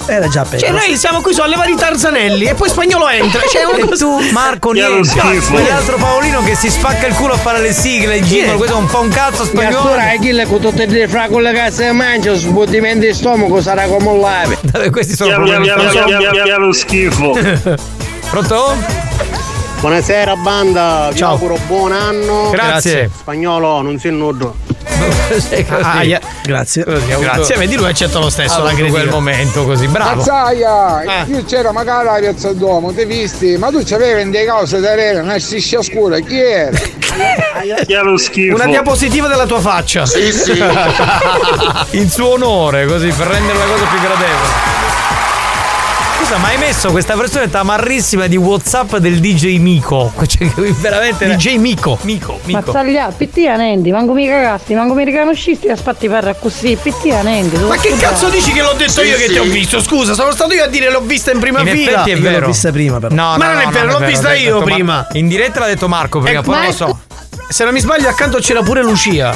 Era 0.06 0.28
già 0.28 0.44
peggio. 0.44 0.66
Cioè, 0.66 0.72
noi 0.72 0.98
siamo 0.98 1.22
qui 1.22 1.34
su 1.34 1.42
alle 1.42 1.56
vari 1.56 1.76
Tarzanelli 1.76 2.46
e 2.46 2.54
poi 2.56 2.70
spagnolo 2.70 3.08
entra. 3.10 3.42
Cioè, 3.50 3.64
una 3.64 3.78
E 3.78 3.82
cosa- 3.88 4.06
tu, 4.06 4.20
Marco, 4.32 4.72
niente. 4.72 5.18
Quell'altro 5.50 5.96
Paolino 5.98 6.44
che 6.44 6.56
si 6.56 6.70
spacca 6.70 7.08
il 7.08 7.14
culo 7.16 7.34
a 7.34 7.38
fare 7.38 7.60
le 7.62 7.72
sigle, 7.74 8.18
il 8.18 8.26
jingle, 8.26 8.56
questo 8.58 8.76
è 8.76 8.80
un 8.80 8.86
po' 8.88 9.00
un 9.00 9.10
cazzo 9.10 9.46
spagnolo. 9.46 9.80
Allora, 9.94 10.12
Achille 10.12 10.46
con 10.46 10.60
tutte 10.60 10.84
e 10.84 10.88
due 10.88 11.08
fra 11.08 11.28
con 11.28 11.42
le 11.42 11.54
cazzo 11.54 11.84
di 11.84 11.92
mangia, 11.92 12.34
sbottimento 12.34 13.06
di 13.06 13.14
stomaco 13.14 13.62
sarà 13.62 13.86
come 13.86 14.10
un 14.10 14.20
lave. 14.20 14.58
Vabbè, 14.62 14.90
Questi 14.90 15.16
sono 15.16 15.34
problemi 15.34 15.70
chiaro, 16.44 16.72
schifo. 16.74 17.38
Pronto? 18.30 18.76
Buonasera 19.80 20.36
banda, 20.38 21.10
vi 21.12 21.18
Ciao. 21.20 21.32
auguro 21.32 21.58
buon 21.68 21.92
anno. 21.92 22.50
Grazie. 22.52 23.10
Spagnolo, 23.20 23.82
non 23.82 24.00
si 24.00 24.10
nudo. 24.10 24.56
Ah, 25.82 26.04
yeah. 26.04 26.20
Grazie. 26.44 26.84
Grazie, 26.84 27.56
vedi 27.58 27.76
lui 27.76 27.88
accetta 27.88 28.20
lo 28.20 28.30
stesso 28.30 28.58
la 28.62 28.70
avuto 28.70 28.76
critica. 28.76 29.00
quel 29.00 29.10
momento 29.10 29.66
così, 29.66 29.88
bravo. 29.88 30.16
Mazzaia, 30.18 31.02
Eh. 31.26 31.32
io 31.32 31.44
c'era 31.46 31.72
magari 31.72 32.08
alla 32.08 32.20
piazza 32.20 32.54
Duomo, 32.54 32.94
ti 32.94 33.06
visti? 33.06 33.58
Ma 33.58 33.70
tu 33.70 33.82
c'avevi 33.84 34.30
delle 34.30 34.46
cose 34.46 34.80
da 34.80 34.94
rere, 34.96 35.20
una 35.22 35.40
striscia 35.40 35.82
scura, 35.82 36.20
chi 36.20 36.40
era? 36.40 36.78
Chiaro 37.86 38.18
schifo. 38.18 38.56
Una 38.56 38.66
diapositiva 38.66 39.28
della 39.28 39.46
tua 39.46 39.60
faccia. 39.60 40.06
Sì, 40.06 40.32
sì. 40.32 40.52
In 41.98 42.10
suo 42.10 42.34
onore, 42.34 42.86
così, 42.86 43.08
per 43.10 43.28
rendere 43.28 43.58
la 43.58 43.66
cosa 43.66 43.86
più 43.86 44.00
gradevole. 44.00 44.83
Scusa, 46.34 46.46
ma 46.48 46.52
hai 46.52 46.58
messo 46.58 46.90
questa 46.90 47.16
versione 47.16 47.48
tamarrissima 47.48 48.26
di 48.26 48.38
WhatsApp 48.38 48.96
del 48.96 49.20
DJ 49.20 49.60
Mico? 49.60 50.12
Cioè, 50.26 50.48
veramente. 50.80 51.28
DJ 51.36 51.58
Mico. 51.58 52.00
Mico, 52.02 52.40
Mico. 52.46 52.60
Mazzaglia, 52.72 53.14
pitti 53.16 53.48
anendi, 53.48 53.92
manco 53.92 54.14
mi 54.14 54.26
cagasti, 54.26 54.74
manco 54.74 54.96
mi 54.96 55.04
riconoscisti 55.06 55.70
a 55.70 55.76
spatti 55.76 56.08
per 56.08 56.36
così, 56.40 56.76
pitti 56.82 57.12
anendi. 57.12 57.56
Ma 57.58 57.76
che 57.78 57.96
cazzo 57.98 58.30
dici 58.30 58.52
che 58.52 58.64
l'ho 58.64 58.74
detto 58.76 59.04
io 59.04 59.16
che 59.16 59.28
ti 59.28 59.38
ho 59.38 59.44
visto? 59.44 59.80
Scusa, 59.80 60.16
sono 60.16 60.32
stato 60.32 60.54
io 60.54 60.64
a 60.64 60.68
dire 60.68 60.90
l'ho 60.90 61.02
vista 61.02 61.32
in 61.32 61.38
prima 61.40 61.60
In 61.60 61.68
fila. 61.68 61.92
effetti 62.02 62.12
è 62.12 62.18
vero. 62.18 62.40
l'ho 62.40 62.48
vista 62.48 62.72
prima 62.72 63.00
però. 63.00 63.14
No, 63.14 63.38
Ma 63.38 63.46
no, 63.46 63.52
non 63.52 63.62
è 63.62 63.66
no, 63.66 63.70
vero, 63.72 64.00
l'ho 64.00 64.06
vista 64.06 64.28
l'ha 64.30 64.34
io 64.36 64.54
detto 64.54 64.66
Mar- 64.66 64.74
prima. 64.74 65.08
In 65.12 65.28
diretta 65.28 65.60
l'ha 65.60 65.68
detto 65.68 65.88
Marco 65.88 66.20
prima, 66.20 66.40
Eh, 66.40 66.44
poi 66.44 66.56
non 66.56 66.66
lo 66.66 66.72
so. 66.72 67.00
Se 67.48 67.64
non 67.64 67.74
mi 67.74 67.80
sbaglio, 67.80 68.10
accanto 68.10 68.40
c'era 68.40 68.64
pure 68.64 68.82
Lucia. 68.82 69.36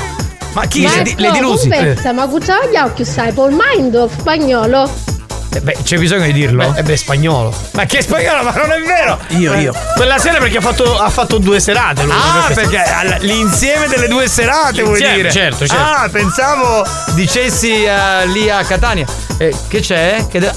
Ma 0.54 0.66
chi? 0.66 0.82
Ma 0.82 0.96
Lady, 0.96 1.14
Lady 1.18 1.42
Lucy? 1.42 1.70
Conversa, 1.70 2.12
ma 2.12 2.26
cucciaglia 2.28 2.86
occhio 2.86 3.06
sai, 3.06 3.32
Paul 3.34 3.52
Mind 3.56 4.10
spagnolo? 4.20 5.17
Eh, 5.58 5.62
beh, 5.62 5.78
c'è 5.84 5.98
bisogno 5.98 6.26
di 6.26 6.34
dirlo? 6.34 6.76
Eh 6.76 6.84
beh, 6.84 6.96
spagnolo. 6.98 7.54
Ma 7.74 7.86
che 7.86 8.02
spagnolo? 8.04 8.44
Ma 8.44 8.52
non 8.52 8.72
è 8.72 8.80
vero! 8.82 9.20
Io, 9.30 9.56
io. 9.56 9.74
Quella 9.96 10.20
sera 10.20 10.38
perché 10.38 10.58
ha 10.58 10.62
fatto, 10.62 11.00
ha 11.00 11.10
fatto 11.10 11.40
due 11.40 11.60
serate. 11.60 12.04
lui, 12.04 12.14
Ah, 12.14 12.50
perché 12.54 12.78
all- 12.78 13.18
l'insieme 13.22 13.88
delle 13.88 14.08
due 14.08 14.28
serate 14.28 14.84
vuol 14.84 14.98
dire? 15.00 15.32
certo, 15.32 15.66
certo. 15.66 15.84
Ah, 15.84 16.08
pensavo 16.12 16.86
dicessi 17.16 17.84
eh, 17.84 18.28
lì 18.28 18.50
a 18.50 18.64
Catania. 18.64 19.06
Eh, 19.40 19.54
che 19.68 19.80
c'è? 19.80 20.26
Che 20.30 20.40
de- 20.40 20.54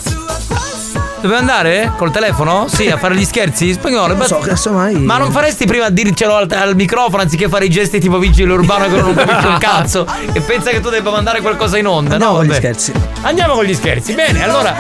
Dove 1.21 1.37
andare? 1.37 1.93
Col 1.97 2.11
telefono? 2.11 2.67
Sì, 2.67 2.89
a 2.89 2.97
fare 2.97 3.15
gli 3.15 3.25
scherzi? 3.25 3.73
Spagnolo? 3.75 4.15
Non 4.15 4.27
so, 4.27 4.39
beh- 4.39 4.47
cazzo 4.49 4.73
mai. 4.73 4.95
Ma 4.95 5.19
non 5.19 5.31
faresti 5.31 5.67
prima 5.67 5.91
dircelo 5.91 6.35
al, 6.35 6.49
al 6.51 6.75
microfono 6.75 7.21
anziché 7.23 7.49
fare 7.49 7.67
i 7.67 7.71
gesti 7.71 8.01
tipo 8.01 8.19
vigile 8.19 8.51
urbano 8.53 8.89
che 8.89 9.01
non 9.01 9.15
capisce 9.15 9.47
un 9.47 9.59
cazzo 9.59 10.07
e 10.33 10.41
pensa 10.41 10.71
che 10.71 10.81
tu 10.81 10.89
debba 10.89 11.11
mandare 11.11 11.41
qualcosa 11.43 11.77
in 11.77 11.87
onda? 11.87 12.13
Andiamo 12.15 12.33
no, 12.33 12.39
con 12.39 12.47
gli 12.47 12.49
vabbè. 12.49 12.61
scherzi. 12.61 12.93
Andiamo 13.23 13.53
con 13.55 13.65
gli 13.65 13.75
scherzi. 13.75 14.15
Bene, 14.15 14.43
allora, 14.43 14.75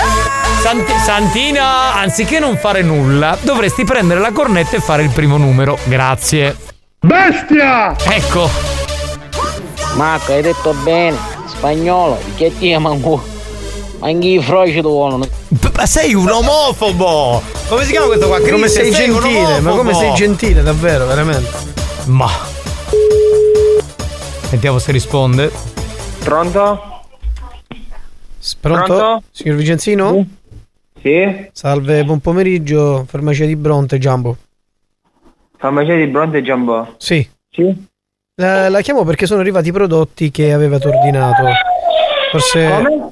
Santi- 0.62 0.92
Santina, 1.04 1.94
anziché 1.94 2.38
non 2.38 2.56
fare 2.56 2.80
nulla, 2.82 3.36
dovresti 3.42 3.84
prendere 3.84 4.20
la 4.20 4.32
cornetta 4.32 4.76
e 4.76 4.80
fare 4.80 5.02
il 5.02 5.10
primo 5.10 5.36
numero. 5.36 5.78
Grazie. 5.84 6.56
Bestia! 7.00 7.94
Ecco. 8.08 8.48
Marco, 9.94 10.32
hai 10.32 10.40
detto 10.42 10.72
bene. 10.82 11.16
Spagnolo, 11.46 12.18
che 12.36 12.50
ti 12.56 12.74
manco. 12.78 13.22
Anche 14.00 14.28
i 14.28 14.42
froci 14.42 14.80
tuono. 14.80 15.26
Ma 15.76 15.86
sei 15.86 16.14
un 16.14 16.28
omofobo! 16.28 17.42
Come 17.68 17.84
si 17.84 17.90
chiama 17.90 18.06
questo 18.06 18.28
qua? 18.28 18.40
Come 18.40 18.68
sei 18.68 18.88
un 18.88 18.94
gentile, 18.94 19.60
ma 19.60 19.70
come 19.72 19.94
sei 19.94 20.14
gentile, 20.14 20.62
davvero, 20.62 21.06
veramente. 21.06 21.50
Ma. 22.06 22.28
Sentiamo 24.48 24.78
se 24.78 24.92
risponde. 24.92 25.52
Pronto? 26.24 27.02
Pronto? 28.60 28.84
Pronto? 28.86 29.22
Signor 29.30 29.56
Vicenzino? 29.56 30.26
Sì? 31.00 31.48
Salve, 31.52 32.02
buon 32.04 32.20
pomeriggio, 32.20 33.04
farmacia 33.06 33.44
di 33.44 33.56
Bronte, 33.56 33.98
Giambo. 33.98 34.36
Farmacia 35.58 35.94
di 35.94 36.06
Bronte 36.06 36.38
e 36.38 36.42
Giambò. 36.42 36.94
Sì. 36.96 37.28
Sì? 37.50 37.86
La, 38.36 38.70
la 38.70 38.80
chiamo 38.80 39.04
perché 39.04 39.26
sono 39.26 39.40
arrivati 39.40 39.68
i 39.68 39.72
prodotti 39.72 40.30
che 40.30 40.52
avevate 40.54 40.88
ordinato. 40.88 41.42
Forse. 42.30 42.68
Come? 42.68 43.09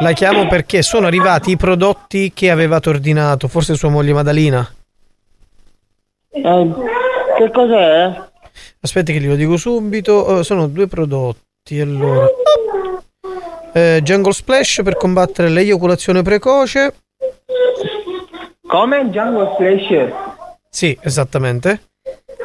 La 0.00 0.12
chiamo 0.12 0.46
perché 0.46 0.80
sono 0.80 1.06
arrivati 1.06 1.50
i 1.50 1.56
prodotti 1.56 2.32
che 2.32 2.50
avevate 2.50 2.88
ordinato. 2.88 3.48
Forse 3.48 3.74
sua 3.74 3.90
moglie 3.90 4.14
Madalina. 4.14 4.66
Eh, 6.30 6.72
che 7.36 7.50
cos'è? 7.50 8.28
Aspetti 8.80 9.12
che 9.12 9.20
glielo 9.20 9.34
dico 9.34 9.58
subito. 9.58 10.12
Oh, 10.12 10.42
sono 10.42 10.68
due 10.68 10.86
prodotti. 10.86 11.78
Allora. 11.80 12.26
Eh, 13.72 14.00
Jungle 14.02 14.32
Splash 14.32 14.80
per 14.82 14.96
combattere 14.96 15.50
l'eiaculazione 15.50 16.22
precoce. 16.22 16.94
Come? 18.66 19.10
Jungle 19.10 19.54
Flash? 19.56 20.12
Sì, 20.70 20.96
esattamente. 21.02 21.88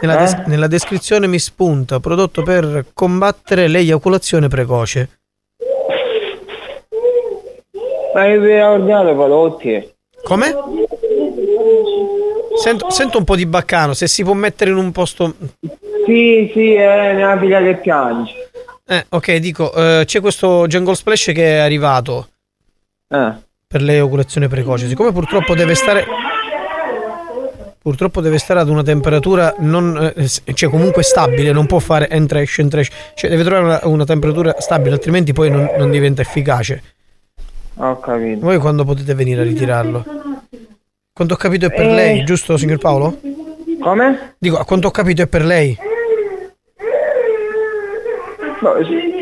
Nella, 0.02 0.18
des- 0.18 0.44
nella 0.48 0.68
descrizione 0.68 1.26
mi 1.28 1.40
spunta 1.40 2.02
prodotto 2.02 2.44
per 2.44 2.88
combattere 2.94 3.70
l'eiaculazione 3.70 4.50
precoce. 4.50 5.22
Ma 8.16 8.22
hai 8.22 8.62
ordinato 8.62 9.10
i 9.10 9.14
prodotti? 9.14 9.94
Come? 10.24 10.56
Sento, 12.56 12.90
sento 12.90 13.18
un 13.18 13.26
po' 13.26 13.36
di 13.36 13.46
baccano, 13.46 13.94
se 13.94 14.08
si 14.08 14.24
può 14.24 14.32
mettere 14.32 14.72
in 14.72 14.78
un 14.78 14.94
posto... 14.94 15.36
Sì, 16.06 16.50
sì, 16.54 16.74
è 16.76 17.12
nella 17.12 17.38
figlia 17.38 17.62
che 17.62 17.76
piange. 17.76 18.32
Eh, 18.88 19.06
ok, 19.10 19.36
dico, 19.36 19.74
eh, 19.74 20.04
c'è 20.06 20.22
questo 20.22 20.66
Jungle 20.66 20.96
Splash 20.96 21.32
che 21.34 21.58
è 21.58 21.58
arrivato 21.58 22.30
Eh. 23.10 23.34
per 23.68 23.82
l'eiaculazione 23.82 24.48
precoce. 24.48 24.88
Siccome 24.88 25.12
purtroppo 25.12 25.54
deve 25.54 25.76
stare... 25.76 26.06
Purtroppo 27.82 28.22
deve 28.22 28.38
stare 28.38 28.62
ad 28.62 28.70
una 28.70 28.82
temperatura 28.82 29.54
non, 29.58 30.14
eh, 30.16 30.54
cioè 30.54 30.70
comunque 30.70 31.04
stabile, 31.04 31.52
non 31.52 31.66
può 31.66 31.80
fare 31.80 32.10
entra 32.10 32.40
esce 32.40 32.62
entra 32.62 32.80
esce. 32.80 32.94
Cioè 33.14 33.30
deve 33.30 33.44
trovare 33.44 33.66
una, 33.66 33.80
una 33.84 34.06
temperatura 34.06 34.56
stabile, 34.58 34.96
altrimenti 34.96 35.34
poi 35.34 35.50
non, 35.50 35.70
non 35.78 35.92
diventa 35.92 36.22
efficace. 36.22 36.82
Ho 37.78 38.00
capito. 38.00 38.40
Voi 38.46 38.58
quando 38.58 38.86
potete 38.86 39.14
venire 39.14 39.42
a 39.42 39.44
ritirarlo? 39.44 40.04
Quanto 41.14 41.34
ho 41.34 41.38
capito 41.38 41.66
è 41.68 41.72
per 41.72 41.86
Eh. 41.88 41.94
lei, 41.94 42.24
giusto 42.24 42.58
signor 42.58 42.78
Paolo? 42.78 43.20
Come? 43.80 44.36
Dico, 44.38 44.58
a 44.58 44.66
quanto 44.66 44.88
ho 44.88 44.92
capito 44.92 45.22
è 45.22 45.28
per 45.28 45.44
lei. 45.44 45.78
No, 48.62 48.74
sì. 48.84 49.14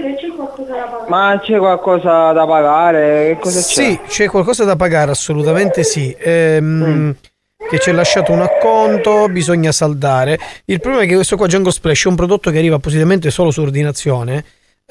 Ma 1.08 1.40
c'è 1.44 1.58
qualcosa 1.58 2.32
da 2.32 2.46
pagare? 2.46 3.34
Che 3.36 3.40
cosa 3.42 3.60
c'è? 3.60 3.66
Sì, 3.66 4.00
c'è 4.08 4.28
qualcosa 4.30 4.64
da 4.64 4.76
pagare, 4.76 5.12
assolutamente 5.12 5.84
sì. 5.84 6.16
Ehm, 6.18 7.16
Che 7.70 7.80
ci 7.80 7.90
è 7.90 7.94
lasciato 7.94 8.32
un 8.34 8.42
acconto, 8.42 9.28
bisogna 9.30 9.72
saldare. 9.72 10.38
Il 10.66 10.80
problema 10.82 11.06
è 11.06 11.08
che 11.08 11.16
questo 11.16 11.38
qua 11.38 11.48
Jungle 11.48 11.72
Splash 11.72 12.06
è 12.06 12.10
un 12.10 12.16
prodotto 12.16 12.52
che 12.52 12.58
arriva 12.58 12.76
appositamente 12.76 13.32
solo 13.32 13.52
su 13.52 13.62
ordinazione. 13.62 14.44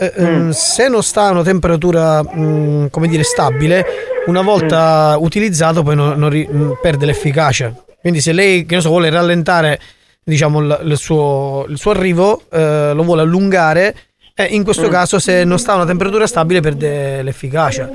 Eh, 0.03 0.13
ehm, 0.17 0.51
se 0.51 0.89
non 0.89 1.03
sta 1.03 1.27
a 1.27 1.31
una 1.31 1.43
temperatura, 1.45 2.23
mm, 2.25 2.87
come 2.91 3.07
dire, 3.09 3.23
stabile, 3.23 3.85
una 4.27 4.43
volta 4.43 5.17
utilizzato 5.19 5.83
poi 5.83 5.95
non- 5.95 6.19
non 6.19 6.29
ri- 6.29 6.49
mm, 6.51 6.73
perde 6.81 7.07
l'efficacia. 7.07 7.73
Quindi 8.01 8.21
se 8.21 8.33
lei, 8.33 8.67
so, 8.81 8.89
vuole 8.89 9.11
rallentare 9.11 9.79
diciamo, 10.25 10.61
il, 10.61 10.81
il 10.85 10.97
suo, 10.97 11.65
il 11.69 11.79
suo 11.79 11.93
arrivo, 11.93 12.43
eh, 12.51 12.93
lo 12.95 13.03
vuole 13.05 13.23
allungare, 13.23 13.95
eh, 14.35 14.45
in 14.45 14.65
questo 14.65 14.89
Mm. 14.89 14.91
caso 14.91 15.19
se 15.21 15.45
non 15.45 15.59
sta 15.59 15.73
a 15.73 15.77
una 15.77 15.87
temperatura 15.87 16.27
stabile 16.27 16.61
perde 16.61 17.23
l'efficacia. 17.23 17.89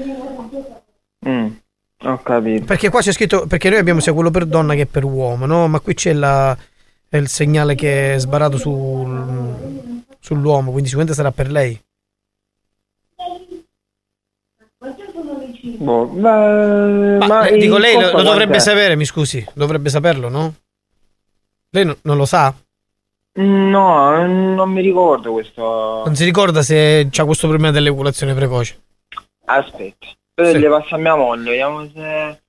Mm, 1.27 1.47
ho 2.05 2.17
capito. 2.23 2.65
Perché 2.65 2.89
qua 2.89 3.01
c'è 3.01 3.11
scritto, 3.11 3.47
perché 3.47 3.69
noi 3.69 3.79
abbiamo 3.79 3.99
sia 3.99 4.13
quello 4.13 4.31
per 4.31 4.45
donna 4.45 4.75
che 4.75 4.85
per 4.85 5.03
uomo, 5.03 5.45
no? 5.45 5.67
Ma 5.67 5.79
qui 5.81 5.93
c'è 5.93 6.13
la, 6.13 6.55
il 7.09 7.27
segnale 7.27 7.75
che 7.75 8.13
è 8.15 8.19
sbarato 8.19 8.57
sul- 8.57 10.03
sull'uomo, 10.19 10.71
quindi 10.71 10.85
sicuramente 10.89 11.15
sarà 11.15 11.31
per 11.31 11.49
lei. 11.51 11.77
Boh, 15.77 16.05
ma, 16.07 17.17
Ma, 17.17 17.27
ma 17.27 17.45
eh, 17.47 17.57
dico, 17.57 17.77
lei 17.77 17.99
lo, 17.99 18.11
lo 18.11 18.23
dovrebbe 18.23 18.59
sapere, 18.59 18.95
mi 18.95 19.05
scusi, 19.05 19.45
dovrebbe 19.53 19.89
saperlo, 19.89 20.29
no? 20.29 20.53
Lei 21.71 21.85
no- 21.85 21.97
non 22.03 22.17
lo 22.17 22.25
sa? 22.25 22.53
No, 23.39 24.25
non 24.25 24.71
mi 24.71 24.81
ricordo 24.81 25.31
questo. 25.33 26.03
Non 26.05 26.15
si 26.15 26.23
ricorda 26.23 26.61
se 26.63 27.07
c'ha 27.11 27.25
questo 27.25 27.47
problema 27.47 27.71
dell'eoculazione 27.71 28.33
precoce? 28.33 28.79
Aspetta, 29.45 30.07
Sì. 30.43 30.57
gli 30.57 30.65
passo 30.67 30.95
a 30.95 30.97
mia 30.97 31.15
moglie, 31.15 31.49
vediamo 31.51 31.87
se. 31.93 32.41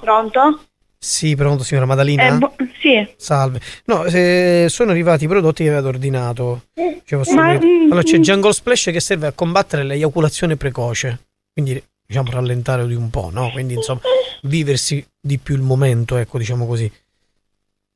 Pronto? 0.00 0.62
Sì, 0.98 1.34
pronto 1.36 1.62
signora 1.62 1.86
Madalina? 1.86 2.26
Eh, 2.26 2.32
bo- 2.38 2.54
sì. 2.80 3.06
Salve. 3.16 3.60
No, 3.84 4.08
se 4.08 4.66
sono 4.68 4.90
arrivati 4.90 5.24
i 5.24 5.28
prodotti 5.28 5.62
che 5.64 5.70
avete 5.70 5.86
ordinato. 5.86 6.62
Cioè, 7.04 7.34
Ma- 7.34 7.54
mm, 7.54 7.84
Allora 7.90 8.02
c'è 8.02 8.18
mm. 8.18 8.22
Jungle 8.22 8.52
Splash 8.52 8.90
che 8.92 9.00
serve 9.00 9.28
a 9.28 9.32
combattere 9.32 9.82
l'eiaculazione 9.84 10.56
precoce. 10.56 11.26
Quindi 11.52 11.82
diciamo 12.08 12.30
rallentare 12.30 12.86
di 12.86 12.94
un 12.94 13.10
po', 13.10 13.28
no? 13.30 13.50
Quindi 13.50 13.74
insomma 13.74 14.00
viversi 14.42 15.06
di 15.20 15.36
più 15.36 15.54
il 15.54 15.60
momento, 15.60 16.16
ecco, 16.16 16.38
diciamo 16.38 16.66
così. 16.66 16.90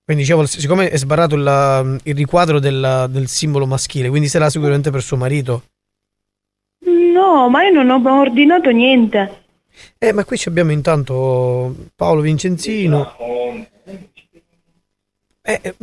Quindi 0.05 0.25
dicevo, 0.25 0.45
siccome 0.45 0.91
è 0.91 0.99
sbarrato 0.99 1.35
il, 1.35 2.01
il 2.03 2.15
riquadro 2.15 2.59
del, 2.59 3.07
del 3.09 3.29
simbolo 3.29 3.67
maschile, 3.67 4.11
quindi 4.11 4.29
sarà 4.29 4.51
sicuramente 4.51 4.91
per 4.91 5.01
suo 5.01 5.17
marito. 5.17 5.63
No, 6.85 7.49
ma 7.49 7.65
io 7.65 7.83
non 7.83 7.89
ho 7.89 8.21
ordinato 8.21 8.69
niente. 8.69 9.45
Eh, 9.97 10.13
ma 10.13 10.27
qui 10.27 10.37
ci 10.37 10.49
abbiamo 10.49 10.73
intanto 10.73 11.75
Paolo 11.97 12.21
Vincenzino. 12.21 13.17
Eh, 15.41 15.61
eh, 15.63 15.75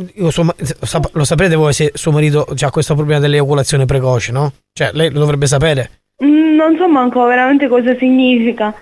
sap- 0.84 1.16
lo 1.16 1.26
saprete 1.26 1.56
voi 1.56 1.74
se 1.74 1.92
suo 1.96 2.12
marito 2.12 2.46
ha 2.58 2.70
questo 2.70 2.94
problema 2.94 3.20
dell'eiaculazione 3.20 3.86
precoce, 3.86 4.32
no? 4.32 4.54
Cioè, 4.72 4.92
lei 4.94 5.10
lo 5.10 5.20
dovrebbe 5.20 5.48
sapere. 5.48 6.04
Mm, 6.24 6.56
Non 6.56 6.76
so 6.78 6.88
manco 6.90 7.24
veramente 7.26 7.68
cosa 7.68 7.96
significa. 7.98 8.74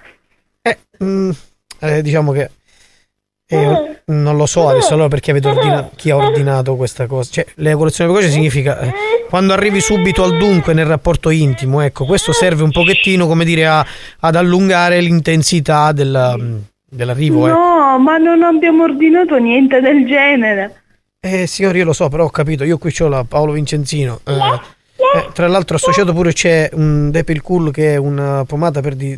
Mm, 1.03 1.30
eh, 1.80 2.01
diciamo 2.01 2.31
che 2.31 2.49
eh, 3.49 4.01
non 4.07 4.35
lo 4.35 4.45
so 4.45 4.68
adesso 4.68 4.93
allora 4.93 5.07
perché 5.07 5.31
avete 5.31 5.47
ordinato 5.47 5.91
chi 5.95 6.09
ha 6.09 6.15
ordinato 6.18 6.76
questa 6.76 7.05
cosa. 7.07 7.30
Cioè, 7.31 7.45
l'eiaculazione 7.55 8.11
precoce 8.11 8.31
significa 8.31 8.80
eh, 8.80 8.93
quando 9.30 9.53
arrivi 9.53 9.80
subito 9.80 10.23
al 10.23 10.38
dunque 10.38 10.73
nel 10.73 10.85
rapporto 10.88 11.30
intimo, 11.30 11.80
ecco, 11.81 12.05
questo 12.05 12.34
serve 12.34 12.64
un 12.64 12.72
pochettino, 12.72 13.27
come 13.27 13.45
dire, 13.45 13.65
a- 13.68 13.85
ad 14.22 14.35
allungare 14.35 14.99
l'intensità 14.99 15.91
del, 15.93 16.35
mm, 16.38 16.57
dell'arrivo, 16.89 17.47
ecco. 17.47 17.57
No, 17.57 17.99
ma 17.99 18.18
non 18.18 18.43
abbiamo 18.43 18.84
ordinato 18.84 19.38
niente 19.38 19.80
del 19.80 20.05
genere. 20.05 20.81
Eh 21.19 21.47
signore, 21.47 21.77
io 21.80 21.85
lo 21.85 21.93
so, 21.93 22.09
però 22.09 22.26
ho 22.26 22.30
capito, 22.30 22.64
io 22.64 22.77
qui 22.77 22.91
c'ho 22.91 23.07
la 23.07 23.23
Paolo 23.23 23.53
Vincenzino. 23.53 24.19
eh, 24.26 24.76
eh, 24.98 25.30
tra 25.34 25.48
l'altro 25.48 25.76
associato 25.76 26.11
pure 26.14 26.34
c'è 26.34 26.69
un 26.74 27.11
Depil 27.11 27.41
Cool 27.41 27.72
che 27.72 27.94
è 27.94 27.98
una 27.98 28.44
pomata 28.45 28.82
per 28.82 28.95
di- 28.95 29.18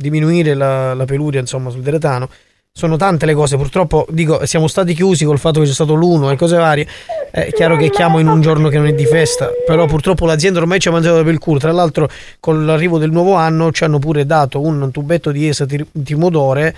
diminuire 0.00 0.54
la, 0.54 0.94
la 0.94 1.04
peluria, 1.04 1.40
insomma, 1.40 1.70
sul 1.70 1.82
deretano. 1.82 2.28
Sono 2.72 2.96
tante 2.96 3.26
le 3.26 3.34
cose, 3.34 3.56
purtroppo 3.56 4.06
dico, 4.10 4.46
siamo 4.46 4.68
stati 4.68 4.94
chiusi 4.94 5.24
col 5.24 5.40
fatto 5.40 5.60
che 5.60 5.66
c'è 5.66 5.72
stato 5.72 5.94
l'uno 5.94 6.30
e 6.30 6.36
cose 6.36 6.56
varie. 6.56 6.86
È 7.30 7.52
chiaro 7.52 7.76
che 7.76 7.90
chiamo 7.90 8.20
in 8.20 8.28
un 8.28 8.40
giorno 8.40 8.68
che 8.68 8.78
non 8.78 8.86
è 8.86 8.92
di 8.92 9.06
festa, 9.06 9.50
però 9.66 9.86
purtroppo 9.86 10.24
l'azienda 10.24 10.60
ormai 10.60 10.78
ci 10.78 10.88
ha 10.88 10.92
mangiato 10.92 11.22
per 11.24 11.38
culo. 11.38 11.58
Tra 11.58 11.72
l'altro, 11.72 12.08
con 12.38 12.64
l'arrivo 12.64 12.98
del 12.98 13.10
nuovo 13.10 13.34
anno 13.34 13.72
ci 13.72 13.84
hanno 13.84 13.98
pure 13.98 14.24
dato 14.24 14.60
un 14.60 14.90
tubetto 14.92 15.32
di 15.32 15.48
esatimodore 15.48 16.76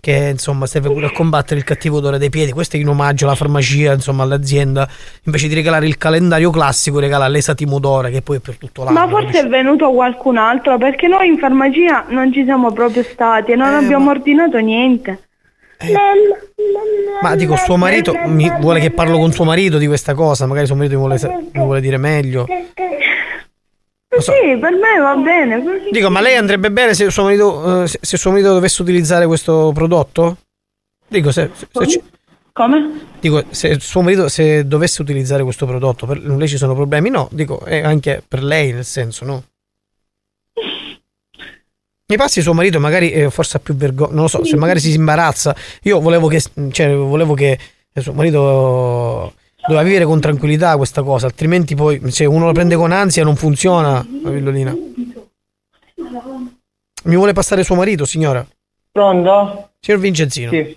che 0.00 0.28
insomma 0.30 0.66
serve 0.66 0.90
pure 0.90 1.06
a 1.06 1.12
combattere 1.12 1.60
il 1.60 1.64
cattivo 1.64 1.98
odore 1.98 2.18
dei 2.18 2.30
piedi. 2.30 2.52
Questo 2.52 2.76
è 2.76 2.80
in 2.80 2.88
omaggio 2.88 3.26
alla 3.26 3.34
farmacia, 3.34 3.92
insomma, 3.92 4.22
all'azienda. 4.22 4.88
Invece 5.24 5.48
di 5.48 5.54
regalare 5.54 5.86
il 5.86 5.98
calendario 5.98 6.50
classico, 6.50 6.98
regala 6.98 7.28
l'esatimodore, 7.28 8.10
che 8.10 8.22
poi 8.22 8.38
è 8.38 8.40
per 8.40 8.56
tutto 8.56 8.84
l'anno. 8.84 8.98
Ma 8.98 9.08
forse 9.08 9.40
è 9.40 9.46
venuto 9.46 9.90
qualcun 9.92 10.38
altro 10.38 10.78
perché 10.78 11.06
noi 11.06 11.28
in 11.28 11.38
farmacia 11.38 12.06
non 12.08 12.32
ci 12.32 12.44
siamo 12.44 12.72
proprio 12.72 13.02
stati 13.02 13.52
e 13.52 13.56
non 13.56 13.74
abbiamo 13.74 14.10
ordinato 14.10 14.58
niente. 14.58 15.24
Ma 17.22 17.34
dico, 17.36 17.56
suo 17.56 17.76
marito 17.76 18.12
mi 18.26 18.50
vuole 18.60 18.80
che 18.80 18.90
parlo 18.90 19.18
con 19.18 19.32
suo 19.32 19.44
marito 19.44 19.78
di 19.78 19.86
questa 19.86 20.14
cosa, 20.14 20.46
magari 20.46 20.66
suo 20.66 20.76
marito 20.76 20.98
mi 20.98 21.06
vuole, 21.06 21.18
mi 21.52 21.60
vuole 21.62 21.80
dire 21.80 21.96
meglio. 21.96 22.46
Sì, 24.18 24.58
per 24.58 24.72
me 24.72 24.98
va 24.98 25.14
bene. 25.14 25.62
Dico, 25.90 26.10
ma 26.10 26.20
lei 26.20 26.34
andrebbe 26.36 26.72
bene 26.72 26.94
se 26.94 27.08
suo 27.10 27.22
marito, 27.22 27.82
eh, 27.84 27.86
se, 27.88 28.16
suo 28.16 28.30
marito 28.32 28.52
dovesse 28.52 28.82
utilizzare 28.82 29.24
questo 29.26 29.70
prodotto? 29.72 30.38
Dico, 31.06 31.30
se, 31.30 31.50
se- 31.54 31.68
se 31.70 31.86
ci- 31.86 32.02
Come? 32.52 33.06
dico, 33.20 33.44
se 33.50 33.78
suo 33.78 34.02
marito 34.02 34.28
se 34.28 34.66
dovesse 34.66 35.00
utilizzare 35.02 35.44
questo 35.44 35.64
prodotto, 35.64 36.06
per 36.06 36.18
lei 36.18 36.48
ci 36.48 36.56
sono 36.56 36.74
problemi? 36.74 37.08
No, 37.08 37.28
dico, 37.30 37.60
è 37.60 37.82
anche 37.82 38.20
per 38.26 38.42
lei 38.42 38.72
nel 38.72 38.84
senso, 38.84 39.24
no? 39.24 39.44
Mi 42.06 42.16
passi 42.16 42.42
suo 42.42 42.52
marito, 42.54 42.80
magari 42.80 43.12
eh, 43.12 43.30
forse 43.30 43.58
ha 43.58 43.60
più 43.60 43.74
vergogna, 43.76 44.12
non 44.14 44.22
lo 44.22 44.28
so, 44.28 44.44
se 44.44 44.56
magari 44.56 44.80
si 44.80 44.92
imbarazza. 44.92 45.54
Io 45.82 46.00
volevo 46.00 46.26
che, 46.26 46.42
cioè, 46.72 46.92
volevo 46.96 47.34
che 47.34 47.56
eh, 47.92 48.00
suo 48.00 48.12
marito 48.12 49.34
doveva 49.70 49.82
vivere 49.82 50.04
con 50.04 50.20
tranquillità 50.20 50.76
questa 50.76 51.02
cosa, 51.02 51.26
altrimenti 51.26 51.74
poi 51.74 52.10
se 52.10 52.24
uno 52.24 52.46
lo 52.46 52.52
prende 52.52 52.74
con 52.74 52.90
ansia 52.90 53.22
non 53.22 53.36
funziona, 53.36 54.04
la 54.22 54.30
pillolina. 54.30 54.76
Mi 57.04 57.16
vuole 57.16 57.32
passare 57.32 57.62
suo 57.62 57.76
marito, 57.76 58.04
signora? 58.04 58.46
Pronto? 58.90 59.70
Signor 59.78 60.00
Vincenzino. 60.00 60.50
Sì. 60.50 60.76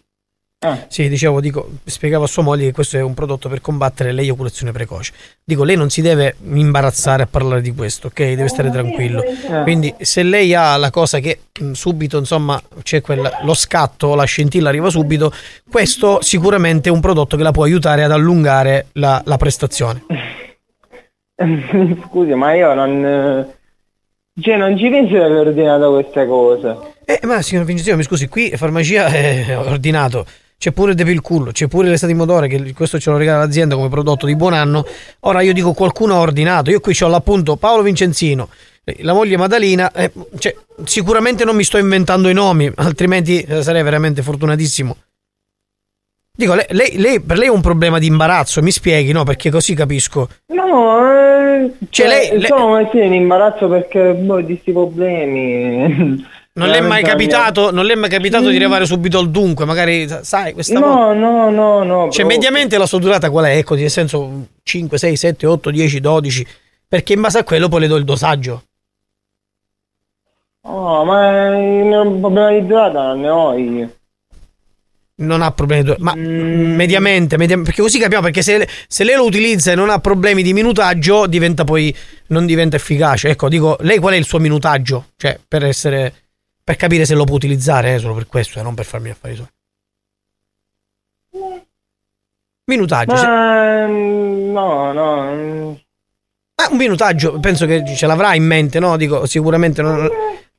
Ah. 0.65 0.85
Sì, 0.88 1.10
dicevo, 1.10 1.41
dico, 1.41 1.72
spiegavo 1.84 2.23
a 2.23 2.27
sua 2.27 2.41
moglie 2.41 2.68
che 2.68 2.72
questo 2.72 2.95
è 2.98 3.02
un 3.02 3.14
prodotto 3.14 3.49
per 3.49 3.60
combattere 3.60 4.14
l'eiaculazione 4.14 4.72
precoce. 4.72 5.11
Dico, 5.44 5.65
lei 5.65 5.76
non 5.76 5.90
si 5.90 6.02
deve 6.02 6.35
imbarazzare 6.52 7.23
a 7.23 7.27
parlare 7.30 7.61
di 7.61 7.73
questo, 7.73 8.07
ok? 8.07 8.23
Deve 8.23 8.48
stare 8.48 8.72
tranquillo. 8.72 9.22
Eh. 9.23 9.61
Quindi, 9.64 9.94
se 9.99 10.23
lei 10.23 10.56
ha 10.56 10.77
la 10.77 10.90
cosa 10.90 11.19
che 11.19 11.40
mh, 11.60 11.72
subito, 11.73 12.18
insomma, 12.18 12.61
c'è 12.81 13.02
quel, 13.02 13.30
lo 13.44 13.53
scatto, 13.53 14.15
la 14.15 14.23
scintilla 14.23 14.69
arriva 14.69 14.90
subito, 14.90 15.34
questo 15.69 16.22
sicuramente 16.22 16.88
è 16.88 16.91
un 16.91 17.02
prodotto 17.02 17.35
che 17.35 17.44
la 17.44 17.52
può 17.52 17.64
aiutare 17.64 18.06
ad 18.06 18.11
allungare 18.11 18.88
la, 18.94 19.22
la 19.26 19.38
prestazione. 19.38 20.06
Scusi, 22.07 22.34
ma 22.35 22.53
io 22.53 22.73
non. 22.73 23.06
eh, 23.06 23.56
Cioè, 24.40 24.57
non 24.57 24.77
ci 24.77 24.90
pensi 24.90 25.11
di 25.14 25.18
aver 25.18 25.48
ordinato 25.48 25.91
queste 25.94 26.26
cose. 26.26 26.77
Eh, 27.06 27.19
ma 27.23 27.41
signor 27.41 27.65
Vincenzo, 27.65 27.95
mi 27.98 28.03
scusi, 28.03 28.27
qui 28.27 28.52
farmacia 28.56 29.07
è 29.07 29.57
ordinato. 29.57 30.26
C'è 30.64 30.72
pure 30.72 30.95
Depi 30.95 31.11
il 31.11 31.19
cullo, 31.19 31.52
c'è 31.52 31.68
pure 31.68 31.90
l'estate 31.90 32.14
in 32.14 32.18
motore, 32.18 32.48
che 32.48 32.73
questo 32.73 32.98
ce 32.98 33.10
lo 33.10 33.18
regala 33.18 33.40
l'azienda 33.40 33.76
come 33.76 33.90
prodotto 33.90 34.26
di 34.26 34.34
buon 34.34 34.53
anno. 34.53 34.85
Ora 35.22 35.41
io 35.41 35.52
dico 35.52 35.73
qualcuno 35.73 36.14
ha 36.15 36.19
ordinato. 36.19 36.69
Io 36.69 36.80
qui 36.80 36.98
ho 37.02 37.10
l'appunto 37.10 37.57
Paolo 37.57 37.81
Vincenzino, 37.81 38.48
eh, 38.85 38.95
la 39.02 39.11
moglie 39.11 39.35
Madalina. 39.35 39.91
eh, 39.91 40.10
cioè, 40.40 40.56
sicuramente 40.85 41.44
non 41.44 41.57
mi 41.57 41.65
sto 41.65 41.77
inventando 41.77 42.30
i 42.30 42.34
nomi, 42.34 42.72
altrimenti 42.76 43.41
eh, 43.41 43.61
sarei 43.61 43.84
veramente 43.84 44.22
fortunatissimo. 44.22 44.95
Dico, 46.31 46.53
lei, 46.53 46.65
lei- 46.69 46.98
lei- 46.98 47.19
per 47.19 47.38
lei 47.38 47.48
è 47.48 47.52
un 47.52 47.60
problema 47.60 47.99
di 47.99 48.07
imbarazzo, 48.07 48.61
mi 48.61 48.72
spieghi, 48.72 49.11
no? 49.11 49.26
Perché 49.26 49.49
così 49.52 49.73
capisco. 49.76 50.30
No, 50.53 50.98
eh, 51.11 51.73
Cioè, 51.90 51.90
cioè, 51.90 52.07
lei- 52.07 52.38
lei- 52.40 52.48
sono 52.48 52.76
messi 52.77 52.99
in 53.03 53.14
imbarazzo 53.14 53.68
perché 53.68 54.14
boh, 54.14 54.40
di 54.40 54.57
sti 54.61 54.72
problemi. 54.72 56.26
Non 56.55 56.67
le 56.69 56.77
è 56.77 56.81
mai 56.81 57.01
capitato, 57.03 57.71
non 57.71 57.84
le 57.85 57.93
è 57.93 57.95
mai 57.95 58.09
capitato 58.11 58.45
di 58.45 58.51
Sì. 58.51 58.57
arrivare 58.57 58.85
subito 58.85 59.17
al 59.17 59.31
dunque, 59.31 59.65
magari 59.65 60.07
sai, 60.21 60.53
questa 60.53 60.77
No, 60.77 60.85
volta- 60.88 61.13
no, 61.13 61.49
no, 61.49 61.84
no. 61.84 61.84
Cioè, 62.11 62.21
proprio. 62.21 62.25
mediamente 62.27 62.77
la 62.77 62.85
sua 62.85 62.99
durata 62.99 63.31
qual 63.31 63.45
è? 63.45 63.57
Ecco, 63.57 63.73
nel 63.73 63.89
senso 63.89 64.47
5, 64.61 64.97
6, 64.99 65.15
7, 65.15 65.47
8, 65.47 65.71
10, 65.71 65.99
12. 65.99 66.45
Perché 66.88 67.13
in 67.13 67.21
base 67.21 67.39
a 67.39 67.43
quello 67.43 67.69
poi 67.69 67.80
le 67.80 67.88
do 67.88 67.95
il 67.95 68.03
dosaggio. 68.03 68.63
Oh, 70.65 71.03
ma 71.03 71.49
un 71.49 72.19
problema 72.19 72.51
di 72.51 72.65
durata 72.67 73.01
non 73.01 73.19
ne 73.21 73.30
ho 73.30 73.57
io. 73.57 73.95
Non 75.15 75.41
ha 75.41 75.51
problemi. 75.51 75.84
di- 75.84 75.95
Ma 75.99 76.13
Mm. 76.15 76.75
mediamente, 76.75 77.38
mediam- 77.38 77.63
perché 77.63 77.81
così 77.81 77.97
capiamo. 77.99 78.23
Perché 78.23 78.41
se, 78.43 78.67
se 78.88 79.03
lei 79.03 79.15
lo 79.15 79.25
utilizza 79.25 79.71
e 79.71 79.75
non 79.75 79.89
ha 79.89 79.99
problemi 79.99 80.43
di 80.43 80.53
minutaggio, 80.53 81.25
diventa 81.27 81.63
poi. 81.63 81.95
non 82.27 82.45
diventa 82.47 82.75
efficace. 82.77 83.30
Ecco, 83.30 83.47
dico, 83.49 83.75
lei 83.81 83.99
qual 83.99 84.13
è 84.13 84.17
il 84.17 84.25
suo 84.25 84.39
minutaggio? 84.39 85.07
Cioè, 85.17 85.39
per 85.47 85.65
essere. 85.65 86.13
Per 86.64 86.76
capire 86.76 87.06
se 87.06 87.14
lo 87.15 87.23
può 87.26 87.35
utilizzare, 87.35 87.95
eh, 87.95 87.99
solo 87.99 88.14
per 88.14 88.27
questo, 88.27 88.60
e 88.60 88.64
non 88.64 88.73
per 88.76 88.85
farmi 88.85 89.10
affari 89.10 89.35
suoi. 89.35 89.48
Minutaggio. 92.65 93.15
se- 93.18 93.26
Ma 93.27 93.88
mm, 93.88 94.52
no, 94.52 94.94
no. 94.94 95.80
Ah, 96.56 96.68
un 96.72 96.77
minutaggio, 96.77 97.40
penso 97.40 97.65
che 97.65 97.84
ce 97.95 98.06
l'avrà 98.06 98.35
in 98.35 98.45
mente, 98.45 98.80
no? 98.80 98.95
Dico, 98.95 99.26
sicuramente 99.26 99.81
non, 99.81 100.07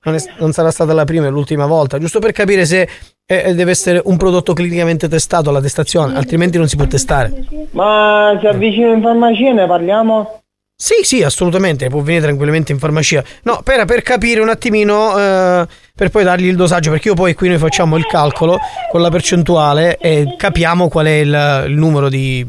non 0.03 0.15
è- 0.15 0.35
non 0.39 0.53
sarà 0.53 0.71
stata 0.71 0.93
la 0.93 1.05
prima 1.05 1.27
e 1.27 1.31
l'ultima 1.31 1.67
volta, 1.67 1.99
giusto 1.99 2.19
per 2.19 2.33
capire 2.33 2.67
se 2.67 2.89
eh, 3.27 3.55
deve 3.55 3.71
essere 3.71 4.03
un 4.05 4.17
prodotto 4.19 4.53
clinicamente 4.53 5.09
testato 5.09 5.49
alla 5.49 5.63
testazione, 5.63 6.15
altrimenti 6.17 6.59
non 6.59 6.69
si 6.69 6.77
può 6.77 6.87
testare. 6.87 7.47
Ma 7.71 8.37
si 8.39 8.47
avvicina 8.47 8.93
in 8.93 9.01
farmacia 9.01 9.53
ne 9.53 9.67
parliamo? 9.67 10.43
Sì, 10.77 11.05
sì, 11.05 11.23
assolutamente, 11.23 11.89
può 11.89 12.01
venire 12.01 12.25
tranquillamente 12.25 12.73
in 12.73 12.79
farmacia. 12.79 13.25
No, 13.45 13.61
per, 13.63 13.85
per 13.87 14.03
capire 14.03 14.41
un 14.41 14.49
attimino, 14.51 15.17
eh, 15.17 15.67
per 15.97 16.11
poi 16.11 16.25
dargli 16.25 16.47
il 16.47 16.57
dosaggio, 16.57 16.91
perché 16.91 17.09
io 17.09 17.15
poi 17.15 17.35
qui 17.35 17.49
noi 17.49 17.59
facciamo 17.59 17.97
il 17.97 18.05
calcolo 18.07 18.59
con 18.91 19.01
la 19.01 19.11
percentuale 19.11 19.97
e 19.99 20.35
capiamo 20.37 20.89
qual 20.89 21.07
è 21.07 21.11
il, 21.21 21.65
il 21.69 21.75
numero 21.77 22.09
di, 22.09 22.45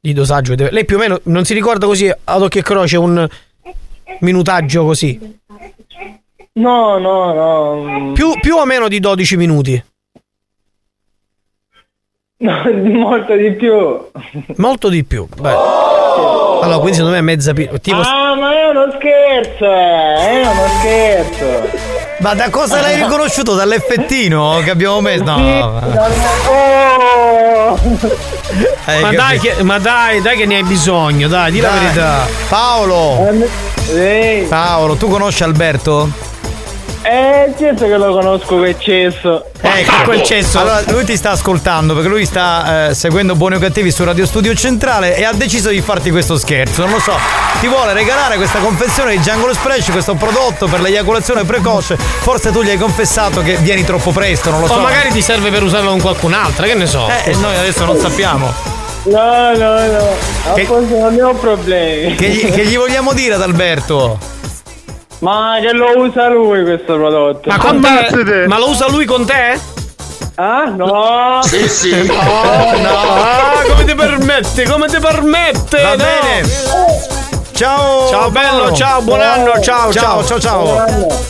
di 0.00 0.12
dosaggio. 0.14 0.54
Lei 0.56 0.86
più 0.86 0.96
o 0.96 0.98
meno 0.98 1.20
non 1.24 1.44
si 1.44 1.52
ricorda 1.52 1.84
così 1.86 2.10
ad 2.24 2.42
occhio 2.42 2.60
e 2.60 2.62
croce 2.62 2.96
un 2.96 3.28
minutaggio 4.20 4.84
così? 4.84 5.38
No, 6.54 6.98
no, 6.98 7.32
no. 7.34 8.12
Più, 8.12 8.32
più 8.40 8.56
o 8.56 8.64
meno 8.64 8.88
di 8.88 8.98
12 8.98 9.36
minuti? 9.36 9.84
No, 12.38 12.62
molto 12.72 13.36
di 13.36 13.52
più. 13.52 14.10
Molto 14.56 14.88
di 14.88 15.04
più. 15.04 15.28
Beh. 15.38 15.50
Allora, 15.50 16.78
quindi 16.78 16.94
secondo 16.94 17.12
me 17.12 17.18
è 17.18 17.22
mezza 17.22 17.52
pi- 17.52 17.68
tipo 17.82 17.98
Ah, 17.98 18.34
ma 18.36 18.52
è 18.58 18.68
uno 18.70 18.90
scherzo, 18.96 19.64
eh, 19.66 20.14
è 20.14 20.46
uno 20.46 20.66
scherzo. 20.78 21.93
Ma 22.18 22.34
da 22.34 22.48
cosa 22.50 22.80
l'hai 22.80 22.96
riconosciuto? 22.96 23.54
Dall'effettino 23.54 24.60
che 24.64 24.70
abbiamo 24.70 25.00
messo? 25.00 25.24
No, 25.24 25.36
ma- 25.36 26.08
Oh! 26.48 27.78
Hai 28.84 29.00
ma, 29.02 29.12
dai 29.12 29.38
che, 29.40 29.62
ma 29.62 29.78
dai, 29.78 30.20
dai 30.22 30.36
che 30.36 30.46
ne 30.46 30.56
hai 30.56 30.62
bisogno, 30.64 31.26
dai, 31.28 31.50
di 31.50 31.60
la 31.60 31.70
verità. 31.70 32.26
Paolo! 32.48 33.28
Paolo, 34.48 34.94
tu 34.96 35.08
conosci 35.08 35.42
Alberto? 35.42 36.08
Eh, 37.06 37.52
certo 37.58 37.84
che 37.84 37.96
lo 37.98 38.12
conosco 38.12 38.56
quel 38.56 38.76
cesso. 38.78 39.44
Ecco, 39.60 39.92
quel 40.04 40.22
cesso. 40.22 40.58
Allora, 40.60 40.82
lui 40.86 41.04
ti 41.04 41.16
sta 41.16 41.32
ascoltando 41.32 41.92
perché 41.92 42.08
lui 42.08 42.24
sta 42.24 42.88
eh, 42.88 42.94
seguendo 42.94 43.34
Buoni 43.34 43.56
o 43.56 43.58
Cattivi 43.58 43.90
su 43.90 44.04
Radio 44.04 44.24
Studio 44.24 44.54
Centrale 44.54 45.14
e 45.14 45.22
ha 45.22 45.32
deciso 45.34 45.68
di 45.68 45.82
farti 45.82 46.10
questo 46.10 46.38
scherzo. 46.38 46.80
Non 46.82 46.92
lo 46.92 47.00
so, 47.00 47.12
ti 47.60 47.68
vuole 47.68 47.92
regalare 47.92 48.36
questa 48.36 48.58
confezione 48.58 49.16
di 49.16 49.18
Jungle 49.18 49.52
Splash, 49.52 49.90
questo 49.90 50.14
prodotto 50.14 50.66
per 50.66 50.80
l'eiaculazione 50.80 51.44
precoce. 51.44 51.96
Forse 51.98 52.50
tu 52.52 52.62
gli 52.62 52.70
hai 52.70 52.78
confessato 52.78 53.42
che 53.42 53.56
vieni 53.56 53.84
troppo 53.84 54.10
presto, 54.10 54.50
non 54.50 54.60
lo 54.60 54.66
so. 54.66 54.74
O 54.74 54.78
magari 54.78 55.10
ti 55.10 55.20
serve 55.20 55.50
per 55.50 55.62
usarlo 55.62 55.90
con 55.90 56.00
qualcun'altra, 56.00 56.64
che 56.64 56.74
ne 56.74 56.86
so. 56.86 57.06
Eh, 57.24 57.34
noi 57.34 57.54
adesso 57.54 57.84
non 57.84 57.98
sappiamo. 57.98 58.50
No, 59.04 59.54
no, 59.54 59.86
no. 59.86 60.54
Che- 60.54 60.66
non 60.66 61.14
ne 61.14 61.22
ho 61.22 61.34
problemi. 61.34 62.14
Che 62.14 62.28
gli, 62.28 62.50
che 62.50 62.64
gli 62.64 62.78
vogliamo 62.78 63.12
dire 63.12 63.34
ad 63.34 63.42
Alberto? 63.42 64.32
Ma 65.20 65.56
che 65.60 65.72
lo 65.72 65.98
usa 65.98 66.28
lui 66.28 66.62
questo 66.64 66.94
prodotto. 66.96 67.48
Ma 67.48 67.56
con 67.58 67.80
te? 67.80 68.46
Ma 68.46 68.58
lo 68.58 68.68
usa 68.70 68.88
lui 68.88 69.04
con 69.06 69.24
te? 69.24 69.58
Ah, 70.36 70.64
no. 70.64 71.40
Sì, 71.42 71.68
sì. 71.68 71.90
No, 72.04 72.12
no. 72.12 72.88
Ah, 72.98 73.62
come 73.68 73.84
ti 73.84 73.94
permette? 73.94 74.68
Come 74.68 74.86
ti 74.88 74.98
permette? 74.98 75.82
Va 75.82 75.90
No. 75.90 75.96
bene. 75.96 76.48
Ciao. 77.52 78.08
Ciao 78.08 78.30
bello, 78.30 78.72
ciao, 78.72 79.00
buon 79.02 79.20
anno, 79.20 79.60
ciao, 79.60 79.92
ciao, 79.92 80.24
ciao. 80.24 80.40
ciao, 80.40 80.86
ciao. 80.86 81.22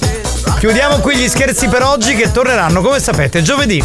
Chiudiamo 0.59 0.99
qui 0.99 1.17
gli 1.17 1.29
scherzi 1.29 1.69
per 1.69 1.83
oggi 1.83 2.15
che 2.17 2.33
torneranno, 2.33 2.81
come 2.81 2.99
sapete, 2.99 3.43
giovedì. 3.43 3.85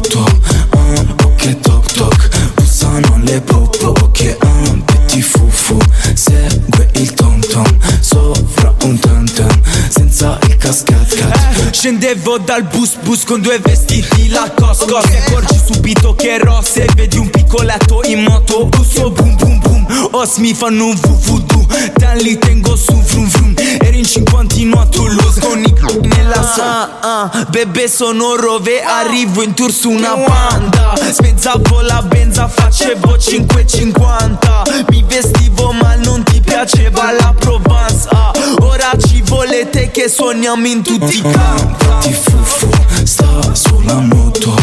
Bussano 2.91 3.21
le 3.23 3.39
popo 3.41 3.87
Ok 4.01 4.35
ah, 4.39 4.47
Petit 4.85 5.21
fufu. 5.21 5.77
Segue 6.13 6.89
il 6.95 7.13
tom 7.13 7.39
tom 7.39 7.65
Sopra 8.01 8.75
un 8.83 8.99
tam 8.99 9.25
tam 9.33 9.61
Senza 9.89 10.37
il 10.43 10.50
cascat 10.61 11.15
cat 11.15 11.73
Scendevo 11.73 12.37
dal 12.37 12.63
bus 12.63 12.95
bus 13.01 13.23
con 13.23 13.41
due 13.41 13.59
vestiti 13.59 14.29
la 14.29 14.51
cosco 14.55 14.99
Ti 15.01 15.15
accorgi 15.15 15.59
subito 15.65 16.13
che 16.15 16.33
ero 16.35 16.61
Se 16.63 16.87
vedi 16.95 17.17
un 17.17 17.29
piccoletto 17.29 18.01
in 18.05 18.23
moto. 18.23 18.65
Busso 18.65 19.09
boom 19.09 19.35
boom 19.35 19.59
boom 19.59 20.09
Os 20.11 20.37
mi 20.37 20.53
fanno 20.53 20.85
un 20.85 20.95
vuvudu 20.95 21.65
Te 21.95 22.13
li 22.21 22.37
tengo 22.37 22.75
su 22.75 22.93
vrum 22.93 23.27
vrum. 23.27 23.53
Eri 23.79 23.99
in 23.99 24.05
cinquantino 24.05 24.79
a 24.79 24.85
Toulouse 24.85 25.39
Con 25.39 25.63
i 25.63 25.73
nella 26.03 26.43
sa 26.43 26.99
ah, 27.01 27.45
Bebe 27.49 27.87
sono 27.87 28.35
rove. 28.35 28.83
Arrivo 28.83 29.41
in 29.41 29.53
tour 29.53 29.71
su 29.71 29.89
una 29.89 30.13
panda 30.13 30.93
Spezzavo 31.11 31.81
la 31.81 32.01
benza 32.03 32.47
Facevo 32.47 33.15
5,50 33.15 34.85
Mi 34.89 35.03
vestivo 35.07 35.71
ma 35.71 35.95
non 35.95 36.23
ti 36.23 36.39
piaceva 36.41 37.11
la 37.11 37.33
Provence. 37.37 38.07
Ah, 38.11 38.31
Ora 38.61 38.91
ci 38.97 39.21
volete 39.25 39.89
che 39.91 40.09
suoniamo 40.51 40.67
in 40.67 40.83
tutti 40.83 41.17
i 41.17 41.21
campi 41.21 41.85
Ti 42.01 42.13
fufu 42.13 42.69
sta 43.03 43.55
sulla 43.55 43.99
moto. 43.99 44.53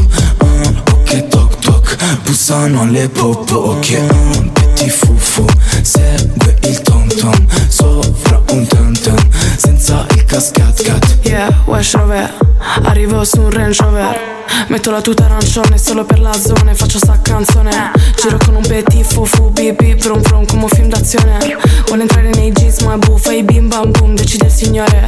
Ok 0.92 1.28
toc 1.28 1.58
toc 1.60 1.96
Bussano 2.24 2.82
alle 2.82 3.08
popo 3.08 3.54
Ok. 3.56 4.06
Petit 4.52 4.90
fufu 4.90 5.46
Segue 5.82 6.56
il 6.64 6.80
tom 6.82 7.06
tom 7.08 7.46
Sopra 7.68 8.42
un 8.50 8.66
tam 8.66 8.92
tam 9.00 9.16
Senza 9.56 10.04
senza 10.04 10.06
il 10.14 10.24
cascat 10.24 10.82
cat. 10.82 11.18
Yeah, 11.22 11.62
West 11.66 11.94
Rover 11.94 12.32
Arrivo 12.84 13.24
su 13.24 13.40
un 13.40 13.50
Range 13.50 13.82
Rover 13.82 14.37
Metto 14.68 14.90
la 14.90 15.00
tuta 15.00 15.24
arancione 15.24 15.78
solo 15.78 16.04
per 16.04 16.20
la 16.20 16.32
zona 16.32 16.74
faccio 16.74 16.98
sta 16.98 17.18
canzone. 17.20 17.92
Giro 18.20 18.36
con 18.38 18.54
un 18.54 18.62
petit 18.62 19.04
fufu 19.04 19.50
bip 19.50 19.76
bip 19.82 20.00
vrum 20.02 20.20
vrum 20.20 20.46
come 20.46 20.64
un 20.64 20.68
film 20.68 20.88
d'azione. 20.88 21.38
Vuole 21.86 22.02
entrare 22.02 22.30
nei 22.30 22.52
jeans 22.52 22.80
ma 22.80 22.96
buffa 22.96 23.32
i 23.32 23.42
bim 23.42 23.68
bam 23.68 23.90
boom 23.90 24.14
decide 24.14 24.46
il 24.46 24.52
signore. 24.52 25.06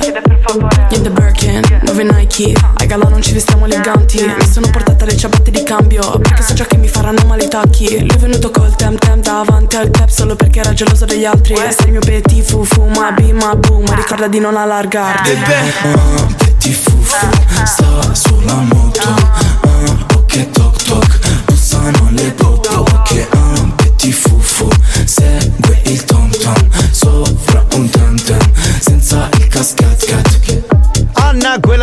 Niente 0.90 1.10
Birkin, 1.10 1.60
nuove 1.82 2.04
Nike. 2.04 2.52
Ai 2.74 2.86
galà 2.86 3.08
non 3.08 3.22
ci 3.22 3.32
vestiamo 3.32 3.66
eleganti. 3.66 4.24
Mi 4.24 4.46
sono 4.50 4.68
portata 4.70 5.04
le 5.04 5.16
ciabatte 5.16 5.50
di 5.50 5.62
cambio 5.62 6.18
Perché 6.18 6.42
so 6.42 6.54
già 6.54 6.64
che 6.64 6.76
mi 6.76 6.88
faranno 6.88 7.24
male 7.26 7.44
i 7.44 7.48
tacchi. 7.48 7.98
Lui 7.98 8.08
è 8.08 8.18
venuto 8.18 8.50
col 8.50 8.74
tem 8.76 8.96
tem 8.98 9.20
davanti 9.20 9.76
al 9.76 9.90
tap 9.90 10.08
Solo 10.08 10.34
perché 10.36 10.60
era 10.60 10.72
geloso 10.72 11.04
degli 11.04 11.24
altri. 11.24 11.54
Sei 11.54 11.86
il 11.86 11.90
mio 11.92 12.00
petit 12.00 12.42
fufu 12.42 12.84
ma 12.86 13.12
bim 13.12 13.36
ma 13.36 13.54
boom 13.54 13.84
Ma 13.86 13.94
ricorda 13.94 14.26
di 14.26 14.38
non 14.38 14.56
allargarti. 14.56 15.30
Un 15.30 16.34
petit 16.36 16.74
fufu 16.74 17.16
sta 17.64 18.14
sulla 18.14 18.54
moto 18.54 19.30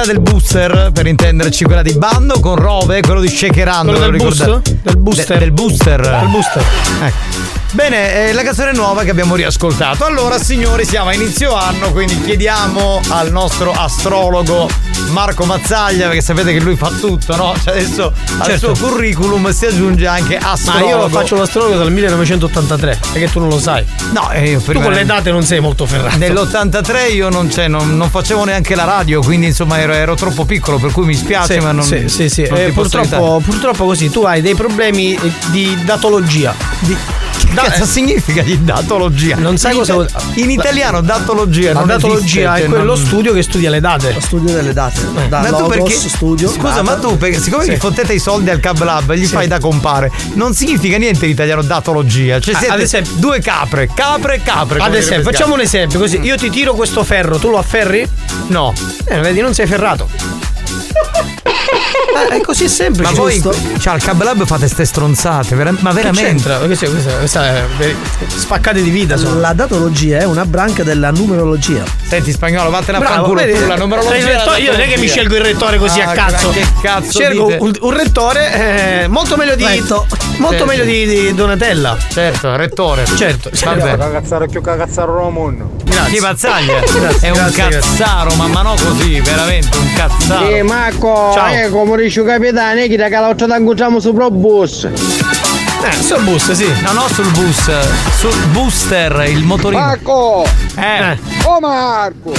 Del 0.07 0.21
booster, 0.21 0.91
per 0.93 1.05
intenderci, 1.05 1.65
quella 1.65 1.81
di 1.81 1.91
bando 1.91 2.39
con 2.39 2.55
Rove, 2.55 3.01
quello 3.01 3.19
di 3.19 3.27
Shakerando. 3.27 3.91
Quello 3.91 4.09
del 4.09 4.15
boost? 4.15 4.61
Del 4.83 4.97
booster? 4.97 5.25
De- 5.25 5.37
del 5.39 5.51
booster. 5.51 5.99
Del 6.01 6.29
booster. 6.29 6.63
Ecco. 7.03 7.66
Bene, 7.73 8.29
eh, 8.29 8.33
la 8.33 8.43
canzone 8.43 8.71
nuova 8.71 9.03
che 9.03 9.09
abbiamo 9.11 9.35
riascoltato. 9.35 10.05
Allora, 10.05 10.39
signori, 10.41 10.85
siamo 10.85 11.09
a 11.09 11.13
inizio 11.13 11.53
anno, 11.53 11.91
quindi 11.91 12.19
chiediamo 12.23 13.01
al 13.09 13.29
nostro 13.31 13.71
astrologo 13.71 14.69
Marco 15.09 15.43
Mazzaglia, 15.45 16.07
perché 16.07 16.21
sapete 16.21 16.53
che 16.53 16.59
lui 16.61 16.75
fa 16.77 16.89
tutto, 16.89 17.35
no? 17.35 17.53
Cioè 17.61 17.73
adesso 17.75 18.11
al 18.39 18.45
Certo. 18.45 18.73
suo 18.73 18.87
curriculum 18.87 19.51
si 19.51 19.65
aggiunge 19.65 20.07
anche 20.07 20.39
Ma 20.41 20.51
astrologo. 20.53 20.87
io 20.87 21.09
faccio 21.09 21.35
l'astrologo 21.35 21.75
dal 21.75 21.91
1983, 21.91 22.99
perché 23.11 23.29
tu 23.29 23.39
non 23.39 23.49
lo 23.49 23.59
sai. 23.59 23.85
No, 24.11 24.31
eh, 24.31 24.49
io 24.51 24.59
Tu 24.59 24.65
prima 24.65 24.85
con 24.85 24.93
le 24.93 25.05
date 25.05 25.29
non 25.31 25.43
sei 25.43 25.59
molto 25.59 25.85
ferrato. 25.85 26.17
Nell'83 26.17 27.13
io 27.13 27.29
non, 27.29 27.47
c'è, 27.47 27.67
non, 27.67 27.95
non 27.97 28.09
facevo 28.09 28.45
neanche 28.45 28.75
la 28.75 28.85
radio, 28.85 29.19
quindi 29.21 29.47
insomma 29.47 29.77
ero, 29.79 29.91
ero 29.93 30.15
troppo 30.15 30.45
piccolo, 30.45 30.77
per 30.79 30.91
cui 30.93 31.05
mi 31.05 31.13
spiace, 31.15 31.53
Sì, 31.55 31.59
ma 31.59 31.73
non. 31.73 31.83
sì, 31.83 32.07
sì, 32.07 32.29
sì. 32.29 32.47
non 32.49 32.57
Eh, 32.59 32.71
purtroppo, 32.71 33.41
purtroppo 33.43 33.85
così, 33.85 34.09
tu 34.09 34.23
hai 34.23 34.41
dei 34.41 34.55
problemi 34.55 35.13
eh, 35.15 35.31
di 35.51 35.77
datologia. 35.83 36.55
Di, 36.79 36.95
Che 37.61 37.67
cazzo 37.69 37.85
significa 37.85 38.41
di 38.41 38.63
datologia? 38.63 39.35
Non 39.37 39.57
sai 39.57 39.71
in 39.73 39.77
cosa 39.79 39.93
ita- 39.95 40.21
In 40.35 40.49
italiano 40.51 41.01
datologia 41.01 41.73
La 41.73 41.79
non 41.79 41.87
datologia 41.87 42.53
esiste, 42.53 42.65
è 42.65 42.69
quello 42.69 42.95
non- 42.95 42.97
studio 43.05 43.33
che 43.33 43.41
studia 43.41 43.69
le 43.69 43.79
date. 43.79 44.13
Lo 44.13 44.19
studio 44.19 44.53
delle 44.53 44.73
date. 44.73 45.01
Da 45.27 45.41
ma 45.41 45.49
tu 45.51 45.67
perché 45.67 45.91
studio. 45.91 46.49
Scusa, 46.49 46.67
data. 46.67 46.83
ma 46.83 46.95
tu 46.97 47.17
perché 47.17 47.39
siccome 47.39 47.63
Sì. 47.63 47.71
gli 47.71 47.77
fottete 47.77 48.13
i 48.13 48.19
soldi 48.19 48.49
al 48.49 48.59
Cab 48.59 48.83
Lab 48.83 49.11
e 49.11 49.17
gli 49.17 49.25
fai 49.25 49.47
da 49.47 49.59
compare, 49.59 50.11
non 50.33 50.53
significa 50.53 50.97
niente 50.97 51.25
in 51.25 51.31
italiano 51.31 51.61
datologia. 51.63 52.39
Cioè 52.39 52.53
Ah, 52.53 52.57
siete 52.59 52.73
ad 52.73 52.79
esempio- 52.81 53.13
due 53.15 53.39
capre, 53.39 53.89
capre 53.93 54.35
e 54.35 54.41
capre. 54.43 54.79
Ad 54.79 54.93
esempio, 54.95 55.31
facciamo 55.31 55.53
un 55.55 55.61
esempio 55.61 55.99
così. 55.99 56.19
Io 56.21 56.35
ti 56.37 56.49
tiro 56.49 56.73
questo 56.75 57.03
ferro, 57.03 57.37
tu 57.37 57.49
lo 57.49 57.57
afferri? 57.57 58.07
No. 58.47 58.73
Eh, 59.05 59.19
vedi, 59.19 59.41
non 59.41 59.53
sei 59.53 59.65
ferrato. 59.67 60.07
Eh, 62.29 62.35
è 62.37 62.41
così 62.41 62.67
semplice. 62.69 63.11
Ma 63.11 63.17
voi 63.17 63.41
cioè 63.79 63.93
al 63.93 64.01
Cab 64.01 64.21
Lab 64.23 64.45
fate 64.45 64.67
ste 64.67 64.85
stronzate, 64.85 65.55
vera- 65.55 65.71
ma 65.71 65.89
Che 65.89 65.95
veramente? 65.95 66.21
c'entra? 66.23 66.57
Questa, 66.57 66.87
questa, 66.89 67.11
questa 67.17 67.45
è 67.47 67.63
veri- 67.77 67.95
spaccate 68.27 68.81
di 68.81 68.89
vita 68.89 69.17
sono. 69.17 69.39
La 69.39 69.53
datologia 69.53 70.19
è 70.19 70.23
una 70.23 70.45
branca 70.45 70.83
della 70.83 71.11
numerologia. 71.11 71.83
Senti 72.07 72.31
spagnolo, 72.31 72.69
vattene 72.69 72.99
a 72.99 73.01
fanculo 73.01 73.41
tu, 73.41 73.65
la 73.67 73.75
numerologia. 73.75 74.45
La 74.45 74.57
io 74.57 74.71
non 74.71 74.79
è 74.81 74.87
che 74.87 74.97
mi 74.97 75.07
scelgo 75.07 75.35
il 75.35 75.41
rettore 75.41 75.77
così 75.77 75.99
Ah, 75.99 76.11
a 76.11 76.13
cazzo. 76.13 76.49
Che 76.51 76.65
cazzo 76.81 77.19
Scelgo 77.19 77.47
un, 77.59 77.73
un 77.81 77.97
rettore 77.97 79.01
eh, 79.03 79.07
molto 79.07 79.35
meglio 79.35 79.55
di. 79.55 79.65
Retto. 79.65 80.05
Molto 80.37 80.59
Sì, 80.59 80.63
meglio 80.65 80.83
sì. 80.83 80.89
di, 80.89 81.05
di 81.05 81.33
Donatella. 81.33 81.97
Certo, 82.09 82.55
rettore. 82.55 83.05
Certo. 83.05 83.49
Vabbè. 83.63 83.97
Cagazzaro 83.97 84.47
più 84.47 84.61
cagazzaro 84.61 85.13
Romon. 85.15 85.69
Chi 86.07 86.19
Mazzaglia? 86.19 86.79
Grazie, 86.79 87.27
È 87.27 87.31
un 87.31 87.37
grazie, 87.37 87.67
grazie. 87.69 87.79
cazzaro, 87.97 88.35
ma, 88.35 88.47
ma 88.47 88.61
no 88.61 88.75
così, 88.81 89.19
veramente 89.19 89.75
un 89.77 89.93
cazzaro. 89.93 90.47
Eh, 90.47 90.63
Marco, 90.63 91.31
Ciao. 91.33 91.53
eh, 91.53 91.69
come 91.69 91.97
dice 91.97 92.23
capitano, 92.23 92.79
che 92.87 92.95
da 92.95 93.09
caloccia 93.09 93.47
t'angucciamo 93.47 93.99
sopra 93.99 94.25
il 94.27 94.31
bus. 94.31 94.87
Eh, 95.83 95.91
sul 96.01 96.23
bus, 96.23 96.51
sì. 96.51 96.67
No, 96.81 96.91
no, 96.93 97.07
sul 97.07 97.29
bus, 97.31 97.71
sul 98.17 98.45
booster, 98.51 99.25
il 99.29 99.43
motorino. 99.43 99.81
Marco! 99.81 100.43
Eh, 100.75 101.17
Oh 101.43 101.59
Marco! 101.59 102.33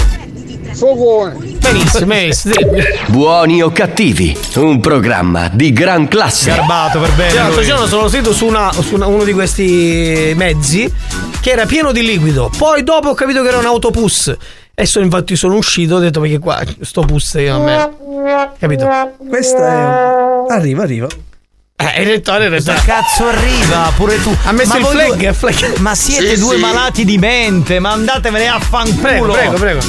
Socone! 0.72 1.56
Benissimo, 1.58 2.06
benissimo. 2.06 2.54
sì. 2.54 2.66
Buoni 3.06 3.62
o 3.62 3.70
cattivi, 3.70 4.36
un 4.56 4.80
programma 4.80 5.48
di 5.52 5.72
gran 5.72 6.08
classe. 6.08 6.50
garbato 6.50 7.00
per 7.00 7.12
bene. 7.12 7.34
L'altro 7.34 7.62
giorno 7.62 7.86
sono 7.86 8.08
seduto 8.08 8.32
su, 8.32 8.46
una- 8.46 8.72
su 8.72 8.94
una- 8.94 9.06
uno 9.06 9.24
di 9.24 9.32
questi 9.32 10.32
mezzi 10.36 10.92
che 11.40 11.50
era 11.50 11.64
pieno 11.66 11.92
di 11.92 12.02
liquido. 12.02 12.50
Poi 12.56 12.82
dopo 12.84 13.10
ho 13.10 13.14
capito 13.14 13.42
che 13.42 13.48
era 13.48 13.58
un 13.58 13.66
autobus. 13.66 14.34
E 14.74 14.86
sono 14.86 15.04
infatti 15.04 15.34
sono 15.34 15.56
uscito 15.56 15.96
ho 15.96 15.98
detto 15.98 16.20
perché 16.20 16.38
qua 16.38 16.60
sto 16.82 17.00
pus 17.02 17.34
io 17.38 17.56
a 17.56 17.58
me. 17.58 17.90
Capito? 18.58 18.88
Questa 19.28 20.46
è. 20.48 20.52
Arriva, 20.52 20.82
arriva. 20.84 21.08
Eh, 21.80 22.00
il 22.02 22.06
rettore, 22.08 22.46
il 22.46 22.50
Cosa 22.54 22.72
rettore. 22.72 22.92
cazzo 22.92 23.28
arriva 23.28 23.92
pure 23.94 24.20
tu? 24.20 24.36
Ha 24.44 24.50
messo 24.50 24.68
Ma 24.70 24.78
il 24.78 24.84
flag, 24.86 25.16
due- 25.16 25.32
flag. 25.32 25.76
Ma 25.76 25.94
siete 25.94 26.34
Sì, 26.34 26.40
due 26.40 26.56
sì. 26.56 26.60
malati 26.60 27.04
di 27.04 27.18
mente, 27.18 27.78
ma 27.78 27.92
andatevene 27.92 28.48
a 28.48 28.58
fanculo. 28.58 29.00
Prego, 29.00 29.26
prego, 29.32 29.56
prego. 29.58 29.80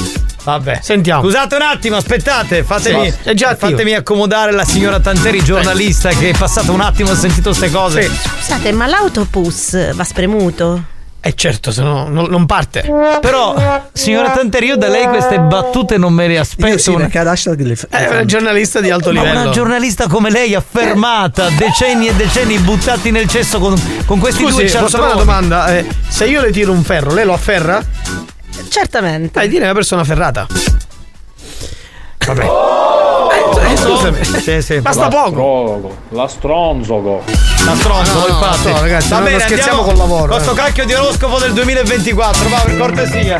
Vabbè. 0.44 0.80
Sentiamo. 0.84 1.24
Scusate 1.24 1.56
un 1.56 1.62
attimo, 1.64 1.96
aspettate, 1.96 2.64
fatemi, 2.64 3.12
Sì, 3.24 3.34
già 3.34 3.56
fatemi 3.56 3.94
accomodare 3.94 4.52
la 4.52 4.66
signora 4.66 5.00
Tanteri, 5.00 5.44
giornalista, 5.44 6.10
che 6.10 6.30
è 6.30 6.38
passato 6.38 6.72
un 6.72 6.82
attimo 6.82 7.10
e 7.10 7.14
ha 7.14 7.18
sentito 7.18 7.50
queste 7.50 7.72
cose. 7.72 8.04
Sì. 8.04 8.20
Scusate, 8.38 8.72
ma 8.72 8.86
l'autobus 8.86 9.94
va 9.96 10.04
spremuto? 10.04 10.84
Eh 11.22 11.34
certo, 11.36 11.72
se 11.72 11.82
no 11.82 12.08
non, 12.08 12.28
non 12.30 12.46
parte. 12.46 12.82
Però, 13.20 13.84
signora 13.92 14.30
Tanteri, 14.30 14.68
io 14.68 14.78
da 14.78 14.88
lei 14.88 15.06
queste 15.08 15.38
battute 15.38 15.98
non 15.98 16.14
me 16.14 16.28
le 16.28 16.40
aspetto. 16.40 16.68
Io 16.68 16.78
sì, 16.78 16.90
Una- 16.92 17.00
perché 17.00 17.20
ad 17.20 17.28
hashtag 17.28 17.62
le 17.62 17.78
È 17.90 18.08
una 18.08 18.24
giornalista 18.26 18.80
di 18.80 18.90
alto 18.90 19.12
Ma 19.12 19.22
livello. 19.22 19.42
una 19.42 19.50
giornalista 19.52 20.08
come 20.08 20.30
lei 20.30 20.56
affermata, 20.56 21.50
decenni 21.58 22.08
e 22.08 22.14
decenni 22.14 22.58
buttati 22.60 23.12
nel 23.12 23.28
cesso 23.28 23.60
con, 23.60 23.76
con 24.06 24.20
questi 24.20 24.44
due 24.44 24.52
Scusi, 24.68 24.78
posso 24.78 24.98
fare 24.98 25.12
una 25.12 25.22
domanda? 25.22 25.76
Eh, 25.78 25.86
se 26.08 26.26
io 26.26 26.40
le 26.42 26.52
tiro 26.52 26.72
un 26.72 26.84
ferro, 26.84 27.14
lei 27.14 27.26
lo 27.26 27.34
afferra? 27.34 27.84
Certamente. 28.70 29.32
Dai, 29.40 29.50
dire 29.50 29.66
una 29.66 29.74
persona 29.74 30.06
ferrata. 30.06 30.48
Vabbè. 32.26 32.98
Scusami. 33.76 34.24
Sì, 34.24 34.62
sì. 34.62 34.80
Basta 34.82 35.08
poco. 35.08 35.96
La 36.10 36.28
stronzogo. 36.28 37.24
La 37.66 37.76
stronzo, 37.76 38.14
No, 38.14 38.20
no, 38.20 38.28
infatti. 38.28 38.72
no, 38.72 38.80
ragazzi, 38.82 39.10
Va 39.10 39.20
bene, 39.20 39.40
scherziamo 39.40 39.80
andiamo 39.80 39.82
col 39.84 39.98
lavoro, 39.98 40.32
Con 40.34 40.42
sto 40.42 40.52
eh. 40.54 40.56
cacchio 40.56 40.86
di 40.86 40.94
oroscopo 40.94 41.38
del 41.40 41.54
2024, 41.54 42.50
va 42.50 42.62
per 42.66 42.78
cortesia. 42.78 43.40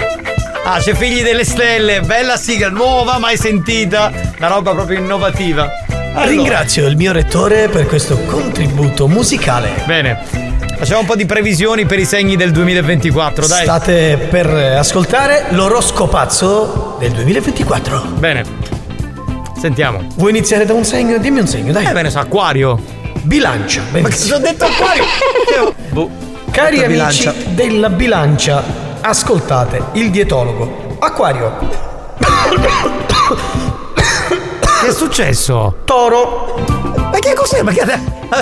Ah, 0.66 0.78
c'è 0.80 0.94
Figli 0.94 1.24
delle 1.24 1.46
Stelle, 1.46 2.02
bella 2.02 2.38
sigla, 2.38 2.70
nuova, 2.70 3.18
mai 3.18 3.38
sentita, 3.38 4.12
una 4.38 4.48
roba 4.48 4.72
proprio 4.74 5.00
innovativa. 5.00 5.68
Allora, 6.14 6.26
Ringrazio 6.26 6.86
il 6.88 6.96
mio 6.98 7.12
rettore 7.12 7.70
per 7.70 7.86
questo 7.88 8.18
contributo 8.26 9.08
musicale. 9.08 9.72
Bene, 9.86 10.22
facciamo 10.78 11.00
un 11.02 11.06
po' 11.06 11.16
di 11.16 11.26
previsioni 11.26 11.86
per 11.86 11.98
i 12.00 12.06
segni 12.06 12.36
del 12.36 12.52
2024, 12.52 13.48
dai. 13.48 13.64
State 13.64 14.28
per 14.30 14.48
ascoltare 14.48 15.46
l'oroscopazzo 15.52 16.98
del 17.00 17.12
2024. 17.14 18.02
Bene, 18.18 18.44
sentiamo. 19.60 20.02
Vuoi 20.16 20.32
iniziare 20.32 20.66
da 20.66 20.74
un 20.74 20.84
segno? 20.86 21.18
Dimmi 21.18 21.40
un 21.40 21.48
segno, 21.48 21.72
dai. 21.72 21.86
Eh, 21.86 21.92
bene, 21.92 22.10
so, 22.10 22.20
acquario. 22.20 22.80
Bilancia. 23.22 23.84
Ma 23.92 24.08
che 24.08 24.16
ti 24.16 24.32
ho 24.32 24.40
detto 24.40 24.66
acquario? 24.66 25.04
boh. 25.92 26.10
Cari 26.52 26.78
Questa 26.78 27.04
amici 27.04 27.20
bilancia. 27.28 27.50
della 27.54 27.90
bilancia, 27.90 28.64
ascoltate 29.02 29.84
il 29.94 30.10
dietologo. 30.10 30.96
Acquario. 31.00 31.58
Che 34.82 34.88
è 34.88 34.92
successo? 34.92 35.76
Toro. 35.84 36.56
Ma 37.12 37.20
che 37.20 37.34
cos'è? 37.34 37.62
Ma 37.62 37.72
che 37.72 37.82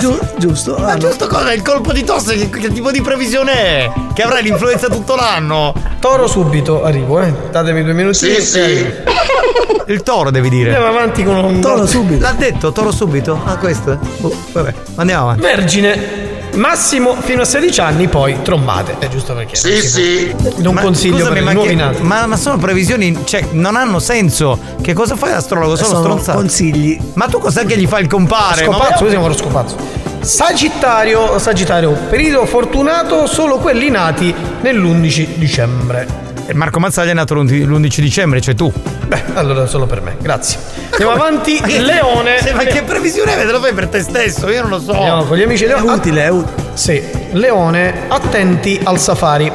Giu- 0.00 0.18
giusto. 0.36 0.76
Ma 0.78 0.88
ah, 0.88 0.92
no. 0.92 0.98
giusto 0.98 1.26
cosa? 1.26 1.52
Il 1.52 1.62
colpo 1.62 1.92
di 1.92 2.04
tosse? 2.04 2.36
Che, 2.36 2.50
che 2.50 2.72
tipo 2.72 2.90
di 2.90 3.00
previsione 3.00 3.52
è? 3.52 3.92
Che 4.12 4.22
avrai 4.22 4.42
l'influenza 4.42 4.88
tutto 4.88 5.14
l'anno? 5.14 5.74
Toro 5.98 6.26
subito, 6.26 6.84
arrivo, 6.84 7.20
eh. 7.20 7.32
Datemi 7.50 7.82
due 7.82 7.94
minuti. 7.94 8.16
Sì, 8.16 8.40
sì. 8.40 8.86
Il 9.86 10.02
toro 10.02 10.30
devi 10.30 10.50
dire. 10.50 10.74
Andiamo 10.74 10.96
avanti 10.96 11.24
con 11.24 11.36
un 11.36 11.60
Toro 11.60 11.86
subito. 11.86 12.20
L'ha 12.20 12.32
detto, 12.32 12.72
toro 12.72 12.92
subito? 12.92 13.40
Ah, 13.44 13.56
questo? 13.56 13.92
è? 13.92 13.98
Boh, 14.18 14.34
vabbè, 14.52 14.74
andiamo 14.96 15.22
avanti. 15.22 15.40
Vergine. 15.40 16.37
Massimo 16.54 17.14
fino 17.20 17.42
a 17.42 17.44
16 17.44 17.80
anni, 17.80 18.08
poi 18.08 18.42
trombate. 18.42 18.96
È 18.98 19.08
giusto 19.08 19.34
perché. 19.34 19.54
Sì, 19.56 19.80
sì. 19.80 20.34
Non 20.56 20.74
Ma 20.74 20.80
consiglio 20.82 21.16
scusami, 21.18 21.34
per 21.34 21.42
ma, 21.44 21.50
i 21.50 21.54
nuovi 21.54 21.68
che- 21.70 21.74
nati. 21.76 22.02
ma, 22.02 22.26
ma 22.26 22.36
sono 22.36 22.56
previsioni, 22.58 23.16
cioè, 23.24 23.44
non 23.52 23.76
hanno 23.76 23.98
senso. 23.98 24.58
Che 24.80 24.92
cosa 24.92 25.14
fai 25.16 25.30
l'astrologo? 25.30 25.76
Sono, 25.76 25.88
Sono 25.88 26.00
stronzate. 26.02 26.38
consigli. 26.38 26.98
Ma 27.14 27.26
tu 27.26 27.38
cos'è 27.38 27.64
che 27.64 27.76
gli 27.76 27.86
fai 27.86 28.02
il 28.02 28.08
compare? 28.08 28.64
Scopazzo, 28.64 28.98
così 28.98 29.10
siamo 29.10 29.32
scopazzo. 29.32 29.76
Sagittario, 30.20 31.38
Sagittario, 31.38 31.92
periodo 32.08 32.44
fortunato 32.44 33.26
solo 33.26 33.58
quelli 33.58 33.88
nati 33.90 34.34
nell'11 34.62 35.34
dicembre. 35.36 36.26
Eh, 36.50 36.54
Marco 36.54 36.78
Mazzaglia 36.80 37.10
è 37.10 37.14
nato 37.14 37.34
l'11 37.34 37.66
l'11 37.66 38.00
dicembre, 38.00 38.40
cioè 38.40 38.54
tu. 38.54 38.72
Beh, 39.06 39.22
allora 39.34 39.66
solo 39.66 39.84
per 39.84 40.00
me, 40.00 40.16
grazie. 40.18 40.58
Andiamo 40.92 41.12
avanti, 41.12 41.58
Ma 41.60 41.66
Leone. 41.66 42.36
Ma 42.54 42.64
che 42.64 42.82
previsione 42.84 43.34
avete? 43.34 43.52
Lo 43.52 43.60
fai 43.60 43.74
per 43.74 43.88
te 43.88 44.00
stesso? 44.00 44.48
Io 44.48 44.62
non 44.62 44.70
lo 44.70 44.80
so. 44.80 44.92
Andiamo 44.92 45.24
con 45.24 45.36
gli 45.36 45.42
amici 45.42 45.66
Leone. 45.66 45.86
È 45.92 45.94
utile, 45.94 46.22
è 46.24 46.28
utile. 46.28 46.66
Sì. 46.72 47.02
Leone, 47.32 48.04
attenti 48.08 48.80
al 48.82 48.98
safari. 48.98 49.52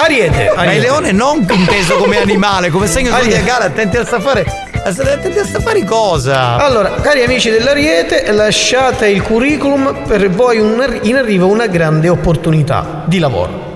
Ariete. 0.00 0.52
Ma 0.54 0.70
il 0.72 0.80
leone 0.80 1.12
non 1.12 1.44
inteso 1.50 1.96
come 1.96 2.18
animale, 2.20 2.68
come 2.70 2.86
segno 2.86 3.12
Ariete. 3.14 3.36
zodiacale, 3.38 3.64
attenti 3.64 3.96
al 3.96 4.06
safari. 4.06 4.44
Attenti 4.84 5.38
al 5.38 5.46
safari 5.46 5.84
cosa? 5.84 6.56
Allora, 6.56 6.90
cari 7.00 7.22
amici 7.24 7.50
dell'Ariete, 7.50 8.30
lasciate 8.32 9.08
il 9.08 9.22
curriculum 9.22 10.02
per 10.06 10.30
voi 10.30 10.58
un- 10.60 11.00
in 11.02 11.16
arrivo 11.16 11.46
una 11.48 11.66
grande 11.66 12.08
opportunità 12.08 13.02
di 13.06 13.18
lavoro. 13.18 13.67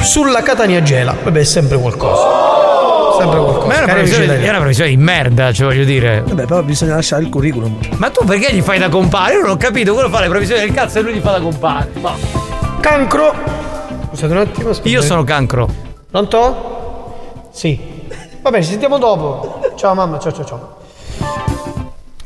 Sulla 0.00 0.42
Catania 0.42 0.82
Gela, 0.82 1.14
vabbè, 1.22 1.40
è 1.40 1.44
sempre 1.44 1.78
qualcosa. 1.78 3.14
Sempre 3.18 3.38
qualcosa. 3.38 3.66
Ma 3.66 3.74
è 3.74 3.82
una, 3.82 3.92
previsione, 3.92 4.40
è 4.42 4.48
una 4.48 4.58
previsione 4.58 4.90
di 4.90 4.96
merda, 4.96 5.52
cioè 5.52 5.66
voglio 5.66 5.84
dire. 5.84 6.22
Vabbè, 6.26 6.44
però 6.44 6.62
bisogna 6.62 6.94
lasciare 6.94 7.22
il 7.22 7.28
curriculum. 7.28 7.78
Ma 7.96 8.10
tu 8.10 8.24
perché 8.24 8.54
gli 8.54 8.60
fai 8.60 8.78
da 8.78 8.88
compare? 8.88 9.34
Io 9.34 9.40
non 9.42 9.50
ho 9.50 9.56
capito, 9.56 9.94
quello 9.94 10.08
fa 10.08 10.20
le 10.20 10.28
previsioni 10.28 10.60
del 10.60 10.72
cazzo 10.72 10.98
e 10.98 11.02
lui 11.02 11.14
gli 11.14 11.20
fa 11.20 11.32
da 11.32 11.40
compare. 11.40 11.90
Ma- 12.00 12.14
Cancro. 12.80 13.34
Scusate 14.10 14.32
un 14.32 14.38
attimo. 14.38 14.70
aspetta. 14.70 14.88
Io 14.88 15.02
sono 15.02 15.24
cancro. 15.24 15.68
Pronto? 16.10 17.48
Sì. 17.52 17.78
Va 18.42 18.50
bene, 18.50 18.62
ci 18.62 18.70
sentiamo 18.70 18.98
dopo. 18.98 19.60
Ciao 19.76 19.94
mamma, 19.94 20.18
ciao 20.18 20.32
ciao 20.32 20.44
ciao. 20.44 20.75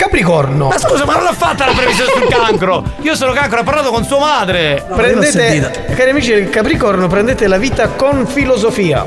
Capricorno. 0.00 0.68
Ma 0.68 0.78
scusa, 0.78 1.04
ma 1.04 1.12
non 1.12 1.24
l'ha 1.24 1.34
fatta 1.34 1.66
la 1.66 1.72
previsione 1.72 2.10
sul 2.10 2.26
cancro? 2.26 2.82
Io 3.02 3.14
sono 3.14 3.32
cancro, 3.32 3.60
ha 3.60 3.62
parlato 3.62 3.90
con 3.90 4.02
sua 4.06 4.18
madre. 4.18 4.82
prendete, 4.94 5.92
cari 5.94 6.10
amici 6.10 6.32
del 6.32 6.48
Capricorno, 6.48 7.06
prendete 7.06 7.46
la 7.46 7.58
vita 7.58 7.88
con 7.88 8.26
filosofia. 8.26 9.04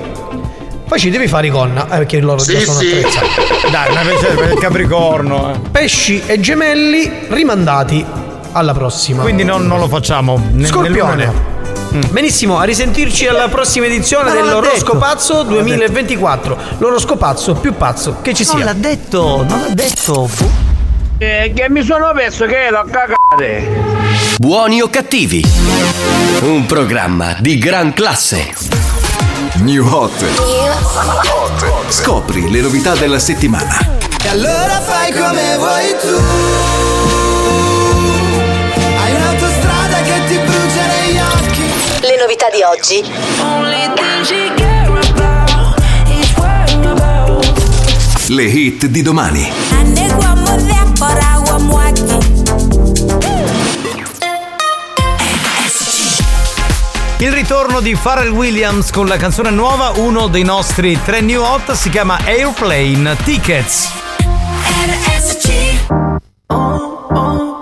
Poi 0.87 0.99
ci 0.99 1.09
devi 1.09 1.27
fare 1.27 1.47
i 1.47 1.49
gonna, 1.49 1.85
eh, 1.85 1.97
perché 1.97 2.19
loro 2.19 2.43
già 2.43 2.59
sono 2.59 2.77
attrezzati. 2.77 3.25
Dai, 3.71 3.89
una 3.91 4.01
previsione 4.01 4.35
per 4.35 4.51
il 4.51 4.59
capricorno. 4.59 5.51
eh. 5.55 5.59
Pesci 5.71 6.21
e 6.27 6.39
gemelli 6.39 7.11
rimandati 7.29 8.05
alla 8.51 8.73
prossima. 8.73 9.23
Quindi 9.23 9.43
non, 9.43 9.65
non 9.65 9.79
lo 9.79 9.87
facciamo. 9.87 10.37
ne- 10.37 10.51
nel 10.59 10.67
Scorpione. 10.67 11.25
lunedì. 11.89 12.07
Benissimo, 12.11 12.59
a 12.59 12.63
risentirci 12.65 13.25
alla 13.27 13.47
prossima 13.47 13.87
edizione 13.87 14.31
l'ha 14.31 14.41
dell'Oroscopazzo 14.41 15.41
detto. 15.41 15.53
2024. 15.55 16.57
L'oroscopazzo 16.77 17.55
più 17.55 17.73
pazzo 17.73 18.17
che 18.21 18.35
ci 18.35 18.43
sia. 18.43 18.57
Non 18.57 18.65
l'ha 18.65 18.73
detto, 18.73 19.43
non 19.47 19.59
l'ha 19.67 19.73
detto. 19.73 20.29
Eh, 21.25 21.53
che 21.55 21.69
mi 21.69 21.81
sono 21.83 22.11
perso 22.13 22.45
che 22.45 22.67
l'ho 22.69 22.83
cagate. 22.83 23.65
Buoni 24.39 24.81
o 24.81 24.89
cattivi? 24.89 25.41
Un 26.41 26.65
programma 26.65 27.37
di 27.39 27.57
gran 27.57 27.93
classe. 27.93 28.53
New 29.61 29.87
Hot. 29.87 30.11
Scopri 31.87 32.51
le 32.51 32.59
novità 32.59 32.95
della 32.95 33.19
settimana. 33.19 33.77
E 34.21 34.27
allora 34.27 34.81
fai 34.81 35.13
come 35.13 35.55
vuoi 35.55 35.95
tu 36.01 36.21
Hai 38.97 39.15
un'autostrada 39.15 40.01
che 40.01 40.21
ti 40.27 40.37
brucia 40.39 40.85
negli 40.87 41.19
occhi 41.19 41.63
Le 42.01 42.17
novità 42.19 42.49
di 42.49 42.61
oggi. 42.63 43.01
Le 48.27 48.43
hit 48.43 48.85
di 48.85 49.01
domani. 49.01 49.51
Il 57.17 57.31
ritorno 57.31 57.81
di 57.81 57.97
Pharrell 58.01 58.29
Williams 58.29 58.91
con 58.91 59.07
la 59.07 59.17
canzone 59.17 59.49
nuova, 59.49 59.91
uno 59.97 60.27
dei 60.27 60.43
nostri 60.43 60.97
tre 61.03 61.19
new 61.19 61.41
hot, 61.41 61.73
si 61.73 61.89
chiama 61.89 62.17
Airplane 62.25 63.17
Tickets. 63.23 63.91
We 66.49 67.52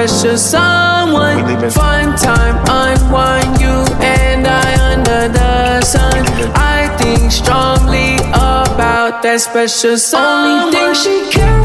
about 0.00 0.08
special 0.08 0.38
someone. 0.38 1.70
Fun 1.70 2.16
time, 2.16 2.56
unwind 2.68 3.60
you 3.60 3.84
and 4.00 4.46
I 4.46 4.92
under 4.92 5.28
the 5.28 5.80
sun. 5.82 6.24
I 6.54 6.88
think 6.98 7.30
strongly 7.30 8.16
about 8.32 9.22
that 9.22 9.40
special 9.40 9.98
someone. 9.98 10.74
Only 10.74 10.76
thing 10.76 10.94
she 10.94 11.30
care 11.30 11.59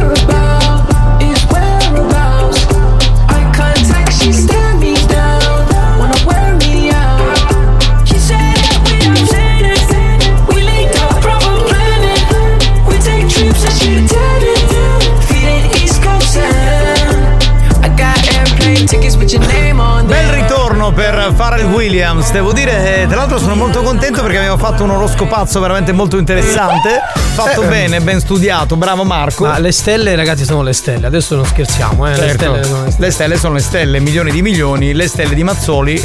Williams, 21.63 22.31
devo 22.31 22.51
dire, 22.53 23.03
eh, 23.03 23.07
tra 23.07 23.17
l'altro 23.17 23.37
sono 23.39 23.55
molto 23.55 23.81
contento 23.81 24.21
perché 24.21 24.37
abbiamo 24.37 24.57
fatto 24.57 24.83
un 24.83 24.91
oroscopazzo 24.91 25.59
veramente 25.59 25.91
molto 25.91 26.17
interessante, 26.17 27.01
fatto 27.33 27.63
Eh, 27.63 27.67
bene, 27.67 28.01
ben 28.01 28.19
studiato, 28.19 28.75
bravo 28.75 29.03
Marco. 29.03 29.45
Ma 29.45 29.57
le 29.59 29.71
stelle, 29.71 30.15
ragazzi, 30.15 30.43
sono 30.45 30.61
le 30.63 30.73
stelle. 30.73 31.07
Adesso 31.07 31.35
non 31.35 31.45
scherziamo, 31.45 32.07
eh. 32.07 32.11
Le 32.11 32.15
Certo. 32.17 32.33
stelle 32.35 32.63
sono 32.63 32.83
le 32.83 32.91
stelle. 32.91 33.05
Le 33.07 33.11
stelle 33.11 33.37
sono 33.37 33.53
le 33.53 33.59
stelle, 33.61 33.99
milioni 33.99 34.31
di 34.31 34.41
milioni, 34.41 34.93
le 34.93 35.07
stelle 35.07 35.33
di 35.35 35.43
Mazzoli, 35.43 36.01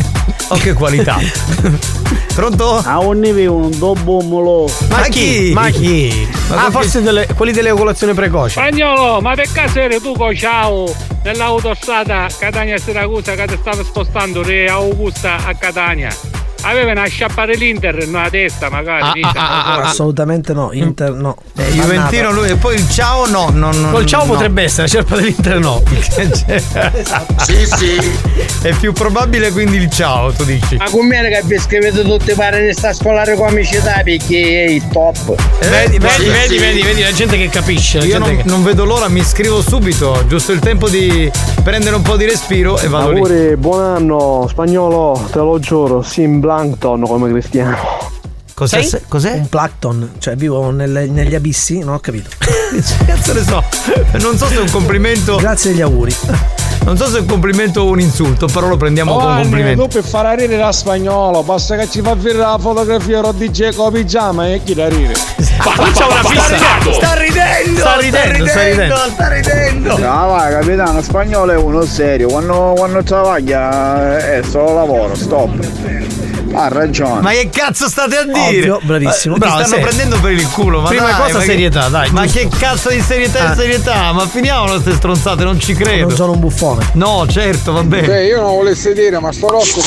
oh 0.48 0.56
che 0.56 0.72
qualità. 0.72 1.18
Pronto? 2.34 2.80
A 2.84 2.98
un 3.00 3.20
livello 3.20 3.54
un 3.56 3.78
dobbomolo. 3.78 4.70
Ma 4.88 5.00
chi? 5.02 5.50
Ma 5.52 5.68
chi? 5.70 6.28
Ma 6.48 6.66
ah, 6.66 6.70
forse 6.70 7.02
delle- 7.02 7.26
quelli 7.34 7.52
dell'eoculazione 7.52 8.14
precoce. 8.14 8.52
Spagnolo, 8.60 9.20
ma 9.20 9.34
per 9.34 9.50
caso 9.52 9.78
eri 9.80 10.00
tu 10.00 10.14
ciao 10.34 10.92
nell'autostrada 11.22 12.28
Catania-Siracusa 12.38 13.34
che 13.34 13.46
ti 13.46 13.56
stavi 13.60 13.84
spostando 13.84 14.42
da 14.42 14.72
Augusta 14.72 15.46
a 15.46 15.54
Catania? 15.54 16.14
Aveva 16.62 16.92
una 16.92 17.06
sciappata 17.06 17.52
l'Inter 17.52 18.06
nella 18.06 18.28
testa 18.28 18.68
magari. 18.68 19.22
dice, 19.22 19.32
non 19.38 19.62
so. 19.62 19.80
Assolutamente 19.80 20.52
no, 20.52 20.72
Inter 20.72 21.12
no. 21.12 21.36
Eh, 21.70 21.74
Juventino 21.74 22.32
lui 22.32 22.50
e 22.50 22.56
poi 22.56 22.74
il 22.74 22.88
ciao 22.90 23.28
no, 23.28 23.50
no, 23.52 23.70
no 23.72 23.90
Col 23.90 24.06
ciao 24.06 24.24
no. 24.24 24.32
potrebbe 24.32 24.62
essere, 24.62 24.82
la 24.82 24.88
scelpa 24.88 25.16
dell'Inter 25.16 25.58
no. 25.58 25.82
sì, 27.38 27.66
sì. 27.66 28.12
È 28.62 28.72
più 28.74 28.92
probabile 28.92 29.52
quindi 29.52 29.76
il 29.76 29.90
ciao, 29.90 30.32
tu 30.32 30.44
dici. 30.44 30.76
Ma 30.76 30.90
come 30.90 31.20
che 31.28 31.42
vi 31.44 31.58
scrivete 31.58 32.02
tutti 32.02 32.32
pare 32.34 32.66
di 32.66 32.72
sta 32.72 32.92
scolare 32.92 33.36
con 33.36 33.48
amicità 33.48 34.00
perché 34.02 34.64
è 34.64 34.68
il 34.70 34.86
top. 34.88 35.34
vedi, 35.68 35.98
vedi, 35.98 36.14
sì, 36.14 36.28
vedi, 36.28 36.54
sì. 36.54 36.58
vedi, 36.58 36.82
vedi, 36.82 37.02
la 37.02 37.12
gente 37.12 37.36
che 37.36 37.48
capisce. 37.48 37.98
Io 37.98 38.18
non, 38.18 38.36
che- 38.36 38.42
non 38.44 38.62
vedo 38.62 38.84
l'ora, 38.84 39.08
mi 39.08 39.20
iscrivo 39.20 39.62
subito, 39.62 40.24
giusto 40.26 40.52
il 40.52 40.60
tempo 40.60 40.88
di 40.88 41.30
prendere 41.62 41.96
un 41.96 42.02
po' 42.02 42.16
di 42.16 42.24
respiro 42.24 42.78
e 42.78 42.88
vado 42.88 43.10
lì. 43.10 43.20
Auguri, 43.20 43.56
buon 43.56 43.82
anno, 43.82 44.46
spagnolo, 44.48 45.28
te 45.30 45.38
lo 45.38 45.58
giuro, 45.58 46.02
Sim 46.02 46.40
Blankton 46.40 47.02
come 47.06 47.30
cristiano. 47.30 47.99
Cos'è? 48.60 48.82
Sei? 48.82 49.00
Cos'è? 49.08 49.32
Un 49.32 49.48
plankton, 49.48 50.10
cioè 50.18 50.36
vivo 50.36 50.70
nelle- 50.70 51.06
negli 51.06 51.34
abissi, 51.34 51.78
non 51.78 51.94
ho 51.94 51.98
capito. 51.98 52.28
Cazzo 53.06 53.32
ne 53.32 53.42
so. 53.42 53.64
Non 54.18 54.36
so 54.36 54.48
se 54.48 54.56
è 54.56 54.60
un 54.60 54.70
complimento. 54.70 55.36
Grazie 55.36 55.70
degli 55.70 55.80
auguri. 55.80 56.14
Non 56.84 56.98
so 56.98 57.06
se 57.08 57.16
è 57.16 57.20
un 57.20 57.26
complimento 57.26 57.80
o 57.80 57.86
un 57.88 58.00
insulto, 58.00 58.48
però 58.48 58.68
lo 58.68 58.76
prendiamo 58.76 59.12
come 59.12 59.22
Giovanni, 59.22 59.42
complimento. 59.44 59.82
tu 59.82 59.88
per 59.88 60.04
far 60.04 60.38
ridere 60.38 60.58
da 60.60 60.72
spagnolo, 60.72 61.42
basta 61.42 61.76
che 61.76 61.88
ci 61.88 62.02
fa 62.02 62.14
vedere 62.14 62.38
la 62.38 62.58
fotografia 62.60 63.22
di 63.32 63.48
DJ 63.50 63.74
con 63.74 63.92
pigiama 63.92 64.48
e 64.48 64.60
chi 64.62 64.74
da 64.74 64.88
ridere. 64.88 65.14
C'è 65.36 66.04
una 66.04 66.22
fissa. 66.22 66.92
Sta 66.92 67.14
ridendo! 67.14 67.80
Sta 67.80 67.96
ridendo, 67.98 68.46
sta 68.46 68.62
ridendo. 68.62 68.96
sta 68.96 69.28
ridendo! 69.28 69.98
No, 69.98 70.26
vai, 70.28 70.52
capitano, 70.52 71.00
spagnolo 71.00 71.52
è 71.52 71.56
uno 71.56 71.82
serio. 71.86 72.28
Quando, 72.28 72.74
quando 72.76 73.02
travaglia 73.02 74.18
è 74.18 74.42
solo 74.42 74.74
lavoro, 74.74 75.14
stop. 75.14 76.19
Ha 76.52 76.68
ragione. 76.68 77.20
Ma 77.20 77.30
che 77.30 77.48
cazzo 77.50 77.88
state 77.88 78.16
a 78.16 78.24
dire? 78.24 78.38
Ovvio, 78.70 78.80
bravissimo. 78.82 79.34
Ti 79.34 79.40
Bravo, 79.40 79.58
stanno 79.64 79.74
sì. 79.76 79.80
prendendo 79.82 80.20
per 80.20 80.32
il 80.32 80.48
culo. 80.50 80.80
Ma 80.80 80.88
Prima 80.88 81.04
dai, 81.10 81.14
cosa 81.20 81.32
ma 81.34 81.38
che- 81.38 81.44
serietà, 81.46 81.88
dai, 81.88 82.10
Ma 82.10 82.22
giusto. 82.26 82.38
che 82.38 82.48
cazzo 82.58 82.88
di 82.90 83.00
serietà 83.00 83.38
e 83.38 83.46
Ah. 83.46 83.54
serietà? 83.54 84.12
Ma 84.12 84.26
finiamola 84.26 84.72
queste 84.72 84.94
stronzate, 84.94 85.44
non 85.44 85.60
ci 85.60 85.74
credo. 85.74 86.08
Non 86.08 86.16
sono 86.16 86.32
un 86.32 86.40
buffone. 86.40 86.90
No, 86.94 87.24
certo, 87.28 87.72
va 87.72 87.82
bene. 87.84 88.06
Cioè, 88.06 88.16
io 88.18 88.40
non 88.40 88.54
volessi 88.56 88.92
dire, 88.92 89.18
ma 89.20 89.30
sto 89.32 89.48
rocco 89.48 89.80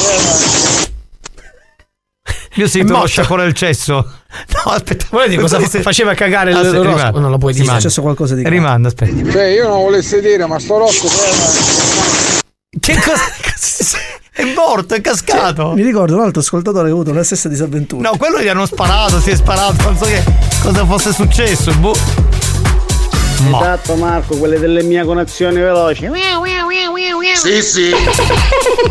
Io 2.56 2.68
si 2.68 2.82
morto. 2.84 3.08
sciacquare 3.08 3.46
il 3.46 3.54
cesso. 3.54 4.08
No, 4.66 4.72
aspetta. 4.72 5.06
Vuoi 5.12 5.30
dire 5.30 5.42
cosa 5.42 5.58
Questo- 5.58 5.82
faceva 5.82 6.14
cagare 6.16 6.50
il 6.52 6.56
Aspetta, 6.56 6.74
l'oroscopo? 6.76 6.98
rimanda. 6.98 7.20
Non 7.20 7.30
lo 7.32 7.38
puoi 7.38 7.54
dire. 7.54 7.66
È 7.66 7.74
successo 7.76 8.02
qualcosa 8.02 8.34
di 8.36 8.42
grave. 8.42 8.56
Rimanda, 8.56 8.88
aspetta. 8.88 9.32
Cioè, 9.32 9.44
io 9.44 9.68
non 9.68 9.82
volessi 9.82 10.20
dire, 10.22 10.46
ma 10.48 10.58
sto 10.60 10.78
rocco 10.78 11.08
Che 12.80 12.94
cosa? 12.96 13.22
È 14.36 14.44
morto, 14.56 14.96
è 14.96 15.02
cascato. 15.02 15.74
Mi 15.74 15.84
ricordo 15.84 16.16
un 16.16 16.24
altro 16.24 16.42
ascoltatore 16.42 16.86
che 16.86 16.90
ha 16.90 16.94
avuto 16.94 17.14
la 17.14 17.24
stessa 17.24 17.48
disavventura. 17.48 18.10
No, 18.10 18.18
quello 18.18 18.42
gli 18.42 18.48
hanno 18.48 18.66
sparato, 18.66 19.20
si 19.20 19.30
è 19.30 19.36
sparato, 19.36 19.84
non 19.84 19.96
so 19.96 20.06
che 20.06 20.24
cosa 20.64 20.84
fosse 20.88 21.14
successo. 21.14 21.72
Boh. 21.76 22.33
Ma- 23.50 23.60
Esatto 23.60 23.96
Marco, 23.96 24.38
quelle 24.38 24.60
delle 24.60 24.84
mie 24.84 25.04
connessioni 25.04 25.60
veloci. 25.60 26.10
Sì, 27.36 27.62
sì. 27.62 27.92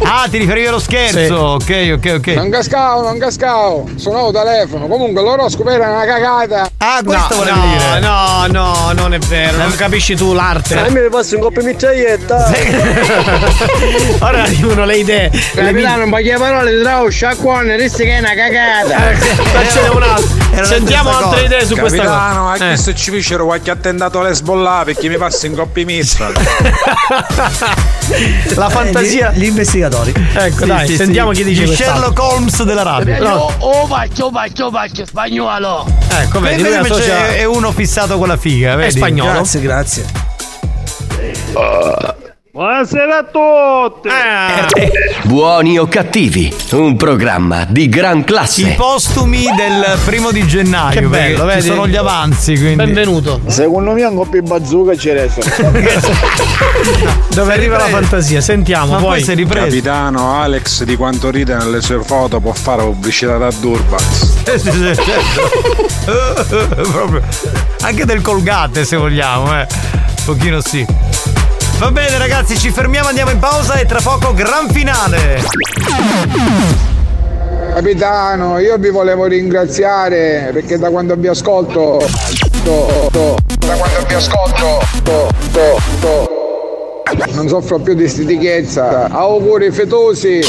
Ah, 0.04 0.26
ti 0.28 0.36
riferivi 0.36 0.66
allo 0.66 0.80
scherzo? 0.80 1.34
Ok, 1.36 1.90
ok, 1.94 2.14
ok. 2.16 2.26
Non 2.34 2.50
cascavo, 2.50 3.02
non 3.02 3.18
cascavo. 3.18 3.88
Suonavo 3.94 4.28
il 4.28 4.34
telefono. 4.34 4.86
Comunque 4.86 5.22
l'oroscopo 5.22 5.70
era 5.70 5.88
una 5.90 6.04
cagata. 6.04 6.68
Ah, 6.78 7.00
questo 7.04 7.34
no, 7.34 7.40
volevi 7.40 7.58
no, 7.58 7.66
dire. 7.66 8.00
No, 8.00 8.46
no, 8.48 8.92
non 8.94 9.14
è 9.14 9.18
vero. 9.18 9.56
Non 9.58 9.74
capisci 9.74 10.14
tu 10.16 10.32
l'arte. 10.34 10.76
A 10.78 10.88
me 10.90 11.02
mi 11.02 11.08
passi 11.08 11.36
un 11.36 11.40
coppio 11.42 11.62
mitraglietta. 11.62 12.50
Ora 14.20 14.42
arrivano 14.42 14.84
le 14.84 14.96
idee. 14.96 15.30
Capitano, 15.54 16.06
ma 16.06 16.18
che 16.18 16.34
parole 16.38 16.74
di 16.76 16.82
trao 16.82 17.08
sciacquone, 17.08 17.76
resti 17.76 18.04
che 18.04 18.16
è 18.16 18.18
una 18.18 18.34
cagata. 18.34 19.16
Ce 19.70 19.80
n'è 19.82 19.88
un 19.88 20.02
altro. 20.02 20.64
Sentiamo 20.64 21.08
altre 21.10 21.24
cosa. 21.30 21.40
idee 21.44 21.64
su 21.64 21.76
questa 21.76 22.02
Capitano, 22.02 22.40
cosa. 22.50 22.64
anche 22.64 22.72
Eh. 22.72 22.76
se 22.76 22.94
ci 22.94 23.10
vicero 23.10 23.44
qualche 23.46 23.70
attentato 23.70 24.20
alle 24.20 24.34
sbollate 24.42 24.92
perché 24.92 25.08
mi 25.08 25.16
passa 25.16 25.46
in 25.46 25.54
coppia 25.54 25.84
mista. 25.84 26.30
La 28.56 28.68
fantasia. 28.68 29.30
Gli, 29.32 29.38
gli 29.38 29.44
investigatori. 29.46 30.12
Ecco, 30.34 30.60
Sì, 30.62 30.66
dai, 30.66 30.86
sì, 30.88 30.96
sentiamo 30.96 31.32
sì. 31.32 31.42
chi 31.42 31.48
dice 31.48 31.60
Di 31.60 31.66
quest'altro. 31.66 31.94
Sherlock 32.00 32.20
Holmes 32.20 32.62
della 32.64 32.82
radio. 32.82 33.18
No. 33.22 33.52
Oh, 33.58 33.86
vacchio, 33.86 34.30
vacchio, 34.30 34.70
vacchio, 34.70 35.06
spagnolo. 35.06 35.86
Ecco, 36.08 36.40
vedi, 36.40 36.62
Vedi, 36.62 36.74
lui 36.76 36.86
invece 36.88 37.36
è 37.36 37.44
uno 37.44 37.70
fissato 37.72 38.18
con 38.18 38.28
la 38.28 38.36
figa, 38.36 38.74
vedi? 38.74 38.90
spagnolo. 38.96 39.32
Grazie, 39.32 39.60
grazie. 39.60 40.04
Buonasera 42.54 43.16
a 43.16 43.22
tutti! 43.24 44.08
Buoni 45.22 45.78
o 45.78 45.86
cattivi, 45.86 46.54
un 46.72 46.98
programma 46.98 47.64
di 47.66 47.88
gran 47.88 48.18
I 48.18 48.24
classe. 48.24 48.74
postumi 48.76 49.44
del 49.56 49.96
primo 50.04 50.30
di 50.30 50.46
gennaio. 50.46 51.00
Che 51.00 51.06
bello, 51.06 51.46
vedi? 51.46 51.62
Ci 51.62 51.68
sono 51.68 51.88
gli 51.88 51.96
avanzi, 51.96 52.52
quindi. 52.56 52.74
Benvenuto. 52.76 53.40
Secondo 53.46 53.92
me 53.92 54.04
un 54.04 54.16
coppio 54.16 54.42
bazooka 54.42 54.94
c'è 54.94 55.12
adesso. 55.12 55.40
Dove 57.32 57.52
arriva 57.54 57.78
la 57.78 57.86
fantasia? 57.86 58.42
Sentiamo, 58.42 58.92
Ma 58.92 58.98
poi 58.98 59.22
poi. 59.22 59.32
è 59.32 59.34
ripreso. 59.34 59.64
Capitano, 59.64 60.38
Alex 60.38 60.82
di 60.82 60.96
quanto 60.96 61.30
ride 61.30 61.56
nelle 61.56 61.80
sue 61.80 62.02
foto 62.04 62.38
può 62.38 62.52
fare 62.52 62.82
pubblicità 62.82 63.38
da 63.38 63.50
Durbax. 63.50 64.46
Eh, 64.46 64.60
certo. 64.60 65.02
Proprio. 66.90 67.22
Anche 67.80 68.04
del 68.04 68.20
colgate 68.20 68.84
se 68.84 68.96
vogliamo, 68.96 69.58
eh. 69.58 69.66
Un 69.70 70.24
pochino 70.26 70.60
sì. 70.60 70.84
Va 71.82 71.90
bene 71.90 72.16
ragazzi, 72.16 72.56
ci 72.56 72.70
fermiamo, 72.70 73.08
andiamo 73.08 73.32
in 73.32 73.40
pausa 73.40 73.74
e 73.74 73.86
tra 73.86 74.00
poco 74.00 74.32
gran 74.32 74.70
finale. 74.70 75.42
Capitano, 77.74 78.60
io 78.60 78.78
vi 78.78 78.90
volevo 78.90 79.26
ringraziare 79.26 80.50
perché 80.52 80.78
da 80.78 80.90
quando 80.90 81.16
vi 81.16 81.26
ascolto. 81.26 82.08
to- 82.62 83.08
to- 83.10 83.36
da 83.66 83.74
quando 83.74 84.06
vi 84.06 84.14
ascolto. 84.14 84.80
to- 85.02 85.28
to- 85.50 85.80
to- 86.00 87.02
non 87.32 87.48
soffro 87.48 87.80
più 87.80 87.94
di 87.94 88.06
stitichezza. 88.06 89.08
Auguri 89.10 89.72
fetosi. 89.72 90.40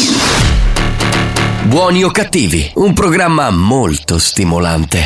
Buoni 1.64 2.04
o 2.04 2.12
cattivi, 2.12 2.72
un 2.76 2.94
programma 2.94 3.50
molto 3.50 4.20
stimolante. 4.20 5.06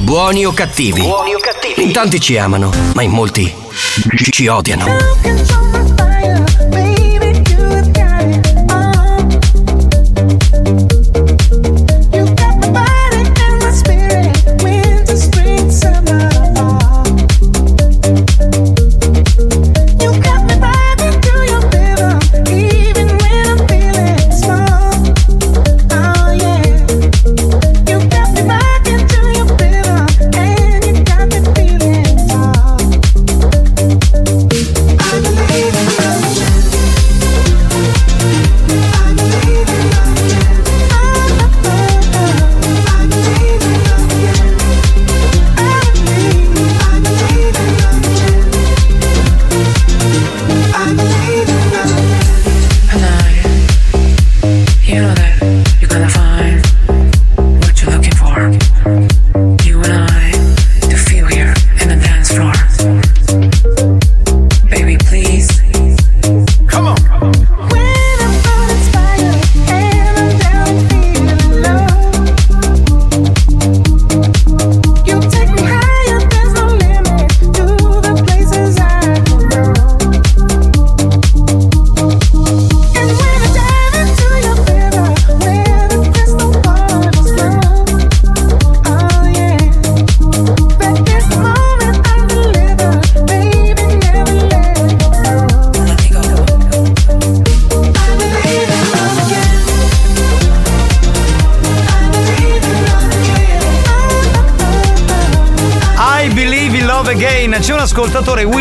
Buoni 0.00 0.46
o 0.46 0.52
cattivi? 0.52 1.02
In 1.76 1.92
tanti 1.92 2.18
ci 2.20 2.36
amano, 2.38 2.70
ma 2.94 3.02
in 3.02 3.10
molti 3.10 3.54
ci- 4.16 4.30
ci 4.30 4.46
odiano. 4.46 5.59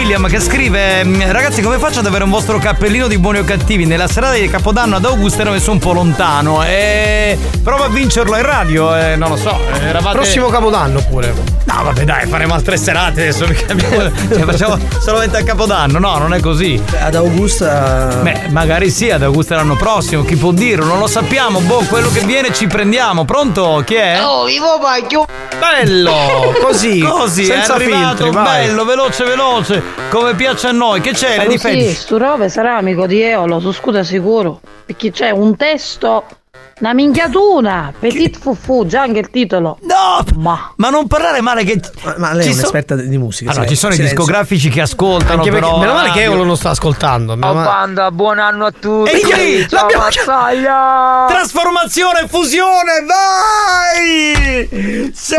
William, 0.10 0.28
che 0.28 0.40
scrive: 0.40 1.04
"Mm, 1.04 1.22
Ragazzi, 1.30 1.62
come 1.62 1.78
faccio 1.78 2.00
ad 2.00 2.08
avere 2.08 2.24
un 2.24 2.32
vostro 2.32 2.58
cappellino 2.58 3.06
di 3.06 3.20
buoni 3.20 3.38
o 3.38 3.44
cattivi? 3.44 3.86
Nella 3.86 4.08
serata 4.08 4.34
di 4.40 4.50
Capodanno 4.50 4.96
ad 4.96 5.06
Augusta 5.06 5.42
ero 5.42 5.52
messo 5.52 5.70
un 5.72 5.78
po' 5.78 5.94
lontano. 5.94 6.64
E 6.64 7.38
prova 7.62 7.86
a 7.86 7.90
vincerlo 7.90 8.36
in 8.36 8.42
radio. 8.42 8.96
eh, 8.96 9.16
non 9.16 9.30
lo 9.30 9.36
so. 9.38 9.56
eh, 9.72 9.86
Eravate... 9.86 10.16
Prossimo 10.18 10.48
capodanno 10.48 11.00
pure. 11.08 11.32
No, 11.72 11.84
vabbè, 11.84 12.04
dai, 12.04 12.28
faremo 12.28 12.54
altre 12.56 12.78
serate 12.78 13.22
adesso. 13.22 13.46
Perché 13.46 13.72
abbiamo- 13.72 14.12
cioè, 14.28 14.44
facciamo 14.44 14.78
solamente 15.00 15.38
a 15.38 15.44
Capodanno. 15.44 16.00
No, 16.00 16.18
non 16.18 16.34
è 16.34 16.40
così. 16.40 16.82
Ad 17.00 17.14
Augusta. 17.16 18.20
Beh, 18.24 18.48
magari 18.50 18.90
sì, 18.90 19.12
ad 19.12 19.22
Augusta 19.22 19.56
l'anno 19.56 19.76
prossimo. 19.76 20.24
Chi 20.24 20.36
può 20.36 20.52
dirlo? 20.52 20.86
Non 20.86 21.00
lo 21.00 21.08
sappiamo. 21.08 21.60
Boh, 21.60 21.84
quello 21.88 22.10
che 22.12 22.22
viene 22.22 22.52
ci 22.54 22.66
prendiamo. 22.68 23.24
Pronto? 23.26 23.84
Chi 23.86 23.96
è? 23.96 24.20
Oh, 24.24 24.46
vivo 24.46 24.80
paglio! 24.82 25.26
Bello! 25.60 26.56
Così, 26.62 27.00
così, 27.06 27.46
senza 27.46 27.76
è 27.76 27.80
filtri, 27.80 28.32
vai. 28.32 28.66
bello, 28.68 28.86
veloce, 28.86 29.26
veloce, 29.26 29.84
come 30.10 30.34
piace 30.34 30.68
a 30.68 30.72
noi. 30.72 31.02
Che 31.02 31.12
c'è? 31.12 31.44
Così, 31.46 31.58
Fedi? 31.58 31.94
sto 31.94 32.18
robe 32.18 32.50
sarà 32.50 32.78
amico 32.78 33.06
di 33.06 33.22
Eolo, 33.22 33.60
su 33.60 33.72
scusa 33.74 34.04
sicuro. 34.04 34.62
Perché 34.86 35.12
c'è 35.12 35.30
un 35.32 35.56
testo, 35.56 36.24
una 36.80 36.94
minchiatuna, 36.94 37.94
Petit 38.00 38.40
Fufu, 38.40 38.86
già 38.86 39.02
anche 39.02 39.20
il 39.20 39.30
titolo. 39.30 39.78
No! 39.82 40.24
Ma, 40.38 40.74
non 40.90 41.08
parlare 41.08 41.42
male 41.42 41.64
che. 41.66 41.80
Ma 42.18 42.32
lei 42.34 42.44
Ci 42.44 42.50
è 42.50 42.54
so- 42.54 42.60
un'esperta 42.60 42.96
di 42.96 43.18
musica. 43.18 43.50
Allora, 43.52 43.66
sai. 43.66 43.74
ci 43.74 43.80
sono 43.80 43.92
i 43.92 43.96
Silenzio. 43.98 44.18
discografici 44.18 44.70
che 44.70 44.82
ascoltano, 44.82 45.34
Anche 45.40 45.50
perché 45.52 45.66
però. 45.66 45.80
meno 45.80 45.94
male 45.94 46.10
che 46.12 46.20
radio. 46.20 46.32
Eolo 46.32 46.44
non 46.46 46.56
sta 46.58 46.70
ascoltando. 46.70 47.34
Oh 47.34 47.38
banda, 47.38 48.12
buon 48.12 48.40
anno 48.40 48.66
a 48.66 48.72
tutti. 48.72 49.12
E 49.12 49.20
qui 49.22 49.68
Ciao 49.70 49.82
l'abbiamo 49.82 50.04
Mazzaglia. 50.04 51.26
Trasformazione, 51.28 52.28
fusione, 52.30 53.06
vai! 53.06 55.12
Sì! 55.14 55.36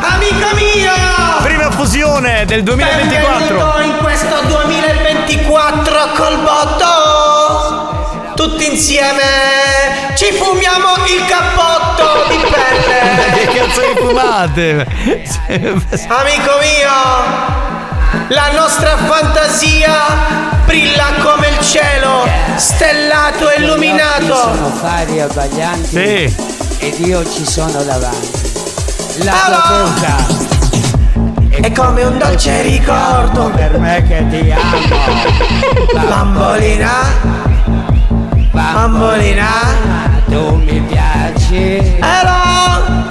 Amica 0.00 0.54
mia! 0.54 0.92
Prima 1.42 1.70
fusione 1.72 2.44
del 2.46 2.62
2024. 2.62 3.56
Benvenuto 3.56 3.80
in 3.80 3.96
questo 4.02 4.36
2024 4.46 5.94
col 6.16 6.38
botto! 6.42 7.45
Tutti 8.46 8.70
insieme 8.70 10.14
ci 10.14 10.26
fumiamo 10.32 10.94
il 11.08 11.24
cappotto 11.26 12.28
di 12.28 12.36
pelle! 12.36 13.32
che 13.34 13.58
cazzo 13.58 13.80
di 13.80 13.98
fumate? 13.98 14.86
Amico 16.06 16.52
mio, 16.60 16.92
la 18.28 18.50
nostra 18.52 18.96
fantasia 18.98 19.90
brilla 20.64 21.06
come 21.24 21.48
il 21.48 21.58
cielo, 21.60 22.28
stellato 22.54 23.50
e 23.50 23.62
illuminato. 23.62 24.36
Sono 24.36 24.70
fari 24.80 25.20
abbaglianti 25.20 25.88
Sì. 25.88 26.34
ed 26.78 27.00
io 27.00 27.28
ci 27.28 27.44
sono 27.44 27.82
davanti. 27.82 28.30
La 29.24 29.44
Allora. 29.44 29.90
bocca 29.90 30.16
È 31.62 31.72
come 31.72 32.04
un 32.04 32.16
dolce 32.16 32.62
ricordo 32.62 33.50
per 33.56 33.76
me 33.80 34.04
che 34.06 34.24
ti 34.30 34.52
amo. 34.52 36.06
Bambolina, 36.06 37.55
bambolina, 38.72 39.48
tu 40.28 40.56
mi 40.56 40.80
piaci. 40.80 41.98
Hello! 42.00 43.04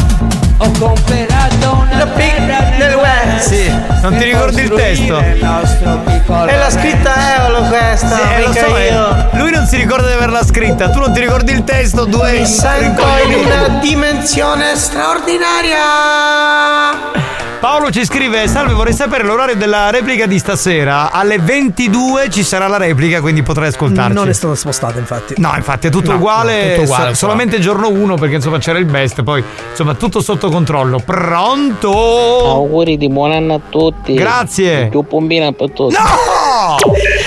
Ho 0.57 0.71
comprato 0.79 1.85
una 1.91 2.05
terra 2.15 2.59
nel 2.77 2.95
web. 2.95 3.39
Sì, 3.39 3.69
non 4.01 4.15
ti 4.17 4.23
ricordi 4.23 4.61
il 4.61 4.69
testo? 4.69 5.19
È 5.19 6.57
la 6.57 6.69
scritta 6.69 7.13
Eolo 7.35 7.63
questa, 7.63 8.17
Sì, 8.17 8.41
lo 8.45 8.53
so, 8.53 8.77
io. 8.77 9.29
Lui 9.33 9.51
non 9.51 9.65
si 9.65 9.75
ricorda 9.75 10.07
di 10.07 10.13
averla 10.13 10.43
scritta, 10.43 10.89
tu 10.89 10.99
non 10.99 11.11
ti 11.11 11.19
ricordi 11.19 11.51
il 11.51 11.63
testo, 11.63 12.05
due 12.05 12.39
Mi 12.39 12.45
sento 12.45 13.03
in 13.27 13.45
una 13.45 13.79
dimensione 13.81 14.75
straordinaria. 14.75 15.83
Paolo 17.65 17.89
ci 17.89 18.05
scrive: 18.05 18.47
Salve, 18.47 18.73
vorrei 18.73 18.93
sapere 18.93 19.23
l'orario 19.23 19.55
della 19.55 19.89
replica 19.89 20.27
di 20.27 20.37
stasera. 20.37 21.11
Alle 21.11 21.39
22 21.39 22.29
ci 22.29 22.43
sarà 22.43 22.67
la 22.67 22.77
replica, 22.77 23.21
quindi 23.21 23.41
potrai 23.41 23.69
ascoltarci. 23.69 24.13
Non 24.13 24.29
è 24.29 24.33
stata 24.33 24.53
spostata, 24.53 24.99
infatti. 24.99 25.33
No, 25.37 25.51
infatti 25.55 25.87
è 25.87 25.89
tutto 25.89 26.11
No, 26.11 26.17
uguale, 26.17 26.61
no, 26.61 26.69
tutto 26.73 26.81
uguale, 26.83 27.09
so- 27.09 27.15
solamente 27.15 27.57
giorno 27.57 27.89
1 27.89 28.17
perché 28.17 28.35
insomma 28.35 28.59
c'era 28.59 28.77
il 28.77 28.85
best, 28.85 29.23
poi 29.23 29.43
insomma 29.71 29.95
tutto 29.95 30.21
sotto 30.21 30.51
controllo. 30.51 31.01
Pronto? 31.03 31.89
Auguri 31.89 32.97
di 32.97 33.09
buon 33.09 33.31
anno 33.31 33.55
a 33.55 33.59
tutti. 33.67 34.13
Grazie. 34.13 34.85
Più 34.89 35.01
pombina 35.01 35.51
per 35.51 35.71
tutti. 35.71 35.95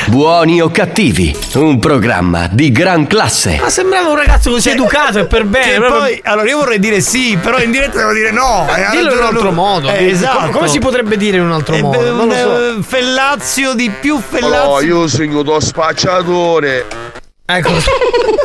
Buoni 0.06 0.60
o 0.60 0.70
cattivi, 0.70 1.36
un 1.54 1.80
programma 1.80 2.48
di 2.48 2.70
gran 2.70 3.08
classe. 3.08 3.58
Ma 3.60 3.68
sembrava 3.68 4.08
un 4.08 4.16
ragazzo 4.16 4.50
così 4.50 4.70
educato 4.70 5.18
e 5.18 5.26
per 5.26 5.44
bene. 5.44 5.84
Poi, 5.84 6.20
allora 6.22 6.48
io 6.48 6.58
vorrei 6.58 6.78
dire 6.78 7.00
sì, 7.00 7.36
però 7.42 7.58
in 7.58 7.72
diretta 7.72 7.98
devo 7.98 8.12
dire 8.12 8.30
no. 8.30 8.66
Eh, 8.68 8.96
dillo 8.96 9.12
in 9.12 9.18
un 9.18 9.24
altro 9.24 9.50
modo. 9.50 9.88
Eh, 9.88 9.96
Dillo. 9.98 10.27
Esatto. 10.28 10.38
Come- 10.40 10.52
come 10.52 10.68
si 10.68 10.78
potrebbe 10.78 11.16
dire 11.16 11.36
in 11.38 11.42
un 11.44 11.52
altro 11.52 11.74
Eh, 11.74 11.82
modo? 11.82 11.98
beh, 11.98 12.04
Non 12.10 12.26
lo 12.28 12.34
so. 12.34 12.48
un, 12.48 12.76
eh, 12.78 12.82
Fellazio 12.82 13.74
di 13.74 13.90
più 13.90 14.20
Fellazio. 14.20 14.70
No, 14.70 14.80
io 14.80 15.06
sono 15.08 15.42
lo 15.42 15.60
spacciatore. 15.60 16.86
Ecco, 17.50 17.70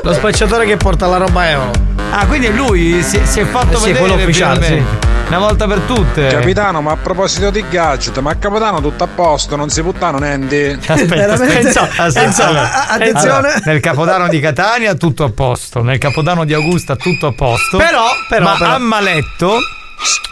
lo 0.03 0.14
spacciatore 0.14 0.65
che 0.65 0.77
porta 0.77 1.07
la 1.07 1.18
roba 1.18 1.49
euro. 1.49 1.72
Ah, 2.11 2.26
quindi 2.27 2.47
è 2.47 2.51
lui 2.51 3.01
si, 3.01 3.19
si 3.26 3.39
è 3.39 3.45
fatto 3.45 3.73
Eh 3.77 3.80
sì, 3.80 3.85
vedere 3.88 3.99
quello 3.99 4.14
ufficiale, 4.15 4.61
finalmente. 4.61 5.11
Una 5.27 5.39
volta 5.39 5.65
per 5.68 5.80
tutte. 5.80 6.27
Capitano, 6.27 6.81
ma 6.81 6.91
a 6.91 6.95
proposito 6.97 7.49
di 7.49 7.65
gadget, 7.68 8.19
ma 8.19 8.31
a 8.31 8.35
Capodanno 8.35 8.81
tutto 8.81 9.03
a 9.03 9.07
posto, 9.07 9.55
non 9.55 9.69
si 9.69 9.81
puttano 9.81 10.19
niente. 10.19 10.77
Aspetta, 10.85 11.34
aspetta, 11.34 11.89
aspetta. 12.03 12.45
Allora, 12.47 13.14
Allora, 13.19 13.53
nel 13.65 13.80
capodanno 13.80 14.27
di 14.27 14.39
Catania 14.39 14.93
tutto 14.93 15.23
a 15.23 15.31
posto, 15.31 15.81
nel 15.81 15.97
capodanno 15.97 16.43
di 16.45 16.53
Augusta 16.53 16.95
tutto 16.95 17.27
a 17.27 17.34
posto. 17.34 17.77
Però, 17.77 18.05
però, 18.30 18.43
ma 18.45 18.55
però. 18.57 18.73
a 18.73 18.77
Maletto 18.77 19.55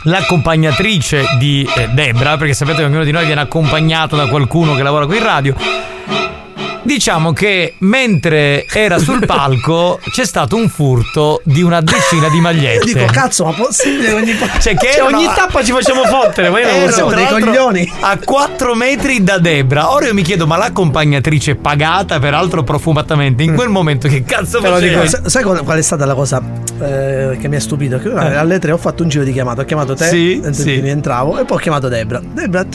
l'accompagnatrice 0.04 1.26
di 1.38 1.68
eh, 1.76 1.90
Debra, 1.90 2.38
perché 2.38 2.54
sapete 2.54 2.78
che 2.78 2.86
ognuno 2.86 3.04
di 3.04 3.12
noi 3.12 3.26
viene 3.26 3.42
accompagnato 3.42 4.16
da 4.16 4.28
qualcuno 4.28 4.76
che 4.76 4.84
lavora 4.84 5.06
qui 5.06 5.18
in 5.18 5.24
radio. 5.24 5.56
Diciamo 6.84 7.32
che 7.32 7.76
mentre 7.80 8.66
era 8.72 8.98
sul 8.98 9.26
palco 9.26 10.00
c'è 10.12 10.26
stato 10.26 10.56
un 10.56 10.68
furto 10.68 11.42
di 11.44 11.62
una 11.62 11.80
decina 11.82 12.28
di 12.30 12.40
magliette. 12.40 12.88
Io 12.90 12.94
dico, 12.96 13.06
cazzo, 13.12 13.46
ma 13.46 13.52
possibile 13.54 14.14
ogni 14.14 14.36
Cioè, 14.60 14.76
che 14.76 14.92
Cioè, 14.94 15.02
ogni 15.14 15.26
tappa 15.26 15.64
ci 15.64 15.72
facciamo 15.72 16.04
fottere, 16.06 16.50
ma 16.50 16.60
io 16.60 16.72
non 16.72 16.86
lo 16.86 16.92
so. 16.92 17.06
dei 17.14 17.28
coglioni. 17.28 17.92
A 18.02 18.18
4 18.24 18.74
metri 18.76 19.24
da 19.24 19.38
Debra. 19.38 19.92
Ora 19.92 20.08
io 20.08 20.14
mi 20.14 20.24
chiedo, 20.24 20.48
ma 20.48 20.58
l'accompagnatrice 20.58 21.56
pagata, 21.56 22.20
peraltro 22.20 22.64
profumatamente, 22.64 23.44
in 23.44 23.54
quel 23.56 23.70
momento 23.70 24.08
che 24.08 24.24
cazzo 24.24 24.60
Te 24.60 24.68
lo 24.68 24.76
faceva? 24.76 25.02
dico, 25.04 25.08
sa- 25.10 25.30
sai 25.30 25.44
qual 25.44 25.78
è 25.78 25.82
stata 25.82 26.06
la 26.06 26.14
cosa 26.16 26.42
eh, 26.82 27.38
che 27.40 27.48
mi 27.48 27.56
ha 27.56 27.60
stupito? 27.60 28.00
Che 28.00 28.10
Eh. 28.10 28.36
alle 28.36 28.60
tre 28.60 28.72
ho 28.72 28.78
fatto 28.78 29.04
un 29.04 29.10
giro 29.10 29.24
di 29.24 29.32
chiamata, 29.32 29.62
ho 29.62 29.66
chiamato 29.66 29.94
te, 29.96 30.08
Sì, 30.08 30.42
sì. 30.52 30.80
rientravo, 30.80 31.40
e 31.40 31.46
poi 31.46 31.58
ho 31.58 31.60
chiamato 31.60 31.88
Debra. 31.88 32.22
Debra, 32.24 32.66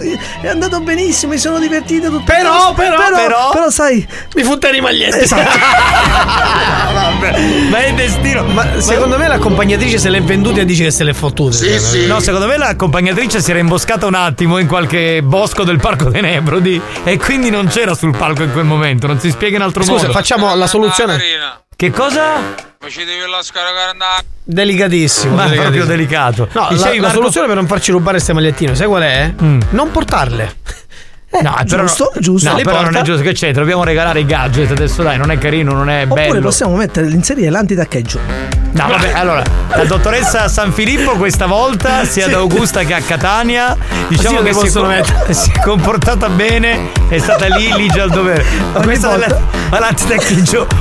è 0.43 0.49
andato 0.49 0.81
benissimo, 0.81 1.33
mi 1.33 1.39
sono 1.39 1.59
divertito 1.59 2.09
tutto. 2.09 2.25
Però, 2.25 2.73
però, 2.75 2.97
però, 2.97 3.17
però- 3.17 3.51
però 3.53 3.71
sai, 3.71 3.96
Mi 4.35 4.43
futteri 4.43 4.79
i 4.79 4.81
magliette. 4.81 5.21
Esatto. 5.23 5.59
Ma 7.71 7.79
è 7.85 7.93
destino. 7.95 8.45
Ma 8.45 8.81
secondo 8.81 9.19
me 9.19 9.29
l'accompagnatrice 9.29 9.99
se 9.99 10.09
l'è 10.11 10.21
venduta 10.23 10.61
e 10.61 10.65
dice 10.65 10.85
che 10.85 10.91
se 10.91 11.05
l'è 11.05 11.13
fottuta. 11.13 11.57
Cioè, 11.57 12.07
No, 12.07 12.21
secondo 12.21 12.47
me 12.47 12.57
l'accompagnatrice 12.57 13.41
si 13.41 13.51
era 13.51 13.59
imboscata 13.61 14.07
un 14.07 14.15
attimo 14.15 14.59
in 14.59 14.67
qualche 14.67 15.23
bosco 15.23 15.65
del 15.65 15.79
Parco 15.79 16.09
dei 16.11 16.23
Nebrodi 16.23 16.81
e 17.05 17.19
quindi 17.19 17.51
non 17.51 17.67
c'era 17.69 17.95
sul 17.95 18.17
palco 18.17 18.43
in 18.43 18.53
quel 18.53 18.65
momento, 18.65 19.07
non 19.07 19.21
si 19.21 19.31
spiega 19.31 19.57
in 19.57 19.63
altro 19.63 19.83
Scusa, 19.83 20.03
modo. 20.07 20.13
facciamo 20.13 20.55
la 20.55 20.67
soluzione. 20.67 21.19
Che 21.77 21.91
cosa? 21.91 22.37
Ma 22.81 22.89
ci 22.89 23.05
devi 23.05 23.29
la 23.31 23.43
scaricare 23.43 23.91
andare. 23.91 24.25
Delicatissimo. 24.45 25.35
Ma 25.35 25.45
delicatissimo. 25.45 25.85
proprio 25.85 25.97
delicato. 25.97 26.49
No, 26.53 26.69
Dicevi, 26.71 26.97
la, 26.99 27.09
la 27.09 27.13
soluzione 27.13 27.47
per 27.47 27.57
non 27.57 27.67
farci 27.67 27.91
rubare 27.91 28.13
queste 28.13 28.33
magliettine, 28.33 28.75
sai 28.75 28.87
qual 28.87 29.03
è? 29.03 29.33
Mm. 29.43 29.61
Non 29.71 29.91
portarle. 29.91 30.57
No, 31.43 31.55
però, 31.67 31.83
giusto, 31.85 32.13
giusto. 32.19 32.49
No, 32.51 32.57
però 32.57 32.75
non 32.77 32.85
porta. 32.85 32.99
è 33.01 33.03
giusto 33.03 33.23
che 33.23 33.33
c'è, 33.33 33.53
dobbiamo 33.53 33.85
regalare 33.85 34.21
i 34.21 34.27
gadget 34.27 34.71
adesso 34.71 35.03
dai, 35.03 35.19
non 35.19 35.31
è 35.31 35.39
carino, 35.39 35.73
non 35.73 35.89
è 35.91 36.05
Oppure 36.05 36.29
bello. 36.29 36.41
possiamo 36.41 36.77
mettere, 36.77 37.09
inserire 37.09 37.51
l'antitaccheggio. 37.51 38.56
No, 38.77 38.89
vabbè, 38.89 39.13
allora, 39.15 39.43
la 39.75 39.85
dottoressa 39.85 40.49
San 40.49 40.73
Filippo 40.73 41.13
questa 41.17 41.47
volta, 41.47 42.05
sia 42.05 42.25
Sì. 42.25 42.31
ad 42.31 42.35
Augusta 42.35 42.83
che 42.85 42.93
a 42.95 43.01
Catania, 43.01 43.77
diciamo 44.09 44.43
che 44.43 44.53
si 44.53 44.67
è, 44.67 44.81
mettere. 44.83 45.33
si 45.33 45.51
è 45.51 45.61
comportata 45.61 46.29
bene, 46.29 46.91
è 47.09 47.19
stata 47.19 47.47
lì, 47.47 47.73
ligia 47.75 48.03
al 48.03 48.11
dovere. 48.11 48.45
Ma 48.73 48.79
Ogni 48.79 48.85
questa 48.85 49.09
volta- 49.09 49.27
della- 49.27 49.41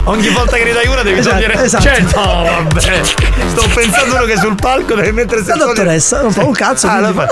ogni 0.05 0.27
volta 0.29 0.57
che 0.57 0.63
ne 0.65 0.73
dai 0.73 0.87
una 0.87 1.01
devi 1.03 1.19
Esatto, 1.19 1.35
togliere. 1.35 1.63
esatto. 1.63 1.83
Cioè, 1.83 1.99
no, 2.01 2.43
vabbè. 2.43 3.01
Sto 3.47 3.67
pensando 3.73 4.15
uno 4.15 4.25
che 4.25 4.37
sul 4.37 4.55
palco 4.55 4.93
deve 4.95 5.11
mettere 5.11 5.41
La 5.45 5.55
dottoressa 5.55 6.21
non 6.21 6.31
fa 6.31 6.43
un 6.43 6.51
cazzo. 6.53 6.87
Ah, 6.87 6.99
la, 6.99 7.13
fa- 7.13 7.27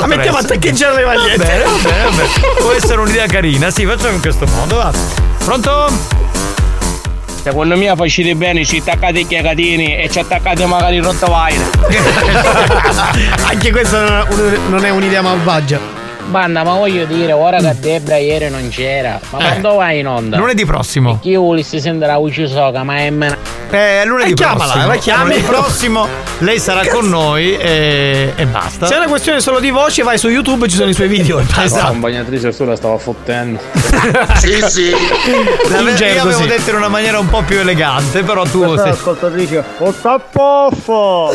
la 0.00 0.06
mettiamo 0.06 0.38
a 0.38 0.42
teccheggiare 0.42 0.96
le 0.96 1.04
magliette. 1.04 1.36
Va 1.38 1.44
bene, 1.44 1.62
va 1.64 1.70
bene, 1.82 2.04
va 2.04 2.10
bene. 2.10 2.28
Può 2.58 2.72
essere 2.72 3.00
un'idea 3.00 3.26
carina, 3.26 3.70
sì, 3.70 3.86
facciamo 3.86 4.14
in 4.14 4.20
questo 4.20 4.44
modo, 4.46 4.76
va. 4.76 4.90
Pronto? 5.44 6.19
Secondo 7.42 7.76
me 7.76 7.92
facete 7.96 8.34
bene, 8.34 8.64
ci 8.64 8.78
attaccate 8.78 9.20
i 9.20 9.26
chiacatini 9.26 9.96
e 9.96 10.08
ci 10.10 10.18
attaccate 10.18 10.66
magari 10.66 10.96
il 10.96 11.02
rottweiler. 11.02 11.70
Anche 13.48 13.70
questa 13.70 14.00
non 14.00 14.12
è 14.12 14.32
un- 14.32 14.58
non 14.68 14.84
è 14.84 14.90
un'idea 14.90 15.22
malvagia. 15.22 15.99
Banda, 16.30 16.62
ma 16.62 16.74
voglio 16.74 17.04
dire, 17.04 17.32
ora 17.32 17.58
che 17.58 17.74
Debra 17.80 18.16
ieri 18.16 18.48
non 18.50 18.68
c'era, 18.68 19.18
ma 19.30 19.38
Eh. 19.38 19.42
quando 19.42 19.74
vai 19.74 19.98
in 19.98 20.06
onda? 20.06 20.36
Lunedì 20.38 20.64
prossimo. 20.64 21.18
Chi 21.20 21.34
volessi 21.34 21.80
sentire 21.80 22.06
la 22.06 22.18
voce 22.18 22.46
soca, 22.46 22.82
ma 22.84 22.96
è 22.98 23.10
meno. 23.10 23.36
Eh, 23.70 24.02
lunedì 24.04 24.30
Eh, 24.32 24.34
chiamala, 24.34 24.72
prossimo. 24.72 24.86
la 24.86 24.96
chiami. 24.96 25.22
Lunedì 25.24 25.42
prossimo 25.42 26.08
lei 26.38 26.58
sarà 26.58 26.86
con 26.88 27.08
noi 27.08 27.56
e, 27.56 28.32
e 28.34 28.46
basta. 28.46 28.86
Se 28.86 28.94
è 28.94 28.96
una 28.96 29.06
questione 29.08 29.40
solo 29.40 29.60
di 29.60 29.70
voce, 29.70 30.02
vai 30.02 30.18
su 30.18 30.28
YouTube, 30.28 30.68
ci 30.68 30.76
sono 30.76 30.88
i 30.90 30.94
suoi 30.94 31.08
video. 31.08 31.38
e 31.40 31.42
basta. 31.44 31.82
La 31.82 31.88
compagnatrice 31.88 32.52
sua 32.52 32.66
la 32.66 32.76
stava 32.76 32.98
fottendo. 32.98 33.60
Sì, 34.40 34.58
sì. 34.68 34.90
L'ave- 35.68 35.94
gergo, 35.94 36.14
Io 36.14 36.22
avevo 36.22 36.40
sì. 36.40 36.46
detto 36.46 36.70
in 36.70 36.76
una 36.76 36.88
maniera 36.88 37.18
un 37.18 37.28
po' 37.28 37.42
più 37.42 37.58
elegante, 37.58 38.22
però 38.22 38.44
tu 38.44 38.76
sei... 38.76 38.90
ascoltatrice. 38.90 39.62
O 39.78 39.92
tappoffo! 39.92 41.34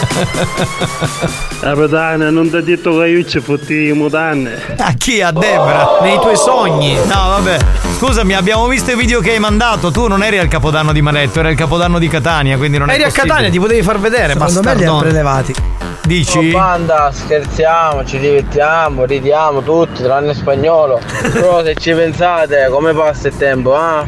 Capitano, 1.60 2.30
non 2.30 2.48
ti 2.48 2.56
ho 2.56 2.62
detto 2.62 2.98
che 2.98 3.06
io 3.08 3.24
ci 3.24 3.40
fotti 3.40 3.88
i 3.88 3.92
mutanne. 3.92 4.58
A 4.78 4.92
chi? 4.96 5.20
A 5.20 5.30
Debra? 5.30 5.98
Nei 6.02 6.18
tuoi 6.20 6.36
sogni. 6.36 6.94
No, 6.94 7.28
vabbè. 7.28 7.58
Scusami, 7.98 8.34
abbiamo 8.34 8.66
visto 8.66 8.90
i 8.92 8.96
video 8.96 9.20
che 9.20 9.32
hai 9.32 9.38
mandato. 9.38 9.90
Tu 9.90 10.06
non 10.08 10.22
eri 10.22 10.38
al 10.38 10.48
capodanno 10.48 10.92
di 10.92 11.02
Maletto, 11.02 11.40
era 11.40 11.50
il 11.50 11.56
capodanno 11.56 11.98
di 11.98 12.08
Catania, 12.08 12.56
quindi 12.56 12.78
non 12.78 12.90
Eri 12.90 13.02
è 13.02 13.06
a. 13.06 13.10
Catania, 13.10 13.50
ti 13.50 13.58
potevi 13.58 13.82
far 13.82 13.98
vedere. 14.00 14.32
Secondo 14.32 14.60
me 14.62 14.74
li 14.74 14.84
ha 14.84 14.86
bastardone. 14.86 15.00
prelevati. 15.02 15.54
Dici? 16.02 16.50
banda, 16.50 17.10
scherziamo, 17.12 18.04
ci 18.04 18.18
divertiamo, 18.18 19.04
ridiamo 19.04 19.62
tutti, 19.62 20.02
tranne 20.02 20.34
spagnolo. 20.34 20.98
Però 21.32 21.62
se 21.62 21.74
ci 21.76 21.92
pensate, 21.92 22.68
come 22.70 22.92
passa 22.94 23.28
il 23.28 23.36
tempo, 23.36 23.76
ah? 23.76 24.04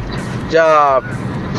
Già 0.49 1.01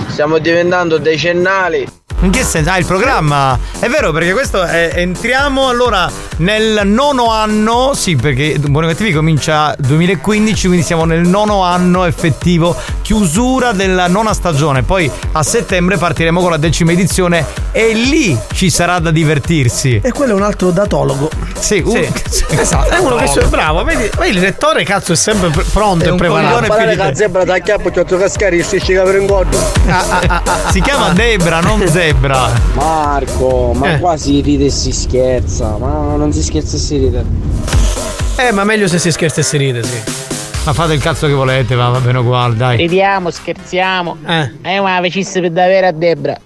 stiamo 0.08 0.38
diventando 0.38 0.98
decennali. 0.98 1.86
In 2.20 2.30
che 2.30 2.42
senso? 2.42 2.70
Ah, 2.70 2.78
il 2.78 2.86
programma? 2.86 3.58
È 3.78 3.86
vero, 3.88 4.10
perché 4.12 4.32
questo 4.32 4.62
è, 4.62 4.92
entriamo 4.94 5.68
allora 5.68 6.10
nel 6.38 6.80
nono 6.84 7.30
anno, 7.30 7.92
sì, 7.94 8.16
perché 8.16 8.56
Buoni 8.58 8.86
Cattivi 8.88 9.12
comincia 9.12 9.74
2015, 9.78 10.66
quindi 10.68 10.84
siamo 10.86 11.04
nel 11.04 11.20
nono 11.26 11.62
anno 11.62 12.04
effettivo, 12.06 12.74
chiusura 13.02 13.72
della 13.72 14.06
nona 14.08 14.32
stagione. 14.32 14.82
Poi 14.82 15.10
a 15.32 15.42
settembre 15.42 15.98
partiremo 15.98 16.40
con 16.40 16.50
la 16.50 16.56
decima 16.56 16.92
edizione 16.92 17.44
e 17.72 17.92
lì 17.92 18.38
ci 18.54 18.70
sarà 18.70 19.00
da 19.00 19.10
divertirsi. 19.10 20.00
E 20.02 20.10
quello 20.12 20.32
è 20.32 20.36
un 20.36 20.42
altro 20.44 20.70
datologo. 20.70 21.28
Sì, 21.58 21.82
un- 21.84 21.92
Sì. 22.30 22.42
Esatto, 22.64 22.88
è 22.90 22.98
uno 22.98 23.16
che 23.16 23.24
è 23.24 23.44
bravo. 23.46 23.84
Vedi, 23.84 24.08
vedi, 24.16 24.36
il 24.36 24.40
lettore, 24.40 24.84
cazzo, 24.84 25.12
è 25.12 25.16
sempre 25.16 25.50
pr- 25.50 25.68
pronto 25.70 26.04
È 26.04 26.08
e 26.08 26.10
un 26.12 26.16
preparato. 26.16 26.86
di 26.86 26.96
te. 26.96 27.14
zebra 27.14 27.44
da 27.44 27.58
chiappo, 27.58 27.90
ci 27.92 27.98
ho 27.98 28.04
cascare, 28.16 28.62
si 28.62 28.80
ci 28.80 28.94
per 28.94 29.18
un 29.20 29.26
godo. 29.26 29.58
Si 30.70 30.80
chiama 30.80 31.10
Debra, 31.10 31.60
non 31.60 31.80
Zebra. 31.86 32.03
Marco, 32.74 33.72
ma 33.74 33.94
Eh. 33.94 33.98
qua 33.98 34.16
si 34.16 34.40
ride 34.40 34.66
e 34.66 34.70
si 34.70 34.92
scherza, 34.92 35.76
ma 35.78 36.14
non 36.16 36.32
si 36.32 36.42
scherza 36.42 36.76
e 36.76 36.78
si 36.78 36.98
ride. 36.98 37.24
Eh, 38.36 38.52
ma 38.52 38.64
meglio 38.64 38.88
se 38.88 38.98
si 38.98 39.10
scherza 39.12 39.40
e 39.40 39.44
si 39.44 39.56
ride, 39.56 39.82
sì. 39.82 40.00
Ma 40.64 40.72
fate 40.72 40.94
il 40.94 41.00
cazzo 41.00 41.26
che 41.26 41.32
volete, 41.34 41.74
va, 41.74 41.88
va 41.88 42.00
bene 42.00 42.18
uguale, 42.18 42.56
dai. 42.56 42.76
Ridiamo, 42.78 43.30
scherziamo. 43.30 44.16
Eh. 44.26 44.50
Eh, 44.62 44.80
ma 44.80 44.98
facesse 45.02 45.40
per 45.40 45.50
davvero 45.50 45.86
a 45.88 45.92
Debra. 45.92 46.36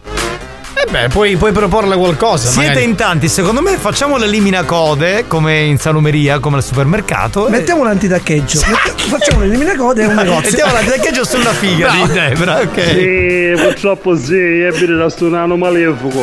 Eh 0.81 0.91
beh, 0.91 1.09
puoi, 1.09 1.37
puoi 1.37 1.51
proporle 1.53 1.97
qualcosa. 1.97 2.49
Siete 2.49 2.69
magari. 2.69 2.85
in 2.85 2.95
tanti, 2.95 3.29
secondo 3.29 3.61
me 3.61 3.77
facciamo 3.77 4.17
l'elimina 4.17 4.63
code 4.65 5.25
come 5.27 5.59
in 5.61 5.79
salumeria, 5.79 6.39
come 6.39 6.57
al 6.59 6.63
supermercato. 6.65 7.49
Mettiamo 7.49 7.83
l'antitaccheggio. 7.85 8.61
Mette- 8.67 9.03
Facciamo 9.09 9.41
l'eliminacode 9.41 10.03
e 10.03 10.07
un 10.07 10.15
negozio. 10.15 10.51
Mettiamo 10.51 10.73
l'antitaccheggio 10.73 11.25
sulla 11.25 11.53
figa 11.53 11.91
di 11.91 12.13
Debra, 12.13 12.61
ok. 12.61 12.83
Sì, 12.85 13.53
purtroppo 13.63 14.17
sì, 14.17 14.35
ebbe 14.37 14.87
da 14.87 15.09
stonano 15.09 15.57
malefico. 15.57 16.23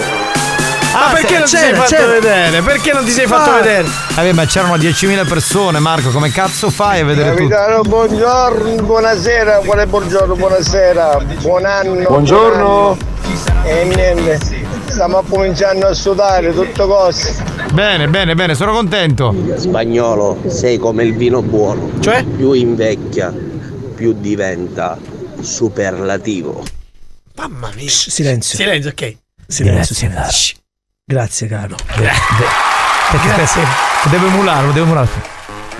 Ah, 0.97 1.11
perché 1.11 1.33
non 1.39 1.43
ti 1.43 1.57
sei 1.57 1.73
fatto 1.73 1.89
c'era. 1.89 2.05
vedere? 2.07 2.61
Perché 2.61 2.93
non 2.93 3.03
ti 3.03 3.11
sei 3.11 3.27
fatto 3.27 3.49
Ah. 3.49 3.55
vedere? 3.55 3.85
Vabbè, 4.13 4.31
ma 4.31 4.45
c'erano 4.45 4.77
10.000 4.77 5.25
persone, 5.27 5.79
Marco, 5.79 6.09
come 6.11 6.31
cazzo 6.31 6.69
fai 6.69 7.01
a 7.01 7.05
vedere 7.05 7.31
tutto? 7.35 7.49
Capitano, 7.49 7.81
buongiorno, 7.81 8.81
buonasera, 8.83 9.61
quale 9.65 9.85
buongiorno, 9.87 10.35
buonasera, 10.35 11.17
buon 11.41 11.65
anno. 11.65 12.01
Buongiorno. 12.07 12.97
E 13.67 13.83
niente, 13.83 14.39
stiamo 14.85 15.23
cominciando 15.23 15.87
a 15.87 15.93
sudare, 15.93 16.53
tutto 16.53 16.87
cose. 16.87 17.35
Bene, 17.73 18.07
bene, 18.07 18.35
bene, 18.35 18.53
sono 18.53 18.71
contento. 18.71 19.35
Spagnolo, 19.55 20.39
sei 20.45 20.77
come 20.77 21.03
il 21.03 21.15
vino 21.15 21.41
buono. 21.41 21.89
Cioè? 21.99 22.23
Più 22.23 22.51
invecchia, 22.51 23.33
più 23.95 24.13
diventa 24.13 24.99
superlativo. 25.41 26.63
Mamma 27.35 27.71
mia. 27.75 27.89
Shh, 27.89 28.09
silenzio. 28.09 28.55
Silenzio, 28.55 28.91
ok. 28.91 29.17
Silenzio. 29.47 29.95
Shh. 30.29 30.53
Grazie, 31.03 31.47
caro. 31.47 31.75
Grazie. 31.95 33.61
Devo 34.11 34.27
emularlo, 34.27 34.71
devo 34.73 34.85
emularlo. 34.85 35.21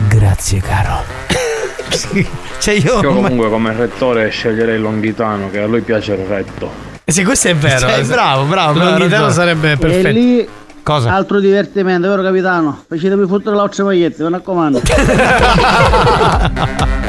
Grazie, 0.07 0.59
caro. 0.59 1.03
cioè 2.59 2.73
io... 2.73 2.99
Io 2.99 3.14
comunque 3.14 3.49
come 3.49 3.73
rettore 3.73 4.30
sceglierei 4.30 4.80
Longhitano, 4.80 5.51
che 5.51 5.59
a 5.59 5.67
lui 5.67 5.81
piace 5.81 6.14
il 6.14 6.25
retto. 6.25 6.93
Eh 7.08 7.11
Sì, 7.11 7.24
questo 7.24 7.50
è 7.50 7.56
vero. 7.56 7.88
Cioè, 7.88 8.03
bravo, 8.03 8.45
bravo, 8.45 8.80
ragione. 8.80 9.32
sarebbe 9.32 9.77
perfetto. 9.77 10.08
lì 10.09 10.48
Cosa? 10.82 11.14
altro 11.14 11.40
divertimento, 11.40 12.08
vero 12.08 12.24
capitano? 12.24 12.84
Facetevi 12.88 13.27
fottere 13.27 13.56
le 13.56 13.61
vostre 13.61 13.84
magliette, 13.84 14.24
mi 14.24 14.32
raccomando. 14.32 14.82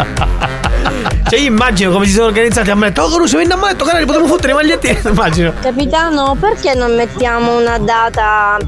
Cioè, 1.29 1.41
io 1.41 1.47
immagino 1.47 1.91
come 1.91 2.07
si 2.07 2.13
sono 2.13 2.27
organizzati 2.27 2.71
a 2.71 2.77
me. 2.77 2.93
Oh, 2.97 3.09
Caruso, 3.09 3.39
vieni 3.39 3.53
a 3.53 3.57
me, 3.57 3.75
toccare, 3.75 4.05
potremmo 4.05 4.29
fottere 4.29 4.49
le 4.53 4.55
magliette. 4.55 5.01
Immagino. 5.11 5.53
Capitano, 5.61 6.37
perché 6.39 6.75
non 6.75 6.95
mettiamo 6.95 7.59
una 7.59 7.79
data, 7.79 8.59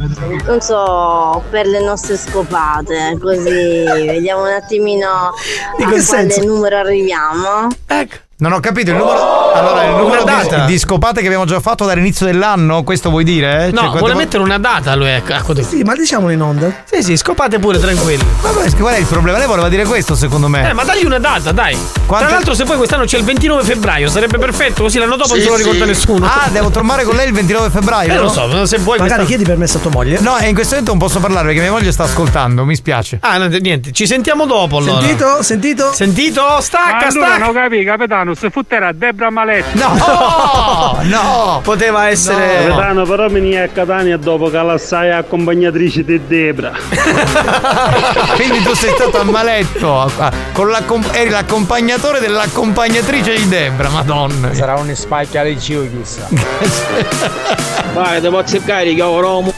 non 0.44 0.60
so, 0.60 1.44
per 1.50 1.66
le 1.66 1.80
nostre 1.80 2.16
scopate? 2.16 3.16
Così 3.20 3.84
vediamo 3.84 4.42
un 4.42 4.48
attimino 4.54 5.34
In 5.76 5.84
a 5.84 5.86
quale 5.86 6.00
senso? 6.00 6.42
numero 6.44 6.78
arriviamo. 6.78 7.68
Ecco. 7.86 8.16
Non 8.40 8.52
ho 8.52 8.60
capito 8.60 8.90
il 8.92 8.96
numero. 8.96 9.52
Allora, 9.52 9.82
il 9.84 9.96
numero 9.96 10.22
di, 10.22 10.72
di 10.72 10.78
scopate 10.78 11.20
che 11.20 11.26
abbiamo 11.26 11.44
già 11.44 11.58
fatto 11.58 11.84
dall'inizio 11.84 12.24
dell'anno, 12.24 12.84
questo 12.84 13.10
vuoi 13.10 13.24
dire? 13.24 13.66
eh? 13.66 13.70
No, 13.72 13.90
Cioè, 13.90 13.98
vuole 13.98 14.14
mettere 14.14 14.44
una 14.44 14.58
data 14.58 14.94
lui, 14.94 15.08
ecco. 15.08 15.32
ecco. 15.32 15.60
Sì, 15.60 15.82
ma 15.82 15.96
diciamolo 15.96 16.30
in 16.30 16.40
onda. 16.40 16.72
Sì, 16.84 17.02
sì, 17.02 17.16
scopate 17.16 17.58
pure 17.58 17.80
tranquilli. 17.80 18.24
Vabbè, 18.40 18.76
qual 18.76 18.94
è 18.94 18.98
il 18.98 19.06
problema? 19.06 19.38
Lei 19.38 19.48
voleva 19.48 19.68
dire 19.68 19.84
questo, 19.84 20.14
secondo 20.14 20.46
me. 20.46 20.70
Eh, 20.70 20.72
ma 20.72 20.84
dagli 20.84 21.04
una 21.04 21.18
data, 21.18 21.50
dai. 21.50 21.76
Quante- 22.06 22.26
Tra 22.26 22.36
l'altro, 22.36 22.54
se 22.54 22.62
poi 22.62 22.76
quest'anno 22.76 23.06
c'è 23.06 23.18
il 23.18 23.24
29 23.24 23.64
febbraio, 23.64 24.08
sarebbe 24.08 24.38
perfetto, 24.38 24.82
così 24.84 24.98
l'anno 24.98 25.16
dopo 25.16 25.34
non 25.34 25.42
se 25.42 25.48
lo 25.48 25.56
ricorda 25.56 25.84
nessuno. 25.84 26.24
Ah, 26.26 26.48
devo 26.52 26.70
tornare 26.70 27.02
con 27.02 27.16
lei 27.16 27.26
il 27.26 27.32
29 27.32 27.70
febbraio? 27.70 28.12
Eh, 28.12 28.18
lo 28.18 28.28
so, 28.28 28.66
se 28.66 28.78
vuoi 28.78 28.98
Magari 28.98 29.24
chiedi 29.24 29.42
permesso 29.42 29.78
a 29.78 29.80
tua 29.80 29.90
moglie. 29.90 30.20
No, 30.20 30.38
e 30.38 30.46
in 30.46 30.54
questo 30.54 30.74
momento 30.76 30.92
non 30.96 31.00
posso 31.00 31.18
parlare 31.18 31.46
perché 31.46 31.60
mia 31.60 31.72
moglie 31.72 31.90
sta 31.90 32.04
ascoltando, 32.04 32.64
mi 32.64 32.76
spiace. 32.76 33.18
Ah, 33.20 33.36
no, 33.38 33.46
niente, 33.46 33.90
ci 33.90 34.06
sentiamo 34.06 34.46
dopo 34.46 34.76
allora. 34.76 35.00
Sentito? 35.00 35.42
Sentito? 35.42 35.92
Sentito? 35.92 36.42
Ma 36.42 36.60
Stacca, 36.60 37.06
allora 37.08 37.26
stacca. 37.26 37.44
non 37.44 37.52
capi, 37.52 37.82
capitano, 37.84 38.27
se 38.34 38.50
fotterà 38.50 38.92
Debra 38.92 39.30
Maletti. 39.30 39.78
No, 39.78 40.98
no. 41.04 41.60
Poteva 41.62 42.08
essere. 42.08 42.66
Capitano, 42.66 43.04
però 43.04 43.28
mi 43.28 43.56
a 43.56 43.68
Catania 43.68 44.16
dopo 44.16 44.50
che 44.50 44.62
la 44.62 44.78
sai 44.78 45.10
accompagnatrice 45.12 46.04
di 46.04 46.20
Debra. 46.26 46.72
Quindi 48.36 48.62
tu 48.62 48.74
sei 48.74 48.92
stato 48.94 49.20
a 49.20 49.24
maletto, 49.24 50.10
con 50.52 50.70
eri 51.12 51.30
l'accompagnatore 51.30 52.20
dell'accompagnatrice 52.20 53.34
di 53.34 53.48
Debra, 53.48 53.88
madonna. 53.88 54.54
Sarà 54.54 54.76
un 54.76 54.94
spacchia 54.94 55.42
di 55.44 55.60
ciò, 55.60 55.80
chissà. 55.80 56.28
Vai, 57.92 58.20
devo 58.20 58.44
cercare 58.44 58.94
che 58.94 59.02
ho 59.02 59.20
Romo. 59.20 59.52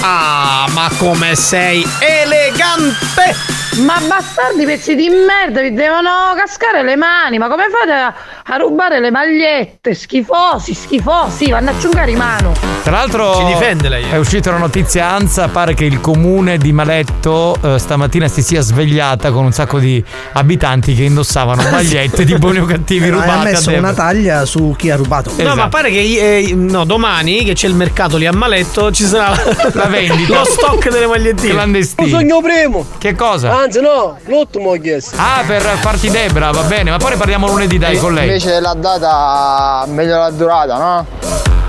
Ah, 0.00 0.66
ma 0.70 0.90
come 0.98 1.36
sei 1.36 1.86
elegante! 2.00 3.61
Ma 3.78 3.98
bastardi 4.06 4.66
pezzi 4.66 4.94
di 4.94 5.08
merda, 5.08 5.62
vi 5.62 5.72
devono 5.72 6.34
cascare 6.36 6.82
le 6.82 6.94
mani, 6.94 7.38
ma 7.38 7.48
come 7.48 7.68
fate 7.70 7.92
a, 7.92 8.14
a 8.44 8.56
rubare 8.56 9.00
le 9.00 9.10
magliette, 9.10 9.94
schifosi, 9.94 10.74
schifosi, 10.74 11.50
vanno 11.50 11.70
a 11.70 11.74
ciungare 11.78 12.10
in 12.10 12.18
mano. 12.18 12.52
Tra 12.82 12.90
l'altro 12.92 13.34
Si 13.34 13.44
difende 13.44 13.88
lei, 13.88 14.04
eh. 14.04 14.12
è 14.12 14.16
uscita 14.16 14.50
una 14.50 14.58
notizia 14.58 15.10
ANSA, 15.10 15.48
pare 15.48 15.74
che 15.74 15.84
il 15.84 16.00
comune 16.00 16.58
di 16.58 16.72
Maletto 16.72 17.56
eh, 17.62 17.78
stamattina 17.78 18.26
si 18.28 18.42
sia 18.42 18.60
svegliata 18.60 19.30
con 19.30 19.44
un 19.44 19.52
sacco 19.52 19.78
di 19.78 20.02
abitanti 20.32 20.94
che 20.94 21.04
indossavano 21.04 21.62
magliette 21.70 22.24
di 22.24 22.36
buoni 22.38 22.58
o 22.58 22.64
cattivi 22.64 23.08
No, 23.08 23.20
rubate 23.20 23.48
ha 23.48 23.52
messo 23.52 23.70
una 23.72 23.92
taglia 23.92 24.44
su 24.44 24.74
chi 24.76 24.90
ha 24.90 24.96
rubato. 24.96 25.32
No, 25.38 25.54
ma 25.54 25.68
pare 25.68 25.90
che 25.90 26.00
eh, 26.00 26.54
no, 26.54 26.84
domani 26.84 27.44
che 27.44 27.54
c'è 27.54 27.68
il 27.68 27.74
mercato 27.74 28.16
lì 28.16 28.26
a 28.26 28.32
Maletto 28.32 28.90
ci 28.90 29.04
sarà 29.04 29.34
La 29.72 29.86
vendita. 29.90 30.34
lo 30.38 30.44
stock 30.44 30.90
delle 30.90 31.06
magliettine. 31.06 31.52
Clandestino. 31.52 32.08
Sogno 32.08 32.40
primo. 32.40 32.86
Che 32.98 33.14
cosa? 33.14 33.56
Anzi 33.60 33.80
no, 33.80 34.18
l'ultimo 34.26 34.70
ho 34.70 34.80
chiesto. 34.80 35.16
Ah, 35.16 35.42
per 35.46 35.62
farti 35.62 36.10
Debra, 36.10 36.50
va 36.50 36.62
bene, 36.62 36.90
ma 36.90 36.96
poi 36.96 37.10
ne 37.10 37.16
parliamo 37.16 37.46
lunedì 37.46 37.78
dai 37.78 37.96
con 37.98 38.12
lei. 38.14 38.31
Invece 38.32 38.60
la 38.60 38.72
data 38.72 39.84
meglio 39.88 40.16
la 40.16 40.30
durata, 40.30 40.78
no? 40.78 41.06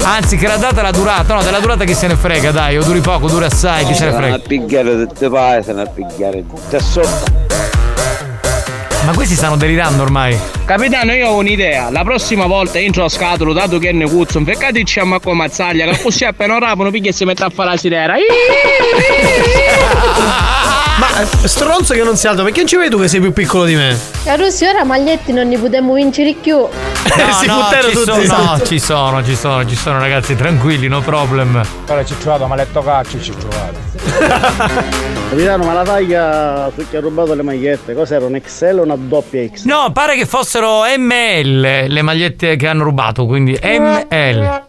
Anzi, 0.06 0.38
che 0.38 0.48
la 0.48 0.56
data 0.56 0.80
è 0.80 0.82
la 0.82 0.92
durata, 0.92 1.33
no, 1.33 1.43
della 1.43 1.59
durata 1.59 1.83
chi 1.83 1.93
se 1.93 2.08
ne 2.08 2.16
frega, 2.16 2.51
dai, 2.51 2.77
o 2.77 2.83
duri 2.85 3.01
poco, 3.01 3.27
duri 3.27 3.43
assai, 3.43 3.85
chi 3.85 3.93
se 3.93 4.06
ne 4.06 4.14
frega. 4.14 4.35
a 4.35 4.40
pigliare 4.40 5.06
tutte 5.06 5.30
paese, 5.30 5.72
a 5.72 5.85
pigliare 5.85 6.45
tutte 6.48 6.80
sotto. 6.80 7.25
Ma 9.03 9.14
questi 9.14 9.35
stanno 9.35 9.58
delirando 9.58 10.03
ormai. 10.03 10.40
Capitano, 10.64 11.11
io 11.11 11.32
ho 11.32 11.35
un'idea. 11.35 11.90
La 11.90 12.06
prossima 12.06 12.45
volta 12.45 12.80
entro 12.80 13.03
a 13.03 13.09
scatolo, 13.09 13.51
dato 13.51 13.77
che 13.77 13.92
ne 13.92 14.08
cuzzo, 14.08 14.38
infeccatici 14.38 15.01
a 15.01 15.03
Marco 15.03 15.33
Mazzaglia, 15.33 15.85
che 15.88 16.01
così 16.01 16.24
appena 16.24 16.58
rapano, 16.59 16.92
piglia 16.92 17.09
e 17.09 17.14
si 17.14 17.25
mette 17.25 17.43
a 17.43 17.50
fare 17.50 17.72
la 17.72 17.77
sirena. 17.77 18.14
Ma 21.00 21.22
eh, 21.22 21.48
stronzo 21.48 21.94
che 21.96 22.04
non 22.04 22.16
si 22.16 22.28
alza, 22.28 22.44
perché 22.44 22.60
non 22.60 22.68
ci 22.68 22.78
vedi 22.78 22.90
tu 22.92 23.00
che 23.00 23.08
sei 23.08 23.20
più 23.20 23.34
piccolo 23.34 23.66
di 23.66 23.76
me? 23.76 23.98
Carusi, 24.24 24.66
ora 24.66 24.84
maglietti 24.84 25.34
non 25.34 25.48
ne 25.48 25.58
potremmo 25.58 25.94
vincere 25.94 26.34
più. 26.40 26.58
No, 26.58 26.70
si 27.40 27.48
no, 27.48 27.56
buttano 27.56 27.88
ci 27.90 27.92
tutti. 27.94 28.04
sono, 28.06 28.16
no, 28.18 28.22
esatto. 28.24 28.66
ci 28.66 28.80
sono, 28.80 29.24
ci 29.24 29.36
sono, 29.36 29.66
ci 29.68 29.76
sono 29.76 30.00
ragazzi, 30.00 30.36
tranquilli, 30.36 30.88
no 30.88 31.02
problem. 31.02 31.62
Ora 31.88 32.06
ci 32.06 32.14
ho 32.14 32.16
trovato, 32.18 32.46
ma 32.46 32.56
letto 32.56 32.82
caccio 32.84 33.20
ci 33.22 33.32
ho 33.32 33.36
trovato. 33.36 33.82
Capitano, 35.30 35.64
ma 35.64 35.74
la 35.74 35.84
taglia 35.84 36.72
su 36.76 36.88
chi 36.88 36.96
ha 36.96 37.00
rubato 37.00 37.34
le 37.34 37.42
magliette, 37.42 37.94
cos'era 37.96 38.26
un 38.26 38.40
XL 38.40 38.78
o 38.80 38.84
una 38.84 38.96
doppia 38.96 39.48
X? 39.48 39.64
No, 39.66 39.92
pare 39.92 40.16
che 40.16 40.28
fossero 40.28 40.84
ML 40.96 41.86
le 41.88 42.02
magliette 42.04 42.56
che 42.56 42.68
hanno 42.68 42.84
rubato, 42.84 43.26
quindi 43.26 43.58
ML. 43.62 44.62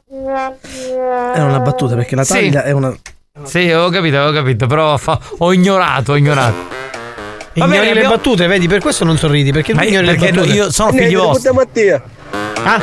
Era 1.34 1.44
una 1.44 1.60
battuta 1.60 1.94
perché 1.94 2.16
la 2.16 2.24
Sì. 2.24 2.32
taglia 2.32 2.62
è 2.64 2.70
una. 2.72 2.94
Sì, 3.42 3.58
avevo 3.68 3.88
capito, 3.90 4.16
avevo 4.16 4.30
capito, 4.32 4.66
però 4.68 4.96
fa- 4.96 5.18
ho 5.38 5.52
ignorato, 5.52 6.12
ho 6.12 6.16
ignorato. 6.16 6.54
Va 6.54 7.64
Ignori 7.64 7.70
bene, 7.72 7.84
le 7.86 7.90
abbiamo- 7.90 8.14
battute, 8.14 8.46
vedi, 8.46 8.68
per 8.68 8.80
questo 8.80 9.04
non 9.04 9.18
sorridi, 9.18 9.50
perché 9.50 9.72
tu 9.72 9.78
Ma 9.78 9.82
io- 9.82 9.88
ignori 9.90 10.06
le 10.06 10.14
perché 10.14 10.32
battute. 10.32 10.52
io 10.54 10.70
sono 10.70 10.92
figli 10.92 11.16
vostri. 11.16 11.52
Mattia. 11.52 12.00
Ah? 12.62 12.80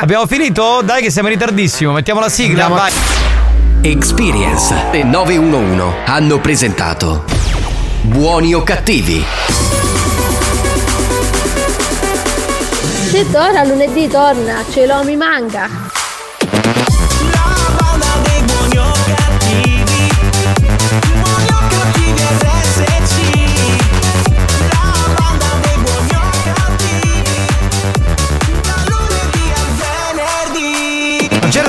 Abbiamo 0.00 0.26
finito? 0.26 0.82
Dai 0.84 1.00
che 1.02 1.10
siamo 1.10 1.28
in 1.28 1.34
ritardissimo, 1.34 1.92
mettiamo 1.92 2.20
la 2.20 2.28
sigla, 2.28 2.66
Andiamo. 2.66 2.74
vai. 2.74 2.92
Experience 3.90 4.74
e 4.92 5.02
911 5.02 5.94
hanno 6.04 6.38
presentato 6.38 7.24
Buoni 8.02 8.52
o 8.52 8.62
cattivi? 8.62 9.24
Se 13.10 13.26
ora 13.32 13.64
lunedì 13.64 14.08
torna, 14.08 14.62
ce 14.70 14.84
l'ho 14.86 15.02
mi 15.04 15.16
manca. 15.16 15.70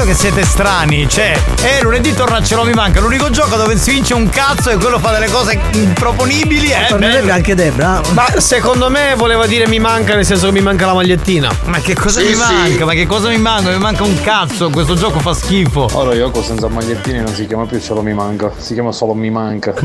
Certo 0.03 0.17
che 0.19 0.33
siete 0.33 0.43
strani, 0.45 1.07
cioè, 1.07 1.33
eh, 1.61 1.81
lunedì 1.81 2.13
torna 2.13 2.43
ce 2.43 2.55
lo 2.55 2.65
mi 2.65 2.73
manca. 2.73 2.99
L'unico 2.99 3.29
gioco 3.29 3.55
dove 3.55 3.77
si 3.77 3.91
vince 3.91 4.13
un 4.13 4.27
cazzo 4.27 4.69
e 4.69 4.75
quello 4.75 4.99
fa 4.99 5.11
delle 5.11 5.29
cose 5.31 5.57
improponibili. 5.71 6.71
Eh, 6.71 6.87
Tornerebbe 6.89 7.31
anche 7.31 7.55
Debra. 7.55 8.01
Ma 8.11 8.25
secondo 8.37 8.89
me 8.89 9.13
voleva 9.15 9.45
dire 9.47 9.65
mi 9.65 9.79
manca 9.79 10.13
nel 10.15 10.25
senso 10.25 10.47
che 10.47 10.51
mi 10.51 10.59
manca 10.59 10.87
la 10.87 10.93
magliettina. 10.93 11.49
Ma 11.65 11.79
che 11.79 11.93
cosa 11.95 12.19
Sì, 12.19 12.27
mi 12.27 12.33
sì. 12.33 12.39
manca? 12.41 12.83
Ma 12.83 12.91
che 12.91 13.05
cosa 13.05 13.29
mi 13.29 13.37
manca? 13.37 13.69
Mi 13.69 13.77
manca 13.77 14.03
un 14.03 14.19
cazzo, 14.21 14.69
questo 14.69 14.95
gioco 14.95 15.19
fa 15.19 15.33
schifo. 15.33 15.87
Ora 15.93 16.13
Yoko 16.13 16.43
senza 16.43 16.67
magliettini 16.67 17.19
non 17.21 17.33
si 17.33 17.47
chiama 17.47 17.65
più 17.65 17.79
ce 17.79 17.93
lo 17.93 18.01
mi 18.01 18.13
manca, 18.13 18.51
si 18.57 18.73
chiama 18.73 18.91
solo 18.91 19.13
mi 19.13 19.29
manca. 19.29 19.73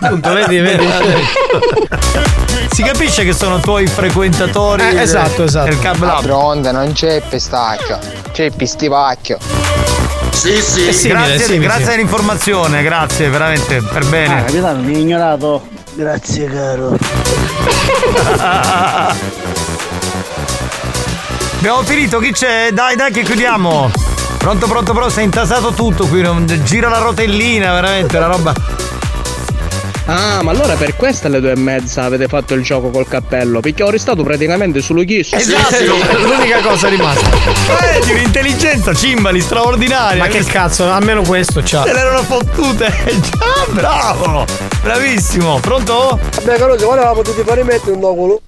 Appunto, 0.00 0.32
vedi, 0.32 0.58
vedi. 0.58 0.86
Si 2.72 2.82
capisce 2.82 3.24
che 3.24 3.32
sono 3.32 3.58
tuoi 3.58 3.86
frequentatori. 3.86 4.82
Eh, 4.82 5.00
esatto, 5.00 5.42
esatto. 5.44 5.68
del 5.70 5.78
Cab 5.80 6.00
La 6.00 6.06
Lab. 6.06 6.22
fronte 6.22 6.70
non 6.72 6.92
c'è 6.92 7.20
pistacchio, 7.28 7.98
c'è 8.32 8.50
pistivacchio. 8.50 9.38
Sì, 10.30 10.60
sì. 10.62 10.92
Simile, 10.92 11.18
grazie, 11.18 11.44
simile, 11.44 11.64
grazie 11.64 11.84
sì. 11.84 11.90
all'informazione, 11.92 12.82
grazie, 12.82 13.28
veramente, 13.28 13.82
per 13.82 14.06
bene. 14.06 14.40
Ah, 14.40 14.44
capitano, 14.44 14.80
mi 14.80 14.94
hai 14.94 15.00
ignorato. 15.02 15.66
Grazie 15.92 16.46
caro. 16.46 16.96
Abbiamo 21.58 21.82
finito, 21.82 22.18
chi 22.20 22.32
c'è? 22.32 22.70
Dai, 22.72 22.96
dai 22.96 23.12
che 23.12 23.22
chiudiamo. 23.22 23.90
Pronto, 24.38 24.66
pronto, 24.66 24.92
pronto, 24.92 25.10
si 25.10 25.20
è 25.20 25.22
intasato 25.22 25.72
tutto 25.72 26.06
qui, 26.06 26.22
non- 26.22 26.46
gira 26.64 26.88
la 26.88 26.98
rotellina, 26.98 27.74
veramente, 27.74 28.18
la 28.18 28.26
roba. 28.26 28.54
Ah, 30.06 30.42
ma 30.42 30.50
allora 30.50 30.74
per 30.74 30.96
questo 30.96 31.28
alle 31.28 31.40
due 31.40 31.52
e 31.52 31.56
mezza 31.56 32.02
avete 32.04 32.26
fatto 32.26 32.54
il 32.54 32.62
gioco 32.62 32.90
col 32.90 33.06
cappello, 33.06 33.60
perché 33.60 33.82
ho 33.82 33.90
restato 33.90 34.22
praticamente 34.24 34.80
sullo 34.80 35.04
chisso. 35.04 35.36
Esatto, 35.36 35.76
L'unica 36.18 36.60
cosa 36.60 36.88
rimasta. 36.88 37.28
Eh, 37.92 38.00
di 38.04 38.12
un'intelligenza, 38.12 38.92
cimbali, 38.92 39.40
straordinaria. 39.40 40.22
Ma 40.22 40.28
che 40.28 40.42
cazzo, 40.44 40.90
almeno 40.90 41.22
questo 41.22 41.60
c'ha. 41.64 41.84
Se 41.84 41.92
l'erano 41.92 42.22
fottute. 42.22 42.92
Già, 43.20 43.66
bravo. 43.68 44.44
Bravissimo. 44.82 45.58
Pronto? 45.60 46.18
Vabbè, 46.36 46.56
Carusi, 46.58 46.84
ora 46.84 47.10
potete 47.12 47.44
fare 47.44 47.62
mettere 47.62 47.92
un 47.92 48.00
culo. 48.00 48.40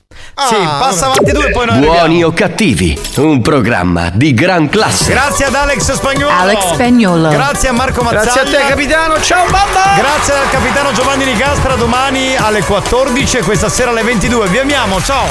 sì, 0.49 0.57
passa 0.57 1.07
avanti 1.07 1.33
tu 1.33 1.41
e 1.41 1.51
poi 1.51 1.67
noi 1.67 1.79
Buoni 1.81 1.99
arriviamo. 1.99 2.27
o 2.27 2.33
cattivi? 2.33 2.99
Un 3.17 3.41
programma 3.43 4.11
di 4.13 4.33
gran 4.35 4.69
classe. 4.69 5.13
Grazie 5.13 5.45
ad 5.45 5.55
Alex 5.55 5.93
Spagnolo. 5.93 6.35
Alex 6.35 6.73
Spagnolo. 6.73 7.29
Grazie 7.29 7.69
a 7.69 7.73
Marco 7.73 8.03
Mazzaglia. 8.03 8.33
Grazie 8.33 8.41
a 8.41 8.61
te, 8.63 8.67
capitano. 8.69 9.21
Ciao, 9.21 9.45
banda! 9.51 9.95
Grazie 9.97 10.35
al 10.35 10.51
capitano 10.51 10.93
Giovanni 10.93 11.25
Nicastra. 11.43 11.75
Domani 11.75 12.37
alle 12.37 12.63
14 12.63 13.39
e 13.39 13.43
questa 13.43 13.69
sera 13.69 13.91
alle 13.91 14.05
22. 14.05 14.47
Vi 14.47 14.59
amiamo, 14.59 15.03
ciao. 15.03 15.27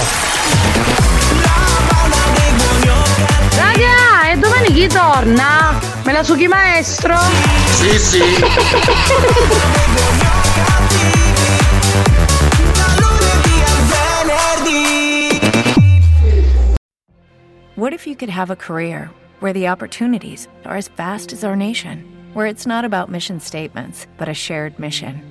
Raga, 3.55 4.29
e 4.29 4.37
domani 4.37 4.73
chi 4.73 4.87
torna? 4.87 5.79
Me 6.03 6.11
la 6.11 6.21
sughi 6.21 6.49
maestro? 6.49 7.17
Sì, 7.65 7.97
sì. 7.97 8.21
What 17.75 17.93
if 17.93 18.05
you 18.05 18.17
could 18.17 18.29
have 18.29 18.51
a 18.51 18.57
career 18.57 19.09
where 19.39 19.53
the 19.53 19.69
opportunities 19.69 20.49
are 20.65 20.75
as 20.75 20.89
vast 20.89 21.31
as 21.31 21.45
our 21.45 21.55
nation, 21.55 22.03
where 22.33 22.47
it's 22.47 22.65
not 22.65 22.83
about 22.83 23.09
mission 23.09 23.39
statements, 23.39 24.07
but 24.17 24.27
a 24.27 24.33
shared 24.33 24.77
mission? 24.77 25.30